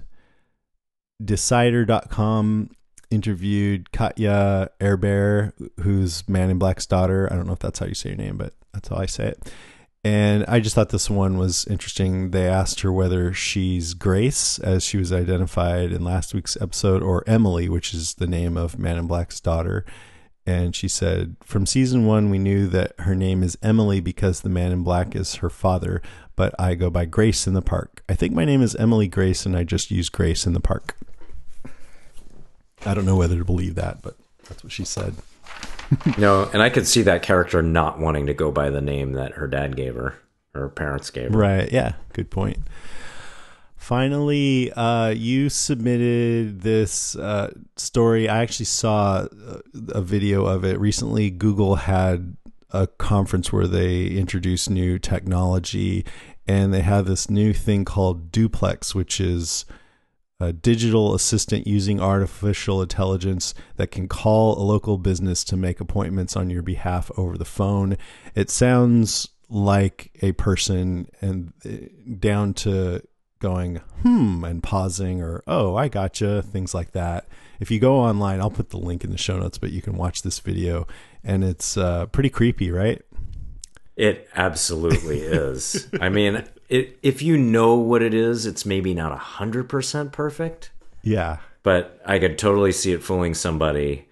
Decider.com 1.25 2.71
interviewed 3.11 3.93
Katya 3.93 4.71
Airbear, 4.81 5.53
who's 5.81 6.29
Man 6.29 6.51
in 6.51 6.59
Black's 6.59 6.87
daughter. 6.87 7.29
I 7.31 7.37
don't 7.37 7.47
know 7.47 7.53
if 7.53 7.59
that's 7.59 7.79
how 7.79 7.87
you 7.87 7.95
say 7.95 8.11
your 8.11 8.19
name, 8.19 8.37
but 8.37 8.55
that's 8.73 8.89
how 8.89 8.97
I 8.97 9.07
say 9.07 9.29
it. 9.29 9.53
And 10.05 10.45
I 10.49 10.59
just 10.59 10.75
thought 10.75 10.89
this 10.89 11.09
one 11.09 11.39
was 11.39 11.65
interesting. 11.67 12.33
They 12.33 12.49
asked 12.49 12.81
her 12.81 12.93
whether 12.93 13.33
she's 13.33 13.95
Grace, 13.95 14.59
as 14.59 14.83
she 14.83 14.97
was 14.97 15.13
identified 15.13 15.93
in 15.93 16.03
last 16.03 16.35
week's 16.35 16.61
episode, 16.61 17.03
or 17.03 17.23
Emily, 17.27 17.69
which 17.69 17.95
is 17.95 18.15
the 18.15 18.27
name 18.27 18.57
of 18.57 18.79
Man 18.79 18.99
in 18.99 19.07
Black's 19.07 19.39
daughter. 19.39 19.85
And 20.45 20.75
she 20.75 20.89
said, 20.89 21.37
From 21.45 21.67
season 21.67 22.05
one, 22.05 22.31
we 22.31 22.41
knew 22.41 22.67
that 22.67 22.95
her 23.01 23.15
name 23.15 23.45
is 23.45 23.57
Emily 23.63 24.01
because 24.01 24.41
the 24.41 24.49
man 24.49 24.73
in 24.73 24.83
black 24.83 25.15
is 25.15 25.37
her 25.37 25.51
father, 25.51 26.03
but 26.35 26.53
I 26.59 26.75
go 26.75 26.91
by 26.91 27.05
Grace 27.05 27.47
in 27.47 27.55
the 27.55 27.63
park. 27.63 28.03
I 28.09 28.15
think 28.15 28.35
my 28.35 28.45
name 28.45 28.61
is 28.61 28.75
Emily 28.75 29.07
Grace, 29.07 29.47
and 29.47 29.57
I 29.57 29.63
just 29.63 29.93
use 29.93 30.09
Grace 30.09 30.45
in 30.45 30.53
the 30.53 30.61
park. 30.61 30.97
I 32.85 32.95
don't 32.95 33.07
know 33.07 33.17
whether 33.17 33.39
to 33.39 33.45
believe 33.45 33.77
that, 33.77 34.03
but 34.03 34.17
that's 34.49 34.65
what 34.65 34.73
she 34.73 34.85
said. 34.85 35.15
No, 36.19 36.49
and 36.53 36.63
I 36.63 36.71
could 36.71 36.87
see 36.87 37.03
that 37.03 37.23
character 37.23 37.63
not 37.63 37.99
wanting 37.99 38.27
to 38.27 38.35
go 38.35 38.51
by 38.51 38.71
the 38.71 38.81
name 38.81 39.13
that 39.13 39.33
her 39.33 39.47
dad 39.47 39.77
gave 39.77 39.95
her, 39.95 40.15
her 40.55 40.69
parents 40.69 41.11
gave 41.11 41.33
her. 41.33 41.39
Right. 41.39 41.71
Yeah. 41.73 41.95
Good 42.13 42.31
point. 42.31 42.59
Finally, 43.77 44.73
uh, 44.75 45.09
you 45.09 45.49
submitted 45.49 46.61
this 46.61 47.17
uh, 47.17 47.53
story. 47.77 48.29
I 48.29 48.41
actually 48.41 48.67
saw 48.67 49.27
a, 49.27 49.61
a 49.89 50.01
video 50.01 50.47
of 50.47 50.65
it 50.65 50.79
recently. 50.79 51.31
Google 51.31 51.75
had 51.75 52.37
a 52.71 52.87
conference 52.87 53.53
where 53.53 53.67
they 53.67 54.07
introduced 54.07 54.71
new 54.71 54.99
technology, 55.01 56.05
and 56.47 56.73
they 56.73 56.83
had 56.83 57.07
this 57.07 57.29
new 57.29 57.53
thing 57.53 57.85
called 57.85 58.31
Duplex, 58.31 58.95
which 58.95 59.21
is 59.21 59.65
a 60.43 60.53
digital 60.53 61.15
assistant 61.15 61.67
using 61.67 62.01
artificial 62.01 62.83
intelligence 62.83 63.55
that 63.77 63.91
can 63.91 64.09
call 64.09 64.59
a 64.59 64.65
local 64.65 64.99
business 64.99 65.45
to 65.45 65.57
make 65.57 65.81
appointments 65.81 66.37
on 66.37 66.51
your 66.51 66.63
behalf 66.63 67.11
over 67.17 67.39
the 67.39 67.45
phone. 67.45 67.97
It 68.35 68.51
sounds 68.51 69.29
like 69.49 70.11
a 70.23 70.33
person 70.33 71.09
and 71.21 71.53
uh, 71.65 71.87
down 72.19 72.55
to 72.55 73.03
going 73.39 73.77
hmm 74.03 74.45
and 74.45 74.63
pausing 74.63 75.21
or 75.21 75.43
oh 75.47 75.75
I 75.77 75.89
gotcha 75.89 76.43
things 76.43 76.75
like 76.75 76.93
that. 76.93 77.27
If 77.61 77.71
you 77.71 77.79
go 77.79 77.97
online, 77.97 78.41
I'll 78.41 78.51
put 78.51 78.71
the 78.71 78.79
link 78.79 79.05
in 79.05 79.11
the 79.11 79.19
show 79.19 79.39
notes, 79.39 79.59
but 79.59 79.73
you 79.73 79.83
can 79.83 79.97
watch 79.97 80.23
this 80.23 80.41
video 80.41 80.87
and 81.23 81.45
it's 81.45 81.77
uh, 81.77 82.07
pretty 82.07 82.31
creepy, 82.31 82.71
right? 82.71 83.03
It 83.97 84.29
absolutely 84.35 85.21
is. 85.21 85.89
I 86.01 86.09
mean, 86.09 86.45
it, 86.69 86.99
if 87.03 87.21
you 87.23 87.37
know 87.37 87.75
what 87.75 88.03
it 88.03 88.15
is, 88.15 88.47
it's 88.47 88.65
maybe 88.65 88.95
not 88.95 89.19
100% 89.19 90.13
perfect, 90.13 90.71
Yeah. 91.03 91.39
but 91.63 92.01
I 92.07 92.19
could 92.19 92.39
totally 92.39 92.73
see 92.73 92.93
it 92.93 93.03
fooling 93.03 93.35
somebody 93.35 94.07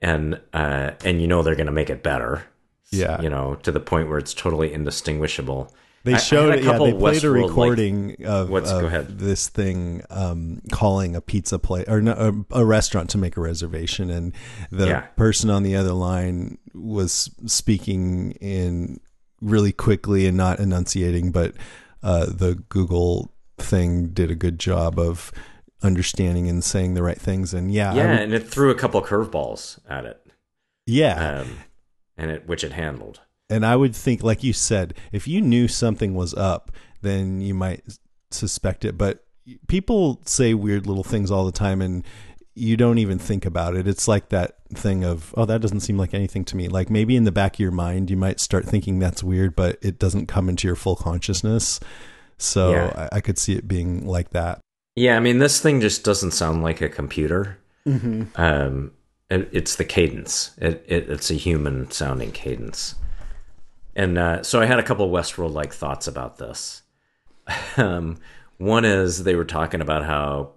and 0.00 0.40
uh 0.52 0.90
and 1.04 1.20
you 1.20 1.28
know 1.28 1.42
they're 1.42 1.54
going 1.54 1.66
to 1.66 1.72
make 1.72 1.88
it 1.88 2.02
better. 2.02 2.42
Yeah. 2.90 3.22
You 3.22 3.30
know, 3.30 3.54
to 3.62 3.70
the 3.70 3.78
point 3.80 4.08
where 4.08 4.18
it's 4.18 4.34
totally 4.34 4.72
indistinguishable. 4.72 5.72
They 6.04 6.14
I- 6.14 6.16
I 6.16 6.18
showed 6.18 6.52
a. 6.54 6.60
Yeah, 6.60 6.72
they 6.72 6.92
played 6.92 6.94
a 6.94 6.98
Westworld, 6.98 7.40
like- 7.42 7.48
recording 7.48 8.16
of, 8.26 8.50
What's- 8.50 8.70
of 8.72 8.80
go 8.80 8.86
ahead. 8.88 9.18
this 9.20 9.48
thing 9.48 10.02
um, 10.10 10.60
calling 10.72 11.14
a 11.14 11.20
pizza 11.20 11.60
place 11.60 11.86
or 11.86 12.02
no, 12.02 12.44
a, 12.50 12.58
a 12.62 12.64
restaurant 12.64 13.08
to 13.10 13.18
make 13.18 13.36
a 13.36 13.40
reservation, 13.40 14.10
and 14.10 14.32
the 14.72 14.86
Yeah. 14.88 15.00
person 15.16 15.48
on 15.48 15.62
the 15.62 15.76
other 15.76 15.92
line 15.92 16.58
was 16.74 17.30
speaking 17.46 18.32
in 18.40 18.98
really 19.42 19.72
quickly 19.72 20.26
and 20.26 20.36
not 20.36 20.58
enunciating, 20.60 21.30
but 21.32 21.54
uh, 22.02 22.26
the 22.26 22.54
Google 22.70 23.30
thing 23.58 24.08
did 24.08 24.30
a 24.30 24.34
good 24.34 24.58
job 24.58 24.98
of 24.98 25.30
understanding 25.82 26.48
and 26.48 26.62
saying 26.64 26.94
the 26.94 27.02
right 27.02 27.20
things. 27.20 27.52
And 27.52 27.70
yeah, 27.72 27.92
yeah, 27.94 28.10
would- 28.12 28.20
and 28.20 28.32
it 28.34 28.48
threw 28.48 28.70
a 28.70 28.74
couple 28.74 29.02
curveballs 29.02 29.78
at 29.88 30.04
it. 30.06 30.24
yeah, 30.86 31.40
Um 31.40 31.58
and 32.16 32.30
it 32.30 32.46
which 32.46 32.62
it 32.64 32.72
handled. 32.72 33.20
And 33.50 33.66
I 33.66 33.76
would 33.76 33.94
think, 33.94 34.22
like 34.22 34.42
you 34.42 34.52
said, 34.52 34.94
if 35.12 35.28
you 35.28 35.40
knew 35.42 35.68
something 35.68 36.14
was 36.14 36.32
up, 36.34 36.72
then 37.02 37.40
you 37.42 37.52
might 37.52 37.82
suspect 38.30 38.84
it. 38.84 38.96
But 38.96 39.24
people 39.66 40.22
say 40.24 40.54
weird 40.54 40.86
little 40.86 41.02
things 41.04 41.30
all 41.30 41.44
the 41.44 41.52
time, 41.52 41.82
and 41.82 42.04
you 42.54 42.76
don't 42.76 42.98
even 42.98 43.18
think 43.18 43.46
about 43.46 43.76
it. 43.76 43.86
It's 43.88 44.06
like 44.06 44.28
that 44.28 44.56
thing 44.74 45.04
of, 45.04 45.34
oh, 45.36 45.44
that 45.46 45.60
doesn't 45.60 45.80
seem 45.80 45.96
like 45.96 46.12
anything 46.12 46.44
to 46.46 46.56
me. 46.56 46.68
Like 46.68 46.90
maybe 46.90 47.16
in 47.16 47.24
the 47.24 47.32
back 47.32 47.54
of 47.54 47.60
your 47.60 47.70
mind, 47.70 48.10
you 48.10 48.16
might 48.16 48.40
start 48.40 48.66
thinking 48.66 48.98
that's 48.98 49.22
weird, 49.22 49.56
but 49.56 49.78
it 49.80 49.98
doesn't 49.98 50.26
come 50.26 50.48
into 50.48 50.68
your 50.68 50.76
full 50.76 50.96
consciousness. 50.96 51.80
So 52.38 52.72
Yeah. 52.72 53.08
I, 53.12 53.16
I 53.16 53.20
could 53.20 53.38
see 53.38 53.54
it 53.54 53.66
being 53.66 54.06
like 54.06 54.30
that. 54.30 54.60
Yeah, 54.94 55.16
I 55.16 55.20
mean, 55.20 55.38
this 55.38 55.60
thing 55.60 55.80
just 55.80 56.04
doesn't 56.04 56.32
sound 56.32 56.62
like 56.62 56.82
a 56.82 56.88
computer. 56.88 57.58
Mm-hmm. 57.86 58.24
Um, 58.36 58.92
it, 59.30 59.48
it's 59.52 59.76
the 59.76 59.84
cadence. 59.84 60.50
It, 60.58 60.84
it 60.86 61.08
it's 61.08 61.30
a 61.30 61.34
human 61.34 61.90
sounding 61.90 62.32
cadence. 62.32 62.96
And 63.96 64.18
uh, 64.18 64.42
so 64.42 64.60
I 64.60 64.66
had 64.66 64.78
a 64.78 64.82
couple 64.82 65.10
Westworld 65.10 65.52
like 65.52 65.72
thoughts 65.72 66.06
about 66.06 66.38
this. 66.38 66.82
Um, 67.76 68.18
one 68.58 68.84
is 68.84 69.24
they 69.24 69.34
were 69.34 69.44
talking 69.44 69.80
about 69.80 70.04
how 70.04 70.52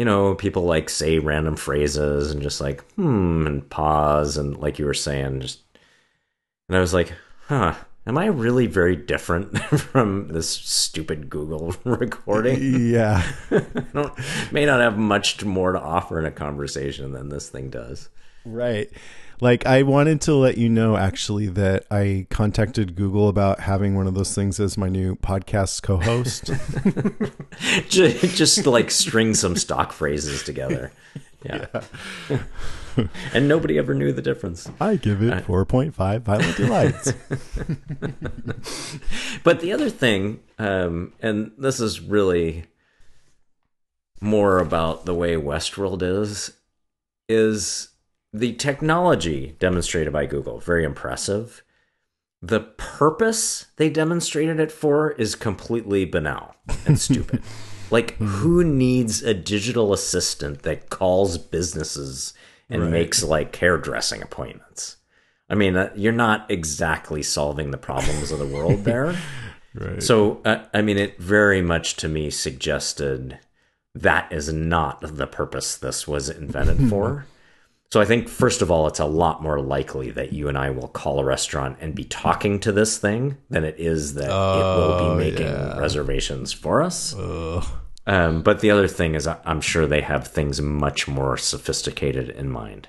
you 0.00 0.06
know 0.06 0.34
people 0.34 0.62
like 0.64 0.88
say 0.88 1.18
random 1.18 1.56
phrases 1.56 2.30
and 2.30 2.40
just 2.42 2.58
like 2.58 2.82
hmm 2.94 3.46
and 3.46 3.68
pause 3.68 4.38
and 4.38 4.56
like 4.56 4.78
you 4.78 4.86
were 4.86 4.94
saying 4.94 5.42
just 5.42 5.60
and 6.68 6.76
I 6.76 6.80
was 6.80 6.94
like, 6.94 7.12
huh. 7.48 7.74
Am 8.06 8.16
I 8.16 8.26
really 8.26 8.66
very 8.66 8.96
different 8.96 9.58
from 9.92 10.28
this 10.28 10.48
stupid 10.48 11.28
Google 11.28 11.74
recording? 11.84 12.58
Yeah. 12.62 13.22
I 13.50 13.62
don't 13.92 14.12
may 14.52 14.64
not 14.64 14.80
have 14.80 14.96
much 14.96 15.44
more 15.44 15.72
to 15.72 15.80
offer 15.80 16.18
in 16.18 16.24
a 16.24 16.30
conversation 16.30 17.12
than 17.12 17.28
this 17.28 17.50
thing 17.50 17.68
does. 17.70 18.08
Right. 18.44 18.90
Like 19.40 19.66
I 19.66 19.82
wanted 19.82 20.20
to 20.22 20.34
let 20.34 20.58
you 20.58 20.68
know 20.68 20.96
actually 20.96 21.46
that 21.48 21.86
I 21.90 22.26
contacted 22.30 22.94
Google 22.94 23.28
about 23.28 23.60
having 23.60 23.94
one 23.94 24.06
of 24.06 24.14
those 24.14 24.34
things 24.34 24.60
as 24.60 24.76
my 24.76 24.88
new 24.88 25.16
podcast 25.16 25.82
co-host. 25.82 26.50
just, 27.88 28.36
just 28.36 28.66
like 28.66 28.90
string 28.90 29.34
some 29.34 29.56
stock 29.56 29.92
phrases 29.92 30.42
together. 30.42 30.92
Yeah. 31.42 31.66
and 33.32 33.48
nobody 33.48 33.78
ever 33.78 33.94
knew 33.94 34.12
the 34.12 34.20
difference. 34.20 34.70
I 34.78 34.96
give 34.96 35.22
it 35.22 35.46
4.5 35.46 36.20
violent 36.20 36.56
delights. 36.56 37.12
But 39.42 39.60
the 39.60 39.72
other 39.72 39.90
thing, 39.90 40.40
um, 40.58 41.12
and 41.20 41.52
this 41.56 41.80
is 41.80 42.00
really 42.00 42.64
more 44.20 44.58
about 44.58 45.06
the 45.06 45.14
way 45.14 45.34
Westworld 45.34 46.02
is, 46.02 46.52
is 47.28 47.88
the 48.32 48.52
technology 48.54 49.56
demonstrated 49.58 50.12
by 50.12 50.26
Google. 50.26 50.60
Very 50.60 50.84
impressive. 50.84 51.62
The 52.42 52.60
purpose 52.60 53.66
they 53.76 53.90
demonstrated 53.90 54.58
it 54.60 54.72
for 54.72 55.12
is 55.12 55.34
completely 55.34 56.04
banal 56.04 56.54
and 56.86 56.98
stupid. 57.08 57.42
like, 57.90 58.16
who 58.18 58.64
needs 58.64 59.22
a 59.22 59.34
digital 59.34 59.92
assistant 59.92 60.62
that 60.62 60.90
calls 60.90 61.38
businesses 61.38 62.32
and 62.68 62.82
Right. 62.82 62.90
makes 62.92 63.22
like 63.24 63.54
hairdressing 63.56 64.22
appointments? 64.22 64.96
I 65.50 65.56
mean, 65.56 65.76
uh, 65.76 65.90
you're 65.96 66.12
not 66.12 66.48
exactly 66.50 67.22
solving 67.24 67.72
the 67.72 67.78
problems 67.78 68.30
of 68.30 68.38
the 68.38 68.46
world 68.46 68.84
there. 68.84 69.16
right. 69.74 70.00
So, 70.02 70.40
uh, 70.44 70.64
I 70.72 70.80
mean, 70.82 70.96
it 70.96 71.18
very 71.18 71.60
much 71.60 71.96
to 71.96 72.08
me 72.08 72.30
suggested 72.30 73.40
that 73.94 74.32
is 74.32 74.52
not 74.52 75.00
the 75.02 75.26
purpose 75.26 75.76
this 75.76 76.06
was 76.06 76.30
invented 76.30 76.88
for. 76.88 77.26
So 77.92 78.00
I 78.00 78.04
think 78.04 78.28
first 78.28 78.62
of 78.62 78.70
all, 78.70 78.86
it's 78.86 79.00
a 79.00 79.04
lot 79.04 79.42
more 79.42 79.60
likely 79.60 80.12
that 80.12 80.32
you 80.32 80.46
and 80.48 80.56
I 80.56 80.70
will 80.70 80.86
call 80.86 81.18
a 81.18 81.24
restaurant 81.24 81.78
and 81.80 81.92
be 81.92 82.04
talking 82.04 82.60
to 82.60 82.70
this 82.70 82.98
thing 82.98 83.36
than 83.48 83.64
it 83.64 83.80
is 83.80 84.14
that 84.14 84.26
it 84.26 84.28
will 84.28 84.92
Oh, 84.92 85.16
be 85.18 85.24
making 85.24 85.46
yeah. 85.46 85.76
reservations 85.76 86.52
for 86.52 86.82
us. 86.82 87.16
Um, 88.06 88.42
but 88.42 88.60
the 88.60 88.70
other 88.70 88.86
thing 88.86 89.16
is, 89.16 89.26
I'm 89.26 89.60
sure 89.60 89.86
they 89.86 90.02
have 90.02 90.28
things 90.28 90.60
much 90.62 91.08
more 91.08 91.36
sophisticated 91.36 92.28
in 92.30 92.48
mind. 92.48 92.88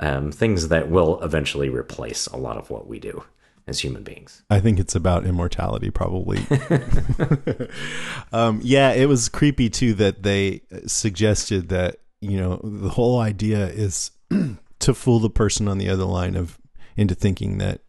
Um, 0.00 0.32
things 0.32 0.68
that 0.68 0.88
will 0.88 1.22
eventually 1.22 1.68
replace 1.68 2.26
a 2.26 2.38
lot 2.38 2.56
of 2.56 2.70
what 2.70 2.86
we 2.86 2.98
do 2.98 3.22
as 3.66 3.80
human 3.80 4.02
beings. 4.02 4.42
I 4.48 4.58
think 4.58 4.78
it's 4.80 4.94
about 4.94 5.26
immortality, 5.26 5.90
probably. 5.90 6.38
um, 8.32 8.60
yeah, 8.62 8.92
it 8.92 9.06
was 9.06 9.28
creepy 9.28 9.68
too 9.68 9.92
that 9.94 10.22
they 10.22 10.62
suggested 10.86 11.68
that 11.68 11.96
you 12.22 12.38
know 12.38 12.58
the 12.64 12.88
whole 12.88 13.18
idea 13.18 13.66
is 13.66 14.10
to 14.78 14.94
fool 14.94 15.18
the 15.18 15.30
person 15.30 15.68
on 15.68 15.78
the 15.78 15.88
other 15.88 16.04
line 16.04 16.36
of 16.36 16.58
into 16.96 17.14
thinking 17.14 17.58
that 17.58 17.80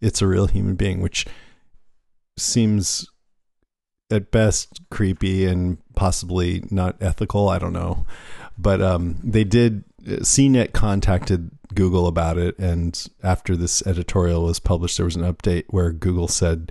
it's 0.00 0.22
a 0.22 0.26
real 0.26 0.46
human 0.46 0.74
being, 0.74 1.00
which 1.00 1.26
seems 2.36 3.08
at 4.10 4.30
best 4.30 4.80
creepy 4.90 5.46
and 5.46 5.78
possibly 5.94 6.62
not 6.70 6.96
ethical. 7.00 7.48
I 7.48 7.58
don't 7.58 7.72
know, 7.72 8.06
but 8.58 8.80
um, 8.80 9.18
they 9.22 9.44
did. 9.44 9.84
CNET 10.04 10.74
contacted 10.74 11.50
Google 11.74 12.06
about 12.06 12.36
it, 12.36 12.58
and 12.58 13.06
after 13.22 13.56
this 13.56 13.84
editorial 13.86 14.44
was 14.44 14.60
published, 14.60 14.98
there 14.98 15.06
was 15.06 15.16
an 15.16 15.22
update 15.22 15.64
where 15.68 15.92
Google 15.92 16.28
said 16.28 16.70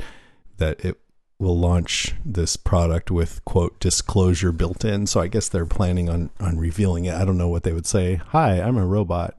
that 0.57 0.85
it 0.85 0.99
will 1.43 1.57
launch 1.57 2.15
this 2.25 2.55
product 2.55 3.11
with 3.11 3.43
quote 3.45 3.79
disclosure 3.79 4.51
built 4.51 4.83
in. 4.83 5.05
So 5.05 5.19
I 5.19 5.27
guess 5.27 5.49
they're 5.49 5.65
planning 5.65 6.09
on 6.09 6.29
on 6.39 6.57
revealing 6.57 7.05
it. 7.05 7.13
I 7.13 7.25
don't 7.25 7.37
know 7.37 7.49
what 7.49 7.63
they 7.63 7.73
would 7.73 7.85
say. 7.85 8.15
Hi, 8.29 8.61
I'm 8.61 8.77
a 8.77 8.85
robot. 8.85 9.35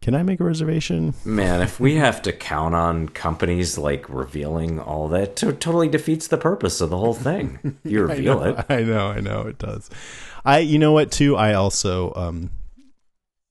Can 0.00 0.14
I 0.14 0.22
make 0.22 0.38
a 0.38 0.44
reservation? 0.44 1.14
Man, 1.24 1.60
if 1.60 1.80
we 1.80 1.96
have 1.96 2.22
to 2.22 2.32
count 2.32 2.74
on 2.74 3.08
companies 3.08 3.76
like 3.78 4.08
revealing 4.08 4.78
all 4.78 5.08
that, 5.08 5.34
to- 5.36 5.52
totally 5.52 5.88
defeats 5.88 6.28
the 6.28 6.36
purpose 6.38 6.80
of 6.80 6.90
the 6.90 6.98
whole 6.98 7.14
thing. 7.14 7.78
You 7.84 8.04
reveal 8.04 8.42
it. 8.44 8.64
I 8.68 8.82
know, 8.82 9.08
I 9.08 9.20
know 9.20 9.42
it 9.42 9.58
does. 9.58 9.90
I 10.44 10.58
you 10.58 10.78
know 10.78 10.92
what 10.92 11.10
too? 11.10 11.36
I 11.36 11.54
also 11.54 12.12
um 12.14 12.50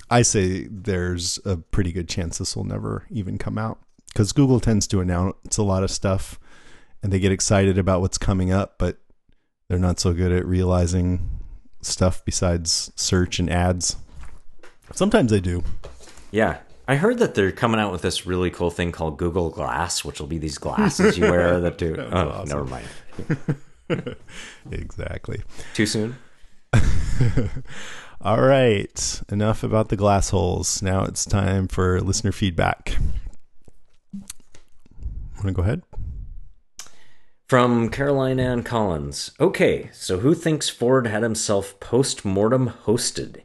I 0.10 0.22
say 0.22 0.68
there's 0.70 1.40
a 1.46 1.58
pretty 1.58 1.92
good 1.92 2.08
chance 2.08 2.38
this 2.38 2.56
will 2.56 2.64
never 2.64 3.06
even 3.10 3.38
come 3.38 3.58
out 3.58 3.80
cuz 4.16 4.32
Google 4.32 4.60
tends 4.60 4.88
to 4.88 5.00
announce 5.00 5.58
a 5.58 5.64
lot 5.64 5.84
of 5.84 5.92
stuff 5.92 6.40
and 7.08 7.14
they 7.14 7.20
get 7.20 7.32
excited 7.32 7.78
about 7.78 8.02
what's 8.02 8.18
coming 8.18 8.52
up, 8.52 8.78
but 8.78 8.98
they're 9.70 9.80
not 9.80 9.98
so 9.98 10.12
good 10.12 10.34
at 10.34 10.46
realizing 10.46 11.30
stuff 11.82 12.22
besides 12.26 12.92
search 12.98 13.40
and 13.40 13.50
ads. 13.50 13.96
Sometimes 14.92 15.32
they 15.32 15.40
do. 15.40 15.64
Yeah. 16.32 16.58
I 16.86 16.98
heard 16.98 17.20
that 17.20 17.34
they're 17.34 17.54
coming 17.54 17.80
out 17.80 17.94
with 17.94 18.02
this 18.02 18.26
really 18.26 18.50
cool 18.50 18.72
thing 18.72 18.92
called 18.92 19.18
Google 19.18 19.50
Glass, 19.50 20.04
which 20.04 20.20
will 20.20 20.28
be 20.28 20.38
these 20.38 20.58
glasses 20.58 21.18
you 21.18 21.32
wear 21.32 21.62
that 21.62 21.78
do. 21.78 21.96
oh, 22.12 22.28
awesome. 22.28 22.50
never 22.50 22.66
mind. 22.66 22.88
Exactly. 24.70 25.44
Too 25.76 25.86
soon? 25.86 26.18
All 28.22 28.42
right, 28.42 29.22
enough 29.32 29.64
about 29.64 29.88
the 29.88 29.96
glass 29.96 30.32
holes. 30.32 30.82
Now 30.82 31.06
it's 31.06 31.24
time 31.24 31.70
for 31.70 32.02
listener 32.02 32.34
feedback. 32.34 32.98
Want 35.38 35.46
to 35.46 35.52
go 35.54 35.62
ahead? 35.62 35.84
From 37.48 37.90
Caroline 37.90 38.42
Ann 38.42 38.62
Collins. 38.62 39.32
Okay, 39.40 39.90
so 39.94 40.20
who 40.20 40.34
thinks 40.34 40.68
Ford 40.68 41.08
had 41.08 41.24
himself 41.24 41.80
post 41.80 42.26
mortem 42.26 42.74
hosted? 42.84 43.44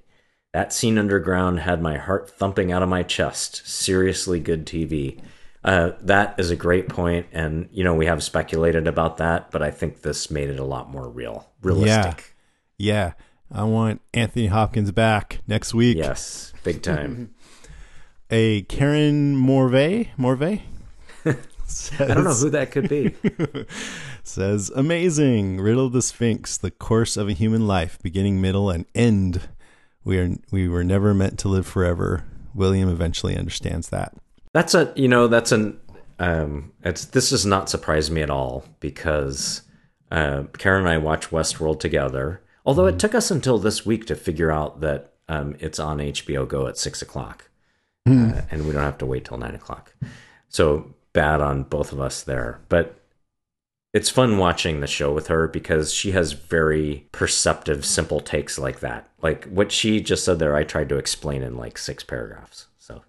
That 0.53 0.73
scene 0.73 0.99
underground 0.99 1.61
had 1.61 1.81
my 1.81 1.99
heart 1.99 2.29
thumping 2.29 2.73
out 2.73 2.83
of 2.83 2.89
my 2.89 3.05
chest. 3.05 3.65
Seriously 3.65 4.41
good 4.41 4.67
TV. 4.67 5.21
Uh, 5.63 5.93
that 6.01 6.35
is 6.37 6.51
a 6.51 6.57
great 6.57 6.89
point, 6.89 7.27
and 7.31 7.69
you 7.71 7.85
know 7.85 7.95
we 7.95 8.07
have 8.07 8.25
speculated 8.25 8.89
about 8.89 9.19
that, 9.19 9.53
but 9.53 9.63
I 9.63 9.71
think 9.71 10.03
this 10.03 10.33
made 10.33 10.51
it 10.51 10.59
a 10.59 10.65
lot 10.65 10.91
more 10.91 11.09
real, 11.09 11.49
realistic. 11.63 12.35
Yeah, 12.77 13.13
yeah. 13.53 13.61
I 13.61 13.63
want 13.63 14.01
Anthony 14.13 14.49
Hopkins 14.49 14.91
back 14.91 15.39
next 15.47 15.75
week. 15.75 15.97
Yes, 15.97 16.53
big 16.65 16.83
time. 16.83 17.33
A 18.33 18.63
Karen 18.63 19.37
Morvay, 19.37 20.09
Morvay 20.19 20.63
I 21.99 22.07
don't 22.07 22.25
know 22.25 22.35
who 22.35 22.51
that 22.51 22.71
could 22.71 22.89
be. 22.89 23.15
says, 24.23 24.71
"Amazing 24.75 25.61
riddle 25.61 25.87
of 25.87 25.93
the 25.93 26.03
Sphinx, 26.03 26.57
the 26.57 26.71
course 26.71 27.17
of 27.17 27.29
a 27.29 27.33
human 27.33 27.67
life, 27.67 27.99
beginning, 28.03 28.41
middle, 28.41 28.71
and 28.71 28.87
end. 28.95 29.49
We 30.05 30.19
are 30.19 30.31
we 30.51 30.69
were 30.69 30.85
never 30.85 31.15
meant 31.15 31.39
to 31.41 31.49
live 31.49 31.67
forever. 31.67 32.25
William 32.55 32.89
eventually 32.89 33.37
understands 33.37 33.89
that. 33.91 34.15
That's 34.53 34.75
a 34.75 34.93
you 34.97 35.09
know 35.09 35.29
that's 35.29 35.53
an 35.53 35.79
um 36.19 36.73
it's 36.83 37.07
this 37.07 37.31
does 37.31 37.47
not 37.47 37.71
surprise 37.71 38.11
me 38.11 38.23
at 38.23 38.31
all 38.31 38.65
because 38.81 39.63
uh, 40.11 40.45
Karen 40.59 40.83
and 40.83 40.91
I 40.91 40.99
watch 40.99 41.31
Westworld 41.31 41.81
together. 41.81 42.43
Although 42.67 42.87
it 42.87 42.99
took 42.99 43.15
us 43.15 43.31
until 43.31 43.59
this 43.59 43.87
week 43.87 44.07
to 44.07 44.15
figure 44.15 44.53
out 44.53 44.81
that 44.81 45.15
um, 45.29 45.57
it's 45.59 45.81
on 45.81 45.99
HBO 45.99 46.47
Go 46.47 46.67
at 46.67 46.77
six 46.77 47.01
o'clock, 47.03 47.49
uh, 48.07 48.43
and 48.51 48.67
we 48.67 48.73
don't 48.73 48.83
have 48.83 48.99
to 48.99 49.07
wait 49.07 49.25
till 49.25 49.39
nine 49.39 49.55
o'clock. 49.55 49.95
So 50.49 50.95
bad 51.13 51.41
on 51.41 51.65
both 51.65 51.93
of 51.93 52.01
us 52.01 52.23
there, 52.23 52.61
but 52.69 52.99
it's 53.93 54.09
fun 54.09 54.39
watching 54.39 54.81
the 54.81 54.87
show 54.87 55.13
with 55.13 55.27
her 55.27 55.47
because 55.47 55.93
she 55.93 56.13
has 56.13 56.33
very 56.33 57.07
perceptive, 57.13 57.85
simple 57.85 58.21
takes 58.21 58.59
like 58.59 58.81
that. 58.81 59.09
Like 59.21 59.45
what 59.47 59.71
she 59.71 60.01
just 60.01 60.25
said 60.25 60.39
there, 60.39 60.57
I 60.57 60.65
tried 60.65 60.89
to 60.89 60.97
explain 60.97 61.43
in 61.43 61.57
like 61.57 61.77
six 61.77 62.03
paragraphs. 62.03 62.69
So 62.79 63.03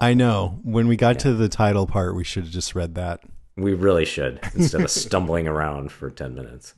I 0.00 0.14
know. 0.14 0.58
When 0.64 0.88
we 0.88 0.96
got 0.96 1.20
to 1.20 1.32
the 1.32 1.48
title 1.48 1.86
part, 1.86 2.16
we 2.16 2.24
should 2.24 2.44
have 2.44 2.52
just 2.52 2.74
read 2.74 2.96
that. 2.96 3.20
We 3.56 3.72
really 3.74 4.04
should 4.04 4.40
instead 4.54 4.82
of 4.82 4.90
stumbling 4.90 5.46
around 5.46 5.92
for 5.92 6.10
10 6.10 6.34
minutes. 6.34 6.74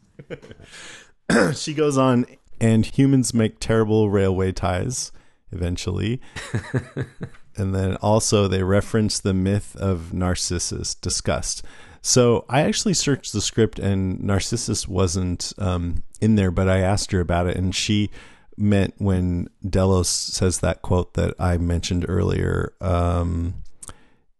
she 1.54 1.72
goes 1.72 1.96
on, 1.96 2.26
and 2.60 2.84
humans 2.84 3.32
make 3.32 3.60
terrible 3.60 4.10
railway 4.10 4.52
ties 4.52 5.10
eventually. 5.52 6.20
and 7.58 7.74
then 7.74 7.96
also 7.96 8.48
they 8.48 8.62
reference 8.62 9.18
the 9.18 9.34
myth 9.34 9.76
of 9.76 10.12
Narcissus 10.12 10.94
discussed. 10.94 11.64
So 12.00 12.44
I 12.48 12.60
actually 12.62 12.94
searched 12.94 13.32
the 13.32 13.40
script, 13.40 13.78
and 13.78 14.22
Narcissus 14.22 14.86
wasn't 14.86 15.52
um, 15.58 16.02
in 16.20 16.36
there, 16.36 16.50
but 16.50 16.68
I 16.68 16.78
asked 16.78 17.12
her 17.12 17.20
about 17.20 17.46
it, 17.48 17.56
and 17.56 17.74
she 17.74 18.10
meant 18.56 18.94
when 18.98 19.48
Delos 19.68 20.08
says 20.08 20.60
that 20.60 20.82
quote 20.82 21.14
that 21.14 21.34
I 21.38 21.58
mentioned 21.58 22.06
earlier. 22.08 22.72
Um, 22.80 23.62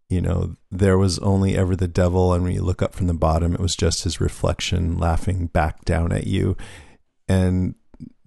you 0.09 0.21
know, 0.21 0.57
there 0.71 0.97
was 0.97 1.19
only 1.19 1.57
ever 1.57 1.77
the 1.77 1.89
devil, 1.89 2.33
and 2.33 2.43
when 2.43 2.55
you 2.55 2.63
look 2.63 2.83
up 2.83 2.95
from 2.95 3.09
the 3.09 3.15
bottom, 3.15 3.55
it 3.55 3.61
was 3.61 3.77
just 3.77 4.05
his 4.05 4.21
reflection 4.21 4.99
laughing 4.99 5.47
back 5.47 5.85
down 5.85 6.13
at 6.13 6.27
you. 6.27 6.57
And 7.29 7.75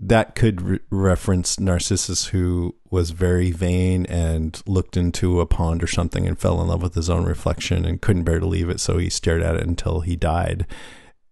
that 0.03 0.33
could 0.33 0.61
re- 0.61 0.79
reference 0.89 1.59
Narcissus, 1.59 2.27
who 2.27 2.75
was 2.89 3.11
very 3.11 3.51
vain 3.51 4.07
and 4.07 4.61
looked 4.65 4.97
into 4.97 5.39
a 5.39 5.45
pond 5.45 5.83
or 5.83 5.87
something 5.87 6.27
and 6.27 6.39
fell 6.39 6.59
in 6.59 6.67
love 6.67 6.81
with 6.81 6.95
his 6.95 7.09
own 7.09 7.23
reflection 7.25 7.85
and 7.85 8.01
couldn't 8.01 8.23
bear 8.23 8.39
to 8.39 8.47
leave 8.47 8.67
it, 8.67 8.79
so 8.79 8.97
he 8.97 9.09
stared 9.09 9.43
at 9.43 9.55
it 9.55 9.61
until 9.61 10.01
he 10.01 10.15
died. 10.15 10.65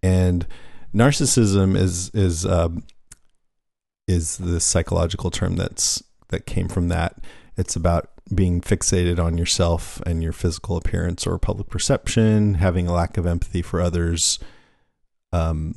And 0.02 0.46
narcissism 0.94 1.76
is 1.76 2.10
is 2.14 2.46
um, 2.46 2.84
is 4.06 4.38
the 4.38 4.60
psychological 4.60 5.32
term 5.32 5.56
that's 5.56 6.02
that 6.28 6.46
came 6.46 6.68
from 6.68 6.88
that. 6.88 7.18
It's 7.56 7.74
about 7.74 8.10
being 8.32 8.60
fixated 8.60 9.18
on 9.18 9.36
yourself 9.36 10.00
and 10.06 10.22
your 10.22 10.32
physical 10.32 10.76
appearance 10.76 11.26
or 11.26 11.36
public 11.38 11.68
perception, 11.68 12.54
having 12.54 12.86
a 12.86 12.92
lack 12.92 13.16
of 13.16 13.26
empathy 13.26 13.62
for 13.62 13.80
others. 13.80 14.38
Um, 15.32 15.74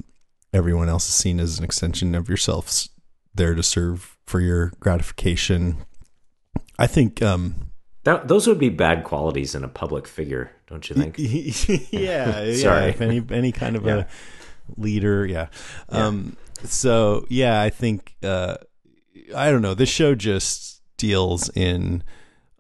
everyone 0.54 0.90
else 0.90 1.08
is 1.10 1.16
seen 1.16 1.40
as 1.40 1.58
an 1.58 1.66
extension 1.66 2.16
of 2.16 2.30
yourself, 2.30 2.88
there 3.34 3.56
to 3.56 3.64
serve 3.64 4.18
for 4.26 4.40
your 4.40 4.72
gratification. 4.80 5.78
I 6.78 6.88
think, 6.88 7.22
um, 7.22 7.72
That, 8.04 8.28
those 8.28 8.48
would 8.48 8.60
be 8.60 8.70
bad 8.70 9.04
qualities 9.04 9.56
in 9.56 9.64
a 9.64 9.68
public 9.68 10.08
figure, 10.08 10.52
don't 10.68 10.88
you 10.90 10.96
think? 10.96 11.16
yeah, 11.92 12.42
yeah. 12.44 12.56
Sorry. 12.56 12.90
If 12.90 13.02
any 13.02 13.24
any 13.32 13.52
kind 13.52 13.76
of 13.76 13.86
Yeah. 13.86 13.96
a 13.98 14.06
leader, 14.78 15.26
yeah. 15.26 15.48
Um, 15.90 16.38
so 16.64 17.26
yeah, 17.30 17.62
I 17.62 17.70
think 17.70 18.16
uh, 18.24 18.56
I 19.36 19.52
don't 19.52 19.62
know. 19.62 19.74
This 19.74 19.90
show 19.90 20.16
just 20.16 20.82
deals 20.98 21.50
in 21.56 22.04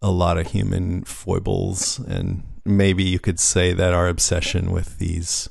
a 0.01 0.11
lot 0.11 0.37
of 0.37 0.47
human 0.47 1.03
foibles, 1.03 1.99
and 1.99 2.43
maybe 2.65 3.03
you 3.03 3.19
could 3.19 3.39
say 3.39 3.73
that 3.73 3.93
our 3.93 4.07
obsession 4.07 4.71
with 4.71 4.97
these 4.99 5.49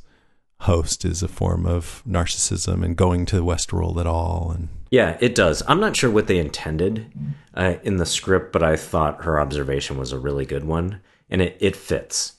hosts 0.62 1.04
is 1.04 1.22
a 1.22 1.28
form 1.28 1.66
of 1.66 2.02
narcissism 2.08 2.84
and 2.84 2.96
going 2.96 3.26
to 3.26 3.36
the 3.36 3.44
Westworld 3.44 3.98
at 3.98 4.06
all, 4.06 4.52
and 4.54 4.68
Yeah, 4.90 5.16
it 5.20 5.34
does. 5.34 5.62
I'm 5.66 5.80
not 5.80 5.96
sure 5.96 6.10
what 6.10 6.26
they 6.26 6.38
intended 6.38 7.10
uh, 7.54 7.74
in 7.82 7.96
the 7.96 8.06
script, 8.06 8.52
but 8.52 8.62
I 8.62 8.76
thought 8.76 9.24
her 9.24 9.40
observation 9.40 9.98
was 9.98 10.12
a 10.12 10.18
really 10.18 10.46
good 10.46 10.64
one, 10.64 11.00
and 11.30 11.42
it, 11.42 11.56
it 11.60 11.76
fits. 11.76 12.34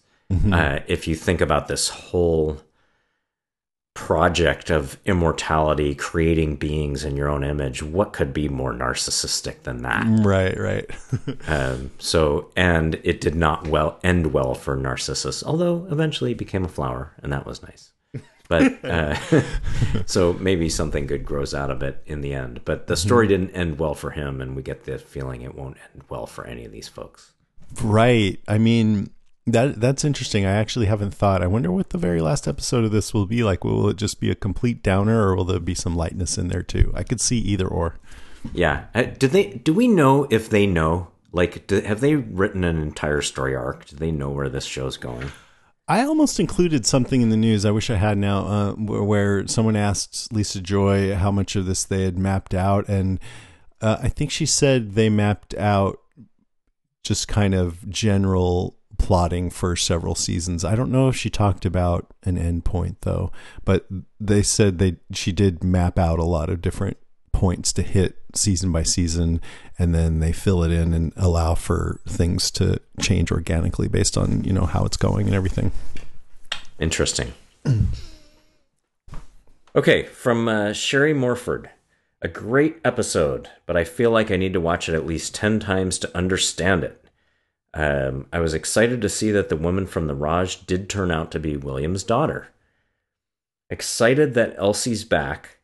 Uh, 0.51 0.79
if 0.87 1.07
you 1.07 1.15
think 1.15 1.41
about 1.41 1.67
this 1.67 1.89
whole 1.89 2.59
project 3.93 4.71
of 4.71 4.97
immortality, 5.05 5.93
creating 5.93 6.55
beings 6.55 7.03
in 7.03 7.15
your 7.15 7.29
own 7.29 7.43
image, 7.43 7.83
what 7.83 8.13
could 8.13 8.33
be 8.33 8.49
more 8.49 8.73
narcissistic 8.73 9.61
than 9.61 9.83
that? 9.83 10.05
Right, 10.07 10.57
right. 10.57 10.89
Um, 11.47 11.91
so, 11.99 12.51
and 12.55 12.99
it 13.03 13.21
did 13.21 13.35
not 13.35 13.67
well 13.67 13.99
end 14.03 14.33
well 14.33 14.55
for 14.55 14.75
Narcissus, 14.75 15.43
although 15.43 15.85
eventually 15.91 16.31
he 16.31 16.35
became 16.35 16.65
a 16.65 16.69
flower, 16.69 17.13
and 17.21 17.31
that 17.31 17.45
was 17.45 17.61
nice. 17.61 17.92
But 18.53 18.85
uh, 18.85 19.15
so 20.05 20.33
maybe 20.33 20.69
something 20.69 21.07
good 21.07 21.25
grows 21.25 21.55
out 21.55 21.71
of 21.71 21.81
it 21.81 22.03
in 22.05 22.21
the 22.21 22.35
end. 22.35 22.61
But 22.65 22.85
the 22.85 22.95
story 22.95 23.27
didn't 23.27 23.51
end 23.51 23.79
well 23.79 23.95
for 23.95 24.11
him, 24.11 24.41
and 24.41 24.55
we 24.55 24.61
get 24.61 24.83
the 24.83 24.99
feeling 24.99 25.41
it 25.41 25.55
won't 25.55 25.77
end 25.93 26.03
well 26.09 26.27
for 26.27 26.45
any 26.45 26.65
of 26.65 26.71
these 26.71 26.87
folks. 26.87 27.31
right. 27.81 28.39
I 28.47 28.59
mean, 28.59 29.09
that 29.47 29.79
that's 29.81 30.05
interesting. 30.05 30.45
I 30.45 30.51
actually 30.51 30.85
haven't 30.85 31.15
thought. 31.15 31.41
I 31.41 31.47
wonder 31.47 31.71
what 31.71 31.89
the 31.89 31.97
very 31.97 32.21
last 32.21 32.47
episode 32.47 32.83
of 32.85 32.91
this 32.91 33.11
will 33.13 33.25
be 33.25 33.43
like. 33.43 33.63
Will 33.63 33.89
it 33.89 33.97
just 33.97 34.19
be 34.19 34.29
a 34.29 34.35
complete 34.35 34.83
downer, 34.83 35.27
or 35.27 35.35
will 35.35 35.45
there 35.45 35.59
be 35.59 35.73
some 35.75 35.95
lightness 35.95 36.37
in 36.37 36.47
there 36.49 36.63
too? 36.63 36.91
I 36.95 37.01
could 37.03 37.19
see 37.21 37.39
either 37.39 37.67
or. 37.67 37.97
Yeah. 38.53 38.85
Uh, 38.93 39.03
Do 39.03 39.27
they? 39.27 39.45
Do 39.53 39.73
we 39.73 39.87
know 39.87 40.27
if 40.29 40.49
they 40.49 40.67
know? 40.67 41.07
Like, 41.31 41.65
do, 41.65 41.81
have 41.81 42.01
they 42.01 42.15
written 42.15 42.63
an 42.63 42.79
entire 42.79 43.21
story 43.23 43.55
arc? 43.55 43.87
Do 43.87 43.95
they 43.95 44.11
know 44.11 44.29
where 44.29 44.49
this 44.49 44.65
show's 44.65 44.97
going? 44.97 45.31
I 45.87 46.03
almost 46.03 46.39
included 46.39 46.85
something 46.85 47.21
in 47.21 47.29
the 47.29 47.37
news. 47.37 47.65
I 47.65 47.71
wish 47.71 47.89
I 47.89 47.95
had 47.95 48.17
now, 48.17 48.45
uh, 48.45 48.71
where, 48.73 49.45
someone 49.47 49.75
asked 49.75 50.31
Lisa 50.31 50.61
Joy 50.61 51.13
how 51.13 51.29
much 51.29 51.55
of 51.55 51.65
this 51.65 51.83
they 51.83 52.03
had 52.03 52.17
mapped 52.17 52.53
out, 52.53 52.87
and 52.87 53.19
uh, 53.81 53.97
I 54.01 54.07
think 54.07 54.31
she 54.31 54.45
said 54.45 54.93
they 54.93 55.09
mapped 55.09 55.53
out 55.55 55.99
just 57.03 57.27
kind 57.27 57.53
of 57.53 57.89
general 57.89 58.77
plotting 58.97 59.49
for 59.49 59.75
several 59.75 60.15
seasons. 60.15 60.63
I 60.63 60.75
don't 60.75 60.91
know 60.91 61.09
if 61.09 61.15
she 61.17 61.29
talked 61.29 61.65
about 61.65 62.13
an 62.23 62.37
endpoint 62.37 62.97
though, 63.01 63.31
but 63.65 63.85
they 64.19 64.41
said 64.41 64.79
they 64.79 64.97
she 65.11 65.33
did 65.33 65.63
map 65.63 65.99
out 65.99 66.19
a 66.19 66.23
lot 66.23 66.49
of 66.49 66.61
different 66.61 66.97
points 67.33 67.73
to 67.73 67.81
hit 67.81 68.17
season 68.33 68.71
by 68.71 68.83
season 68.83 69.41
and 69.77 69.93
then 69.93 70.19
they 70.19 70.31
fill 70.31 70.63
it 70.63 70.71
in 70.71 70.93
and 70.93 71.11
allow 71.17 71.55
for 71.55 71.99
things 72.07 72.49
to 72.51 72.79
change 73.01 73.31
organically 73.31 73.89
based 73.89 74.17
on, 74.17 74.43
you 74.43 74.53
know, 74.53 74.65
how 74.65 74.85
it's 74.85 74.97
going 74.97 75.25
and 75.25 75.35
everything. 75.35 75.71
Interesting. 76.79 77.33
okay, 79.75 80.03
from 80.03 80.47
uh, 80.47 80.73
Sherry 80.73 81.13
Morford. 81.13 81.69
A 82.21 82.29
great 82.29 82.77
episode, 82.85 83.49
but 83.65 83.75
I 83.75 83.83
feel 83.83 84.09
like 84.09 84.31
I 84.31 84.37
need 84.37 84.53
to 84.53 84.61
watch 84.61 84.87
it 84.87 84.95
at 84.95 85.05
least 85.05 85.35
10 85.35 85.59
times 85.59 85.99
to 85.99 86.17
understand 86.17 86.85
it. 86.85 87.03
Um, 87.73 88.27
I 88.31 88.39
was 88.39 88.53
excited 88.53 89.01
to 89.01 89.09
see 89.09 89.31
that 89.31 89.49
the 89.49 89.57
woman 89.57 89.87
from 89.87 90.07
the 90.07 90.15
Raj 90.15 90.65
did 90.65 90.89
turn 90.89 91.11
out 91.11 91.31
to 91.31 91.39
be 91.39 91.57
William's 91.57 92.03
daughter. 92.03 92.47
Excited 93.69 94.35
that 94.35 94.55
Elsie's 94.57 95.03
back, 95.03 95.57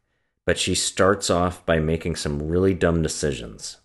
but 0.49 0.57
she 0.57 0.73
starts 0.73 1.30
off 1.30 1.63
by 1.63 1.77
making 1.77 2.15
some 2.15 2.47
really 2.47 2.73
dumb 2.73 3.03
decisions. 3.03 3.77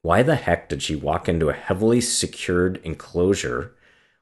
Why 0.00 0.22
the 0.22 0.34
heck 0.34 0.70
did 0.70 0.82
she 0.82 0.96
walk 0.96 1.28
into 1.28 1.50
a 1.50 1.52
heavily 1.52 2.00
secured 2.00 2.80
enclosure 2.82 3.74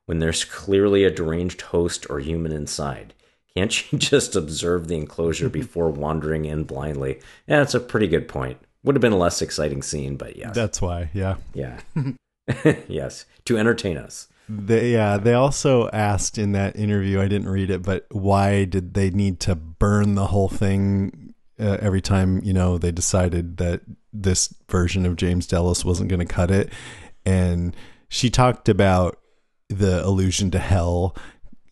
when 0.07 0.19
there's 0.19 0.43
clearly 0.43 1.05
a 1.05 1.11
deranged 1.13 1.61
host 1.61 2.05
or 2.11 2.19
human 2.19 2.51
inside? 2.51 3.15
Can't 3.57 3.71
she 3.73 3.97
just 3.97 4.35
observe 4.35 4.89
the 4.89 4.97
enclosure 4.97 5.49
before 5.61 5.89
wandering 5.89 6.47
in 6.47 6.65
blindly? 6.65 7.21
Yeah, 7.47 7.59
that's 7.59 7.75
a 7.75 7.79
pretty 7.79 8.09
good 8.09 8.27
point. 8.27 8.59
Would 8.83 8.97
have 8.97 9.01
been 9.01 9.13
a 9.13 9.17
less 9.17 9.41
exciting 9.41 9.83
scene, 9.83 10.17
but 10.17 10.35
yes. 10.35 10.57
That's 10.57 10.83
why, 10.83 11.11
yeah. 11.15 11.37
yeah. 11.55 11.81
yes. 12.89 13.25
To 13.45 13.57
entertain 13.57 13.99
us. 13.99 14.27
They 14.49 14.95
yeah, 14.95 15.17
they 15.17 15.35
also 15.35 15.89
asked 15.91 16.39
in 16.39 16.51
that 16.53 16.75
interview, 16.75 17.21
I 17.21 17.29
didn't 17.29 17.49
read 17.49 17.71
it, 17.71 17.83
but 17.83 18.07
why 18.11 18.65
did 18.65 18.95
they 18.95 19.11
need 19.11 19.39
to 19.41 19.55
burn 19.55 20.17
the 20.17 20.27
whole 20.27 20.49
thing 20.49 21.22
uh, 21.59 21.79
every 21.81 22.01
time, 22.01 22.43
you 22.43 22.53
know, 22.53 22.79
they 22.79 22.93
decided 22.93 23.57
that 23.59 23.83
this 24.13 24.55
version 24.69 25.07
of 25.07 25.17
James 25.17 25.47
Delos 25.47 25.85
wasn't 25.85 26.09
going 26.09 26.21
to 26.21 26.33
cut 26.33 26.51
it? 26.51 26.73
And 27.25 27.77
she 28.09 28.31
talked 28.31 28.69
about 28.69 29.19
the 29.69 30.05
allusion 30.05 30.51
to 30.51 30.59
hell 30.59 31.17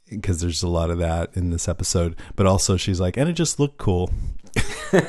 because 0.08 0.40
there's 0.40 0.62
a 0.62 0.68
lot 0.68 0.90
of 0.90 0.98
that 0.98 1.30
in 1.36 1.50
this 1.50 1.68
episode, 1.68 2.16
but 2.34 2.46
also 2.46 2.76
she's 2.76 3.00
like, 3.00 3.16
and 3.16 3.28
it 3.28 3.34
just 3.34 3.60
looked 3.60 3.78
cool. 3.78 4.10
I, 4.92 4.98
I, 4.98 5.02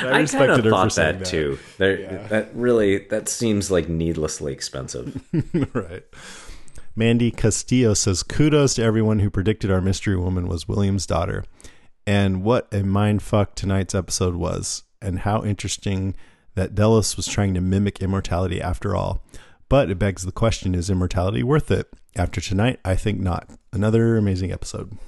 kind 0.00 0.18
respected 0.18 0.50
of 0.50 0.56
her 0.56 0.62
for 0.62 0.70
thought 0.70 0.92
saying 0.92 1.18
that, 1.20 1.26
too. 1.26 1.58
There, 1.78 2.26
That 2.28 2.50
really, 2.54 2.98
that 3.08 3.28
seems 3.28 3.70
like 3.70 3.88
needlessly 3.88 4.52
expensive. 4.52 5.22
right. 5.74 6.02
Mandy 6.96 7.30
Castillo 7.30 7.94
says, 7.94 8.22
Kudos 8.22 8.74
to 8.74 8.82
everyone 8.82 9.20
who 9.20 9.30
predicted 9.30 9.70
our 9.70 9.80
mystery 9.80 10.16
woman 10.16 10.48
was 10.48 10.68
William's 10.68 11.06
daughter. 11.06 11.44
And 12.06 12.42
what 12.42 12.68
a 12.72 12.82
mind 12.82 13.22
fuck 13.22 13.54
tonight's 13.54 13.94
episode 13.94 14.34
was, 14.34 14.82
and 15.00 15.20
how 15.20 15.44
interesting 15.44 16.16
that 16.54 16.74
Delos 16.74 17.16
was 17.16 17.26
trying 17.26 17.54
to 17.54 17.60
mimic 17.60 18.00
immortality 18.00 18.60
after 18.60 18.94
all. 18.94 19.22
But 19.68 19.90
it 19.90 19.98
begs 19.98 20.24
the 20.24 20.32
question 20.32 20.74
is 20.74 20.90
immortality 20.90 21.42
worth 21.42 21.70
it? 21.70 21.88
After 22.14 22.40
tonight, 22.40 22.78
I 22.84 22.94
think 22.94 23.20
not. 23.20 23.48
Another 23.72 24.16
amazing 24.16 24.52
episode. 24.52 24.98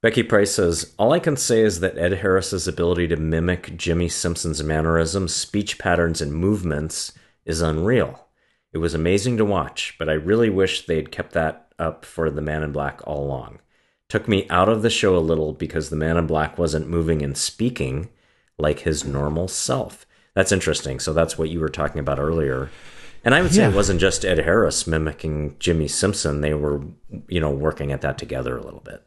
Becky 0.00 0.22
Price 0.22 0.52
says, 0.52 0.94
All 0.98 1.12
I 1.12 1.18
can 1.18 1.36
say 1.36 1.60
is 1.60 1.80
that 1.80 1.98
Ed 1.98 2.14
Harris's 2.14 2.68
ability 2.68 3.08
to 3.08 3.16
mimic 3.16 3.76
Jimmy 3.76 4.08
Simpson's 4.08 4.62
mannerisms, 4.62 5.34
speech 5.34 5.78
patterns, 5.78 6.22
and 6.22 6.32
movements 6.32 7.12
is 7.44 7.60
unreal. 7.60 8.26
It 8.72 8.78
was 8.78 8.94
amazing 8.94 9.36
to 9.38 9.44
watch, 9.44 9.96
but 9.98 10.08
I 10.08 10.12
really 10.12 10.50
wish 10.50 10.86
they'd 10.86 11.10
kept 11.10 11.32
that 11.32 11.72
up 11.78 12.04
for 12.04 12.30
the 12.30 12.40
Man 12.40 12.62
in 12.62 12.72
Black 12.72 13.00
all 13.06 13.24
along. 13.24 13.58
Took 14.08 14.28
me 14.28 14.46
out 14.50 14.68
of 14.68 14.82
the 14.82 14.90
show 14.90 15.16
a 15.16 15.18
little 15.18 15.52
because 15.52 15.90
the 15.90 15.96
Man 15.96 16.16
in 16.16 16.26
Black 16.26 16.58
wasn't 16.58 16.88
moving 16.88 17.22
and 17.22 17.36
speaking 17.36 18.08
like 18.58 18.80
his 18.80 19.04
normal 19.04 19.48
self. 19.48 20.06
That's 20.34 20.52
interesting. 20.52 21.00
So 21.00 21.12
that's 21.12 21.36
what 21.36 21.50
you 21.50 21.58
were 21.60 21.68
talking 21.68 21.98
about 21.98 22.18
earlier. 22.20 22.70
And 23.24 23.34
I 23.34 23.42
would 23.42 23.52
say 23.52 23.62
Yeah. 23.62 23.70
it 23.70 23.74
wasn't 23.74 23.98
just 24.00 24.24
Ed 24.24 24.38
Harris 24.38 24.86
mimicking 24.86 25.56
Jimmy 25.58 25.88
Simpson. 25.88 26.40
They 26.40 26.54
were, 26.54 26.82
you 27.28 27.40
know, 27.40 27.50
working 27.50 27.90
at 27.90 28.00
that 28.02 28.16
together 28.18 28.56
a 28.56 28.62
little 28.62 28.82
bit. 28.84 29.02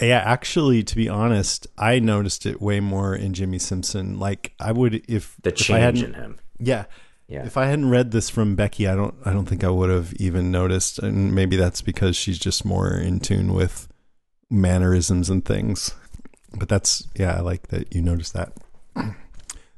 Yeah, 0.00 0.22
actually, 0.24 0.82
to 0.82 0.96
be 0.96 1.10
honest, 1.10 1.66
I 1.76 1.98
noticed 1.98 2.46
it 2.46 2.62
way 2.62 2.80
more 2.80 3.14
in 3.14 3.34
Jimmy 3.34 3.58
Simpson. 3.58 4.18
Like 4.18 4.54
I 4.58 4.72
would 4.72 5.04
if 5.06 5.36
The 5.42 5.52
change 5.52 5.80
hadn't- 5.80 6.04
in 6.04 6.14
him. 6.14 6.36
Yeah. 6.58 6.84
Yeah. 7.28 7.44
If 7.44 7.58
I 7.58 7.66
hadn't 7.66 7.90
read 7.90 8.10
this 8.10 8.30
from 8.30 8.54
Becky, 8.54 8.86
I 8.88 8.94
don't 8.94 9.14
I 9.26 9.32
don't 9.34 9.44
think 9.46 9.62
I 9.64 9.68
would 9.68 9.90
have 9.90 10.14
even 10.14 10.50
noticed. 10.50 10.98
And 10.98 11.34
maybe 11.34 11.56
that's 11.56 11.82
because 11.82 12.16
she's 12.16 12.38
just 12.38 12.64
more 12.64 12.94
in 12.96 13.20
tune 13.20 13.52
with 13.52 13.88
mannerisms 14.54 15.28
and 15.30 15.44
things. 15.44 15.94
But 16.56 16.68
that's 16.68 17.06
yeah, 17.16 17.36
I 17.36 17.40
like 17.40 17.68
that 17.68 17.94
you 17.94 18.00
noticed 18.02 18.32
that. 18.34 18.52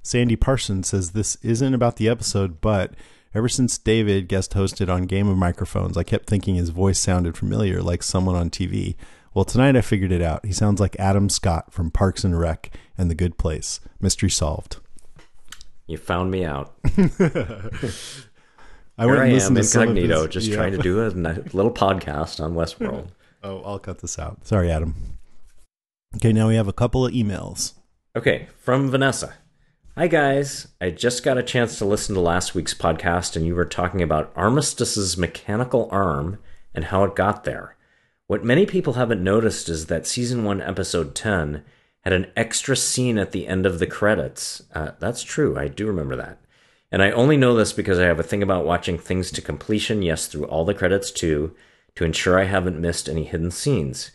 Sandy 0.02 0.36
Parsons 0.36 0.88
says 0.88 1.10
this 1.12 1.36
isn't 1.42 1.74
about 1.74 1.96
the 1.96 2.08
episode, 2.08 2.60
but 2.60 2.92
ever 3.34 3.48
since 3.48 3.76
David 3.78 4.28
guest 4.28 4.52
hosted 4.52 4.92
on 4.92 5.02
Game 5.06 5.28
of 5.28 5.36
Microphones, 5.36 5.96
I 5.96 6.02
kept 6.04 6.28
thinking 6.28 6.54
his 6.54 6.70
voice 6.70 6.98
sounded 6.98 7.36
familiar, 7.36 7.82
like 7.82 8.02
someone 8.02 8.36
on 8.36 8.50
TV. 8.50 8.94
Well, 9.34 9.44
tonight 9.44 9.76
I 9.76 9.80
figured 9.80 10.12
it 10.12 10.22
out. 10.22 10.46
He 10.46 10.52
sounds 10.52 10.80
like 10.80 10.96
Adam 10.98 11.28
Scott 11.28 11.72
from 11.72 11.90
Parks 11.90 12.24
and 12.24 12.38
Rec 12.38 12.70
and 12.96 13.10
The 13.10 13.14
Good 13.14 13.36
Place. 13.36 13.80
Mystery 14.00 14.30
solved. 14.30 14.76
You 15.86 15.98
found 15.98 16.30
me 16.30 16.44
out. 16.44 16.74
I 18.98 19.04
Here 19.04 19.08
went 19.10 19.20
I 19.20 19.26
am, 19.26 19.32
listened 19.32 19.56
to 19.56 19.64
some 19.64 19.82
of 19.82 19.88
incognito, 19.90 20.22
his- 20.26 20.32
just 20.34 20.48
yeah. 20.48 20.56
trying 20.56 20.72
to 20.72 20.78
do 20.78 21.02
a 21.02 21.08
little 21.10 21.70
podcast 21.70 22.42
on 22.42 22.54
Westworld. 22.54 23.08
Oh, 23.47 23.62
I'll 23.64 23.78
cut 23.78 24.01
this 24.01 24.18
out. 24.18 24.44
Sorry, 24.44 24.73
Adam. 24.73 24.97
Okay, 26.16 26.32
now 26.32 26.48
we 26.48 26.56
have 26.56 26.66
a 26.66 26.73
couple 26.73 27.06
of 27.06 27.12
emails. 27.12 27.74
Okay, 28.16 28.48
from 28.59 28.90
Vanessa. 28.90 29.35
Hi, 29.97 30.09
guys. 30.09 30.66
I 30.81 30.90
just 30.90 31.23
got 31.23 31.39
a 31.39 31.44
chance 31.44 31.78
to 31.78 31.85
listen 31.85 32.16
to 32.16 32.20
last 32.20 32.56
week's 32.56 32.74
podcast, 32.74 33.36
and 33.36 33.47
you 33.47 33.55
were 33.55 33.64
talking 33.64 34.02
about 34.02 34.32
Armistice's 34.35 35.16
mechanical 35.16 35.89
arm 35.93 36.40
and 36.74 36.86
how 36.86 37.05
it 37.05 37.14
got 37.14 37.44
there. 37.44 37.77
What 38.27 38.43
many 38.43 38.66
people 38.66 38.94
haven't 38.94 39.23
noticed 39.23 39.68
is 39.68 39.86
that 39.86 40.09
season 40.09 40.43
1, 40.43 40.60
episode 40.60 41.14
10 41.14 41.62
had 42.01 42.12
an 42.12 42.27
extra 42.35 42.74
scene 42.74 43.16
at 43.16 43.31
the 43.31 43.47
end 43.47 43.64
of 43.64 43.78
the 43.78 43.86
credits. 43.86 44.64
Uh, 44.74 44.90
that's 44.98 45.23
true, 45.23 45.56
I 45.56 45.68
do 45.68 45.86
remember 45.86 46.16
that. 46.16 46.40
And 46.90 47.01
I 47.01 47.12
only 47.12 47.36
know 47.36 47.55
this 47.55 47.73
because 47.73 48.01
I 48.01 48.06
have 48.06 48.18
a 48.18 48.24
thing 48.24 48.43
about 48.43 48.66
watching 48.66 48.98
things 48.98 49.31
to 49.31 49.40
completion, 49.40 50.02
yes, 50.02 50.27
through 50.27 50.47
all 50.47 50.64
the 50.64 50.74
credits 50.74 51.12
too, 51.12 51.55
to 51.97 52.05
ensure 52.05 52.39
I 52.39 52.44
haven't 52.44 52.81
missed 52.81 53.09
any 53.09 53.24
hidden 53.24 53.51
scenes. 53.51 54.12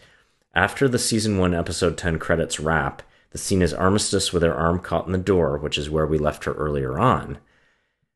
After 0.55 0.87
the 0.87 0.99
season 0.99 1.37
1 1.37 1.53
episode 1.53 1.97
10 1.97 2.19
credits 2.19 2.59
wrap, 2.59 3.03
the 3.31 3.37
scene 3.37 3.61
is 3.61 3.73
Armistice 3.73 4.31
with 4.31 4.43
her 4.43 4.53
arm 4.53 4.79
caught 4.79 5.05
in 5.05 5.11
the 5.11 5.17
door, 5.17 5.57
which 5.57 5.77
is 5.77 5.89
where 5.89 6.05
we 6.05 6.17
left 6.17 6.43
her 6.43 6.53
earlier 6.53 6.99
on, 6.99 7.37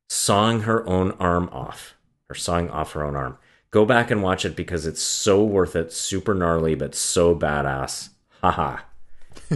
sawing 0.10 0.62
her 0.62 0.88
own 0.88 1.12
arm 1.14 1.50
off, 1.52 1.96
or 2.30 2.36
sawing 2.36 2.70
off 2.70 2.94
her 2.94 3.04
own 3.04 3.16
arm. 3.16 3.38
Go 3.72 3.86
back 3.86 4.12
and 4.12 4.22
watch 4.22 4.46
it 4.46 4.56
because 4.56 4.86
it's 4.86 5.02
so 5.02 5.44
worth 5.44 5.76
it, 5.76 5.92
super 5.92 6.34
gnarly, 6.34 6.76
but 6.76 6.96
so 6.96 7.36
badass. 7.36 8.10
Haha. 8.42 8.78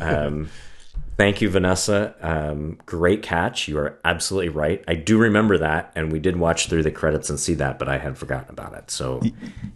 Um, 0.02 0.50
thank 1.20 1.42
you, 1.42 1.50
Vanessa. 1.50 2.16
Um, 2.22 2.80
great 2.86 3.22
catch. 3.22 3.68
You 3.68 3.78
are 3.78 4.00
absolutely 4.06 4.50
right. 4.50 4.82
I 4.88 4.96
do 4.96 5.18
remember 5.18 5.58
that, 5.58 5.92
and 5.94 6.14
we 6.14 6.18
did 6.18 6.38
watch 6.38 6.70
through 6.70 6.84
the 6.84 6.92
credits 6.92 7.30
and 7.30 7.38
see 7.38 7.56
that, 7.56 7.78
but 7.78 7.90
I 7.90 7.98
had 7.98 8.18
forgotten 8.18 8.50
about 8.50 8.74
it. 8.74 8.90
So 8.90 9.22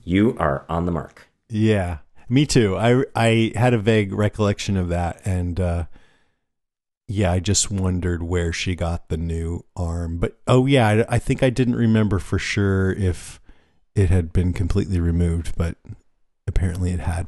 you 0.06 0.38
are 0.40 0.66
on 0.70 0.86
the 0.86 0.92
mark. 0.94 1.28
Yeah. 1.50 1.98
Me 2.30 2.46
too. 2.46 2.78
I 2.78 3.04
I 3.14 3.52
had 3.56 3.74
a 3.74 3.78
vague 3.78 4.14
recollection 4.14 4.78
of 4.78 4.88
that, 4.88 5.22
and 5.26 5.60
uh, 5.60 5.86
yeah, 7.10 7.32
I 7.34 7.42
just 7.42 7.70
wondered 7.70 8.24
where 8.24 8.54
she 8.54 8.74
got 8.74 9.10
the 9.10 9.18
new 9.18 9.66
arm. 9.76 10.18
But 10.18 10.40
oh 10.48 10.66
yeah, 10.66 10.88
I, 10.88 11.16
I 11.16 11.20
think 11.20 11.44
I 11.44 11.50
didn't 11.50 11.76
remember 11.76 12.20
for 12.20 12.40
sure 12.40 12.94
if 12.94 13.42
it 13.96 14.10
had 14.10 14.32
been 14.32 14.54
completely 14.54 15.02
removed, 15.02 15.56
but 15.58 15.76
apparently 16.48 16.92
it 16.92 17.02
had. 17.02 17.28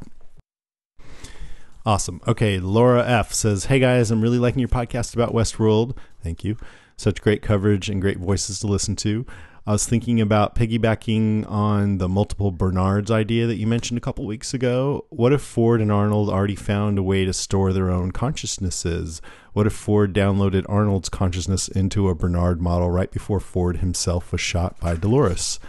Awesome. 1.86 2.20
Okay, 2.28 2.60
Laura 2.60 3.06
F 3.06 3.32
says, 3.32 3.66
"Hey 3.66 3.78
guys, 3.78 4.10
I'm 4.10 4.22
really 4.22 4.40
liking 4.40 4.60
your 4.60 4.70
podcast 4.70 5.14
about 5.14 5.34
Westworld. 5.34 5.96
Thank 6.24 6.44
you. 6.44 6.58
Such 6.98 7.22
great 7.22 7.44
coverage 7.44 7.90
and 7.90 8.02
great 8.02 8.18
voices 8.18 8.60
to 8.62 8.68
listen 8.68 8.96
to. 8.98 9.26
I 9.68 9.72
was 9.72 9.86
thinking 9.86 10.20
about 10.20 10.56
piggybacking 10.56 11.50
on 11.50 11.98
the 12.00 12.08
multiple 12.08 12.52
Bernards 12.52 13.12
idea 13.12 13.46
that 13.46 13.58
you 13.58 13.68
mentioned 13.68 13.98
a 13.98 14.02
couple 14.02 14.26
weeks 14.26 14.54
ago. 14.54 15.06
What 15.10 15.34
if 15.34 15.42
Ford 15.42 15.80
and 15.82 15.92
Arnold 15.92 16.30
already 16.30 16.56
found 16.56 16.98
a 16.98 17.04
way 17.04 17.26
to 17.26 17.34
store 17.34 17.72
their 17.72 17.92
own 17.92 18.12
consciousnesses? 18.12 19.22
What 19.54 19.68
if 19.68 19.74
Ford 19.74 20.14
downloaded 20.14 20.66
Arnold's 20.68 21.10
consciousness 21.10 21.68
into 21.68 22.10
a 22.10 22.16
Bernard 22.16 22.62
model 22.62 22.90
right 22.90 23.12
before 23.12 23.40
Ford 23.40 23.78
himself 23.78 24.32
was 24.32 24.42
shot 24.42 24.80
by 24.80 24.96
Dolores? 24.96 25.60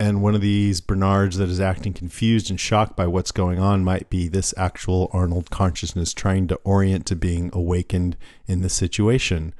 And 0.00 0.22
one 0.22 0.34
of 0.34 0.40
these 0.40 0.80
Bernards 0.80 1.38
that 1.38 1.48
is 1.48 1.60
acting 1.60 1.92
confused 1.92 2.50
and 2.50 2.60
shocked 2.60 2.96
by 2.96 3.06
what's 3.06 3.32
going 3.32 3.58
on 3.58 3.82
might 3.82 4.08
be 4.08 4.28
this 4.28 4.54
actual 4.56 5.10
Arnold 5.12 5.50
consciousness 5.50 6.14
trying 6.14 6.46
to 6.48 6.56
orient 6.62 7.04
to 7.06 7.16
being 7.16 7.50
awakened 7.52 8.16
in 8.46 8.62
the 8.62 8.68
situation. 8.68 9.54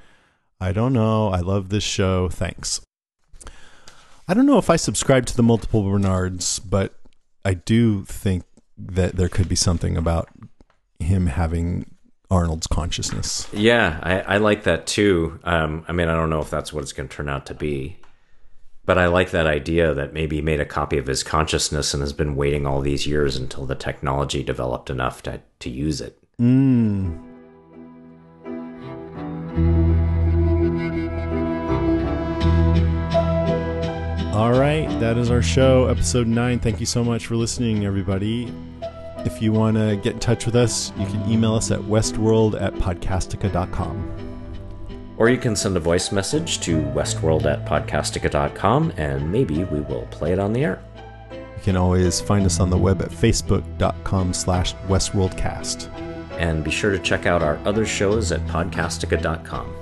I 0.60 0.72
don't 0.72 0.92
know. 0.92 1.28
I 1.30 1.40
love 1.40 1.70
this 1.70 1.84
show. 1.84 2.28
Thanks. 2.28 2.80
I 4.28 4.34
don't 4.34 4.46
know 4.46 4.58
if 4.58 4.70
I 4.70 4.76
subscribe 4.76 5.26
to 5.26 5.36
the 5.36 5.42
multiple 5.42 5.82
Bernards, 5.82 6.58
but 6.58 6.94
I 7.44 7.54
do 7.54 8.04
think 8.04 8.44
that 8.76 9.16
there 9.16 9.28
could 9.28 9.48
be 9.48 9.56
something 9.56 9.96
about 9.96 10.28
him 11.00 11.26
having 11.26 11.94
Arnold's 12.30 12.66
consciousness. 12.66 13.48
Yeah, 13.52 13.98
I, 14.02 14.20
I 14.20 14.36
like 14.36 14.64
that 14.64 14.86
too. 14.86 15.40
Um, 15.44 15.84
I 15.88 15.92
mean, 15.92 16.08
I 16.08 16.14
don't 16.14 16.30
know 16.30 16.40
if 16.40 16.50
that's 16.50 16.72
what 16.72 16.82
it's 16.82 16.92
going 16.92 17.08
to 17.08 17.16
turn 17.16 17.28
out 17.28 17.46
to 17.46 17.54
be, 17.54 17.96
but 18.88 18.96
I 18.96 19.06
like 19.06 19.32
that 19.32 19.46
idea 19.46 19.92
that 19.92 20.14
maybe 20.14 20.36
he 20.36 20.42
made 20.42 20.60
a 20.60 20.64
copy 20.64 20.96
of 20.96 21.06
his 21.06 21.22
consciousness 21.22 21.92
and 21.92 22.00
has 22.00 22.14
been 22.14 22.34
waiting 22.34 22.66
all 22.66 22.80
these 22.80 23.06
years 23.06 23.36
until 23.36 23.66
the 23.66 23.74
technology 23.74 24.42
developed 24.42 24.88
enough 24.88 25.22
to 25.24 25.42
to 25.58 25.68
use 25.68 26.00
it. 26.00 26.18
Mm. 26.40 27.22
All 34.32 34.58
right, 34.58 34.88
that 35.00 35.18
is 35.18 35.30
our 35.30 35.42
show, 35.42 35.88
episode 35.88 36.26
nine. 36.26 36.58
Thank 36.58 36.80
you 36.80 36.86
so 36.86 37.04
much 37.04 37.26
for 37.26 37.36
listening, 37.36 37.84
everybody. 37.84 38.50
If 39.18 39.42
you 39.42 39.52
want 39.52 39.76
to 39.76 39.96
get 39.96 40.14
in 40.14 40.18
touch 40.20 40.46
with 40.46 40.56
us, 40.56 40.94
you 40.96 41.04
can 41.04 41.30
email 41.30 41.54
us 41.54 41.70
at 41.70 41.80
westworld 41.80 42.58
at 42.58 42.72
podcastica.com. 42.76 44.27
Or 45.18 45.28
you 45.28 45.36
can 45.36 45.56
send 45.56 45.76
a 45.76 45.80
voice 45.80 46.12
message 46.12 46.60
to 46.60 46.80
westworld 46.80 47.44
at 47.44 47.66
podcastica.com 47.66 48.92
and 48.96 49.30
maybe 49.30 49.64
we 49.64 49.80
will 49.80 50.06
play 50.12 50.32
it 50.32 50.38
on 50.38 50.52
the 50.52 50.64
air. 50.64 50.82
You 51.32 51.64
can 51.64 51.76
always 51.76 52.20
find 52.20 52.46
us 52.46 52.60
on 52.60 52.70
the 52.70 52.78
web 52.78 53.02
at 53.02 53.10
facebook.com 53.10 54.32
slash 54.32 54.74
westworldcast. 54.86 55.92
And 56.38 56.62
be 56.62 56.70
sure 56.70 56.92
to 56.92 57.00
check 57.00 57.26
out 57.26 57.42
our 57.42 57.58
other 57.64 57.84
shows 57.84 58.30
at 58.30 58.46
podcastica.com. 58.46 59.74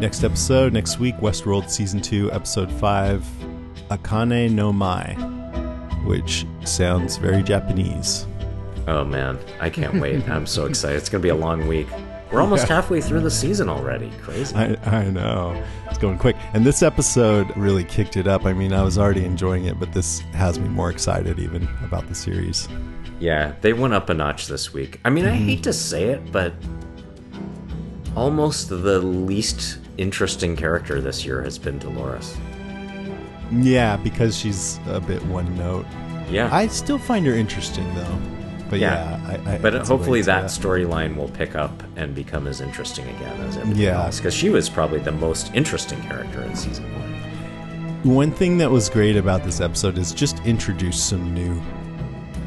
Next 0.00 0.24
episode, 0.24 0.72
next 0.72 0.98
week, 0.98 1.16
Westworld 1.16 1.68
Season 1.68 2.00
2, 2.00 2.32
Episode 2.32 2.72
5, 2.72 3.22
Akane 3.90 4.50
no 4.52 4.72
Mai, 4.72 5.12
which 6.06 6.46
sounds 6.64 7.18
very 7.18 7.42
Japanese. 7.42 8.26
Oh 8.88 9.04
man, 9.04 9.38
I 9.60 9.68
can't 9.68 10.00
wait. 10.00 10.26
I'm 10.30 10.46
so 10.46 10.64
excited. 10.64 10.96
It's 10.96 11.10
going 11.10 11.20
to 11.20 11.26
be 11.26 11.28
a 11.28 11.34
long 11.34 11.66
week. 11.68 11.88
We're 12.32 12.40
almost 12.40 12.68
halfway 12.68 13.00
through 13.00 13.20
the 13.20 13.30
season 13.30 13.68
already. 13.68 14.10
Crazy. 14.22 14.54
I, 14.54 14.76
I 14.84 15.10
know. 15.10 15.60
It's 15.88 15.98
going 15.98 16.16
quick. 16.16 16.36
And 16.54 16.64
this 16.64 16.82
episode 16.82 17.54
really 17.56 17.82
kicked 17.82 18.16
it 18.16 18.28
up. 18.28 18.46
I 18.46 18.52
mean, 18.52 18.72
I 18.72 18.82
was 18.82 18.98
already 18.98 19.24
enjoying 19.24 19.64
it, 19.64 19.80
but 19.80 19.92
this 19.92 20.20
has 20.32 20.58
me 20.58 20.68
more 20.68 20.90
excited 20.90 21.40
even 21.40 21.68
about 21.82 22.06
the 22.08 22.14
series. 22.14 22.68
Yeah, 23.18 23.54
they 23.60 23.72
went 23.72 23.94
up 23.94 24.08
a 24.10 24.14
notch 24.14 24.46
this 24.46 24.72
week. 24.72 25.00
I 25.04 25.10
mean, 25.10 25.26
I 25.26 25.36
mm-hmm. 25.36 25.44
hate 25.44 25.62
to 25.64 25.72
say 25.72 26.04
it, 26.04 26.30
but 26.30 26.54
almost 28.16 28.68
the 28.68 29.00
least 29.00 29.78
interesting 29.98 30.56
character 30.56 31.00
this 31.00 31.24
year 31.24 31.42
has 31.42 31.58
been 31.58 31.78
Dolores. 31.78 32.36
Yeah, 33.52 33.96
because 33.96 34.38
she's 34.38 34.78
a 34.86 35.00
bit 35.00 35.24
one 35.26 35.56
note. 35.56 35.86
Yeah. 36.30 36.48
I 36.54 36.68
still 36.68 36.98
find 36.98 37.26
her 37.26 37.34
interesting, 37.34 37.92
though. 37.94 38.39
But 38.70 38.78
yeah, 38.78 39.18
Yeah. 39.28 39.42
I, 39.46 39.54
I, 39.54 39.58
but 39.58 39.74
hopefully 39.86 40.20
to 40.20 40.26
that 40.26 40.44
storyline 40.44 41.16
will 41.16 41.28
pick 41.28 41.54
up 41.56 41.82
and 41.96 42.14
become 42.14 42.46
as 42.46 42.60
interesting 42.60 43.06
again 43.16 43.40
as 43.42 43.56
everything 43.58 43.82
Yeah. 43.82 44.04
else. 44.04 44.18
Because 44.18 44.32
she 44.32 44.48
was 44.48 44.68
probably 44.70 45.00
the 45.00 45.12
most 45.12 45.50
interesting 45.54 46.00
character 46.02 46.40
in 46.42 46.54
season 46.54 46.84
one. 46.94 47.10
One 48.14 48.30
thing 48.30 48.56
that 48.58 48.70
was 48.70 48.88
great 48.88 49.16
about 49.16 49.44
this 49.44 49.60
episode 49.60 49.98
is 49.98 50.12
just 50.12 50.38
introduce 50.46 51.02
some 51.02 51.34
new, 51.34 51.60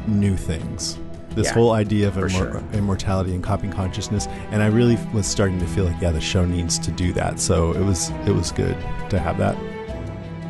new 0.08 0.36
things. 0.36 0.98
This 1.36 1.48
Yeah, 1.48 1.54
whole 1.54 1.72
idea 1.72 2.08
of 2.08 2.14
immor- 2.14 2.30
sure. 2.30 2.62
immortality 2.72 3.34
and 3.34 3.42
copying 3.42 3.72
consciousness, 3.72 4.26
and 4.50 4.62
I 4.62 4.66
really 4.66 4.96
was 5.12 5.26
starting 5.26 5.58
to 5.60 5.66
feel 5.66 5.84
like, 5.84 6.00
yeah, 6.00 6.10
the 6.10 6.20
show 6.20 6.44
needs 6.44 6.78
to 6.78 6.90
do 6.90 7.12
that. 7.14 7.38
So 7.38 7.72
it 7.72 7.82
was, 7.84 8.10
it 8.24 8.32
was 8.32 8.50
good 8.50 8.76
to 9.10 9.18
have 9.18 9.36
that. 9.38 9.56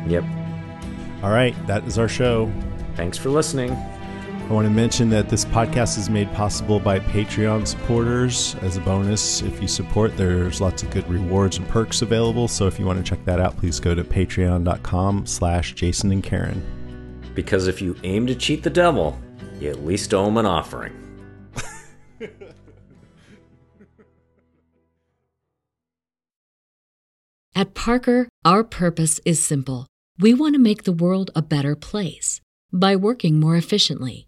Yep. 0.07 0.23
All 1.23 1.31
right, 1.31 1.55
that 1.67 1.83
is 1.85 1.97
our 1.99 2.07
show. 2.07 2.51
Thanks 2.95 3.17
for 3.17 3.29
listening. 3.29 3.75
I 4.47 4.53
want 4.53 4.67
to 4.67 4.71
mention 4.71 5.09
that 5.09 5.27
this 5.27 5.43
podcast 5.43 5.97
is 5.97 6.07
made 6.07 6.31
possible 6.33 6.79
by 6.79 6.99
Patreon 6.99 7.65
supporters. 7.65 8.55
As 8.61 8.77
a 8.77 8.81
bonus, 8.81 9.41
if 9.41 9.59
you 9.59 9.67
support, 9.67 10.15
there's 10.17 10.61
lots 10.61 10.83
of 10.83 10.91
good 10.91 11.09
rewards 11.09 11.57
and 11.57 11.67
perks 11.67 12.03
available. 12.03 12.47
So 12.47 12.67
if 12.67 12.77
you 12.77 12.85
want 12.85 13.03
to 13.03 13.09
check 13.09 13.25
that 13.25 13.39
out, 13.39 13.57
please 13.57 13.79
go 13.79 13.95
to 13.95 14.03
patreon.com 14.03 15.25
slash 15.25 15.73
Jason 15.73 16.11
and 16.11 16.23
Karen. 16.23 16.63
Because 17.33 17.67
if 17.67 17.81
you 17.81 17.95
aim 18.03 18.27
to 18.27 18.35
cheat 18.35 18.61
the 18.61 18.69
devil, 18.69 19.19
you 19.59 19.71
at 19.71 19.83
least 19.83 20.13
owe 20.13 20.27
him 20.27 20.37
an 20.37 20.45
offering. 20.45 20.93
At 27.55 27.73
Parker, 27.73 28.29
our 28.43 28.63
purpose 28.63 29.19
is 29.25 29.43
simple. 29.43 29.87
We 30.19 30.35
want 30.35 30.53
to 30.53 30.59
make 30.59 30.83
the 30.83 30.91
world 30.91 31.31
a 31.33 31.41
better 31.41 31.75
place 31.75 32.41
by 32.71 32.95
working 32.95 33.39
more 33.39 33.55
efficiently, 33.55 34.27